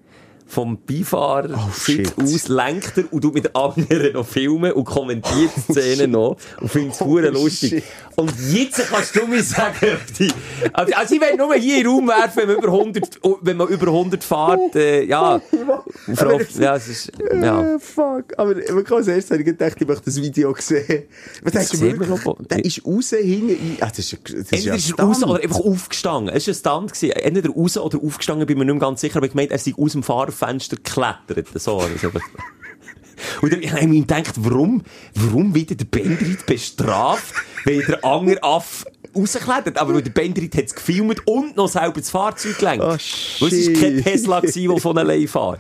vom 0.49 0.79
Beifahrer 0.85 1.51
Oh, 1.55 1.73
shit. 1.73 2.13
aus, 2.19 2.49
lenkt 2.49 2.97
er 2.99 3.13
und 3.13 3.21
tut 3.21 3.35
mit 3.35 3.45
der 3.45 3.55
anderen 3.57 4.13
noch 4.15 4.27
filmen 4.27 4.73
und 4.73 4.85
kommentiert 4.85 5.51
die 5.57 5.73
Szene 5.73 6.09
noch 6.09 6.37
und 6.61 6.71
findet 6.71 6.95
es 6.95 7.01
Oh, 7.03 7.19
lustig. 7.19 7.71
shit. 7.71 7.83
Und 8.17 8.33
jetzt 8.51 8.89
kannst 8.91 9.15
du 9.15 9.27
mir 9.27 9.43
sagen, 9.43 9.97
die, 10.19 10.33
also 10.73 10.93
ich 11.15 11.21
will 11.21 11.37
nur 11.37 11.55
hier 11.55 11.77
in 11.79 11.83
den 11.85 11.91
Raum 11.93 12.09
werfen, 12.09 12.39
wenn 12.39 12.49
man 12.49 12.57
über 12.57 12.69
100, 12.69 13.21
wenn 13.43 13.57
man 13.57 13.69
über 13.69 13.87
100 13.89 14.25
fährt, 14.25 14.75
äh, 14.75 15.05
ja, 15.05 15.41
Frau, 16.15 16.41
ja, 16.59 16.77
es 16.77 16.89
ist, 16.89 17.13
ja. 17.33 17.75
Äh, 17.75 17.79
fuck. 17.79 18.25
Aber 18.37 18.55
man 18.55 18.85
kann 18.85 18.97
als 18.97 19.07
erstes 19.09 19.39
ich 19.39 19.45
gedacht, 19.45 19.77
ich 19.79 19.87
möchte 19.87 20.07
das 20.07 20.21
Video 20.21 20.55
sehen. 20.59 21.05
Man 21.45 21.53
denkt, 21.53 21.81
wirklich, 21.81 22.09
noch- 22.09 22.37
der 22.49 22.65
ist 22.65 22.85
raus, 22.85 23.11
hinten. 23.11 23.77
Ah, 23.81 23.87
das 23.89 23.99
ist, 24.01 24.17
das 24.25 24.33
ist 24.33 24.53
Entweder 24.53 24.65
ja 24.71 24.75
ist 24.75 24.99
raus 24.99 25.23
oder 25.23 25.41
einfach 25.43 25.61
aufgestanden. 25.61 26.35
Es 26.35 26.65
war 26.65 26.81
ein 26.81 26.87
gewesen. 26.89 27.11
Entweder 27.13 27.51
raus 27.51 27.77
oder 27.77 27.99
aufgestanden, 28.03 28.47
bin 28.47 28.59
mir 28.59 28.65
nicht 28.65 28.75
mehr 28.75 28.81
ganz 28.81 29.01
sicher. 29.01 29.19
Aber 29.19 29.27
ich 29.27 29.33
gemeint, 29.33 29.53
er 29.53 29.59
sei 29.59 29.75
aus 29.79 29.93
dem 29.93 30.03
Fahrerfenster 30.39 30.77
geklettert. 30.77 31.49
So, 31.61 31.79
also, 31.79 32.11
Und 33.43 33.53
dann 33.53 33.71
habe 33.71 33.81
ich 33.81 33.87
mir 33.89 34.01
gedacht, 34.01 34.35
warum, 34.37 34.83
warum 35.15 35.55
wird 35.55 35.71
der 35.71 35.85
Bendrit 35.85 36.47
bestraft, 36.47 37.35
wenn 37.65 37.81
der 37.81 38.05
andere 38.05 38.43
Aff 38.43 38.85
rausklettert? 39.15 39.77
Aber 39.77 40.01
der 40.01 40.11
Bendrit 40.11 40.57
hat 40.57 40.67
es 40.67 40.75
gefilmt 40.75 41.27
und 41.27 41.57
noch 41.57 41.69
selber 41.69 41.99
das 42.01 42.11
Fahrzeug 42.11 42.59
gelenkt. 42.59 42.85
Oh, 42.85 42.91
Weil 42.91 43.53
es 43.53 43.67
war 43.69 43.83
kein. 43.83 44.05
Tesla, 44.05 44.41
der 44.41 44.77
von 44.79 44.99
allein 44.99 45.27
fährt. 45.27 45.59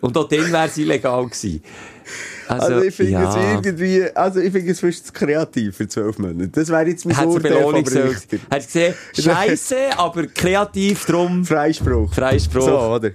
Und 0.00 0.16
auch 0.16 0.28
dann 0.28 0.52
wäre 0.52 0.66
es 0.66 0.76
illegal 0.76 1.24
gewesen. 1.24 1.62
Also, 2.48 2.82
ich 2.82 2.94
finde 2.94 3.12
ja. 3.12 3.30
es 3.30 3.36
irgendwie, 3.36 4.02
also 4.14 4.40
ich 4.40 4.52
finde 4.52 4.72
es 4.72 4.80
fast 4.80 5.14
kreativ 5.14 5.76
für 5.76 5.86
zwölf 5.86 6.18
Monate. 6.18 6.48
Das 6.48 6.68
wäre 6.68 6.86
jetzt 6.86 7.06
mein 7.06 7.16
Hat 7.16 7.24
eine 7.24 7.32
Urteil 7.32 7.52
Belohnung 7.52 7.86
vom. 7.86 8.02
Richter. 8.02 8.38
Hast 8.50 8.74
du 8.74 8.80
gesehen? 8.80 8.94
Scheiße, 9.14 9.76
aber 9.96 10.26
kreativ 10.26 11.06
drum. 11.06 11.44
Freispruch. 11.44 12.12
Freispruch. 12.12 12.62
So, 12.62 12.78
oder? 12.78 13.12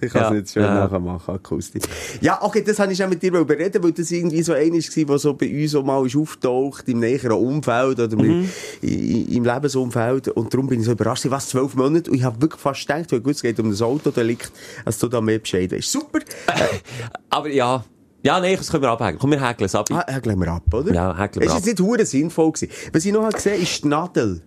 Ich 0.00 0.12
kann 0.12 0.22
es 0.22 0.28
Ja, 0.28 0.30
nicht 0.34 0.50
schön 0.52 0.62
ja. 0.62 0.74
nachher 0.74 0.98
machen, 1.00 1.34
Akustik. 1.34 1.82
Ja, 2.20 2.38
okay, 2.42 2.62
das 2.62 2.78
habe 2.78 2.92
ich 2.92 2.98
schon 2.98 3.08
mit 3.08 3.22
dir 3.22 3.32
überreden, 3.34 3.82
weil 3.82 3.92
das 3.92 4.10
irgendwie 4.10 4.42
so 4.42 4.52
einer 4.52 4.72
war, 4.74 5.04
der 5.06 5.18
so 5.18 5.34
bei 5.34 5.62
uns 5.62 5.74
auch 5.74 5.84
mal 5.84 6.04
ist 6.06 6.16
auftaucht, 6.16 6.88
im 6.88 7.00
näheren 7.00 7.32
Umfeld 7.32 7.98
oder 8.00 8.16
Mhm. 8.16 8.48
im, 8.82 9.44
Lebensumfeld. 9.44 10.28
Und 10.28 10.52
darum 10.52 10.66
bin 10.68 10.80
ich 10.80 10.86
so 10.86 10.92
überrascht, 10.92 11.26
was, 11.30 11.48
zwölf 11.48 11.74
Monate? 11.74 12.10
Und 12.10 12.16
ich 12.16 12.24
habe 12.24 12.40
wirklich 12.42 12.60
fast 12.60 12.86
gedacht, 12.86 13.10
weil 13.12 13.20
gut, 13.20 13.34
es 13.34 13.42
geht 13.42 13.58
um 13.60 13.70
das 13.70 13.82
Autodelikt, 13.82 14.52
dass 14.84 14.98
du 14.98 15.08
da 15.08 15.20
mehr 15.20 15.38
Bescheid 15.38 15.72
weißt. 15.72 15.90
Super! 15.92 16.18
Aber 17.30 17.48
ja. 17.48 17.84
Ja, 18.22 18.40
nee, 18.40 18.56
das 18.56 18.70
können 18.70 18.82
wir 18.82 18.90
abhängen. 18.90 19.18
Komm, 19.20 19.30
wir 19.30 19.40
häkeln 19.46 19.66
es 19.66 19.74
ab. 19.74 19.88
Ah, 19.92 20.04
häkeln 20.12 20.38
wir 20.40 20.48
ab, 20.48 20.62
oder? 20.74 20.92
Ja, 20.92 21.16
häkeln 21.16 21.42
wir 21.42 21.46
Es 21.48 21.52
ist 21.52 21.52
ab. 21.52 21.66
jetzt 21.66 21.78
nicht 21.78 21.80
hure 21.88 22.04
sinnvoll 22.04 22.50
gewesen. 22.52 22.72
Was 22.92 23.04
ich 23.04 23.12
noch 23.12 23.22
habe 23.22 23.32
gesehen 23.34 23.62
ist 23.62 23.84
die 23.84 23.88
Nadel. 23.88 24.42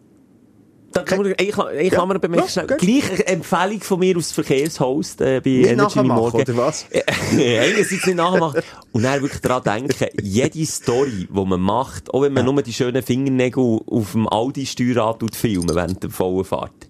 Da 0.91 1.03
kann 1.03 1.19
man, 1.21 1.31
ich, 1.37 1.39
ich 1.39 1.55
Ja. 1.55 1.89
kann 1.99 2.07
mir 2.07 2.19
bemerken, 2.19 2.45
Ja, 2.47 2.63
schnell. 2.63 2.77
Gleich 2.77 3.27
Empfehlung 3.27 3.81
von 3.81 3.99
mir 3.99 4.17
aus 4.17 4.31
Verkehrshost 4.31 5.21
äh, 5.21 5.39
bei 5.43 5.49
Nicht 5.51 5.69
Energy 5.71 6.01
Morgen. 6.03 6.41
oder 6.41 6.57
was? 6.57 6.85
Einerseits 7.31 7.91
nicht 7.91 8.15
nachmachen. 8.15 8.61
Und 8.91 9.03
dann 9.03 9.21
wirklich 9.21 9.41
daran 9.41 9.63
denken, 9.63 10.07
jede 10.21 10.65
Story, 10.65 11.27
die 11.29 11.45
man 11.45 11.61
macht, 11.61 12.11
auch 12.13 12.23
wenn 12.23 12.33
man 12.33 12.45
nur 12.45 12.61
die 12.63 12.73
schönen 12.73 13.03
Fingernägel 13.03 13.79
auf 13.85 14.11
dem 14.13 14.27
Audi-Steuerrad 14.27 15.23
filmen 15.35 15.75
während 15.75 16.01
der 16.01 16.09
vollen 16.09 16.43
Fahrt. 16.45 16.87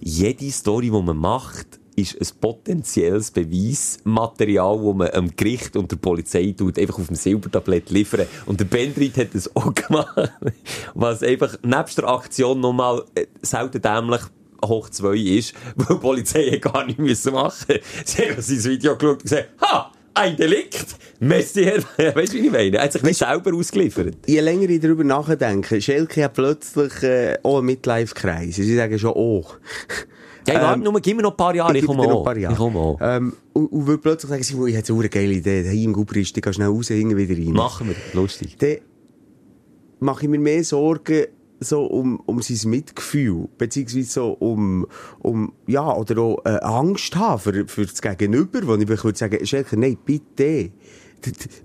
Jede 0.00 0.50
Story, 0.50 0.90
die 0.90 1.02
man 1.02 1.16
macht, 1.16 1.66
ist 1.98 2.20
ein 2.20 2.40
potenzielles 2.40 3.30
Beweismaterial, 3.30 4.76
das 4.76 4.94
man 4.94 5.10
am 5.10 5.36
Gericht 5.36 5.76
und 5.76 5.90
der 5.90 5.96
Polizei 5.96 6.54
tut, 6.56 6.78
einfach 6.78 6.98
auf 6.98 7.08
dem 7.08 7.16
Silbertablett 7.16 7.90
liefern. 7.90 8.26
Und 8.46 8.60
der 8.60 8.66
Bendrit 8.66 9.16
hat 9.16 9.34
das 9.34 9.54
auch 9.56 9.74
gemacht. 9.74 10.32
Was 10.94 11.22
einfach 11.22 11.56
nebst 11.62 11.98
der 11.98 12.08
Aktion 12.08 12.60
nochmal 12.60 13.04
äh, 13.14 13.26
selten 13.42 13.82
dämlich 13.82 14.22
hoch 14.64 14.88
zwei 14.90 15.16
ist, 15.16 15.54
weil 15.76 15.96
die 15.96 16.00
Polizei 16.00 16.50
hat 16.50 16.62
gar 16.62 16.86
nicht 16.86 16.98
müssen 16.98 17.32
machen. 17.32 17.78
Sie 18.04 18.22
haben 18.22 18.40
sein 18.40 18.64
Video 18.64 18.96
geschaut 18.96 19.14
und 19.14 19.22
gesagt, 19.22 19.48
ha! 19.60 19.92
Ein 20.14 20.36
Delikt! 20.36 20.96
Messi, 21.20 21.62
Herr, 21.62 21.82
weißt 22.16 22.32
du, 22.32 22.38
wie 22.38 22.46
ich 22.46 22.50
meine? 22.50 22.76
Er 22.76 22.84
hat 22.84 22.92
sich 22.92 23.04
nicht 23.04 23.18
selber 23.18 23.54
ausgeliefert. 23.54 24.16
Je 24.26 24.40
länger 24.40 24.68
ich 24.68 24.80
darüber 24.80 25.04
nachdenke, 25.04 25.80
Schelke 25.80 26.24
hat 26.24 26.34
plötzlich 26.34 27.02
äh, 27.04 27.38
auch 27.44 27.58
einen 27.58 27.66
Midlife-Kreis. 27.66 28.56
Sie 28.56 28.74
sagen 28.74 28.98
schon, 28.98 29.12
oh. 29.14 29.46
Ja, 30.48 30.54
ich 30.54 30.60
warte 30.60 30.80
nur, 30.80 31.00
gib 31.00 31.16
mir 31.16 31.22
noch 31.22 31.32
ein 31.32 31.36
paar 31.36 31.54
Jahre, 31.54 31.74
ich 31.74 31.80
gebe 31.80 31.86
komme 31.94 32.12
auch. 32.12 32.24
paar 32.24 32.36
Jahre. 32.36 32.52
Ich 32.52 32.58
komme 32.58 32.78
auch. 32.78 32.98
Ähm, 33.00 33.32
und, 33.52 33.66
und 33.66 33.86
würde 33.86 34.02
plötzlich 34.02 34.30
sagen, 34.30 34.42
Simon, 34.42 34.68
ich 34.68 34.74
jetzt 34.74 34.90
eine 34.90 35.08
geile 35.08 35.32
Idee. 35.32 35.62
Hey, 35.64 35.84
im 35.84 35.92
Gubrist, 35.92 36.36
ich 36.36 36.42
gehe 36.42 36.52
schnell 36.52 36.68
raus, 36.68 36.88
hinten 36.88 37.16
wieder 37.16 37.34
rein. 37.34 37.52
Machen 37.52 37.88
wir, 37.88 37.96
lustig. 38.20 38.56
Dann 38.58 38.78
mache 40.00 40.24
ich 40.24 40.28
mir 40.28 40.38
mehr 40.38 40.64
Sorgen 40.64 41.26
so 41.60 41.84
um, 41.86 42.20
um 42.26 42.40
sein 42.40 42.70
Mitgefühl, 42.70 43.48
beziehungsweise 43.58 44.08
so 44.08 44.32
um, 44.32 44.86
um, 45.20 45.52
ja, 45.66 45.92
oder 45.94 46.20
auch 46.20 46.44
äh, 46.44 46.58
Angst 46.62 47.16
haben 47.16 47.40
für, 47.40 47.66
für 47.66 47.86
das 47.86 48.00
Gegenüber, 48.00 48.60
wo 48.66 48.74
ich 48.76 48.88
würde 48.88 49.18
sagen, 49.18 49.44
Schelke, 49.44 49.76
nein, 49.76 49.98
bitte. 50.04 50.70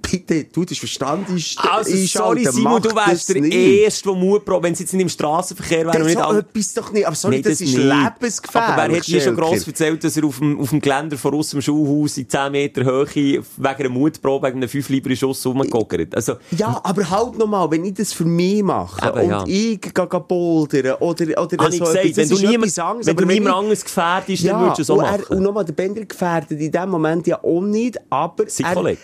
Bitte, 0.02 0.44
du, 0.46 0.64
das 0.66 0.78
Verstand 0.78 1.30
ist 1.30 1.58
Also, 1.60 1.96
sorry, 2.08 2.46
Simon, 2.46 2.82
du 2.82 2.90
wärst 2.96 3.10
das 3.12 3.26
der 3.28 3.42
nicht. 3.42 3.54
Erste, 3.54 4.10
der 4.10 4.18
Mut 4.18 4.46
braucht, 4.46 4.64
wenn 4.64 4.74
es 4.74 4.80
jetzt 4.80 4.94
nicht 4.94 5.02
im 5.02 5.10
Straßenverkehr 5.10 5.86
wäre 5.86 5.98
Das 5.98 6.06
nicht 6.06 6.18
so 6.18 6.24
an... 6.24 6.38
etwas 6.40 6.74
doch 6.74 6.92
nicht. 6.92 7.08
Aber 7.08 7.16
sorry, 7.16 7.36
Nein, 7.36 7.44
das, 7.44 7.54
ist 7.54 7.62
nicht. 7.62 7.78
lebensgefährlich. 7.78 8.74
Aber 8.74 8.92
wer 8.92 8.98
hat 9.00 9.08
dir 9.08 9.22
schon 9.22 9.36
gross 9.36 9.68
erzählt, 9.68 10.04
dass 10.04 10.18
er 10.18 10.26
auf 10.26 10.38
dem, 10.40 10.60
auf 10.60 10.70
dem 10.70 10.82
Geländer 10.82 11.18
von 11.18 11.34
aus 11.36 11.50
dem 11.52 11.62
Schulhaus 11.62 12.18
in 12.18 12.30
10 12.30 12.52
Meter 12.52 12.84
Höhe 12.84 13.08
wegen 13.16 13.44
einer 13.60 13.90
Mutprobe, 13.90 14.48
wegen 14.48 14.58
einem 14.58 14.70
5 14.70 14.90
Libra 14.90 15.16
Schuss 15.16 15.46
rumgegockert? 15.46 16.16
Also, 16.16 16.34
Ja, 16.58 16.80
aber 16.84 17.10
halt 17.10 17.38
nochmal, 17.38 17.70
wenn 17.72 17.86
ich 17.86 17.94
das 17.96 18.14
für 18.14 18.26
mich 18.26 18.62
mache 18.64 19.08
Eben, 19.08 19.20
und 19.22 19.30
ja. 19.30 19.44
ich 19.48 19.82
gehe 19.82 20.06
bouldern 20.08 20.96
oder, 21.00 21.42
oder 21.42 21.58
habe 21.64 21.72
so 21.72 21.80
gesagt, 21.86 21.96
etwas, 22.06 22.18
wenn 22.18 22.30
das 22.30 22.30
du 22.30 22.36
ist 22.36 22.42
niemand, 22.50 22.80
anderes, 22.80 23.08
wenn 23.08 23.16
du 23.16 23.24
aber 23.24 23.34
niemand 23.34 23.56
anderes 23.56 23.84
gefährdest, 23.84 24.44
dann 24.44 24.50
Ja, 24.50 24.60
würdest 24.62 24.78
du 24.80 24.82
es 24.84 24.90
auch 24.90 24.98
machen. 24.98 25.24
und 25.30 25.42
nochmal, 25.44 25.66
der 25.66 25.74
Bender 25.74 26.06
gefährdet 26.06 26.60
in 26.60 26.72
dem 26.72 26.90
Moment 26.90 27.26
ja 27.28 27.44
auch 27.44 27.62
nicht, 27.62 27.98
aber 28.10 28.44
Sein 28.48 28.74
Kollege. 28.74 28.98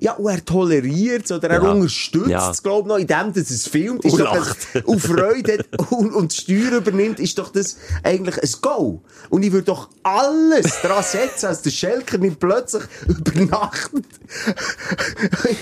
Ja, 0.00 0.12
und 0.12 0.30
er 0.30 0.44
toleriert 0.44 1.24
es 1.24 1.32
oder 1.32 1.50
er 1.50 1.62
Ja. 1.62 1.70
unterstützt 1.72 2.28
Ja. 2.30 2.50
es, 2.50 2.62
glaube 2.62 2.82
ich, 2.82 2.86
noch, 2.88 2.98
indem 2.98 3.32
dass 3.32 3.50
es 3.50 3.66
filmt. 3.66 4.04
Und 4.04 4.12
Ist 4.12 4.18
doch 4.20 4.34
lacht. 4.34 4.58
ein- 4.74 4.82
und 4.84 5.00
Freude 5.00 5.58
hat 5.58 5.90
und, 5.90 6.12
und 6.14 6.32
Steuer 6.32 6.72
übernimmt, 6.78 7.18
ist 7.20 7.36
doch 7.38 7.50
das 7.50 7.76
eigentlich 8.04 8.40
ein 8.42 8.50
Go. 8.60 9.02
Und 9.30 9.42
ich 9.42 9.52
würde 9.52 9.64
doch 9.66 9.88
alles 10.02 10.80
daran 10.82 11.02
setzen, 11.02 11.46
als 11.46 11.62
der 11.62 11.70
Schelker 11.70 12.18
nicht 12.18 12.38
plötzlich 12.38 12.82
übernachtet 13.08 14.04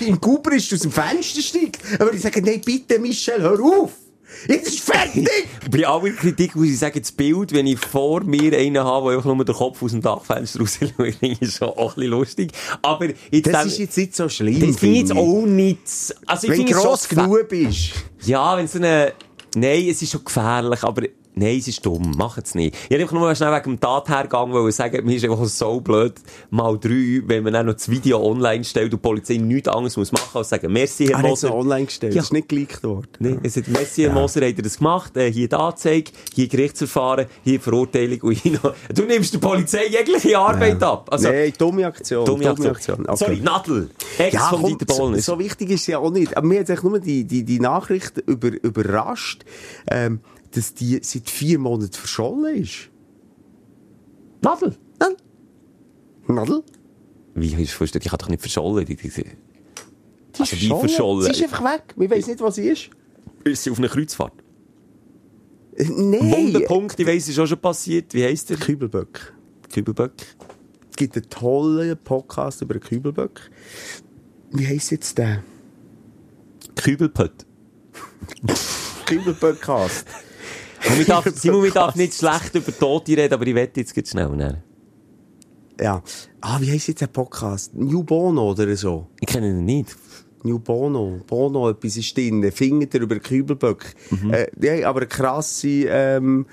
im 0.01 0.21
Gubrist 0.21 0.73
aus 0.75 0.81
dem 0.81 0.93
Fenster 0.93 1.41
steigt. 1.43 1.79
Aber 1.99 2.13
ich 2.13 2.23
sage, 2.23 2.43
nein, 2.43 2.61
bitte, 2.65 2.99
Michel, 2.99 3.41
hör 3.43 3.61
auf! 3.61 3.91
Jetzt 4.49 4.69
ist 4.69 4.81
fertig! 4.81 5.29
Bei 5.71 5.87
aller 5.87 6.11
Kritik 6.11 6.55
muss 6.57 6.67
ich 6.67 6.79
sagen, 6.79 7.01
das 7.01 7.13
Bild, 7.13 7.53
wenn 7.53 7.67
ich 7.67 7.79
vor 7.79 8.23
mir 8.23 8.57
einen 8.57 8.79
habe, 8.79 9.09
der 9.09 9.19
einfach 9.19 9.35
nur 9.35 9.45
den 9.45 9.55
Kopf 9.55 9.83
aus 9.83 9.93
dem 9.93 10.03
Dachfenster 10.03 10.61
rausschaut, 10.61 10.93
finde 10.97 11.37
ich 11.41 11.53
schon 11.53 11.69
auch 11.69 11.91
ein 11.91 11.95
bisschen 11.97 12.11
lustig. 12.11 12.53
Aber 12.83 13.07
jetzt 13.31 13.47
Das 13.53 13.67
ist 13.67 13.79
jetzt 13.79 13.97
nicht 13.97 14.17
so 14.17 14.29
schlimm. 14.29 14.61
das 14.61 14.77
finde 14.77 14.95
ich 14.95 15.01
jetzt 15.03 15.17
auch 15.17 15.47
nicht. 15.47 15.79
Also 16.27 16.53
ich 16.53 16.59
Wenn 16.59 16.67
gross 16.67 17.09
genug 17.09 17.49
bist. 17.49 17.91
Ja, 18.25 18.57
wenn 18.57 18.69
so 18.69 18.79
eine, 18.79 19.13
nein, 19.55 19.89
es 19.89 20.03
ist 20.03 20.13
schon 20.13 20.25
gefährlich, 20.25 20.83
aber 20.83 21.03
Nein, 21.39 21.59
es 21.59 21.69
ist 21.69 21.85
dumm. 21.85 22.15
Mach 22.17 22.39
es 22.39 22.55
nicht. 22.55 22.75
Ich 22.85 22.91
wollte 22.91 23.03
einfach 23.03 23.13
nur 23.13 23.23
mal 23.25 23.37
schnell 23.37 23.53
wegen 23.53 23.73
dem 23.73 23.81
Tathergang 23.81 24.53
wollen 24.53 24.73
sagen, 24.73 25.05
mir 25.05 25.17
ist 25.17 25.25
einfach 25.27 25.45
so 25.45 25.81
blöd, 25.83 26.15
mal 26.49 26.79
drei, 26.79 27.21
wenn 27.27 27.45
man 27.45 27.53
dann 27.53 27.67
noch 27.67 27.75
das 27.75 27.91
Video 27.91 28.25
online 28.25 28.65
stellt 28.65 28.87
und 28.87 29.03
die 29.03 29.07
Polizei 29.07 29.37
nichts 29.37 29.69
anderes 29.69 29.99
muss 29.99 30.13
machen, 30.13 30.31
als 30.39 30.49
sagen, 30.49 30.73
merci, 30.73 31.09
Herr 31.09 31.17
Er 31.17 31.19
hat 31.19 31.25
es 31.27 31.43
Moser. 31.43 31.55
online 31.55 31.85
gestellt. 31.85 32.15
Ja. 32.15 32.21
Das 32.21 32.29
ist 32.29 32.33
nicht 32.33 32.49
geleakt 32.49 32.83
worden. 32.83 33.07
Nee, 33.19 33.37
es 33.43 33.55
hat 33.55 33.69
Messi 33.69 34.05
ja. 34.05 34.13
Moser 34.15 34.47
hat 34.49 34.57
er 34.57 34.63
das 34.63 34.79
gemacht, 34.79 35.15
äh, 35.19 35.31
hier 35.31 35.47
die 35.47 35.55
Anzeige, 35.57 36.11
hier 36.35 36.49
Gerichtsverfahren, 36.49 37.27
hier 37.45 37.61
Verurteilung 37.61 38.21
und 38.23 38.33
hier 38.33 38.53
noch. 38.63 38.75
Du 38.95 39.03
nimmst 39.03 39.35
der 39.35 39.39
Polizei 39.39 39.89
jegliche 39.89 40.39
Arbeit 40.39 40.83
ab. 40.83 41.07
Also, 41.13 41.29
Nein, 41.29 41.53
dumme 41.59 41.87
Aktion. 41.87 42.25
dumme 42.25 42.49
Aktion. 42.49 43.05
Okay. 43.07 43.15
Sorry, 43.17 43.41
Nadel. 43.43 43.91
Ex 44.17 44.33
Ja, 44.33 44.49
von 44.49 44.63
komm, 44.63 44.71
Dieter 44.79 44.87
Bohlen. 44.87 45.15
so, 45.21 45.33
so 45.35 45.39
wichtig 45.39 45.69
ist 45.69 45.83
es 45.83 45.87
ja 45.89 45.99
auch 45.99 46.11
nicht. 46.11 46.35
Aber 46.35 46.47
mir 46.47 46.61
hat 46.61 46.71
eigentlich 46.71 46.83
nur 46.83 46.99
die, 46.99 47.25
die, 47.25 47.45
die 47.45 47.61
Nachricht 47.61 48.17
über, 48.27 48.49
überrascht, 48.49 49.45
ähm, 49.91 50.21
dass 50.57 50.75
die 50.75 50.99
seit 51.03 51.29
vier 51.29 51.59
Monaten 51.59 51.93
verschollen 51.93 52.63
ist. 52.63 52.89
Nadel? 54.43 54.77
Nadel? 54.99 55.17
Nadel? 56.29 56.63
Wie 57.35 57.53
ist 57.63 57.73
vorgestellt? 57.73 58.05
Ich 58.05 58.11
kann 58.11 58.19
doch 58.19 58.29
nicht 58.29 58.41
verschollen. 58.41 58.87
Die, 58.87 58.97
die, 58.97 59.09
die, 59.11 59.23
Die 59.23 60.41
Also 60.41 60.79
verschollen? 60.79 61.23
Sie 61.25 61.31
ist 61.31 61.43
einfach 61.43 61.65
weg. 61.65 61.95
Wir 61.97 62.11
wissen 62.11 62.31
nicht, 62.31 62.41
was 62.41 62.55
sie 62.55 62.69
ist. 62.69 62.91
ist 63.45 63.63
sie 63.63 63.71
auf 63.71 63.79
einer 63.79 63.89
Kreuzfahrt? 63.89 64.33
Äh, 65.77 65.85
Nein. 65.85 66.31
Wunderpunkt, 66.31 66.99
ich 66.99 67.07
weiss, 67.07 67.29
ist 67.29 67.39
auch 67.39 67.47
schon 67.47 67.61
passiert. 67.61 68.15
Wie 68.15 68.25
heisst 68.25 68.49
der? 68.49 68.57
Kübelböck. 68.57 69.35
Kübelböck. 69.73 70.13
Es 70.91 70.97
gibt 70.97 71.17
einen 71.17 71.29
tollen 71.29 71.99
Podcast 71.99 72.63
über 72.63 72.75
den 72.75 72.81
Kübelböck. 72.81 73.51
Wie 74.53 74.67
heisst 74.67 74.91
jetzt 74.91 75.19
der? 75.19 75.43
Kübelpött. 76.77 77.45
Kübelböckcast. 79.05 80.07
Ich 80.99 81.07
darf, 81.07 81.27
Simon, 81.35 81.65
ich 81.65 81.73
darf 81.73 81.95
nicht 81.95 82.15
schlecht 82.15 82.55
über 82.55 82.77
Tote 82.77 83.17
reden, 83.17 83.35
aber 83.35 83.47
ich 83.47 83.55
wette 83.55 83.81
jetzt 83.81 83.95
ganz 83.95 84.11
schnell. 84.11 84.31
Ne? 84.31 84.63
ja. 85.81 86.03
Ah, 86.41 86.59
wie 86.61 86.71
heisst 86.71 86.89
jetzt 86.89 87.01
der 87.01 87.09
Podcast? 87.09 87.75
New 87.75 88.03
Bono 88.03 88.51
oder 88.51 88.77
so? 88.77 89.09
Ich 89.21 89.29
kenne 89.29 89.51
ihn 89.51 89.65
nicht. 89.65 89.97
New 90.43 90.59
Bono. 90.59 91.21
Bono, 91.27 91.71
etwas 91.71 91.97
ist 91.97 92.17
drin. 92.17 92.51
Findet 92.53 92.95
er 92.95 93.01
über 93.03 93.19
Kübelböck. 93.19 93.95
Äh, 94.31 94.47
ja, 94.61 94.89
aber 94.89 95.01
eine 95.01 95.09
krasse, 95.09 95.87
ähm, 95.89 96.47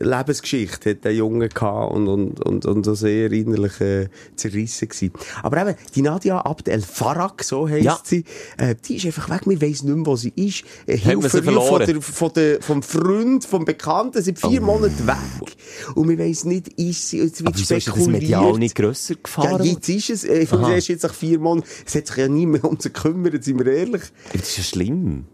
Lebensgeschichte 0.00 0.90
hat 0.90 1.04
der 1.04 1.14
Junge 1.14 1.48
gehabt 1.48 1.92
und, 1.94 2.08
und, 2.08 2.40
und, 2.44 2.66
und 2.66 2.84
so 2.84 2.94
sehr 2.94 3.30
innerlich 3.32 3.80
äh, 3.80 4.08
zerrissen 4.36 4.88
gewesen. 4.88 5.12
Aber 5.42 5.60
eben, 5.62 5.74
die 5.94 6.02
Nadia 6.02 6.38
Abd 6.40 6.70
El 6.70 6.80
Farag, 6.82 7.42
so 7.44 7.68
heisst 7.68 7.84
Ja. 7.84 7.98
sie, 8.04 8.24
äh, 8.58 8.74
die 8.86 8.96
ist 8.96 9.06
einfach 9.06 9.28
weg, 9.30 9.42
wir 9.46 9.60
weiss 9.60 9.82
nicht 9.82 9.94
mehr, 9.96 10.06
wo 10.06 10.16
sie 10.16 10.32
ist. 10.36 10.64
Äh, 10.86 10.96
sie 10.96 11.02
Hilfe 11.04 11.42
von, 11.42 11.78
der, 11.86 12.00
von 12.02 12.32
der, 12.34 12.62
vom 12.62 12.82
Freund, 12.82 13.44
vom 13.44 13.64
Bekannten, 13.64 14.22
seit 14.22 14.38
vier 14.38 14.60
Monaten 14.60 15.06
weg. 15.06 15.56
Und 15.94 16.08
wir 16.08 16.18
weiss 16.18 16.44
nicht, 16.44 16.68
ist 16.78 17.08
sie, 17.10 17.18
jetzt 17.18 17.44
wird 17.44 17.54
wieso 17.56 17.74
ist 17.74 17.86
das 17.86 17.94
spekuliert. 17.94 18.22
medial 18.22 18.58
nicht 18.58 18.74
grösser 18.74 19.14
Ja, 19.14 19.20
gefahren? 19.22 19.64
jetzt 19.64 19.88
ist 19.88 20.10
es. 20.10 20.24
Äh, 20.24 20.40
Ich 20.40 20.48
finde, 20.48 20.72
erst 20.72 20.88
jetzt 20.88 21.02
nach 21.02 21.14
vier 21.14 21.38
Monaten. 21.38 21.66
Es 21.86 21.94
hat 21.94 22.06
sich 22.06 22.16
ja 22.16 22.28
nie 22.28 22.46
mehr 22.46 22.64
um 22.64 22.78
sie 22.78 22.92
gekümmert, 22.92 23.42
sind 23.44 23.58
wir 23.58 23.72
ehrlich. 23.72 24.02
das 24.32 24.48
ist 24.48 24.56
ja 24.58 24.62
schlimm. 24.64 25.24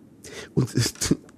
Und 0.55 0.71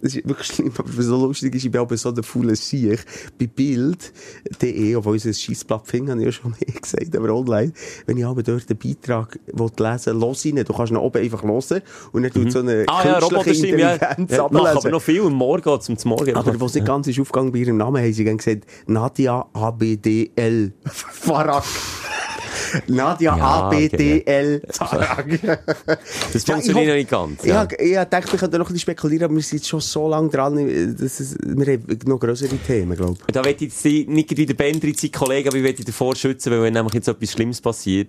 das 0.00 0.14
ist 0.14 0.28
wirklich 0.28 0.46
schlimm, 0.46 0.72
aber 0.76 1.02
so 1.02 1.26
lustig 1.26 1.54
ist, 1.54 1.64
ich 1.64 1.70
bin 1.70 1.80
aber 1.80 1.96
so 1.96 2.12
der 2.12 2.24
faule 2.24 2.54
Sieg. 2.54 3.04
Bei 3.38 3.46
Bild.de, 3.46 4.96
obwohl 4.96 5.16
ich 5.16 5.24
ein 5.24 5.34
Scheissblatt 5.34 5.86
finde, 5.86 6.12
habe 6.12 6.20
ich 6.20 6.26
ja 6.26 6.32
schon 6.32 6.52
mehr 6.52 6.80
gesagt, 6.80 7.16
aber 7.16 7.34
online, 7.34 7.72
wenn 8.06 8.16
ich 8.16 8.24
aber 8.24 8.42
dort 8.42 8.64
einen 8.68 8.78
Beitrag 8.78 9.38
will 9.46 9.70
lesen 9.78 10.14
will, 10.14 10.20
los 10.20 10.44
rein. 10.44 10.64
Du 10.64 10.72
kannst 10.72 10.92
ihn 10.92 10.96
oben 10.96 11.22
einfach 11.22 11.42
hören 11.42 11.82
und 12.12 12.22
dann 12.22 12.32
tut 12.32 12.52
so 12.52 12.60
eine 12.60 12.84
Ah 12.86 13.04
ja, 13.04 13.20
künstliche 13.20 13.76
ja. 13.78 13.92
Intelligenz 13.92 14.32
ja 14.32 14.42
mach 14.50 14.60
aber 14.60 14.68
ablesen. 14.70 14.90
noch 14.92 15.02
viel 15.02 15.22
am 15.22 15.34
Morgen, 15.34 15.80
zum 15.80 15.96
Morgen. 16.04 16.36
Aber 16.36 16.60
was 16.60 16.74
nicht 16.74 16.86
ganz 16.86 17.06
ist 17.06 17.18
aufgegangen 17.18 17.52
bei 17.52 17.58
ihrem 17.58 17.76
Namen, 17.76 18.02
haben 18.02 18.12
sie 18.12 18.24
gesagt, 18.24 18.66
Nadia 18.86 19.46
ABDL. 19.52 20.72
Farag. 20.86 21.64
Nadia 22.86 23.36
Ja, 23.36 23.44
ABDL. 23.44 24.62
Farag. 24.70 25.26
Das 26.32 26.46
Ja, 26.46 26.54
funktioniert 26.54 26.66
ich 26.84 26.88
noch 26.88 26.94
nicht 26.94 27.10
ganz. 27.10 27.44
Ja, 27.44 27.62
Ja. 27.64 27.68
ich, 27.78 27.90
ich 27.92 27.96
dachte, 27.96 28.32
wir 28.32 28.38
könnten 28.38 28.58
noch 28.58 28.66
ein 28.66 28.72
bisschen 28.72 28.80
spekulieren, 28.80 29.24
aber 29.24 29.34
wir 29.34 29.42
sind 29.42 29.64
schon 29.66 29.80
so 29.80 30.08
lange 30.08 30.28
dran, 30.28 30.96
dass 30.98 31.20
es, 31.20 31.36
wir 31.40 31.74
haben 31.74 31.98
noch 32.06 32.18
größere 32.20 32.56
Themen, 32.66 32.96
glaube 32.96 33.16
ich. 33.26 33.32
Da 33.32 33.42
möchte 33.42 33.64
ich 33.66 34.08
nicht 34.08 34.36
wieder 34.36 34.54
Bender 34.54 34.88
sein 34.96 35.12
Kollege, 35.12 35.48
aber 35.48 35.56
ich 35.58 35.62
möchte 35.62 35.84
davor 35.84 36.14
schützen, 36.16 36.50
weil 36.52 36.62
wenn 36.62 36.74
nämlich 36.74 36.94
jetzt 36.94 37.08
etwas 37.08 37.32
Schlimmes 37.32 37.60
passiert. 37.60 38.08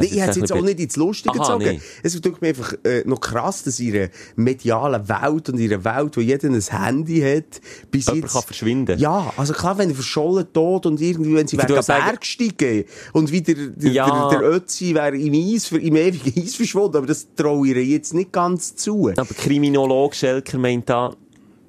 Nee, 0.00 0.06
ich 0.06 0.20
hätte 0.20 0.30
es 0.30 0.36
jetzt 0.36 0.52
auch 0.52 0.62
nicht 0.62 0.80
ins 0.80 0.96
Lustige 0.96 1.40
Aha, 1.40 1.56
gezogen. 1.56 1.76
nee. 1.76 1.80
Es 2.02 2.20
tut 2.20 2.40
mir 2.40 2.48
einfach 2.48 2.74
äh, 2.84 3.02
noch 3.06 3.20
krass, 3.20 3.62
dass 3.62 3.78
in 3.80 3.94
ihrer 3.94 4.08
medialen 4.36 5.08
Welt 5.08 5.48
und 5.48 5.58
in 5.58 5.70
ihrer 5.70 5.84
Welt, 5.84 6.16
wo 6.16 6.20
jeder 6.20 6.48
ein 6.48 6.60
Handy 6.60 7.20
hat, 7.20 7.60
bis 7.90 8.06
Jemand 8.06 8.24
jetzt... 8.24 8.32
kann 8.32 8.42
verschwinden. 8.42 8.98
Ja, 8.98 9.32
also 9.36 9.52
klar, 9.52 9.76
wenn 9.78 9.88
er 9.90 9.94
verschollen 9.94 10.46
tot 10.52 10.86
und 10.86 11.00
irgendwie, 11.00 11.34
wenn 11.34 11.46
sie 11.46 11.56
sagen- 11.56 11.74
Berg 11.86 12.24
steigen 12.24 12.84
und 13.12 13.30
wieder 13.32 13.54
der, 13.54 13.90
Ja. 13.92 14.28
der, 14.30 14.38
der 14.40 14.50
Ötzi 14.50 14.94
wäre 14.94 15.16
im 15.16 15.32
Eis, 15.34 15.70
im 15.72 15.96
ewigen 15.96 16.42
Eis 16.42 16.54
verschwunden, 16.54 16.96
aber 16.98 17.06
das 17.06 17.26
traue 17.34 17.68
ich 17.68 17.88
jetzt 17.88 18.14
nicht 18.14 18.32
ganz 18.32 18.76
zu. 18.76 19.08
Aber 19.16 19.24
Kriminolog 19.34 20.14
Schelker 20.14 20.58
meint 20.58 20.88
da, 20.88 21.14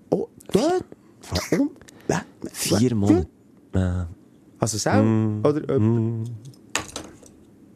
Oh, 0.09 0.27
dort? 0.51 0.83
Warum? 1.51 1.71
Vier 2.53 2.95
Monate. 2.95 3.27
Also 4.59 4.77
selber? 4.77 5.03
Mm. 5.03 5.41
Oder, 5.45 5.69
äh, 5.75 5.79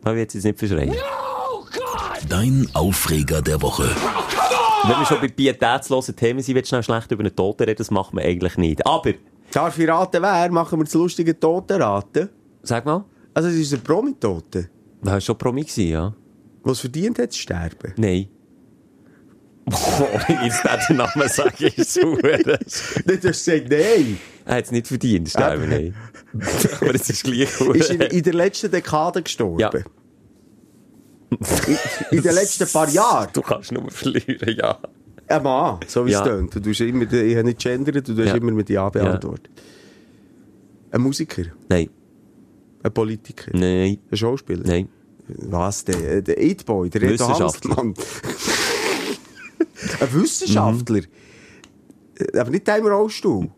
ich 0.02 0.16
will 0.16 0.18
jetzt 0.18 0.36
nicht 0.36 0.60
verschreien. 0.60 0.96
Dein 2.30 2.68
Aufreger 2.74 3.42
der 3.42 3.62
Woche. 3.62 3.90
Wenn 4.84 4.98
wir 4.98 5.06
schon 5.06 5.22
bei 5.22 5.28
pietätslosen 5.28 6.16
Themen 6.16 6.42
sind, 6.42 6.56
wird 6.56 6.68
schnell 6.68 6.82
schlecht 6.84 7.12
über 7.12 7.22
einen 7.24 7.36
Toten 7.36 7.64
reden, 7.64 7.78
das 7.78 7.92
macht 7.92 8.14
man 8.14 8.24
eigentlich 8.24 8.58
nicht. 8.58 8.86
Aber, 8.86 9.14
darf 9.52 9.78
ich 9.78 9.88
raten, 9.88 10.22
wer? 10.22 10.52
Machen 10.52 10.80
wir 10.80 10.86
das 10.86 10.94
lustige 10.94 11.40
Totenraten? 11.40 12.30
sag 12.64 12.86
mal, 12.86 13.06
Also, 13.34 13.50
es 13.50 13.56
ist 13.56 13.74
ein 13.74 13.82
Promi-Tote, 13.82 14.70
war 15.02 15.22
schon 15.22 15.38
Promi 15.38 15.66
ja? 15.76 16.14
es 16.66 16.80
verdient 16.80 17.20
hat 17.20 17.32
zu 17.32 17.40
sterben. 17.40 17.94
Nein. 17.98 18.28
Boah, 19.66 20.44
jetzt 20.44 20.64
den 20.90 20.98
Namen 20.98 21.28
sagen, 21.30 21.72
ist 21.76 21.94
super. 21.94 22.38
Nicht, 22.38 22.48
dass 22.48 23.22
du 23.22 23.34
sagst, 23.34 23.70
nein. 23.70 24.20
Er 24.46 24.56
hat 24.58 24.66
es 24.66 24.72
nicht 24.72 24.88
verdient, 24.88 25.30
sterben, 25.30 25.70
nein. 25.70 25.96
Aber 26.82 26.96
es 26.96 27.10
ist 27.10 27.24
gleich 27.24 27.56
gut. 27.58 27.76
Ist 27.78 27.92
in, 27.92 28.02
in 28.02 28.24
der 28.24 28.34
letzten 28.34 28.72
Dekade 28.72 29.22
gestorben. 29.22 29.60
Ja. 29.60 29.70
In, 31.32 31.78
in 32.18 32.24
den 32.24 32.36
letzten 32.36 32.68
paar 32.68 32.90
Jahren. 32.90 33.30
Du 33.34 33.42
kannst 33.42 33.72
nur 33.72 33.90
verlieren, 33.92 34.56
ja. 34.58 34.78
Ein 35.28 35.44
Mann, 35.44 35.80
so 35.88 36.06
wie 36.06 36.12
Ja. 36.12 36.22
es 36.22 36.28
tönt. 36.28 36.56
Du 36.56 36.60
tust 36.60 36.82
immer, 36.82 37.04
ich 37.12 37.36
habe 37.36 37.46
nicht 37.46 37.60
gendert, 37.60 38.08
du 38.08 38.18
hast 38.18 38.28
Ja. 38.28 38.36
immer 38.36 38.52
mit 38.52 38.70
Ja 38.70 38.90
beantwortet. 38.90 39.50
Ein 40.92 41.02
Musiker, 41.02 41.44
Nein, 41.70 41.90
ein 42.84 42.92
Politiker, 42.94 43.50
nein, 43.54 44.00
ein 44.12 44.18
Schauspieler. 44.18 44.64
nein. 44.66 44.90
Was, 45.28 45.86
der, 45.86 46.22
der 46.22 46.38
Eid-Boy, 46.38 46.90
der 46.90 47.02
Reto. 47.04 47.30
Hansmann. 47.40 47.94
ein 50.02 50.14
Wissenschaftler. 50.14 51.04
Äh, 52.20 52.38
Aber 52.38 52.50
nicht 52.50 52.68
der 52.68 52.78
im 52.80 52.88
Rollstuhl. 52.88 53.50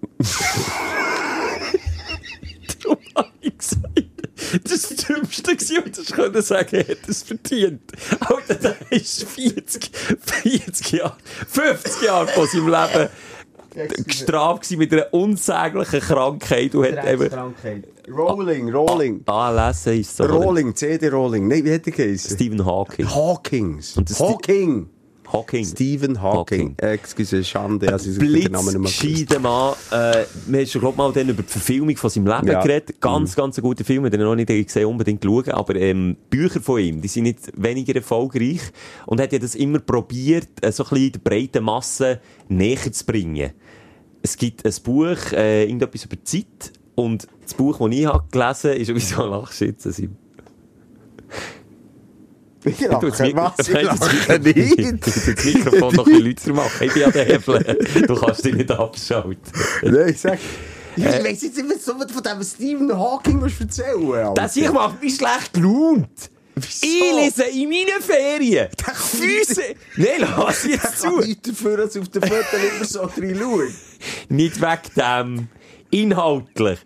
Darum 2.84 2.98
habe 3.16 3.30
ich 3.42 3.58
gesagt, 3.58 4.04
das 4.64 4.84
war 4.90 4.98
das 4.98 5.08
Dümmste 5.08 5.52
und 5.84 5.98
ich 5.98 6.14
konnte 6.14 6.42
sagen, 6.42 6.76
er 6.76 6.88
hat 6.88 7.08
es 7.08 7.24
verdient. 7.24 7.82
Alter, 8.20 8.56
der 8.56 8.76
ist 8.92 9.24
40, 9.24 9.92
40 9.96 10.92
Jahre, 10.92 11.18
50 11.48 12.02
Jahre 12.04 12.28
von 12.28 12.48
seinem 12.48 12.68
Leben 12.70 13.10
gestraft 14.06 14.70
mit 14.72 14.94
einer 14.94 15.12
unsäglichen 15.14 16.00
Krankheit 16.02 16.76
und 16.76 16.86
hat 16.96 17.08
eben... 17.12 17.30
Rolling, 18.08 18.70
Rolling. 18.70 19.22
ALS 19.26 19.86
heisst 19.88 20.18
so. 20.18 20.26
oder? 20.26 20.34
Rolling, 20.34 20.76
CD-Rolling. 20.76 21.48
Nein, 21.48 21.64
wie 21.64 21.72
hätte 21.72 21.90
er 21.90 21.96
geheißen? 21.96 22.36
Stephen 22.36 22.64
Hawking. 22.66 23.08
Das- 23.96 24.20
Hawking. 24.20 24.90
Hawking. 25.34 25.66
Stephen 25.66 26.22
Hawking. 26.22 26.76
Hawking. 26.80 26.90
Excuse, 26.90 27.44
Schande, 27.44 27.92
also 27.92 28.12
ich 28.12 28.18
den 28.20 28.52
Namen 28.52 28.66
nicht 28.68 28.74
mehr 28.74 28.74
gewusst. 28.74 29.00
Blitzgescheiter 29.00 29.40
Mann. 29.40 29.74
Äh, 29.92 30.26
wir 30.46 30.60
haben 30.60 30.68
schon, 30.68 30.82
glaub 30.82 30.96
mal, 30.96 31.12
dann 31.12 31.28
über 31.28 31.42
die 31.42 31.50
Verfilmung 31.50 31.98
von 31.98 32.10
seinem 32.10 32.28
Leben 32.28 32.48
Ja. 32.48 32.60
Mhm. 32.60 32.64
geredet. 32.64 33.02
Ganz, 33.02 33.36
ganz 33.36 33.58
ein 33.58 33.62
guter 33.62 33.84
Film. 33.84 34.04
Den 34.04 34.14
ich 34.14 34.20
noch 34.20 34.36
nicht 34.36 34.48
gesehen 34.48 34.86
unbedingt 34.86 35.24
schauen. 35.24 35.50
Aber, 35.50 35.76
ähm, 35.76 36.16
Bücher 36.30 36.62
von 36.62 36.80
ihm, 36.80 37.02
die 37.02 37.08
sind 37.08 37.24
nicht 37.24 37.40
weniger 37.56 37.96
erfolgreich. 37.96 38.62
Und 39.08 39.20
hat 39.20 39.34
ja 39.34 39.40
das 39.40 39.56
immer 39.56 39.80
probiert, 39.80 40.50
äh, 40.62 40.72
so 40.72 40.84
ein 40.84 40.90
bisschen 40.90 41.12
der 41.14 41.20
breiten 41.20 41.64
Masse 41.64 42.20
näher 42.48 42.92
zu 42.92 43.04
bringen. 43.04 43.52
Es 44.22 44.38
gibt 44.38 44.64
ein 44.66 44.74
Buch, 44.84 45.32
äh, 45.34 45.64
irgendetwas 45.64 46.06
über 46.06 46.16
die 46.16 46.24
Zeit. 46.24 46.72
Und 46.96 47.28
das 47.42 47.56
Buch, 47.56 47.80
das 47.80 47.92
ich 47.92 48.06
habe 48.06 48.24
gelesen 48.32 48.70
habe, 48.70 48.80
ist, 48.80 48.88
wieso 48.94 49.26
lachst 49.26 49.62
du 49.62 49.66
jetzt? 49.66 49.88
Ich 52.66 52.78
Du 52.78 52.88
lache, 52.88 53.24
Mik- 53.24 53.36
was? 53.36 53.68
Ich 53.68 53.82
lache 53.82 54.40
nicht. 54.40 55.06
Du 55.06 55.34
das 55.36 55.46
Mikrofon 55.46 55.96
noch 55.96 56.08
ein 56.08 56.24
bisschen 56.24 56.54
lauter 56.54 56.54
machen. 56.54 56.88
Ich 56.88 56.94
bin 56.94 57.12
der 57.12 57.26
Hebel. 57.26 57.78
Du 58.08 58.16
kannst 58.16 58.46
dich 58.46 58.54
nicht 58.56 58.72
abschalten. 58.72 59.38
Nein, 59.84 60.10
ich 60.10 60.20
sag... 60.20 60.40
Ich 60.96 61.04
Äh. 61.04 61.24
weiss 61.24 61.42
jetzt 61.42 61.58
nicht, 61.58 61.70
was 61.70 62.08
du 62.08 62.14
von 62.14 62.44
Stephen 62.44 62.92
Hawking 62.98 63.40
musst 63.40 63.60
erzählen 63.60 64.12
Alter. 64.14 64.34
Das 64.36 64.56
ich 64.56 64.72
macht 64.72 65.02
mich 65.02 65.16
schlecht 65.16 65.54
gelaunt. 65.54 66.08
Wieso? 66.56 66.86
Ich 66.86 67.16
lese 67.16 67.44
in 67.46 67.68
meinen 67.68 68.00
Ferien 68.00 68.68
Füße... 68.96 69.62
Nein, 69.98 70.08
lass 70.20 70.64
jetzt 70.66 71.00
zu. 71.02 71.10
zu. 71.10 71.28
Nicht 71.28 71.48
dafür, 71.48 71.80
als 71.80 71.98
auf 71.98 72.10
den 72.10 72.22
Fotos 72.22 72.46
immer 72.76 72.86
so 72.86 73.10
drin 73.20 73.36
schauen. 73.40 73.74
Nicht 74.30 74.62
wegen 74.62 74.80
dem. 74.96 75.48
Inhaltlich. 75.90 76.80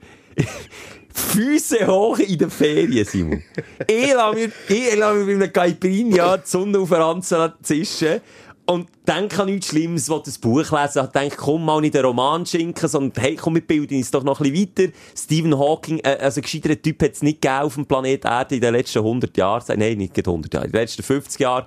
Füße 1.18 1.88
hoch 1.88 2.20
in 2.20 2.38
den 2.38 2.50
Ferien, 2.50 3.06
Simon. 3.06 3.44
ich 3.88 4.14
lasse 4.14 4.36
mir, 4.36 4.52
ich 4.70 4.96
lasse 4.96 5.16
mir 5.16 5.26
bei 5.26 5.44
einem 5.44 5.54
Caipirinha 5.54 6.38
die 6.38 6.48
Sonne 6.48 6.80
auf 6.80 6.90
den 6.90 6.98
Ranzen 7.02 7.54
zischen 7.62 8.22
und 8.68 8.90
denke 9.08 9.42
an 9.42 9.48
nichts 9.48 9.68
Schlimmes, 9.68 10.10
wo 10.10 10.20
das 10.20 10.38
Buch 10.38 10.72
lesen. 10.72 11.06
Ich 11.06 11.12
denke, 11.12 11.38
komm 11.38 11.66
mal 11.66 11.80
nicht 11.80 11.96
den 11.96 12.06
Roman 12.06 12.46
schinken, 12.46 12.88
sondern 12.88 13.24
hey, 13.24 13.36
komm, 13.36 13.56
wir 13.56 13.62
bilden 13.66 13.98
uns 13.98 14.12
doch 14.12 14.24
noch 14.24 14.42
ein 14.42 14.52
bisschen 14.52 14.70
weiter. 14.78 14.94
Stephen 15.16 15.58
Hawking, 15.58 16.00
äh, 16.00 16.18
also 16.20 16.40
ein 16.40 16.44
gescheiterer 16.44 16.82
Typ 16.82 17.02
hat 17.02 17.14
es 17.14 17.24
nicht 17.24 17.42
gegeben 17.42 17.62
auf 17.62 17.76
dem 17.76 17.86
Planet 17.86 18.26
Erde 18.26 18.56
in 18.56 18.62
den 18.62 18.74
letzten 18.74 19.00
100 19.00 19.36
Jahren. 19.38 19.80
Nein, 19.80 19.98
nicht 19.98 20.14
gerade 20.14 20.30
100 20.30 20.54
Jahre, 20.54 20.66
in 20.66 20.72
den 20.72 20.82
letzten 20.82 21.04
50 21.04 21.40
Jahren. 21.40 21.66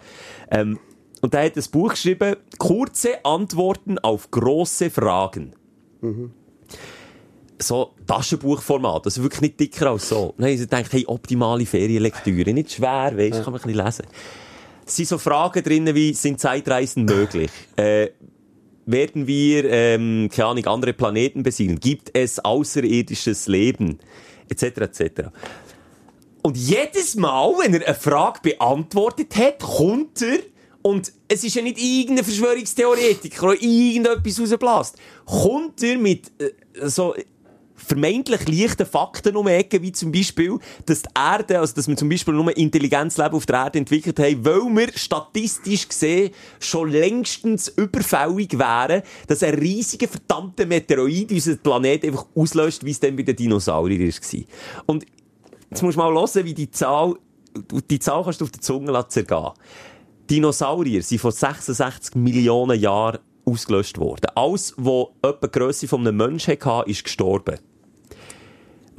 Ähm, 0.50 0.78
und 1.22 1.34
er 1.34 1.44
hat 1.44 1.56
ein 1.56 1.64
Buch 1.72 1.90
geschrieben, 1.90 2.36
kurze 2.58 3.24
Antworten 3.24 3.98
auf 3.98 4.30
grosse 4.30 4.90
Fragen. 4.90 5.54
So 7.62 7.94
Taschenbuchformat, 8.06 9.04
also 9.04 9.22
wirklich 9.22 9.42
nicht 9.42 9.60
dicker 9.60 9.90
als 9.90 10.08
so. 10.08 10.34
Habe 10.38 10.50
ich 10.50 10.60
gedacht, 10.60 10.92
hey, 10.92 11.04
optimale 11.06 11.66
Ferienlektüre, 11.66 12.52
nicht 12.54 12.72
schwer, 12.72 13.12
weißt 13.16 13.38
du, 13.38 13.44
kann 13.44 13.52
man 13.52 13.60
ein 13.60 13.66
bisschen 13.66 13.84
lesen. 13.84 14.06
Es 14.86 14.96
sind 14.96 15.08
so 15.08 15.18
Fragen 15.18 15.62
drin 15.62 15.94
wie, 15.94 16.14
sind 16.14 16.40
Zeitreisen 16.40 17.04
möglich? 17.04 17.50
Äh, 17.76 18.08
werden 18.86 19.26
wir, 19.26 19.64
ähm, 19.70 20.28
keine 20.34 20.48
Ahnung, 20.48 20.66
andere 20.66 20.92
Planeten 20.92 21.42
besiedeln? 21.42 21.78
Gibt 21.78 22.10
es 22.14 22.44
außerirdisches 22.44 23.46
Leben? 23.46 23.98
Etc., 24.48 24.62
etc. 24.78 25.28
Und 26.42 26.56
jedes 26.56 27.14
Mal, 27.16 27.52
wenn 27.58 27.74
er 27.74 27.86
eine 27.86 27.94
Frage 27.94 28.40
beantwortet 28.42 29.36
hat, 29.36 29.60
kommt 29.60 30.22
er 30.22 30.38
und 30.82 31.12
es 31.28 31.44
ist 31.44 31.54
ja 31.54 31.62
nicht 31.62 31.78
irgendein 31.78 32.24
Verschwörungstheoretiker, 32.24 33.48
der 33.48 33.62
irgendetwas 33.62 34.40
rausbläst. 34.40 34.96
Kommt 35.26 35.82
er 35.82 35.98
mit 35.98 36.32
äh, 36.40 36.88
so 36.88 37.14
vermeintlich 37.90 38.48
leichten 38.48 38.86
Fakten 38.86 39.36
um 39.36 39.46
die 39.46 39.82
wie 39.82 39.92
zum 39.92 40.12
Beispiel, 40.12 40.58
dass 40.86 41.02
die 41.02 41.08
Erde, 41.14 41.58
also 41.58 41.74
dass 41.74 41.88
wir 41.88 41.96
zum 41.96 42.08
Beispiel 42.08 42.34
nur 42.34 42.56
Intelligenzleben 42.56 43.34
auf 43.34 43.46
der 43.46 43.56
Erde 43.56 43.78
entwickelt 43.80 44.18
haben, 44.20 44.44
weil 44.44 44.76
wir 44.76 44.88
statistisch 44.94 45.88
gesehen 45.88 46.30
schon 46.60 46.90
längstens 46.90 47.68
überfällig 47.68 48.56
wären, 48.58 49.02
dass 49.26 49.42
ein 49.42 49.54
riesiger 49.54 50.06
verdammter 50.06 50.66
Meteorit 50.66 51.32
unseren 51.32 51.58
Planet 51.58 52.04
einfach 52.04 52.26
auslöscht, 52.34 52.84
wie 52.84 52.92
es 52.92 53.00
dann 53.00 53.16
bei 53.16 53.24
den 53.24 53.34
Dinosauriern 53.34 54.08
war. 54.08 54.40
Und 54.86 55.06
jetzt 55.68 55.82
musst 55.82 55.96
du 55.96 56.00
mal 56.00 56.14
hören, 56.14 56.44
wie 56.44 56.54
die 56.54 56.70
Zahl, 56.70 57.14
die 57.90 57.98
Zahl 57.98 58.22
kannst 58.22 58.40
du 58.40 58.44
auf 58.44 58.52
der 58.52 58.60
Zunge 58.60 59.08
zergehen. 59.08 59.50
Dinosaurier 60.30 61.02
sind 61.02 61.20
vor 61.20 61.32
66 61.32 62.14
Millionen 62.14 62.78
Jahren 62.78 63.18
ausgelöscht 63.44 63.98
worden. 63.98 64.30
Alles, 64.36 64.74
was 64.76 65.06
etwa 65.22 65.46
die 65.48 65.50
Grösse 65.50 65.88
von 65.88 66.06
einem 66.06 66.16
Menschen 66.16 66.56
hatte, 66.56 66.88
ist 66.88 67.02
gestorben. 67.02 67.58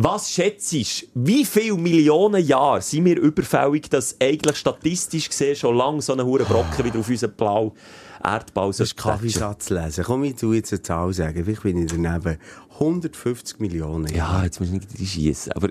Was 0.03 0.31
schätzt 0.31 0.73
du, 0.73 0.83
wie 1.13 1.45
viele 1.45 1.77
Millionen 1.77 2.43
Jahre 2.43 2.81
sind 2.81 3.05
wir 3.05 3.19
überfällig, 3.19 3.87
dass 3.87 4.15
eigentlich 4.19 4.57
statistisch 4.57 5.29
gesehen 5.29 5.55
schon 5.55 5.77
lange 5.77 6.01
so 6.01 6.13
ein 6.13 6.23
hoher 6.23 6.43
Brocken 6.43 6.85
wieder 6.85 6.97
auf 6.97 7.07
unseren 7.07 7.33
blau 7.33 7.75
Erdball 8.23 8.69
Das 8.69 8.79
ist 8.79 8.97
Kaffeesatz 8.97 9.69
lesen. 9.69 10.03
Komm, 10.03 10.23
ich 10.23 10.37
tu 10.37 10.53
jetzt 10.53 10.73
eine 10.73 10.81
Zahl 10.81 11.13
sagen. 11.13 11.45
Vielleicht 11.45 11.61
bin 11.61 11.77
ich 11.77 11.91
daneben. 11.91 12.39
150 12.79 13.59
Millionen 13.59 14.07
Jahre. 14.11 14.39
Ja, 14.39 14.43
jetzt 14.45 14.59
muss 14.59 14.69
ich 14.69 14.73
nicht 14.73 15.11
schießen. 15.11 15.51
Aber 15.51 15.69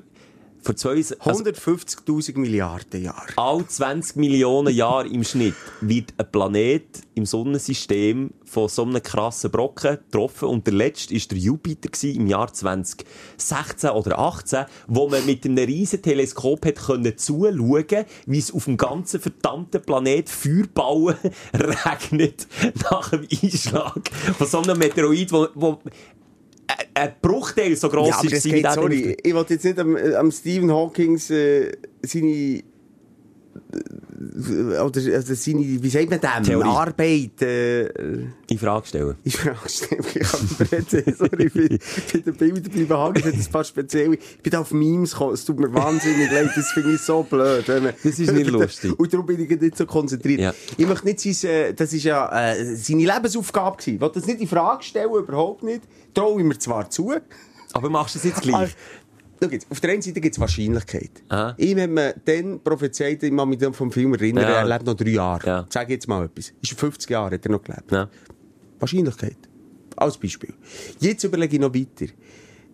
vor 0.63 0.77
zwei, 0.77 0.91
also 0.91 1.15
150.000 1.45 2.39
Milliarden 2.39 3.05
Jahre. 3.05 3.33
all 3.37 3.67
20 3.67 4.17
Millionen 4.17 4.75
Jahre 4.75 5.09
im 5.09 5.25
Schnitt 5.25 5.55
wird 5.81 6.13
ein 6.19 6.31
Planet 6.31 6.85
im 7.15 7.27
Sonnensystem 7.27 8.31
von 8.45 8.69
so 8.69 8.83
einem 8.83 9.03
krassen 9.03 9.51
Brocken 9.51 9.99
getroffen. 9.99 10.49
Und 10.49 10.67
der 10.67 10.75
letzte 10.75 11.15
war 11.15 11.21
der 11.31 11.39
Jupiter 11.39 12.09
im 12.09 12.27
Jahr 12.27 12.53
2016 12.53 13.91
oder 13.91 14.19
18, 14.19 14.65
wo 14.89 15.09
man 15.09 15.25
mit 15.25 15.45
einem 15.45 15.65
riesen 15.65 16.03
Teleskop 16.03 16.67
hat 16.67 16.77
können 16.77 17.17
zuschauen, 17.17 18.05
wie 18.27 18.39
es 18.39 18.53
auf 18.53 18.65
dem 18.65 18.77
ganzen 18.77 19.21
verdammten 19.21 19.83
Planet 19.83 20.29
Feuerbauen 20.29 21.17
regnet 21.55 22.47
nach 22.91 23.11
dem 23.11 23.27
Einschlag 23.31 24.11
von 24.37 24.47
so 24.47 24.63
einem 24.63 24.79
Meteorit, 24.79 25.33
wo, 25.33 25.49
wo 25.55 25.79
ein 26.95 27.13
Bruchteil 27.23 27.77
so 27.77 27.89
gross 27.89 28.09
Ja, 28.09 28.19
aber 28.19 28.33
ist. 28.33 28.45
geht, 28.45 28.73
sorry, 28.73 29.17
ich 29.23 29.35
wollte 29.35 29.55
jetzt 29.55 29.65
nicht 29.65 29.79
am, 29.79 29.97
am 29.97 30.31
Stephen 30.31 30.71
Hawkings 30.71 31.31
äh, 31.31 31.73
seine 32.03 32.63
äh, 33.73 34.79
oder 34.81 35.01
also 35.15 35.35
seine, 35.35 35.61
wie 35.83 35.89
sagt 35.89 36.11
man 36.11 36.21
dem? 36.21 36.45
Theorie. 36.45 36.69
Arbeit, 36.69 37.43
äh, 37.43 37.87
In 38.49 38.59
Frage 38.59 38.87
stellen. 38.87 39.17
ich 39.25 39.37
frage 39.37 39.69
stellen, 39.69 40.05
ich 40.09 40.15
nicht 40.15 40.73
reden, 40.73 41.15
sorry, 41.19 41.47
ich 41.47 41.53
bin, 41.53 41.79
bin 42.23 42.35
Bildern 42.37 42.87
bleiben 42.87 43.15
hängen, 43.23 43.37
das 43.39 43.47
ein 43.47 43.53
paar 43.53 43.65
spezielle, 43.65 44.15
ich 44.15 44.39
bin 44.43 44.55
auf 44.55 44.73
Memes 44.73 45.13
gekommen, 45.13 45.35
es 45.35 45.45
tut 45.45 45.59
mir 45.59 45.73
wahnsinnig 45.73 46.31
leid, 46.31 46.51
das 46.55 46.71
finde 46.73 46.95
ich 46.95 47.01
so 47.01 47.23
blöd. 47.23 47.67
man- 47.69 47.93
Das 48.03 48.19
ist 48.19 48.33
nicht 48.33 48.51
lustig. 48.51 48.99
Und 48.99 49.13
darum 49.13 49.27
bin 49.27 49.41
ich 49.43 49.61
nicht 49.61 49.77
so 49.77 49.87
konzentriert. 49.87 50.41
Ja. 50.41 50.55
Ich 50.77 50.87
möchte 50.87 51.07
nicht 51.07 51.21
sein, 51.21 51.51
äh, 51.51 51.75
das 51.75 51.93
ist 51.93 52.05
ja 52.05 52.53
äh, 52.53 52.77
seine 52.77 53.05
Lebensaufgabe 53.05 53.77
gewesen, 53.79 53.95
ich 53.97 54.01
will 54.01 54.11
das 54.15 54.27
nicht 54.27 54.41
in 54.41 54.49
Frage 54.49 54.83
stellen, 54.85 55.11
überhaupt 55.13 55.63
nicht, 55.65 55.83
traue 56.15 56.41
ich 56.41 56.47
mir 56.47 56.59
zwar 56.59 56.89
zu, 56.91 57.13
Aber 57.73 57.91
machst 57.91 58.15
du 58.15 58.19
es 58.19 58.25
jetzt 58.25 58.43
gleich? 58.43 58.75
Jetzt, 59.51 59.67
auf 59.71 59.81
der 59.81 59.93
einen 59.93 60.03
Seite 60.03 60.21
gibt 60.21 60.35
es 60.35 60.41
Wahrscheinlichkeit. 60.41 61.23
Aha. 61.29 61.55
Ihm 61.57 61.81
hat 61.81 61.91
man 61.91 62.13
dann 62.27 62.61
prophezeit, 62.63 63.23
ich 63.23 63.35
kann 63.35 63.49
mich 63.49 63.59
vom 63.75 63.91
Film 63.91 64.13
erinnern, 64.13 64.45
Ja. 64.45 64.51
er 64.59 64.67
lebt 64.67 64.85
noch 64.85 64.95
drei 64.95 65.11
Jahre. 65.11 65.47
Ja. 65.47 65.67
Sag 65.71 65.89
jetzt 65.89 66.07
mal 66.09 66.27
etwas. 66.27 66.53
Ist 66.61 66.79
50 66.79 67.09
Jahre 67.09 67.37
hat 67.37 67.47
er 67.47 67.51
noch 67.53 67.63
gelebt. 67.63 67.91
Ja. 67.91 68.09
Wahrscheinlichkeit. 68.79 69.39
Als 69.97 70.19
Beispiel. 70.19 70.53
Jetzt 71.01 71.25
überlege 71.25 71.55
ich 71.57 71.61
noch 71.61 71.75
weiter. 71.75 72.13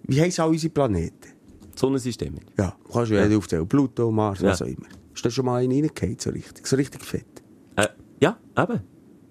Wie 0.04 0.20
heissen 0.20 0.40
all 0.40 0.48
unsere 0.50 0.72
Planeten? 0.72 1.28
Sonnensystem. 1.76 2.34
Ja, 2.58 2.76
kannst 2.92 3.10
du 3.10 3.14
ja. 3.14 3.36
aufzählen. 3.38 3.66
Pluto, 3.68 4.10
Mars, 4.10 4.42
was 4.42 4.58
Ja. 4.60 4.66
auch 4.66 4.70
immer. 4.70 4.86
Ist 5.14 5.24
da 5.24 5.30
schon 5.30 5.44
mal 5.44 5.62
einer 5.62 5.72
reingehauen, 5.74 6.16
so 6.18 6.30
richtig? 6.30 6.66
So 6.66 6.76
richtig 6.76 7.04
fett? 7.04 7.26
Äh, 7.76 7.88
ja, 8.20 8.38
eben. 8.58 8.80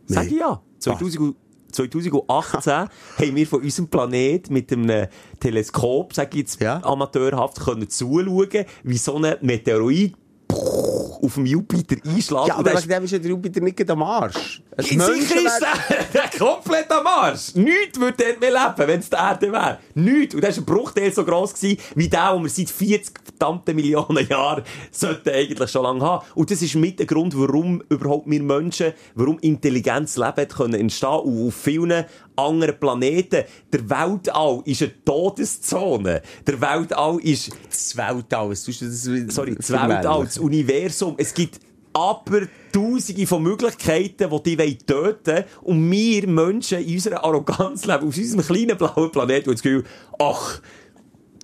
Sag 0.08 0.26
ich 0.28 0.34
ja. 0.40 0.62
2000, 0.80 1.36
2018 1.76 2.72
haben 2.74 2.90
wir 3.36 3.48
von 3.48 3.62
unserem 3.62 3.88
Planet 3.88 4.50
mit 4.50 4.72
einem 4.72 5.08
Teleskop, 5.40 6.14
sag 6.14 6.34
ich 6.34 6.42
jetzt 6.42 6.62
Ja. 6.62 6.82
amateurhaft, 6.84 7.60
können 7.60 7.90
zuschauen, 7.90 8.66
wie 8.84 8.98
so 8.98 9.16
ein 9.18 9.36
Meteorit 9.42 10.16
auf 10.50 11.34
dem 11.36 11.46
Jupiter 11.46 11.96
einschlägt. 12.10 12.48
Ja, 12.48 12.56
aber 12.56 12.64
der 12.64 12.78
wegen 12.80 12.90
dem 12.90 13.04
ist 13.04 13.12
ja 13.12 13.20
der 13.20 13.30
Jupiter 13.30 13.62
nicht 13.62 13.90
am 13.90 14.04
Arsch. 14.04 14.62
Ein 14.78 14.86
Sicher 14.86 15.42
ist 15.42 15.62
der, 15.62 16.04
der 16.14 16.38
komplett 16.38 16.92
am 16.92 17.08
Arsch. 17.08 17.56
Nichts 17.56 18.00
würde 18.00 18.18
dort 18.18 18.42
mehr 18.42 18.52
leben, 18.52 18.88
wenn 18.90 19.00
es 19.00 19.10
die 19.10 19.16
Erde 19.16 19.52
wäre. 19.52 19.80
Nichts. 19.94 20.36
Und 20.36 20.44
das 20.44 20.58
war 20.58 20.64
ein 20.64 20.66
Bruchteil 20.66 21.14
so 21.14 21.24
gross 21.24 21.54
gewesen, 21.54 21.78
wie 21.96 22.10
der, 22.10 22.34
den 22.34 22.44
wir 22.44 22.50
seit 22.50 22.70
40 22.70 23.20
verdammten 23.24 23.76
Millionen 23.76 24.28
Jahren 24.28 24.64
sollten 24.92 25.30
eigentlich 25.30 25.72
schon 25.72 25.84
lange 25.84 26.02
haben. 26.02 26.26
Und 26.36 26.52
das 26.52 26.62
ist 26.62 26.76
mit 26.76 27.00
der 27.00 27.06
Grund, 27.06 27.38
warum 27.38 27.84
überhaupt 27.90 28.30
wir 28.30 28.44
Menschen, 28.44 28.94
warum 29.14 29.40
Intelligenz 29.40 30.18
leben 30.18 30.48
können 30.50 30.74
entstehen 30.76 31.20
und 31.20 31.48
auf 31.48 31.56
vielen 31.56 32.06
anderen 32.36 32.78
Planeten. 32.78 33.46
Der 33.72 33.90
Weltall 33.90 34.62
ist 34.66 34.82
eine 34.82 35.04
Todeszone. 35.06 36.22
Der 36.46 36.62
Weltall 36.62 37.20
ist 37.22 37.50
Das 37.70 37.96
Weltall. 37.96 38.50
Das 38.50 38.66
sorry, 38.66 39.56
das? 39.56 39.72
Weltall, 39.72 40.26
das 40.26 40.38
Universum. 40.38 41.16
Es 41.18 41.34
gibt 41.34 41.60
aber 41.96 42.42
Tausende 42.74 43.26
von 43.26 43.42
Möglichkeiten, 43.42 44.30
die 44.30 44.58
die 44.58 44.78
töten 44.80 45.26
wollen. 45.26 45.46
Und 45.62 45.92
wir 45.92 46.28
Menschen 46.28 46.80
in 46.80 46.96
unserer 46.96 47.24
Arroganz 47.24 47.86
leben, 47.86 48.10
auf 48.10 48.18
unserem 48.18 48.46
kleinen 48.46 48.78
blauen 48.78 49.12
Planeten, 49.12 49.50
und 49.50 49.56
das 49.58 49.64
Gefühl, 49.64 49.86
ach, 50.20 50.62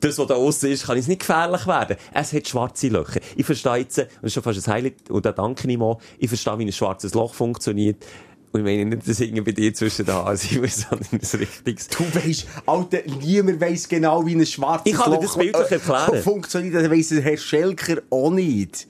das, 0.01 0.17
was 0.17 0.27
da 0.27 0.35
aussen 0.35 0.71
ist, 0.71 0.87
kann 0.87 0.97
jetzt 0.97 1.07
nicht 1.07 1.21
gefährlich 1.21 1.65
werden. 1.67 1.95
Es 2.13 2.33
hat 2.33 2.47
schwarze 2.47 2.89
Löcher. 2.89 3.21
Ich 3.37 3.45
verstehe 3.45 3.77
jetzt, 3.77 3.99
und 3.99 4.07
das 4.23 4.23
ist 4.23 4.33
schon 4.33 4.43
fast 4.43 4.67
ein 4.67 4.73
Highlight, 4.73 5.09
und 5.09 5.25
da 5.25 5.31
danke 5.31 5.71
ich 5.71 5.77
mal, 5.77 5.97
ich 6.19 6.27
verstehe, 6.27 6.59
wie 6.59 6.65
ein 6.65 6.71
schwarzes 6.73 7.13
Loch 7.13 7.33
funktioniert. 7.33 8.03
Und 8.51 8.59
ich 8.59 8.65
meine 8.65 8.83
nicht, 8.83 9.07
das 9.07 9.21
irgendwie 9.21 9.43
bei 9.43 9.51
dir 9.53 9.73
zwischen 9.73 10.05
sein 10.05 10.21
muss, 10.25 10.41
sondern 10.89 11.07
ein 11.13 11.39
richtiges. 11.39 11.87
Du 11.87 12.03
weisst, 12.13 12.47
Alter, 12.65 12.99
niemand 13.21 13.61
weiss 13.61 13.87
genau, 13.87 14.25
wie 14.25 14.35
ein 14.35 14.45
schwarzes 14.45 14.91
Ich 14.91 14.99
kann 14.99 15.11
dir 15.11 15.15
Loch 15.15 15.23
das 15.23 15.37
bildlich 15.37 15.71
äh, 15.71 15.75
erklären. 15.75 16.21
funktioniert. 16.21 16.75
Das 16.75 16.89
weiss 16.89 17.07
der 17.09 17.21
Herr 17.21 17.37
Schelker 17.37 18.01
auch 18.09 18.31
nicht. 18.31 18.87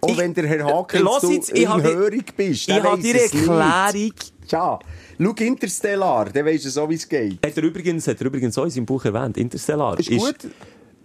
Auch 0.00 0.08
Ich- 0.08 0.16
wenn 0.18 0.34
der 0.34 0.46
Herr 0.46 0.64
Haken 0.64 1.04
du 1.20 1.30
jetzt, 1.30 1.50
in 1.50 1.82
Hörig 1.82 2.36
bist. 2.36 2.68
Ich 2.68 2.82
habe 2.82 3.00
dir. 3.00 3.14
Erklärung 3.22 4.12
Tja, 4.48 4.78
schau 5.18 5.30
Interstellar, 5.38 6.24
dann 6.30 6.44
weisst 6.44 6.64
du 6.64 6.70
so, 6.70 6.88
wie 6.90 6.94
es 6.94 7.08
geht. 7.08 7.38
Hat 7.46 7.56
er 7.56 7.62
übrigens, 7.62 8.08
hat 8.08 8.20
er 8.20 8.26
übrigens 8.26 8.58
auch 8.58 8.64
in 8.64 8.70
seinem 8.70 8.86
Buch 8.86 9.04
erwähnt, 9.04 9.36
Interstellar. 9.36 9.96
Ist 9.98 10.10
gut. 10.10 10.36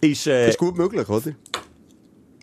Ist, 0.01 0.26
äh, 0.27 0.45
Das 0.47 0.55
ist 0.55 0.57
gut 0.59 0.76
möglich, 0.77 1.07
oder? 1.07 1.31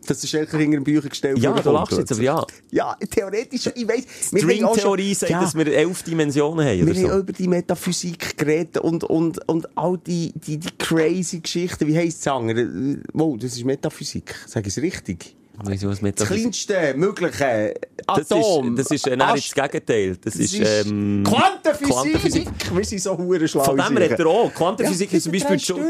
Dass 0.07 0.21
der 0.21 0.27
Schelker 0.29 0.59
hinter 0.59 0.79
dem 0.79 0.85
Bücher 0.85 1.09
gestellt 1.09 1.39
ja, 1.39 1.53
du 1.53 1.71
lachst 1.71 1.97
jetzt, 1.97 2.11
aber 2.13 2.23
ja. 2.23 2.45
Ja, 2.73 2.97
theoretisch, 3.09 3.69
ich 3.75 3.87
weiss. 3.89 4.05
String-Theorie 4.27 5.15
sagt, 5.15 5.31
Ja. 5.31 5.41
dass 5.41 5.55
wir 5.55 5.67
elf 5.69 6.03
Dimensionen 6.03 6.67
haben, 6.67 6.87
Wir 6.87 6.95
haben 6.95 7.11
so. 7.13 7.19
über 7.19 7.33
die 7.33 7.47
Metaphysik 7.49 8.37
geredet 8.37 8.79
und, 8.79 9.05
und, 9.05 9.49
und 9.49 9.77
all 9.79 9.99
die, 9.99 10.33
die, 10.35 10.59
die 10.59 10.69
crazy 10.79 11.39
Geschichten. 11.41 11.87
Wie 11.87 11.97
heisst 11.97 12.19
es 12.19 12.25
sagen? 12.25 13.03
Wow, 13.13 13.37
das 13.39 13.53
ist 13.57 13.65
Metaphysik. 13.65 14.35
Sag 14.47 14.67
ich 14.67 14.77
es 14.77 14.83
richtig? 14.83 15.37
Das 15.65 16.03
Metaphysik- 16.03 16.27
kleinste 16.27 16.95
mögliche 16.97 17.75
Das 18.07 18.31
Atom. 18.31 18.77
ist, 18.77 18.91
das 18.91 18.91
ist 18.97 19.07
äh, 19.07 19.17
nein, 19.17 19.31
Ast- 19.37 19.57
das 19.57 19.71
Gegenteil. 19.71 20.17
Das, 20.17 20.35
Das 20.35 20.43
ist, 20.43 20.55
ist 20.55 20.87
ähm, 20.87 21.23
Quantenphysik. 21.27 21.95
Quantenphysik. 21.95 22.49
Wir 22.77 22.85
sind 22.85 23.01
so 23.03 23.17
hure 23.17 23.47
schlau. 23.49 23.65
Von 23.65 23.77
dem 23.77 23.97
redet 23.97 24.19
er 24.19 24.27
auch. 24.27 24.53
Quantenphysik 24.53 25.13
Ja, 25.13 25.17
ist 25.19 25.23
zum 25.25 25.33
Beispiel 25.33 25.59
schon... 25.61 25.81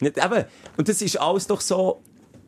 Nicht, 0.00 0.16
eben. 0.18 0.44
Und 0.76 0.88
das 0.88 1.00
ist 1.02 1.16
alles 1.20 1.46
doch 1.46 1.60
so 1.60 2.02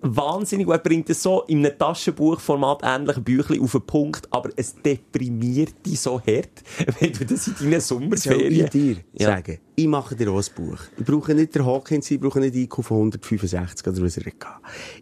wahnsinnig. 0.07 0.67
Und 0.67 0.75
er 0.75 0.79
bringt 0.79 1.09
es 1.09 1.23
so 1.23 1.43
in 1.45 1.65
einem 1.65 1.79
Taschenbuchformat 1.79 2.81
ähnlichen 2.85 3.25
Büchlein 3.25 3.61
auf 3.63 3.73
den 3.73 3.83
Punkt, 3.87 4.27
aber 4.31 4.51
es 4.57 4.75
deprimiert 4.75 5.75
dich 5.87 5.99
so 5.99 6.21
hart, 6.21 6.63
wenn 7.01 7.13
du 7.13 7.25
das 7.25 7.47
in 7.49 7.55
deinen 7.59 7.81
Soll 7.81 8.01
Sommerferien... 8.01 8.65
ich 8.67 8.71
dir 8.71 8.97
Ja. 9.15 9.29
sagen, 9.29 9.59
ich 9.77 9.87
mache 9.87 10.15
dir 10.15 10.31
auch 10.31 10.37
ein 10.43 10.55
Buch. 10.55 10.79
Ich 10.99 11.05
brauche 11.05 11.35
nicht 11.35 11.55
der 11.55 11.65
Hawkins, 11.65 12.11
ich 12.11 12.21
brauche 12.21 12.39
nicht 12.41 12.55
IQ 12.55 12.83
von 12.85 12.99
165 12.99 13.87
oder 13.87 14.03
was 14.03 14.19
er. 14.19 14.25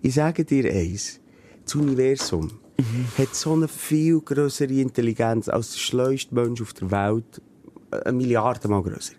Ich 0.02 0.14
sage 0.14 0.44
dir 0.44 0.70
eins. 0.72 1.18
Das 1.64 1.74
Universum 1.74 2.51
hat 3.18 3.34
so 3.34 3.52
eine 3.52 3.68
viel 3.68 4.20
größere 4.20 4.72
Intelligenz 4.72 5.48
als 5.48 5.72
der 5.72 5.78
schleuste 5.78 6.34
Mensch 6.34 6.60
auf 6.60 6.72
der 6.72 6.90
Welt. 6.90 7.40
Eine 7.90 8.16
Milliarde 8.16 8.68
Mal 8.68 8.82
grösser. 8.82 9.12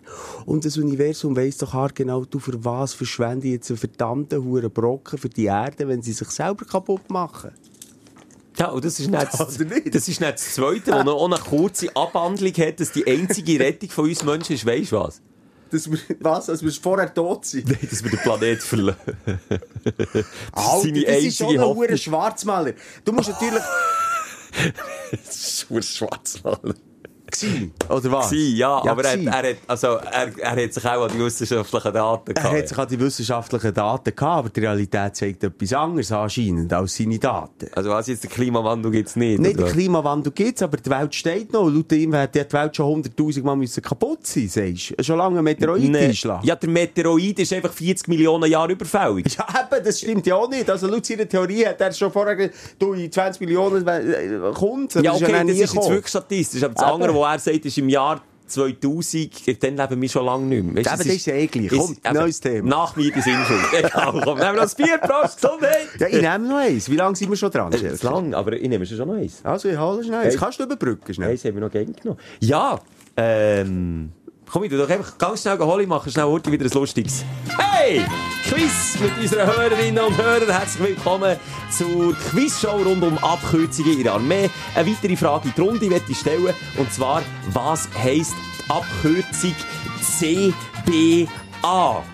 Und 0.46 0.64
das 0.64 0.76
Universum 0.76 1.36
weiss 1.36 1.58
doch 1.58 1.72
hart 1.72 1.94
genau, 1.94 2.24
du 2.24 2.40
für 2.40 2.64
was 2.64 2.92
verschwende 2.92 3.46
jetzt 3.46 3.70
einen 3.70 3.78
verdammten 3.78 4.44
Huren 4.44 4.70
Brocken 4.70 5.16
für 5.16 5.28
die 5.28 5.44
Erde, 5.44 5.86
wenn 5.86 6.02
sie 6.02 6.12
sich 6.12 6.28
selber 6.30 6.64
kaputt 6.64 7.08
machen. 7.08 7.52
Ja, 8.58 8.70
und 8.70 8.84
das 8.84 8.98
ist 8.98 9.08
nicht 9.08 9.28
das, 9.32 9.58
nicht? 9.60 9.94
das, 9.94 10.08
ist 10.08 10.20
nicht 10.20 10.32
das 10.32 10.54
Zweite, 10.54 10.92
wo 10.92 11.02
noch 11.02 11.24
eine 11.24 11.36
kurze 11.36 11.94
Abhandlung 11.94 12.52
hat, 12.54 12.80
dass 12.80 12.90
die 12.90 13.06
einzige 13.06 13.60
Rettung 13.60 13.90
von 13.90 14.08
uns 14.08 14.24
Menschen 14.24 14.54
ist, 14.54 14.66
weisst 14.66 14.90
du 14.90 14.96
was? 14.96 15.22
Dass 15.74 15.90
wir, 15.90 15.98
was? 16.20 16.46
Dass 16.46 16.62
wir 16.62 16.70
vorher 16.70 17.12
tot 17.12 17.44
sind? 17.46 17.68
Nein, 17.68 17.88
dass 17.90 18.04
wir 18.04 18.10
den 18.12 18.20
Planet 18.20 18.62
verlassen. 18.62 19.18
das 19.24 20.24
Alter, 20.52 20.88
ist 20.88 21.08
das 21.08 21.24
ist 21.24 21.36
schon 21.36 21.82
ein 21.90 21.98
Schwarzmaler. 21.98 22.72
Du 23.04 23.12
musst 23.12 23.28
natürlich... 23.28 23.62
Das 25.10 25.36
ist 25.36 25.66
ein 25.68 25.82
Schwarzmaler. 25.82 26.74
Gsi. 27.34 27.70
Oder 27.88 28.12
was? 28.12 28.30
Gewesen, 28.30 28.56
ja, 28.56 28.76
aber 28.84 29.04
er, 29.04 29.16
gsi. 29.16 29.26
er, 29.26 29.32
hat, 29.32 29.56
also, 29.66 29.86
er, 29.88 30.38
er 30.38 30.64
hat 30.64 30.72
sich 30.72 30.84
auch 30.84 31.02
an 31.04 31.10
die 31.12 31.18
wissenschaftlichen 31.18 31.92
Daten 31.92 32.30
Er 32.30 32.34
gehabt. 32.34 32.56
hat 32.56 32.68
sich 32.68 32.78
an 32.78 32.88
die 32.88 33.00
wissenschaftlichen 33.00 33.74
Daten 33.74 34.14
gehabt, 34.14 34.38
aber 34.38 34.48
die 34.48 34.60
Realität 34.60 35.16
zeigt 35.16 35.44
etwas 35.44 35.72
anderes 35.72 36.12
anscheinend 36.12 36.72
als 36.72 36.96
seine 36.96 37.18
Daten. 37.18 37.66
Also 37.74 37.90
was 37.90 38.06
jetzt, 38.06 38.24
den 38.24 38.30
Klimawandel 38.30 38.90
gibt's 38.92 39.16
nicht? 39.16 39.40
Nicht 39.40 39.58
den 39.58 39.64
was? 39.64 39.72
Klimawandel 39.72 40.32
gibt's, 40.32 40.62
aber 40.62 40.76
die 40.76 40.90
Welt 40.90 41.14
steht 41.14 41.52
noch. 41.52 41.68
Laut 41.68 41.92
ihm 41.92 42.14
hat 42.14 42.34
die 42.34 42.52
Welt 42.52 42.76
schon 42.76 43.02
100'000 43.02 43.42
Mal 43.42 43.56
müssen 43.56 43.82
kaputt 43.82 44.26
sein, 44.26 44.48
sagst 44.48 44.94
du. 44.96 45.02
Schon 45.02 45.18
lange 45.18 45.38
ein 45.38 45.44
Meteorit 45.44 45.90
Nee. 45.90 46.12
Ja, 46.42 46.56
der 46.56 46.68
Meteoroid 46.68 47.38
ist 47.38 47.52
einfach 47.52 47.72
40 47.72 48.08
Millionen 48.08 48.50
Jahre 48.50 48.72
überfällig. 48.72 49.26
Ja, 49.36 49.46
eben, 49.48 49.84
das 49.84 49.98
stimmt 49.98 50.26
ja 50.26 50.36
auch 50.36 50.48
nicht. 50.48 50.68
Also, 50.70 50.86
laut 50.86 51.04
seiner 51.04 51.28
Theorie 51.28 51.66
hat 51.66 51.80
er 51.80 51.92
schon 51.92 52.10
vorher 52.12 52.50
du, 52.78 52.92
in 52.92 53.10
20 53.10 53.40
Millionen 53.40 53.86
äh, 53.86 54.52
kommt. 54.54 54.94
Ja, 54.94 55.12
okay, 55.12 55.32
das 55.32 55.50
ist 55.50 55.74
jetzt 55.74 55.74
wirklich 55.74 56.08
statistisch. 56.08 56.62
Aber 56.62 56.74
das 56.74 56.84
andere, 56.84 57.14
er 57.32 57.38
sagt, 57.38 57.64
ist 57.64 57.78
im 57.78 57.88
Jahr 57.88 58.22
2000, 58.46 59.62
dann 59.62 59.76
leben 59.76 60.02
wir 60.02 60.08
schon 60.08 60.26
lange 60.26 60.44
nicht 60.44 60.64
mehr. 60.64 60.82
Es 60.84 60.98
das 60.98 61.06
ist 61.06 61.26
ja 61.26 61.34
eh 61.34 61.46
gleich. 61.46 61.70
Komm, 61.70 61.96
neues 62.12 62.40
Thema. 62.40 62.68
Nach 62.68 62.94
mir 62.94 63.10
die 63.10 63.20
Sinnschuld. 63.20 63.60
Egal, 63.72 64.20
komm, 64.22 64.38
nehmen 64.38 64.54
wir 64.54 64.64
noch 64.64 64.74
Bier, 64.74 64.98
Prost, 64.98 65.40
Gesundheit! 65.40 65.88
Ja, 65.98 66.06
ich 66.08 66.20
nehme 66.20 66.48
noch 66.48 66.58
eins. 66.58 66.90
Wie 66.90 66.96
lange 66.96 67.16
sind 67.16 67.30
wir 67.30 67.36
schon 67.36 67.50
dran? 67.50 67.70
Das 67.70 67.82
ist 67.82 68.02
lang, 68.02 68.34
aber 68.34 68.52
ich 68.52 68.68
nehme 68.68 68.84
schon 68.84 69.08
noch 69.08 69.14
eins. 69.14 69.40
Also, 69.44 69.68
ich 69.68 69.78
hole 69.78 70.04
schnell. 70.04 70.26
Hey. 70.26 70.36
kannst 70.36 70.60
du 70.60 70.64
überbrücken, 70.64 71.14
schnell. 71.14 71.30
Eins 71.30 71.44
haben 71.44 71.54
wir 71.54 71.62
noch 71.62 71.70
gern 71.70 71.92
genommen. 71.92 72.20
Ja, 72.40 72.78
ähm... 73.16 74.12
Komm, 74.54 74.62
ich 74.62 74.70
tu 74.70 74.76
doch 74.76 74.88
einfach 74.88 75.18
ganz 75.18 75.42
schnell 75.42 75.58
holen, 75.58 75.80
ich 75.80 75.88
mache 75.88 76.08
schnell 76.08 76.26
heute 76.26 76.52
wieder 76.52 76.64
ein 76.64 76.70
lustiges. 76.70 77.24
Hey! 77.58 78.04
Quiz 78.48 79.00
mit 79.00 79.10
unseren 79.20 79.48
Hörerinnen 79.48 80.04
und 80.04 80.16
Hörern. 80.16 80.48
Herzlich 80.48 80.90
willkommen 80.90 81.36
zur 81.76 82.14
Quizshow 82.30 82.76
rund 82.76 83.02
um 83.02 83.18
Abkürzungen 83.18 83.96
in 83.96 84.04
der 84.04 84.12
Armee. 84.12 84.48
Eine 84.76 84.92
weitere 84.92 85.16
Frage 85.16 85.48
in 85.48 85.54
die 85.56 85.60
Runde 85.60 85.86
möchte 85.86 86.12
ich 86.12 86.18
stellen. 86.18 86.54
Und 86.78 86.92
zwar, 86.92 87.22
was 87.48 87.88
heisst 87.98 88.34
die 88.64 88.70
Abkürzung 88.70 89.56
CBA? 90.00 92.04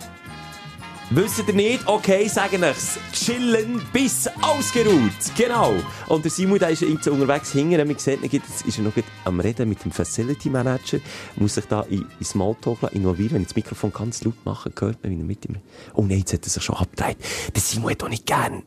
Wisst 1.12 1.43
ihr 1.45 1.55
nicht? 1.55 1.89
Okay, 1.89 2.28
sagen 2.28 2.62
ich's. 2.62 2.97
Chillen 3.12 3.82
bis 3.93 4.31
ausgeruht. 4.43 5.11
Genau. 5.37 5.74
Und 6.07 6.24
der 6.24 6.31
Simon, 6.31 6.61
der 6.61 6.70
ist 6.70 6.82
irgendwie 6.82 7.11
unterwegs 7.11 7.51
hinten. 7.51 7.89
Wir 7.89 7.99
sehen, 7.99 8.20
jetzt 8.31 8.65
ist 8.65 8.78
er 8.78 8.85
noch 8.85 8.93
am 9.24 9.41
Reden 9.41 9.69
mit 9.69 9.85
dem 9.85 9.91
Facility 9.91 10.49
Manager. 10.49 11.01
Muss 11.35 11.57
sich 11.57 11.65
da 11.65 11.81
in, 11.91 12.07
in 12.20 12.24
Smalltalk 12.24 12.93
involvieren. 12.93 13.32
Wenn 13.32 13.43
ich 13.43 13.49
das 13.49 13.57
Mikrofon 13.57 13.93
ganz 13.93 14.23
laut 14.23 14.37
mache, 14.45 14.70
hört 14.78 15.03
man, 15.03 15.11
wie 15.11 15.20
er 15.20 15.24
mit 15.24 15.45
ihm... 15.47 15.57
Oh 15.95 16.03
nein, 16.03 16.19
jetzt 16.20 16.32
hat 16.32 16.47
er 16.47 16.51
sich 16.51 16.62
schon 16.62 16.77
abgedreht. 16.77 17.16
Der 17.57 17.61
Simon 17.61 17.91
hat 17.91 18.03
doch 18.03 18.09
nicht 18.09 18.27
gern... 18.27 18.62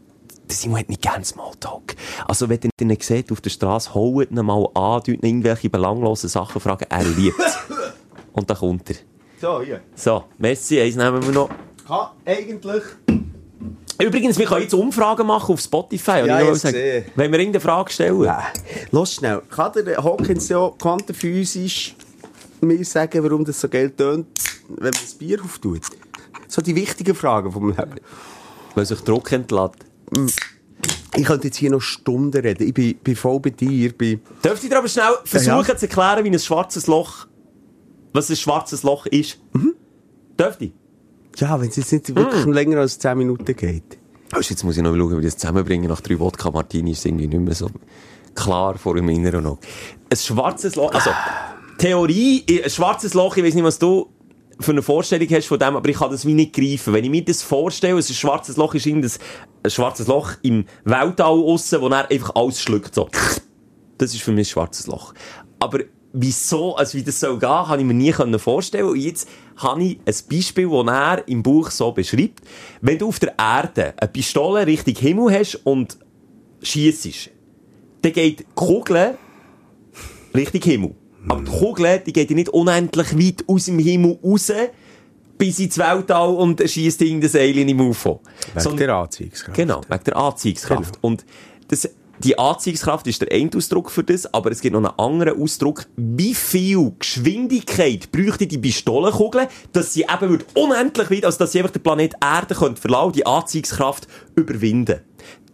Der 0.50 0.56
Simon 0.58 0.80
hat 0.80 0.90
nicht 0.90 1.02
gern 1.02 1.24
Smalltalk. 1.24 1.96
Also, 2.28 2.50
wenn 2.50 2.60
ihr 2.62 2.72
ihn 2.78 2.98
seht 3.00 3.32
auf 3.32 3.40
der 3.40 3.52
Straße, 3.52 3.94
holt 3.94 4.32
ihn 4.32 4.46
mal 4.46 4.68
an, 4.74 5.02
ihn 5.08 5.22
irgendwelche 5.22 5.70
belanglosen 5.70 6.28
Sachen 6.28 6.60
fragen. 6.60 6.88
Er 6.90 7.06
liebt's. 7.06 7.58
Und 8.34 8.50
dann 8.50 8.58
kommt 8.58 8.90
er. 8.90 8.98
So, 9.40 9.62
hier. 9.62 9.80
So, 9.96 10.26
Messi, 10.38 10.82
eins 10.82 10.98
nehmen 10.98 11.24
wir 11.24 11.32
noch. 11.32 11.50
Kann 11.88 12.08
eigentlich... 12.26 12.84
Übrigens, 14.02 14.38
wir 14.38 14.46
können 14.46 14.64
jetzt 14.64 14.74
Umfragen 14.74 15.28
machen 15.28 15.54
auf 15.54 15.62
Spotify. 15.62 16.24
Ja, 16.26 16.42
ich 16.42 16.58
sagen. 16.58 16.78
Wenn 17.16 17.32
wir 17.32 17.40
irgendeine 17.40 17.62
Frage 17.62 17.92
stellen. 17.92 18.24
Ja. 18.24 18.44
Los 18.92 19.14
schnell. 19.14 19.42
Kann 19.50 19.72
der 19.74 20.04
Hawkins 20.04 20.50
ja 20.50 20.72
quantenphysisch 20.80 21.96
mir 22.62 22.84
sagen, 22.86 23.24
warum 23.24 23.46
das 23.46 23.62
so 23.62 23.70
Geld 23.70 23.98
tönt, 23.98 24.28
wenn 24.68 24.84
man 24.84 24.92
das 24.94 25.14
Bier 25.14 25.42
auftut? 25.44 25.82
So 26.48 26.62
die 26.62 26.76
wichtigen 26.76 27.16
Fragen 27.16 27.52
vom 27.52 27.70
Leben. 27.70 27.96
Weil 28.76 28.86
sich 28.86 29.02
Druck 29.02 29.32
entlädt. 29.32 29.74
Ich 31.16 31.26
könnte 31.26 31.48
jetzt 31.48 31.58
hier 31.58 31.70
noch 31.70 31.82
Stunden 31.82 32.42
reden. 32.42 32.68
Ich 32.68 32.74
bin, 32.74 32.96
bin 32.96 33.16
voll 33.16 33.40
bei 33.40 33.52
dir. 33.52 33.92
Bin... 33.94 34.22
Dürft 34.44 34.64
ihr 34.64 34.70
dir 34.70 34.80
aber 34.80 34.88
schnell 34.88 35.14
versuchen 35.24 35.66
ja. 35.68 35.78
zu 35.78 35.86
erklären, 35.86 36.24
wie 36.24 36.30
ein 36.30 36.40
schwarzes 36.40 36.88
Loch, 36.88 37.28
was 38.12 38.30
ein 38.30 38.36
schwarzes 38.36 38.84
Loch 38.84 39.06
ist? 39.06 39.40
Mhm. 39.54 39.76
Dürft 40.40 40.62
ihr? 40.62 40.72
Ja, 41.38 41.60
wenn 41.60 41.70
es 41.70 41.76
jetzt 41.76 41.92
nicht 41.92 42.16
wirklich 42.16 42.46
länger 42.46 42.80
als 42.80 43.00
10 43.00 43.18
Minuten 43.18 43.56
geht. 43.56 43.98
Also 44.32 44.52
jetzt 44.52 44.64
muss 44.64 44.78
ich 44.78 44.84
noch 44.84 44.96
schauen, 44.96 45.12
wie 45.12 45.26
ich 45.26 45.34
das 45.34 45.38
zusammenbringe. 45.38 45.88
Nach 45.88 46.02
drei 46.02 46.20
Wodka 46.20 46.52
Martini 46.52 46.92
ist 46.92 47.06
irgendwie 47.06 47.28
nicht 47.28 47.40
mehr 47.40 47.56
so 47.56 47.70
klar 48.36 48.78
vor 48.78 48.96
dem 48.96 49.10
Inneren 49.10 49.44
noch. 49.44 49.60
Ein 50.10 50.18
schwarzes 50.18 50.76
Loch, 50.76 50.92
also, 50.92 51.12
Theorie, 51.78 52.44
ein 52.64 52.70
schwarzes 52.70 53.14
Loch, 53.14 53.38
ich 53.38 53.44
weiß 53.44 53.54
nicht, 53.54 53.64
was 53.64 53.80
du 53.80 54.10
für 54.60 54.72
eine 54.72 54.82
Vorstellung 54.82 55.28
hast 55.30 55.48
von 55.48 55.60
dem, 55.60 55.76
aber 55.76 55.90
ich 55.90 55.98
kann 55.98 56.12
das 56.12 56.26
wie 56.26 56.34
nicht 56.34 56.54
greifen. 56.54 56.94
Wenn 56.94 57.04
ich 57.04 57.10
mir 57.10 57.24
das 57.24 57.42
vorstelle, 57.42 57.98
ein 57.98 58.04
schwarzes 58.04 58.58
Loch 58.58 58.74
ist 58.76 58.86
irgendein 58.86 59.12
ein 59.64 59.70
schwarzes 59.70 60.08
Loch 60.08 60.32
im 60.42 60.66
Weltall 60.84 61.40
aussen, 61.40 61.82
wo 61.82 61.88
er 61.88 62.10
einfach 62.10 62.36
alles 62.36 62.62
schluckt, 62.62 62.94
so. 62.94 63.10
Das 63.98 64.14
ist 64.14 64.22
für 64.22 64.32
mich 64.32 64.48
ein 64.48 64.52
schwarzes 64.52 64.88
Loch. 64.88 65.14
Aber 65.60 65.80
wieso, 66.14 66.76
also 66.76 66.98
wie 66.98 67.04
das 67.04 67.20
soll 67.20 67.40
gehen, 67.40 67.50
kann 67.50 67.80
ich 67.80 67.86
mir 67.86 67.94
nie 67.94 68.14
vorstellen. 68.38 68.86
Und 68.86 69.00
jetzt 69.00 69.28
habe 69.58 69.84
ich 69.84 70.00
ein 70.06 70.16
Beispiel, 70.30 70.70
das 70.70 70.88
er 70.88 71.28
im 71.28 71.44
Buch 71.44 71.72
so 71.72 71.92
beschreibt. 71.92 72.42
Wenn 72.82 73.00
du 73.00 73.08
auf 73.10 73.20
der 73.20 73.34
Erde 73.38 73.94
eine 73.98 74.08
Pistole 74.08 74.66
Richtung 74.66 74.96
Himmel 74.96 75.34
hast 75.38 75.56
und 75.66 75.98
schiessest, 76.62 77.32
dann 78.02 78.14
geht 78.14 78.40
die 78.40 78.46
Kugel 78.56 79.18
Richtung 80.34 80.62
Himmel. 80.62 80.96
Aber 81.28 81.42
die 81.42 81.52
Kugel, 81.52 82.00
die 82.06 82.14
geht 82.14 82.30
ja 82.30 82.36
nicht 82.36 82.50
unendlich 82.50 83.18
weit 83.18 83.44
aus 83.48 83.66
dem 83.66 83.80
Himmel 83.80 84.20
raus, 84.24 84.52
bis 85.38 85.60
ins 85.60 85.78
Weltall 85.78 86.36
und 86.36 86.62
schießt 86.70 87.02
irgendein 87.02 87.42
Alien 87.42 87.70
im 87.70 87.82
UFO. 87.82 88.22
Wegen 88.54 88.60
Sondern- 88.60 88.88
der 88.88 88.96
Anziehungskraft. 88.96 89.56
Genau, 89.58 89.82
wegen 89.88 90.04
der 90.04 90.16
Anziehungskraft. 90.18 90.94
Genau. 90.94 91.08
Und 91.08 91.26
das, 91.70 91.90
die 92.20 92.38
Anziehungskraft 92.38 93.08
ist 93.08 93.22
der 93.22 93.32
eine 93.32 93.50
Ausdruck 93.56 93.90
für 93.90 94.04
das, 94.04 94.32
aber 94.34 94.52
es 94.52 94.62
gibt 94.62 94.74
noch 94.74 94.84
einen 94.84 95.00
anderen 95.00 95.42
Ausdruck. 95.42 95.88
Wie 95.96 96.36
viel 96.36 96.94
Geschwindigkeit 97.00 98.12
bräuchte 98.12 98.46
die 98.48 98.58
Pistolenkugel, 98.58 99.48
dass 99.72 99.94
sie 99.94 100.04
eben 100.04 100.44
unendlich 100.54 101.10
weit, 101.10 101.26
also 101.26 101.40
dass 101.40 101.52
sie 101.52 101.60
einfach 101.60 101.74
den 101.74 101.82
Planet 101.82 102.14
Erde 102.22 102.56
könnte 102.56 102.80
verlassen, 102.80 103.14
die 103.14 103.26
Anziehungskraft 103.26 104.08
überwinden. 104.36 105.02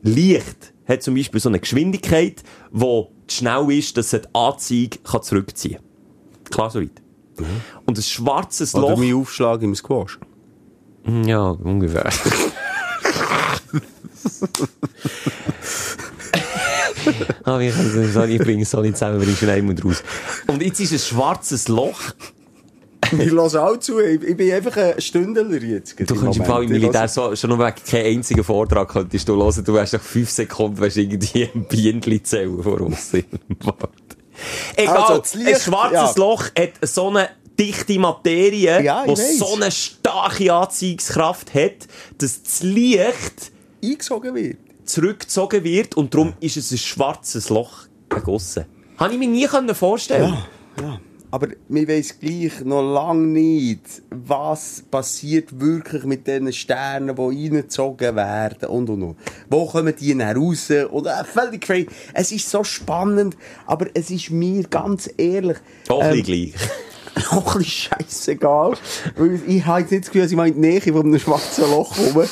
Licht 0.01 0.73
hat 0.85 1.01
zum 1.01 1.15
Beispiel 1.15 1.39
so 1.39 1.49
eine 1.49 1.59
Geschwindigkeit, 1.59 2.43
die 2.71 3.03
schnell 3.27 3.71
ist, 3.71 3.95
dass 3.97 4.13
es 4.13 4.21
die 4.21 4.27
Anziehung 4.33 4.89
kann 5.03 5.23
zurückziehen 5.23 5.77
kann. 5.77 6.51
Klar 6.51 6.69
so 6.71 6.81
weit. 6.81 7.01
Und 7.85 7.97
ein 7.97 8.01
schwarzes 8.01 8.75
Oder 8.75 8.89
Loch... 8.89 8.97
mein 8.97 9.13
Aufschlag 9.13 9.61
im 9.61 9.75
Squash. 9.75 10.19
Ja, 11.25 11.51
ungefähr. 11.51 12.09
Ah, 17.43 17.59
ich, 17.59 17.75
nicht- 17.75 18.29
ich 18.29 18.39
bringe 18.39 18.63
es 18.63 18.71
so 18.71 18.81
nicht 18.81 18.97
zusammen, 18.97 19.19
weil 19.21 19.29
ich 19.29 19.37
schon 19.39 19.49
einmal 19.49 19.75
raus. 19.83 20.03
Und 20.47 20.61
jetzt 20.61 20.79
ist 20.79 20.91
ein 20.93 20.99
schwarzes 20.99 21.67
Loch. 21.67 21.99
Ich 23.17 23.31
lasse 23.31 23.63
auch 23.63 23.77
zu. 23.77 23.99
Ich, 24.01 24.21
ich 24.21 24.37
bin 24.37 24.51
einfach 24.53 24.77
ein 24.77 25.01
Stündler 25.01 25.43
jetzt. 25.63 25.99
Du 25.99 26.13
kannst 26.15 26.37
im 26.37 26.45
Fall 26.45 26.65
im 26.65 26.69
Militär 26.69 27.07
so, 27.07 27.35
schon 27.35 27.49
nur 27.49 27.57
wegen 27.57 27.73
keinen 27.89 28.17
einzigen 28.17 28.43
Vortrag 28.43 28.87
könntest 28.87 29.27
du 29.27 29.35
hören. 29.35 29.63
Du 29.65 29.73
wärst 29.73 29.93
nach 29.93 30.01
fünf 30.01 30.29
Sekunden 30.29 30.79
wärst 30.79 30.97
irgendwie 30.97 31.49
ein 31.55 31.65
Bienenli 31.67 32.21
zählen 32.21 32.61
vor 32.61 32.79
uns. 32.81 33.11
Egal, 34.75 34.97
Also, 34.97 35.37
Licht, 35.39 35.55
ein 35.55 35.59
schwarzes 35.59 35.93
ja. 35.93 36.13
Loch 36.17 36.45
hat 36.57 36.73
so 36.83 37.09
eine 37.09 37.29
dichte 37.59 37.97
Materie, 37.97 38.83
Ja, 38.83 39.05
die 39.05 39.15
so 39.15 39.55
eine 39.55 39.71
starke 39.71 40.53
Anziehungskraft 40.53 41.53
hat, 41.55 41.87
dass 42.19 42.43
das 42.43 42.61
Licht 42.63 43.51
eingesogen 43.83 44.35
wird. 44.35 44.57
Zurückgezogen 44.89 45.63
wird 45.63 45.95
und 45.95 46.13
darum 46.13 46.33
ist 46.39 46.57
es 46.57 46.71
ein 46.71 46.77
schwarzes 46.77 47.49
Loch 47.49 47.87
gegossen. 48.09 48.65
Habe 48.97 49.13
ich 49.13 49.19
mir 49.19 49.27
nie 49.27 49.45
können 49.45 49.73
vorstellen 49.73 50.37
Ja. 50.81 50.99
Aber 51.31 51.47
wir 51.67 51.87
wissen 51.87 52.15
gleich 52.19 52.65
noch 52.65 52.81
lange 52.81 53.27
nicht, 53.27 53.83
was 54.09 54.83
passiert 54.89 55.59
wirklich 55.59 56.03
mit 56.03 56.25
diesen 56.25 56.51
Sternen, 56.51 57.15
die 57.15 57.21
reingezogen 57.21 58.15
werden 58.15 58.67
und 58.67 58.89
und 58.89 59.03
und. 59.03 59.17
Wo 59.47 59.67
kommen 59.67 59.93
die 59.95 60.17
dann 60.17 60.35
raus? 60.35 60.71
Oder 60.89 61.21
äh, 61.21 61.23
völlig 61.23 61.61
crazy. 61.61 61.87
Es 62.15 62.31
ist 62.31 62.49
so 62.49 62.63
spannend, 62.63 63.37
aber 63.67 63.87
es 63.93 64.09
ist 64.09 64.31
mir 64.31 64.63
ganz 64.63 65.07
ehrlich. 65.17 65.57
Ein 65.87 66.17
ähm, 66.17 66.23
gleich. 66.23 66.53
noch 67.31 67.55
ein 67.55 67.59
bisschen 67.59 67.89
scheissegal. 67.91 68.73
Weil 69.15 69.39
ich 69.45 69.65
habe 69.65 69.81
jetzt 69.81 69.91
nicht 69.91 70.05
das 70.05 70.07
Gefühl, 70.07 70.21
dass 70.23 70.31
ich 70.31 70.37
mal 70.37 70.47
in 70.47 70.55
die 70.55 70.59
Nähe 70.61 70.81
von 70.81 71.05
einem 71.05 71.19
schwarzen 71.19 71.69
Loch 71.69 71.95
komme. 71.95 72.27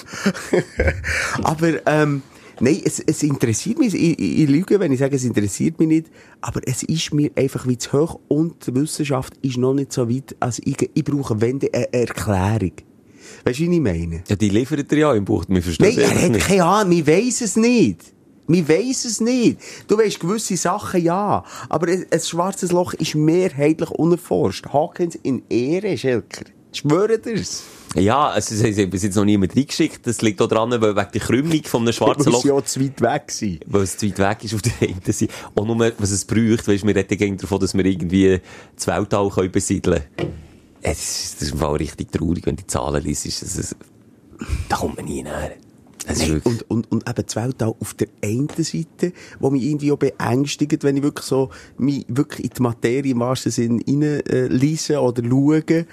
aber, 1.44 1.86
ähm, 1.86 2.24
nein, 2.60 2.82
es, 2.84 3.00
es 3.00 3.24
interessiert 3.24 3.80
mich. 3.80 3.94
Ich, 3.94 4.20
ich, 4.20 4.40
ich 4.40 4.50
lüge, 4.50 4.80
wenn 4.80 4.92
ich 4.92 5.00
sage, 5.00 5.16
es 5.16 5.24
interessiert 5.24 5.80
mich 5.80 5.88
nicht. 5.88 6.08
Aber 6.42 6.62
es 6.66 6.84
ist 6.84 7.14
mir 7.14 7.32
einfach 7.36 7.68
wie 7.68 7.78
zu 7.78 7.94
hoch 7.94 8.20
und 8.28 8.66
die 8.66 8.76
Wissenschaft 8.76 9.34
ist 9.42 9.58
noch 9.58 9.74
nicht 9.74 9.94
so 9.94 10.10
weit. 10.10 10.36
Also 10.40 10.62
ich, 10.66 10.90
ich 10.94 11.04
brauche 11.04 11.40
wenn 11.42 11.60
eine 11.62 11.94
Erklärung. 11.94 12.74
Weißt 13.44 13.60
du, 13.60 13.64
wie 13.64 13.76
ich 13.76 13.82
meine? 13.82 14.24
Ja, 14.28 14.36
die 14.36 14.50
liefert 14.50 14.92
er 14.92 14.98
ja 14.98 15.14
im 15.14 15.26
Buch. 15.26 15.46
Wir 15.48 15.62
verstehen 15.62 15.96
Nein, 15.96 16.32
er 16.32 16.36
hat 16.36 16.40
keine 16.40 16.64
Ahnung, 16.64 16.92
wir 16.92 17.08
weiss 17.08 17.42
es 17.42 17.56
nicht. 17.56 18.02
Wir 18.48 18.68
weiss 18.70 19.04
es 19.04 19.20
nicht. 19.20 19.60
Du 19.88 19.98
weisst 19.98 20.20
gewisse 20.20 20.56
Sachen 20.56 21.04
ja, 21.04 21.44
aber 21.68 21.88
ein 21.88 22.06
ein 22.10 22.20
schwarzes 22.20 22.72
Loch 22.72 22.94
ist 22.94 23.16
mehrheitlich 23.16 23.90
unerforscht. 23.90 24.68
Hawkins 24.72 25.16
in 25.16 25.44
Ehre, 25.50 25.98
Schelker. 25.98 26.46
Ich 26.72 26.80
schwöre 26.80 27.20
dir's. 27.20 27.64
Ja, 27.96 28.30
also, 28.30 28.54
es 28.54 28.78
hat 28.78 28.90
bis 28.90 29.04
jetzt 29.04 29.16
noch 29.16 29.26
niemand 29.26 29.56
reingeschickt. 29.56 30.06
Das 30.06 30.22
liegt 30.22 30.42
auch 30.42 30.48
daran, 30.48 30.72
weil 30.72 30.96
wegen 30.96 31.12
der 31.14 31.22
Krümmung 31.22 31.64
von 31.64 31.82
einem 31.84 31.94
schwarzen 31.94 32.32
Muss 32.32 32.44
Loch, 32.44 32.58
ja 32.58 32.66
zu 32.66 32.82
weit 32.82 33.02
weg 33.02 33.32
sein. 33.32 33.60
weil 33.66 33.84
es 33.84 33.98
zu 33.98 34.08
weit 34.08 34.20
weg 34.20 34.44
ist 34.44 34.54
auf 34.54 34.62
der 34.62 34.74
einen 34.82 35.02
Seite. 35.06 35.32
Und 35.56 35.68
nur, 35.68 35.92
was 35.98 36.12
es 36.12 36.26
braucht, 36.26 36.68
weisst, 36.68 36.86
wir 36.86 36.96
reden 36.96 37.18
gegen 37.18 37.38
davon, 37.38 37.60
dass 37.60 37.74
wir 37.74 37.86
irgendwie 37.86 38.40
das 38.76 38.88
Weltall 38.88 39.30
können 39.30 39.52
besiedeln 39.52 40.04
können. 40.18 40.34
Es 40.82 41.00
ist, 41.00 41.36
das 41.36 41.42
ist 41.44 41.52
im 41.54 41.60
Fall 41.60 41.76
richtig 41.76 42.12
traurig, 42.12 42.46
wenn 42.46 42.56
du 42.56 42.64
die 42.64 42.68
Zahlen 42.68 43.04
liest. 43.04 43.26
Es 43.26 43.42
ist, 43.42 43.76
da 44.70 44.78
kommt 44.78 44.98
man 44.98 45.06
nie 45.06 45.24
näher. 45.24 45.56
Ist 46.08 46.22
Nein, 46.22 46.42
und, 46.44 46.70
und, 46.70 46.92
und 46.92 47.10
eben 47.10 47.26
das 47.26 47.36
Weltall 47.36 47.76
auf 47.80 47.94
der 47.96 48.08
einen 48.24 48.48
Seite, 48.48 49.12
wo 49.40 49.50
mich 49.50 49.64
irgendwie 49.64 49.92
auch 49.92 49.98
beängstigt, 49.98 50.84
wenn 50.84 50.96
ich 50.96 51.04
wirklich 51.04 51.26
so, 51.26 51.50
mich 51.78 52.06
wirklich 52.08 52.46
in 52.46 52.52
die 52.56 52.62
Materie 52.62 53.12
im 53.12 53.20
wahrsten 53.20 53.52
Sinn 53.52 53.84
rein, 53.86 54.02
äh, 54.02 54.98
oder 54.98 55.24
schaue. 55.24 55.86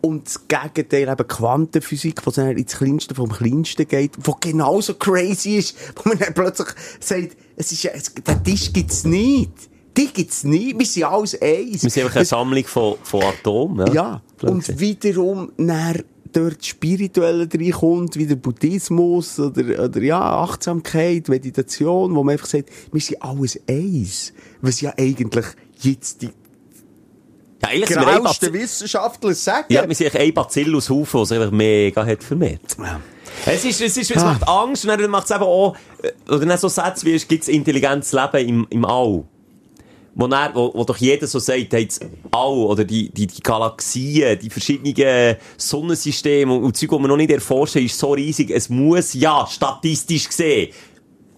Und 0.00 0.26
das 0.26 0.46
Gegenteil, 0.46 1.08
eben 1.08 1.28
Quantenphysik, 1.28 2.24
wo 2.24 2.30
es 2.30 2.36
dann 2.36 2.56
ins 2.56 2.76
Kleinste 2.76 3.14
vom 3.14 3.30
Kleinsten 3.30 3.86
geht, 3.86 4.12
wo 4.22 4.36
genauso 4.40 4.94
crazy 4.94 5.56
ist, 5.56 5.76
wo 5.96 6.10
man 6.10 6.18
dann 6.18 6.34
plötzlich 6.34 6.68
sagt, 7.00 7.36
es 7.56 7.72
ist 7.72 7.82
ja, 7.82 7.90
es, 7.92 8.14
den 8.14 8.44
Tisch 8.44 8.72
gibt's 8.72 9.04
nicht. 9.04 9.50
Die 9.96 10.06
gibt's 10.06 10.44
nicht. 10.44 10.78
Wir 10.78 10.86
sind 10.86 11.04
alles 11.04 11.42
eins. 11.42 11.82
wir 11.82 11.90
sind 11.90 12.04
einfach 12.04 12.16
eine 12.16 12.24
Sammlung 12.24 12.64
von, 12.64 12.94
von 13.02 13.22
Atomen. 13.24 13.92
Ja, 13.92 14.22
Blöd 14.36 14.52
und 14.52 14.78
wiederum 14.78 15.50
dann 15.56 16.04
dort 16.32 16.64
Spirituelle 16.64 17.48
reinkommt, 17.52 18.16
wie 18.16 18.26
der 18.26 18.36
Buddhismus 18.36 19.40
oder, 19.40 19.84
oder 19.84 20.00
ja, 20.00 20.20
Achtsamkeit, 20.20 21.28
Meditation, 21.28 22.14
wo 22.14 22.22
man 22.22 22.34
einfach 22.34 22.46
sagt, 22.46 22.70
wir 22.92 23.00
sind 23.00 23.22
alles 23.22 23.58
eins. 23.68 24.32
Was 24.60 24.80
ja 24.80 24.92
eigentlich 24.96 25.46
jetzt 25.80 26.22
die 26.22 26.30
ja, 27.62 27.68
eigentlich 27.68 27.88
sind 27.88 28.00
wir 28.00 28.20
Bazillus- 28.22 28.52
Wissenschaftler 28.52 29.34
sagen. 29.34 29.66
ja, 29.72 29.86
wir 29.88 29.94
sind 29.94 30.14
ein 30.14 30.34
Bacillus-Haufen, 30.34 31.18
der 31.24 31.26
sich 31.42 31.50
mega 31.50 32.06
hat 32.06 32.22
vermehrt. 32.22 32.76
Ja. 32.78 33.00
Es 33.46 33.64
ist, 33.64 33.80
es 33.80 33.96
ist, 33.96 34.10
es 34.10 34.22
Ah. 34.22 34.32
macht 34.32 34.48
Angst 34.48 34.84
und 34.84 34.90
dann 35.00 35.10
macht 35.10 35.24
es 35.26 35.30
eben 35.30 35.44
auch, 35.44 35.76
äh, 36.02 36.10
oder 36.32 36.44
dann 36.46 36.58
so 36.58 36.68
Sätze 36.68 37.06
wie, 37.06 37.16
gibt 37.18 37.42
es 37.42 37.48
intelligentes 37.48 38.12
Leben 38.12 38.48
im, 38.48 38.66
im 38.70 38.84
All? 38.84 39.24
Wo, 40.14 40.26
dann, 40.26 40.52
wo, 40.54 40.72
wo 40.74 40.82
doch 40.82 40.96
jeder 40.96 41.28
so 41.28 41.38
sagt, 41.38 41.72
hey, 41.72 41.86
das 41.86 42.00
All, 42.32 42.48
oder 42.64 42.82
die, 42.84 43.08
die, 43.10 43.28
die 43.28 43.40
Galaxien, 43.40 44.36
die 44.40 44.50
verschiedenen 44.50 45.36
Sonnensysteme 45.56 46.52
und, 46.52 46.64
und 46.64 46.76
Zeug, 46.76 46.90
die 46.90 46.98
wir 46.98 47.06
noch 47.08 47.16
nicht 47.16 47.30
erforscht 47.30 47.76
haben, 47.76 47.84
ist 47.84 47.96
so 47.98 48.12
riesig. 48.12 48.50
Es 48.50 48.68
muss, 48.68 49.14
ja, 49.14 49.46
statistisch 49.48 50.26
gesehen, 50.28 50.72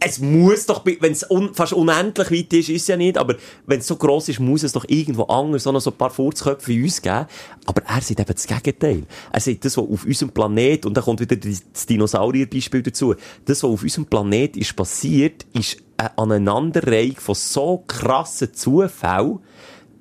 es 0.02 0.18
muss 0.18 0.64
doch, 0.64 0.84
wenn 0.86 1.12
es 1.12 1.30
un, 1.30 1.54
fast 1.54 1.74
unendlich 1.74 2.30
weit 2.30 2.52
ist, 2.54 2.70
ist 2.70 2.82
es 2.82 2.88
ja 2.88 2.96
nicht, 2.96 3.18
aber 3.18 3.36
wenn 3.66 3.80
es 3.80 3.86
so 3.86 3.96
gross 3.96 4.30
ist, 4.30 4.40
muss 4.40 4.62
es 4.62 4.72
doch 4.72 4.86
irgendwo 4.88 5.24
anders 5.24 5.66
noch 5.66 5.78
so 5.78 5.90
ein 5.90 5.96
paar 5.98 6.08
Furzköpfe 6.08 6.68
wie 6.68 6.82
uns 6.84 7.02
geben. 7.02 7.26
Aber 7.66 7.82
er 7.82 8.00
sagt 8.00 8.18
eben 8.18 8.32
das 8.32 8.46
Gegenteil. 8.46 9.02
Er 9.30 9.40
sagt, 9.40 9.62
das, 9.62 9.76
was 9.76 9.84
auf 9.84 10.06
unserem 10.06 10.30
Planet, 10.30 10.86
und 10.86 10.96
da 10.96 11.02
kommt 11.02 11.20
wieder 11.20 11.36
das 11.36 11.86
Dinosaurier-Beispiel 11.86 12.82
dazu, 12.82 13.14
das, 13.44 13.62
was 13.62 13.70
auf 13.70 13.82
unserem 13.82 14.06
Planet 14.06 14.56
ist 14.56 14.74
passiert, 14.74 15.44
ist 15.52 15.76
eine 15.98 16.16
Aneinanderreihung 16.16 17.16
von 17.16 17.34
so 17.34 17.84
krassen 17.86 18.54
Zufällen, 18.54 19.40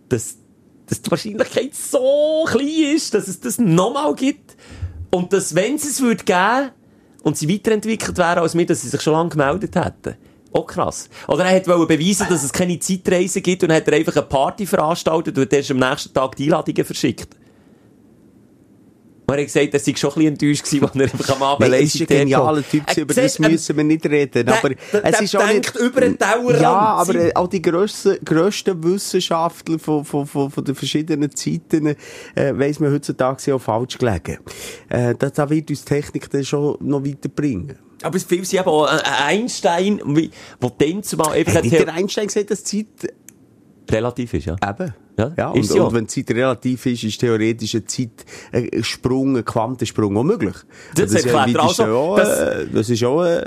dass, 0.08 0.38
dass 0.86 1.02
die 1.02 1.12
Wahrscheinlichkeit 1.12 1.76
so 1.76 2.46
klein 2.48 2.96
ist, 2.96 3.14
dass 3.14 3.28
es 3.28 3.42
das 3.42 3.60
nochmal 3.60 4.16
gibt. 4.16 4.56
Und 5.12 5.34
dass, 5.34 5.56
wenn 5.56 5.76
es 5.76 5.84
es 5.84 6.00
würde 6.00 6.24
geben, 6.24 6.72
und 7.24 7.38
sie 7.38 7.50
weiterentwickelt 7.50 8.18
wären 8.18 8.40
als 8.40 8.56
wir, 8.56 8.66
dass 8.66 8.82
sie 8.82 8.90
sich 8.90 9.02
schon 9.02 9.14
lange 9.14 9.30
gemeldet 9.30 9.76
hätten. 9.76 10.16
Auch 10.52 10.66
krass. 10.66 11.10
Oder 11.28 11.46
er 11.46 11.66
wollte 11.68 11.98
beweisen, 11.98 12.28
dass 12.30 12.44
es 12.44 12.52
keine 12.52 12.80
Zeitreisen 12.80 13.44
gibt 13.44 13.64
und 13.64 13.72
hat 13.72 13.92
einfach 13.92 14.16
eine 14.16 14.26
Party 14.26 14.66
veranstaltet 14.66 15.38
und 15.38 15.44
hat 15.44 15.54
erst 15.54 15.72
am 15.72 15.78
nächsten 15.78 16.14
Tag 16.14 16.36
die 16.36 16.46
Einladungen 16.46 16.86
verschickt. 16.86 17.36
Und 19.30 19.38
er 19.38 19.46
gesagt, 19.46 19.74
er 19.74 19.80
sei 19.80 19.96
schon 19.96 20.14
ein 20.16 20.28
enttäuscht 20.28 20.64
gewesen, 20.64 20.84
als 20.86 20.96
er 20.96 21.02
einfach 21.04 21.36
am 21.36 21.44
Abend 21.44 21.68
er 21.74 21.80
ist 21.80 22.00
ein 22.02 22.08
genialer. 22.08 22.64
Typ, 22.64 22.84
Er 22.88 22.94
gewesen, 22.96 23.02
über 23.04 23.14
das 23.14 23.40
müssen 23.40 23.78
wir 23.78 23.84
nicht 23.84 24.06
reden. 24.06 24.50
aber 24.50 24.72
es 25.04 25.22
ist 25.22 25.34
denkt 25.34 25.76
über 25.76 26.02
den 26.02 26.18
Tellerrand. 26.18 26.62
Ja, 26.62 26.72
aber 26.72 27.12
Sie- 27.14 27.18
äh, 27.20 27.34
auch 27.36 27.48
die 27.48 27.62
grössten, 27.62 28.18
grössten 28.26 28.84
Wissenschaftler 28.84 29.80
von, 29.80 30.04
von, 30.06 30.26
von, 30.26 30.50
von 30.52 30.64
den 30.64 30.76
verschiedenen 30.76 31.34
Zeiten, 31.36 31.88
äh, 31.88 31.96
weiss 32.36 32.80
man 32.80 32.92
heutzutage 32.92 33.54
auch 33.54 33.60
falsch 33.62 33.98
gelegen. 33.98 34.40
Äh, 34.90 35.16
da, 35.18 35.30
da 35.30 35.50
wird 35.50 35.70
uns 35.70 35.86
Technik 35.86 36.30
dann 36.30 36.44
schon 36.44 36.78
noch 36.82 37.04
weiterbringen. 37.06 37.78
Aber 38.02 38.16
es 38.16 38.24
viel 38.24 38.46
sind 38.46 38.60
eben 38.62 38.70
auch 38.70 38.86
ein 38.86 39.02
Einstein, 39.04 40.00
der 40.62 40.70
dann 40.78 41.04
zumal 41.04 41.38
eben 41.38 41.54
Hat 41.54 41.64
nicht 41.64 41.78
der 41.78 41.94
Einstein 41.94 42.28
gesagt, 42.28 42.50
dass 42.50 42.64
Zeit 42.64 42.86
relativ 43.92 44.34
ist, 44.34 44.46
ja. 44.46 44.56
eben? 44.62 44.94
Ja, 45.18 45.32
ja 45.38 45.50
und, 45.50 45.76
ja. 45.76 45.84
und 45.84 45.94
wenn 45.94 46.08
die 46.08 46.26
Zeit 46.26 46.36
relativ 46.36 46.86
ist, 46.86 47.04
ist 47.04 47.20
theoretisch 47.20 47.76
ein 47.76 47.84
Zeitsprung, 47.88 49.38
ein 49.38 49.46
Quantensprung 49.46 50.16
auch 50.18 50.24
möglich. 50.24 50.56
Das 50.96 51.12
ist 51.12 51.26
ja 51.26 51.40
erklärt 51.40 51.56
er 51.56 51.64
also, 51.64 52.18
ja 52.18 52.24
äh, 52.62 52.68
das 52.74 52.90
ist 52.90 53.04
auch, 53.04 53.24
äh, 53.24 53.46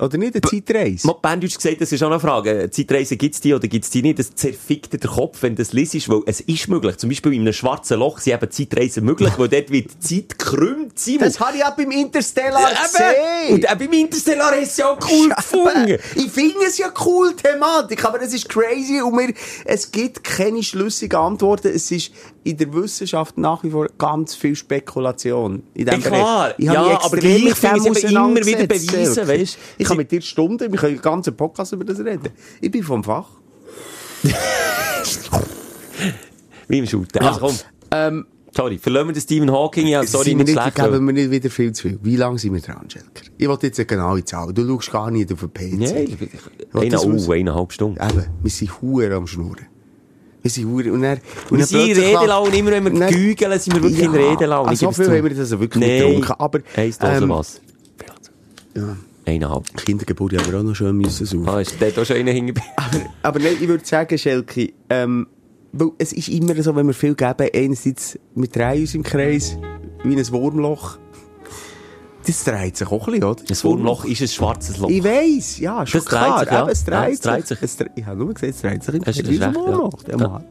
oder 0.00 0.18
nicht 0.18 0.34
eine 0.34 0.42
Zeitreise? 0.42 1.06
Mal 1.06 1.16
Berndeutsch 1.20 1.56
gesagt, 1.56 1.80
das 1.80 1.92
ist 1.92 2.02
auch 2.02 2.10
eine 2.10 2.20
Frage. 2.20 2.70
Zeitreisen 2.70 3.18
gibt's 3.18 3.40
die 3.40 3.54
oder 3.54 3.68
gibt's 3.68 3.90
die 3.90 4.02
nicht? 4.02 4.18
Das 4.18 4.34
zerfickt 4.34 4.92
dir 4.92 4.98
den 4.98 5.10
Kopf, 5.10 5.42
wenn 5.42 5.54
du 5.54 5.62
das 5.62 5.72
liest, 5.72 6.08
weil 6.08 6.22
es 6.26 6.40
ist 6.40 6.68
möglich. 6.68 6.96
Zum 6.96 7.10
Beispiel 7.10 7.34
in 7.34 7.42
einem 7.42 7.52
schwarzen 7.52 7.98
Loch 7.98 8.18
sind 8.18 8.34
eben 8.34 8.50
Zeitreisen 8.50 9.04
möglich, 9.04 9.32
weil 9.36 9.48
dort 9.48 9.70
wird 9.70 9.90
die 9.92 9.98
Zeit 10.00 10.38
gekrümmt 10.38 10.98
sein. 10.98 11.18
Das 11.18 11.38
habe 11.40 11.56
ich 11.56 11.64
auch 11.64 11.76
beim 11.76 11.90
Interstellar 11.90 12.72
Ja, 12.72 12.82
gesehen. 12.82 13.54
Und 13.54 13.68
auch 13.68 13.76
beim 13.76 13.92
Interstellar 13.92 14.52
du 14.52 14.62
es 14.62 14.76
ja 14.76 14.90
auch 14.90 14.98
cool 15.10 15.28
gefunden. 15.28 15.98
Ich 16.16 16.30
finde 16.30 16.64
es 16.66 16.78
ja 16.78 16.92
cool, 17.04 17.34
Thematik, 17.34 18.04
aber 18.04 18.20
es 18.22 18.32
ist 18.32 18.48
crazy 18.48 19.00
und 19.00 19.14
mir, 19.14 19.32
es 19.64 19.90
gibt 19.90 20.24
keine 20.24 20.62
schlüssigen 20.62 21.18
Antworten. 21.18 21.68
Es 21.68 21.90
ist 21.90 22.10
in 22.44 22.56
der 22.58 22.72
Wissenschaft 22.72 23.36
nach 23.38 23.64
wie 23.64 23.70
vor 23.70 23.88
ganz 23.98 24.34
viel 24.34 24.54
Spekulation. 24.54 25.62
In 25.74 25.86
diesem 25.86 26.02
Ja, 26.02 26.08
klar. 26.08 26.54
Ich 26.58 26.64
Ja, 26.66 27.00
aber 27.02 27.16
gleich 27.16 27.54
finde 27.54 27.80
dem 27.80 27.92
ich 27.92 28.04
es 28.04 28.10
immer 28.10 28.36
wieder 28.36 28.66
beweisen, 28.66 29.26
weisst? 29.26 29.58
Ich 29.78 29.88
kann 29.88 29.96
mit 29.96 30.10
dir 30.10 30.20
Stunden, 30.20 30.70
wir 30.70 30.78
können 30.78 30.92
einen 30.94 31.02
ganzen 31.02 31.34
Podcast 31.36 31.72
über 31.72 31.84
das 31.84 31.98
reden. 31.98 32.28
Ich 32.60 32.70
bin 32.70 32.82
vom 32.82 33.02
Fach. 33.02 33.28
Wie 36.68 36.78
im 36.78 36.86
Shooten. 36.86 37.20
Also 37.22 37.40
komm. 37.40 37.58
Ähm, 37.90 38.26
Sorry, 38.56 38.78
verlassen 38.78 39.08
wir 39.08 39.14
den 39.14 39.20
Stephen 39.20 39.50
Hawking. 39.50 39.88
Ja, 39.88 40.06
sorry, 40.06 40.34
nicht 40.34 40.50
schlecht. 40.50 40.76
geben 40.76 41.06
wir 41.06 41.12
nicht 41.12 41.30
wieder 41.30 41.50
viel 41.50 41.72
zu 41.72 41.88
viel. 41.88 41.98
Wie 42.02 42.14
lange 42.14 42.38
sind 42.38 42.54
wir 42.54 42.60
dran, 42.60 42.88
Schelker? 42.88 43.24
Ich 43.36 43.48
wollte 43.48 43.66
jetzt 43.66 43.80
eine 43.80 43.86
genaue 43.86 44.24
Zahl. 44.24 44.52
Du 44.54 44.64
schaust 44.64 44.92
gar 44.92 45.10
nicht 45.10 45.32
auf 45.32 45.40
den 45.40 45.52
PC. 45.52 45.72
Nein, 45.72 46.16
eine, 46.72 47.00
oh, 47.00 47.32
eineinhalb 47.32 47.72
Stunden. 47.72 47.98
Eben, 48.00 48.26
wir 48.42 48.50
sind 48.50 48.80
Huren 48.80 49.12
am 49.12 49.26
Schnurren. 49.26 49.66
Wir 50.44 50.50
sind. 50.50 50.66
Und 50.66 51.00
dann, 51.00 51.18
und 51.48 51.52
Wir 51.52 51.58
dann 51.58 51.66
sind 51.66 51.88
in 51.88 51.96
Redelaune, 51.96 52.54
immer 52.54 52.70
wenn 52.72 52.84
wir 52.84 52.92
Nein. 52.92 53.14
gügeln, 53.14 53.58
sind 53.58 53.76
wir 53.76 53.82
wirklich 53.82 54.02
in 54.02 54.10
Redelaune. 54.10 54.68
Also, 54.68 54.92
so 54.92 54.92
viel 54.92 55.06
haben 55.06 55.22
wir 55.22 55.30
das 55.30 55.38
also 55.38 55.58
wirklich 55.58 55.80
Nein. 55.80 55.90
nicht 55.90 56.06
getrunken. 56.06 56.32
Aber, 56.38 56.58
Eins 56.76 56.98
Dose 56.98 57.12
ähm, 57.14 57.28
was. 57.30 57.60
ja, 58.76 58.96
Eineinhalb. 59.24 59.74
Kindergeburt 59.74 60.36
haben 60.36 60.52
wir 60.52 60.58
auch 60.60 60.62
noch 60.62 60.74
schön 60.74 60.98
müssen 60.98 61.24
suchen. 61.24 61.48
Ah, 61.48 61.62
ist 61.62 61.76
dort 61.80 61.98
auch 61.98 62.04
schon 62.04 62.16
einer 62.16 62.32
hingeblieben? 62.32 62.70
Aber, 62.76 63.00
aber 63.22 63.38
nein, 63.38 63.56
ich 63.58 63.66
würde 63.66 63.86
sagen, 63.86 64.18
Schelke, 64.18 64.74
ähm, 64.90 65.28
weil 65.72 65.92
es 65.96 66.12
ist 66.12 66.28
immer 66.28 66.62
so, 66.62 66.76
wenn 66.76 66.86
wir 66.88 66.92
viel 66.94 67.14
geben, 67.14 67.48
einerseits, 67.54 68.18
wir 68.34 68.48
drehen 68.48 68.82
uns 68.82 68.94
im 68.94 69.02
Kreis, 69.02 69.56
wie 70.04 70.14
ein 70.14 70.30
Wurmloch. 70.30 70.98
Das 72.26 72.44
dreht 72.44 72.76
sich 72.76 72.88
auch 72.88 73.06
ein 73.06 73.12
bisschen, 73.12 73.24
oder? 73.24 73.42
Das 73.46 73.64
Wurmloch 73.64 74.04
ist 74.04 74.22
ein 74.22 74.28
schwarzes 74.28 74.78
Loch. 74.78 74.88
Ich 74.88 75.04
weiss, 75.04 75.58
ja, 75.58 75.86
schon 75.86 76.00
Das 76.00 76.04
dreht 76.08 76.20
klar. 76.20 76.38
sich, 76.40 76.50
ja. 76.50 76.60
Eben, 76.62 76.70
es 76.70 76.84
dreht 76.84 76.94
Ja, 76.94 77.08
es 77.08 77.20
dreht 77.20 77.46
sich. 77.46 77.62
Es 77.62 77.76
ich 77.94 78.06
habe 78.06 78.18
nur 78.18 78.34
gesagt, 78.34 78.54
es 78.54 78.60
dreht 78.62 78.82
sich 78.82 79.02
Kreis. 79.02 79.18
Wie 79.28 79.42
ein 79.42 79.52
ja. 79.52 79.54
Wurmloch, 79.54 79.92
Ja. 80.08 80.16
Mann. 80.16 80.44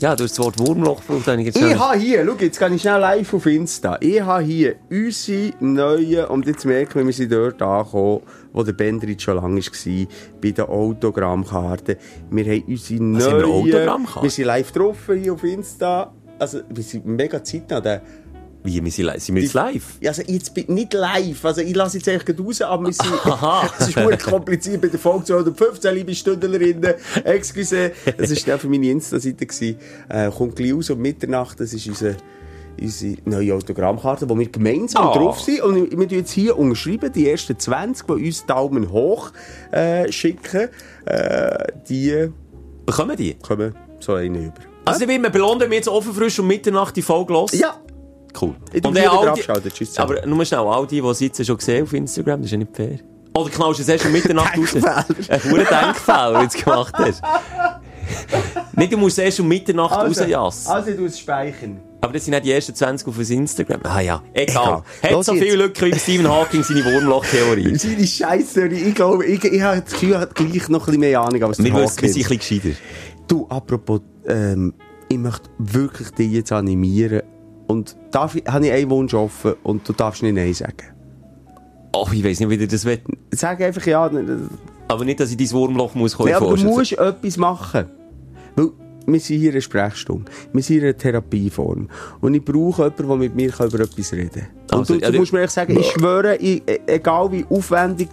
Ja, 0.00 0.16
du 0.16 0.24
hast 0.24 0.38
das 0.38 0.42
Wort 0.42 0.58
Wurmloch 0.58 1.02
gebraucht, 1.06 1.28
ich 1.40 1.54
Ich 1.54 1.78
habe 1.78 1.98
hier, 1.98 2.24
schau, 2.24 2.34
jetzt 2.40 2.58
gehe 2.58 2.74
ich 2.74 2.80
schnell 2.80 3.00
live 3.00 3.34
auf 3.34 3.44
Insta. 3.44 3.98
Ich 4.00 4.22
habe 4.22 4.42
hier 4.42 4.76
unsere 4.90 5.52
neuen, 5.60 6.24
und 6.24 6.46
jetzt 6.46 6.64
merken 6.64 7.00
wir, 7.00 7.06
wir 7.06 7.12
sind 7.12 7.30
dort 7.30 7.60
angekommen, 7.60 8.22
wo 8.54 8.62
der 8.62 8.72
Bendrit 8.72 9.20
schon 9.20 9.36
lange 9.36 9.60
war, 9.60 10.06
bei 10.40 10.50
den 10.52 10.64
Autogrammkarten. 10.64 11.96
Wir 12.30 12.44
haben 12.46 12.64
unsere 12.66 13.00
Was 13.14 13.26
haben 13.26 13.36
wir, 13.40 13.46
neuen... 13.46 13.52
Autogrammkarten? 13.52 14.22
Wir 14.22 14.30
sind 14.30 14.44
live 14.46 14.72
drauf 14.72 14.96
hier 15.14 15.34
auf 15.34 15.44
Insta. 15.44 16.14
Also, 16.38 16.60
wir 16.70 16.82
sind 16.82 17.04
mega 17.04 17.44
zeitnah. 17.44 17.82
Der, 17.82 18.00
Wie, 18.62 18.84
wir 18.84 18.92
sind, 18.92 19.06
li- 19.06 19.18
sind 19.18 19.34
wir 19.36 19.42
jetzt 19.42 19.54
live? 19.54 19.84
Ja, 20.00 20.10
also 20.10 20.22
jetzt 20.26 20.52
bin 20.52 20.66
nicht 20.74 20.92
live, 20.92 21.42
also 21.44 21.62
ich 21.62 21.74
lasse 21.74 21.96
jetzt 21.96 22.08
eigentlich 22.10 22.38
raus, 22.38 22.60
aber 22.60 22.86
wir 22.86 22.92
sind, 22.92 23.12
Aha. 23.24 23.70
es 23.78 23.88
ist 23.88 23.96
nur 23.96 24.14
kompliziert 24.18 24.82
bei 24.82 24.88
der 24.88 24.98
Folge 24.98 25.24
215, 25.24 25.94
liebe 25.94 26.14
Stündlerinnen, 26.14 26.94
excuse, 27.24 27.92
das 28.18 28.46
war 28.46 28.58
für 28.58 28.68
meine 28.68 28.90
Insta-Seite 28.90 29.46
äh, 30.10 30.30
kommt 30.30 30.56
gleich 30.56 30.74
raus 30.74 30.90
um 30.90 30.98
Mitternacht, 31.00 31.58
das 31.58 31.72
ist 31.72 31.86
unsere, 31.86 32.16
unsere 32.78 33.16
neue 33.24 33.54
Autogrammkarte, 33.54 34.28
wo 34.28 34.38
wir 34.38 34.48
gemeinsam 34.50 35.06
Ah. 35.06 35.12
drauf 35.14 35.40
sind 35.40 35.62
und 35.62 35.98
wir 35.98 36.06
jetzt 36.18 36.32
hier 36.32 36.58
unterschreiben, 36.58 37.10
die 37.12 37.30
ersten 37.30 37.58
20, 37.58 38.06
die 38.08 38.12
uns 38.26 38.44
Daumen 38.44 38.90
hoch 38.92 39.30
äh, 39.72 40.12
schicken, 40.12 40.68
äh, 41.06 41.66
die 41.88 42.28
Bekommen 42.84 43.16
die? 43.16 43.34
kommen 43.34 43.74
so 44.00 44.14
einen 44.14 44.46
über. 44.46 44.54
Also, 44.84 45.06
wie 45.08 45.18
wir 45.22 45.30
belohnen, 45.30 45.70
jetzt 45.72 45.88
offen 45.88 46.12
frisch 46.12 46.38
um 46.40 46.46
Mitternacht 46.46 46.96
die 46.96 47.02
Folge 47.02 47.32
los. 47.32 47.52
Ja, 47.52 47.76
Cool. 48.40 48.54
Ich 48.72 48.84
Und 48.84 48.96
dann 48.96 49.06
all 49.06 49.34
die-. 49.34 49.70
Tschüss 49.70 49.92
zusammen. 49.92 50.18
Aber 50.18 50.26
nur 50.26 50.44
schnell, 50.44 50.60
all 50.60 50.86
die, 50.86 51.00
die 51.00 51.06
es 51.06 51.20
jetzt 51.20 51.44
schon 51.44 51.56
gesehen 51.56 51.82
auf 51.84 51.92
Instagram, 51.92 52.40
das 52.40 52.46
ist 52.46 52.52
ja 52.52 52.58
nicht 52.58 52.76
fair. 52.76 52.98
Oder 53.34 53.50
knallst 53.50 53.78
du 53.78 53.82
es 53.82 53.88
erst 53.88 54.06
um 54.06 54.12
Mitternacht 54.12 54.58
raus? 54.58 54.74
Ein 55.28 55.42
hoher 55.44 55.64
Denkfehler, 55.64 56.30
den 56.30 56.34
du 56.34 56.42
jetzt 56.42 56.64
gemacht 56.64 56.94
hast. 56.96 57.22
nicht, 58.76 58.92
du 58.92 58.96
musst 58.96 59.18
es 59.18 59.24
erst 59.24 59.40
um 59.40 59.48
Mitternacht 59.48 59.96
also, 59.96 60.22
rausjassen. 60.22 60.72
also 60.72 60.90
du 60.92 61.08
speichern. 61.10 61.80
Aber 62.00 62.14
das 62.14 62.24
sind 62.24 62.32
nicht 62.32 62.46
die 62.46 62.52
ersten 62.52 62.74
20 62.74 63.06
auf 63.06 63.30
Instagram. 63.30 63.80
Ah 63.84 64.00
ja, 64.00 64.22
egal. 64.32 64.82
Egal. 65.02 65.18
Hat 65.18 65.24
so 65.24 65.34
viel 65.34 65.54
Lücken 65.54 65.92
wie 65.92 65.98
Stephen 65.98 66.28
Hawking 66.28 66.62
seine 66.62 66.84
Wurmloch-Theorie. 66.84 67.76
Seine 67.78 68.06
Scheiße, 68.06 68.66
ich 68.68 68.94
glaube, 68.94 69.26
ich, 69.26 69.44
ich 69.44 69.60
habe 69.60 69.82
das 69.82 69.92
Gefühl, 69.92 70.14
er 70.14 70.20
hat 70.20 70.34
gleich 70.34 70.68
noch 70.68 70.80
ein 70.80 70.86
bisschen 70.86 71.00
mehr 71.00 71.20
Ahnung 71.20 71.42
als 71.44 71.58
der 71.58 71.66
Wir 71.66 71.74
wissen, 71.74 72.02
wir 72.02 72.08
sind 72.08 72.24
ein 72.24 72.38
bisschen 72.38 72.60
gescheiter. 72.60 72.80
Du, 73.28 73.46
apropos, 73.48 74.00
ähm, 74.26 74.72
ich 75.08 75.18
möchte 75.18 75.50
wirklich 75.58 76.10
dich 76.12 76.32
jetzt 76.32 76.52
animieren. 76.52 77.22
Und 77.70 77.96
ich, 78.36 78.46
habe 78.46 78.66
ich 78.66 78.72
einen 78.72 78.90
Wunsch 78.90 79.14
offen 79.14 79.54
und 79.62 79.88
du 79.88 79.92
darfst 79.92 80.22
nicht 80.22 80.34
Nein 80.34 80.52
sagen. 80.54 80.74
Ach, 81.94 82.12
ich 82.12 82.24
weiss 82.24 82.40
nicht, 82.40 82.50
wie 82.50 82.56
du 82.58 82.66
das 82.68 82.84
willst. 82.84 83.02
Sag 83.32 83.60
einfach 83.62 83.84
ja. 83.86 84.10
Aber 84.88 85.04
nicht, 85.04 85.20
dass 85.20 85.30
ich 85.30 85.36
dein 85.36 85.50
Wurmloch 85.52 85.94
muss 85.94 86.18
Nee, 86.18 86.32
aber 86.32 86.56
du 86.56 86.64
musst 86.64 86.92
etwas 86.92 87.36
machen. 87.36 87.86
Weil 88.56 88.68
wir 89.06 89.20
sind 89.20 89.38
hier 89.38 89.48
in 89.48 89.54
einer 89.54 89.60
Sprechstunde. 89.60 90.30
Wir 90.52 90.62
sind 90.62 90.76
in 90.78 90.84
einer 90.84 90.96
Therapieform. 90.96 91.88
Und 92.20 92.34
ich 92.34 92.44
brauche 92.44 92.82
jemanden, 92.84 93.08
der 93.08 93.16
mit 93.16 93.34
mir 93.34 93.48
über 93.48 93.80
etwas 93.80 94.12
reden 94.12 94.30
kann. 94.30 94.48
Und 94.72 94.78
Also, 94.78 94.94
du, 94.94 95.00
ja, 95.00 95.06
du 95.08 95.12
du- 95.14 95.18
musst 95.20 95.32
mir 95.32 95.42
echt 95.42 95.52
sagen, 95.52 95.78
ich 95.78 95.86
schwöre, 95.90 96.36
ich, 96.36 96.62
e- 96.68 96.80
egal 96.86 97.30
wie 97.32 97.44
aufwendig 97.48 98.08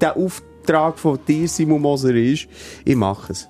der 0.00 0.16
Auftrag 0.16 0.98
von 0.98 1.18
dir, 1.26 1.48
Simon 1.48 1.80
Moser, 1.80 2.14
ist, 2.14 2.46
ich 2.84 2.96
mache 2.96 3.32
es. 3.32 3.48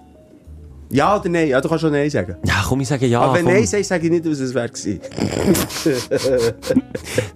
Ja 0.90 1.16
oder 1.16 1.28
nein? 1.28 1.48
Ja, 1.48 1.60
du 1.60 1.68
kannst 1.68 1.82
schon 1.82 1.92
Nein 1.92 2.08
sagen. 2.08 2.36
Ja, 2.44 2.64
komm, 2.66 2.80
ich 2.80 2.88
sage 2.88 3.06
ja. 3.06 3.20
Aber 3.20 3.34
wenn 3.34 3.44
komm. 3.44 3.54
Nein 3.54 3.66
sagst, 3.66 3.88
sage 3.88 4.06
ich 4.06 4.10
nicht, 4.10 4.24
was 4.24 4.38
es 4.38 4.54
wäre 4.54 4.68
gewesen. 4.68 5.00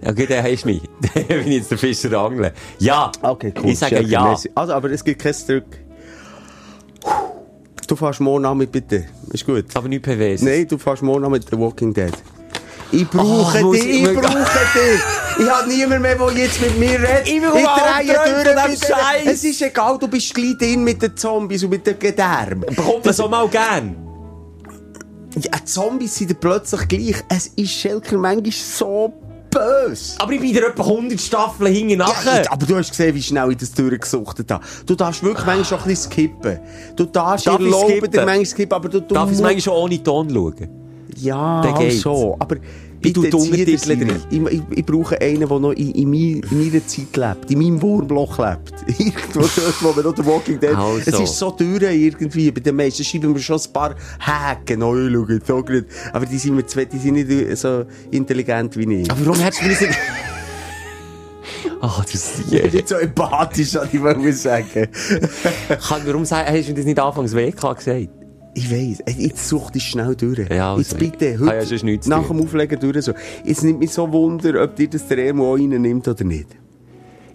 Ja, 0.01 0.09
okay, 0.11 0.25
dann 0.27 0.43
hast 0.43 0.63
du 0.63 0.67
mich. 0.67 0.81
Dann 1.13 1.27
bin 1.27 1.39
ich 1.47 1.57
jetzt 1.59 1.71
der 1.71 1.77
Fischer 1.77 2.11
angeln. 2.17 2.51
Ja. 2.79 3.11
Ich 3.63 3.79
sage 3.79 3.95
Stärker, 3.95 4.07
ja. 4.07 4.23
merci. 4.23 4.49
Also, 4.53 4.73
aber 4.73 4.91
es 4.91 5.03
gibt 5.03 5.21
kein 5.21 5.33
Zurück. 5.33 5.65
Du 7.87 7.95
fährst 7.95 8.19
morgen 8.19 8.45
an 8.45 8.57
mit 8.57 8.71
bitte. 8.71 9.05
Ist 9.31 9.45
gut. 9.45 9.65
Aber 9.73 9.87
nicht 9.87 10.03
PWs. 10.03 10.41
Nein, 10.41 10.67
du 10.67 10.77
fährst 10.77 11.03
morgen 11.03 11.23
an 11.25 11.31
mit 11.31 11.49
The 11.49 11.57
Walking 11.57 11.93
Dead. 11.93 12.11
Ich 12.93 13.09
brauche 13.09 13.65
Oh, 13.65 13.71
dich, 13.73 13.83
ich- 13.85 14.03
ich 14.03 14.13
brauche 14.13 14.35
dich. 14.35 15.39
Ich 15.39 15.49
habe 15.49 15.67
niemand 15.67 16.01
mehr, 16.03 16.15
der 16.15 16.31
jetzt 16.37 16.61
mit 16.61 16.77
mir 16.77 16.91
redet. 16.99 17.27
Ich 17.27 17.41
bekomme 17.41 17.63
drehe 17.63 18.19
Albträume 18.19 18.43
durch 18.43 18.67
mit. 18.69 18.79
Scheiß. 18.85 19.25
Es 19.25 19.43
ist 19.43 19.61
egal, 19.63 19.97
du 19.97 20.07
bist 20.07 20.33
gleich 20.33 20.55
drin 20.59 20.83
mit 20.83 21.01
den 21.01 21.17
Zombies 21.17 21.63
und 21.63 21.71
mit 21.71 21.87
den 21.87 21.97
Gedärmen. 21.97 22.61
Bekommt 22.61 23.03
man 23.03 23.13
so 23.13 23.27
mal 23.27 23.47
gern? 23.47 23.95
Ja, 25.35 25.65
Zombies 25.65 26.15
sind 26.15 26.39
plötzlich 26.39 26.87
gleich. 26.87 27.23
Es 27.29 27.47
ist 27.47 27.71
Schelker 27.71 28.17
manchmal 28.19 28.51
so 28.51 29.11
böse. 29.49 30.13
Aber 30.19 30.31
ich 30.33 30.39
bin 30.41 30.53
dir 30.53 30.67
etwa 30.67 30.83
100 30.83 31.19
Staffeln 31.19 31.73
hinten 31.73 31.89
Ja, 31.91 31.97
nachher. 31.97 32.41
ich- 32.43 32.51
aber 32.51 32.65
du 32.67 32.75
hast 32.77 32.91
gesehen, 32.91 33.15
wie 33.15 33.21
schnell 33.23 33.51
ich 33.51 33.57
das 33.57 33.71
durchgesuchtet 33.71 34.51
habe. 34.51 34.63
Du 34.85 34.93
darfst 34.93 35.23
wirklich 35.23 35.45
manchmal 35.47 35.65
schon 35.65 35.79
ein 35.79 35.83
bisschen 35.87 36.11
skippen. 36.11 36.59
Du 36.95 37.05
darfst 37.05 37.47
Darf 37.47 37.59
ich 37.59 37.73
skippen? 37.73 38.11
dir 38.11 38.17
manchmal 38.25 38.45
skippen, 38.45 38.73
aber 38.75 38.89
du, 38.89 38.99
du 39.01 39.15
Darf 39.15 39.29
ich 39.29 39.35
es 39.37 39.41
manchmal 39.41 39.61
schon 39.61 39.73
ohne 39.73 40.03
Ton 40.03 40.29
schauen? 40.29 40.69
Ja, 41.17 41.75
geht's. 41.77 42.01
so. 42.01 42.35
Aber 42.39 42.55
Ich 42.55 42.61
bitte 43.03 43.29
das 43.29 43.41
Untertitel 43.41 43.91
rein. 43.91 44.21
Ich, 44.29 44.41
ich, 44.41 44.61
ich 44.77 44.85
brauche 44.85 45.19
einen, 45.21 45.47
der 45.47 45.59
noch 45.59 45.71
in, 45.71 45.91
in, 45.91 46.09
mein, 46.09 46.41
in 46.49 46.71
meiner 46.71 46.87
Zeit 46.87 47.15
lebt, 47.15 47.51
in 47.51 47.59
meinem 47.59 47.81
Wurmloch 47.81 48.39
lebt. 48.39 48.73
Irgendwo 48.99 49.41
dort, 49.41 49.83
wo 49.83 49.95
wir 49.95 50.03
noch 50.03 50.15
der 50.15 50.25
Walking 50.25 50.59
Dead... 50.59 50.75
Also. 50.75 50.99
Es 51.05 51.19
ist 51.19 51.37
so 51.37 51.51
teuer 51.51 51.91
irgendwie. 51.91 52.51
Bei 52.51 52.61
den 52.61 52.75
meisten 52.75 53.03
schreiben 53.03 53.35
wir 53.35 53.41
schon 53.41 53.59
ein 53.59 53.73
paar 53.73 53.95
Haken. 54.19 54.81
Oh, 54.81 54.95
so 55.45 55.63
gut. 55.63 55.85
Aber 56.11 56.25
die 56.25 56.37
sind, 56.37 56.55
mir 56.55 56.65
zwei, 56.65 56.85
die 56.85 56.97
sind 56.97 57.13
nicht 57.13 57.57
so 57.57 57.85
intelligent 58.11 58.75
wie 58.77 59.01
ich. 59.01 59.11
Aber 59.11 59.25
warum 59.25 59.39
hättest 59.39 59.61
du 59.61 59.67
mir 59.67 59.71
nicht... 59.71 59.99
Ah, 61.81 62.01
das 62.01 62.39
ist 62.39 62.49
Nicht 62.49 62.87
so 62.87 62.95
empathisch, 62.95 63.75
was 63.75 63.93
ich 63.93 64.01
wollte 64.01 64.31
sagen. 64.31 64.87
Kann, 65.67 66.01
warum 66.05 66.21
hast 66.21 66.69
du 66.69 66.73
das 66.73 66.85
nicht 66.85 66.97
anfangs 66.97 67.35
WK 67.35 67.75
gesagt? 67.75 68.22
Ich. 68.55 68.71
Ey, 68.71 68.95
Jetzt 69.17 69.47
such 69.47 69.71
dich 69.71 69.83
schnell 69.89 70.15
durch. 70.15 70.47
Ja, 70.49 70.77
jetzt 70.77 70.97
bitte, 70.97 71.25
ich- 71.25 71.39
heute, 71.39 71.51
Ah 71.51 71.55
ja, 71.55 71.99
nach 72.07 72.27
dem 72.27 72.41
Auflegen 72.41 72.79
durch. 72.79 73.01
So. 73.05 73.13
Jetzt 73.43 73.63
nimmt 73.63 73.79
mich 73.79 73.91
so 73.91 74.11
Wunder, 74.11 74.63
ob 74.63 74.75
dir 74.75 74.87
das 74.89 75.07
der 75.07 75.17
Emo 75.29 75.51
auch 75.53 75.57
reinnimmt 75.57 76.07
oder 76.07 76.23
nicht. 76.23 76.47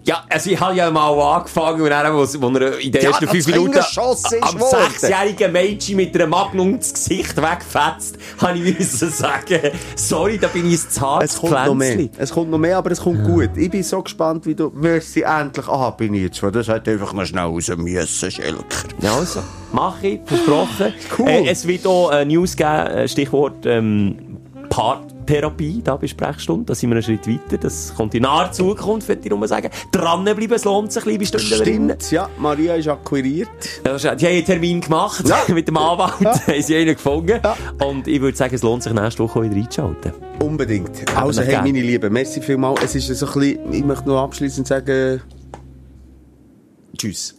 Ja, 0.03 0.23
also 0.29 0.49
ich 0.49 0.59
habe 0.59 0.75
ja 0.75 0.89
mal 0.89 1.11
angefangen, 1.37 1.81
und 1.81 1.89
dann, 1.89 2.13
wo, 2.13 2.19
wo 2.19 2.57
er 2.57 2.79
in 2.79 2.91
den 2.91 3.01
Ja, 3.01 3.09
ersten 3.09 3.27
fünf 3.27 3.45
Minuten 3.47 3.79
am 3.79 4.59
sechsjährigen 4.59 5.51
Mädchen 5.51 5.97
mit 5.97 6.15
einer 6.15 6.27
Magnum 6.27 6.77
das 6.77 6.93
Gesicht 6.93 7.37
wegfetzt, 7.37 8.17
habe 8.41 8.57
ich 8.57 8.77
müssen 8.79 9.09
sagen, 9.09 9.59
sorry, 9.95 10.37
da 10.37 10.47
bin 10.47 10.67
ich 10.67 10.83
ein 10.83 10.89
zartes 10.89 11.33
Es 11.33 11.39
kommt 11.39 11.51
noch 11.51 11.75
mehr. 11.75 11.93
Pflänzchen. 11.93 12.21
Es 12.21 12.31
kommt 12.31 12.49
noch 12.51 12.57
mehr, 12.57 12.77
aber 12.77 12.91
es 12.91 13.01
kommt 13.01 13.23
gut. 13.25 13.49
Ich 13.55 13.69
bin 13.69 13.83
so 13.83 14.01
gespannt, 14.01 14.45
wie 14.45 14.55
du 14.55 14.71
wirst 14.73 15.13
sie 15.13 15.23
endlich. 15.23 15.67
Ah, 15.67 15.91
bin 15.91 16.13
ich 16.13 16.23
jetzt. 16.23 16.41
Das 16.55 16.69
hat 16.69 16.87
einfach 16.87 17.13
noch 17.13 17.25
schnell 17.25 17.43
raus 17.43 17.69
müssen, 17.75 18.31
Schelker. 18.31 18.63
Ja, 19.01 19.15
also, 19.15 19.41
mache 19.71 20.07
ich, 20.07 20.21
versprochen. 20.25 20.93
Cool. 21.17 21.29
Äh, 21.29 21.49
es 21.49 21.67
wird 21.67 21.85
auch 21.85 22.11
äh, 22.11 22.25
News 22.25 22.55
geben, 22.55 22.69
äh, 22.69 23.07
Stichwort 23.07 23.65
ähm, 23.65 24.37
Paartherapie, 25.29 25.81
da 25.83 25.95
bei 25.95 26.07
Sprechstunde. 26.07 26.65
Da 26.65 26.75
sind 26.75 26.89
wir 26.89 26.95
einen 26.95 27.03
Schritt 27.03 27.27
weiter. 27.27 27.57
Das 27.57 27.93
kommt 27.95 28.15
in 28.15 28.23
naher 28.23 28.51
Zukunft, 28.51 29.07
würde 29.07 29.21
ich 29.23 29.29
nur 29.29 29.47
sagen. 29.47 29.69
Dranbleiben, 29.91 30.51
es 30.51 30.65
lohnt 30.65 30.91
sich 30.91 31.05
ein 31.05 31.17
bisschen 31.19 31.39
bei 31.39 31.45
Stündlerinnen. 31.45 31.89
Stimmt, 31.99 32.11
ja. 32.11 32.29
Maria 32.39 32.75
ist 32.75 32.87
akquiriert. 32.87 33.47
Ja, 33.85 33.97
Die 34.15 34.25
haben 34.25 34.33
einen 34.33 34.45
Termin 34.45 34.81
gemacht 34.81 35.27
Ja. 35.27 35.37
mit 35.53 35.67
dem 35.67 35.77
Anwalt, 35.77 36.47
haben 36.47 36.61
sie 36.61 36.75
einen 36.75 36.95
gefunden. 36.95 37.39
Ja. 37.43 37.55
Und 37.85 38.07
ich 38.07 38.19
würde 38.19 38.35
sagen, 38.37 38.55
es 38.55 38.63
lohnt 38.63 38.81
sich 38.83 38.93
nächste 38.93 39.23
Woche 39.23 39.43
wieder 39.43 39.55
einzuschalten. 39.55 40.13
Unbedingt. 40.41 41.15
Also, 41.15 41.41
noch 41.41 41.47
hey, 41.47 41.53
gern. 41.55 41.65
meine 41.65 41.81
Lieben, 41.81 42.11
merci 42.11 42.41
vielmals. 42.41 42.81
Es 42.83 42.95
ist 42.95 43.07
so 43.19 43.27
ein 43.27 43.33
bisschen, 43.33 43.73
ich 43.73 43.83
möchte 43.85 44.09
noch 44.09 44.23
abschließend 44.23 44.67
sagen, 44.67 45.21
tschüss. 46.97 47.38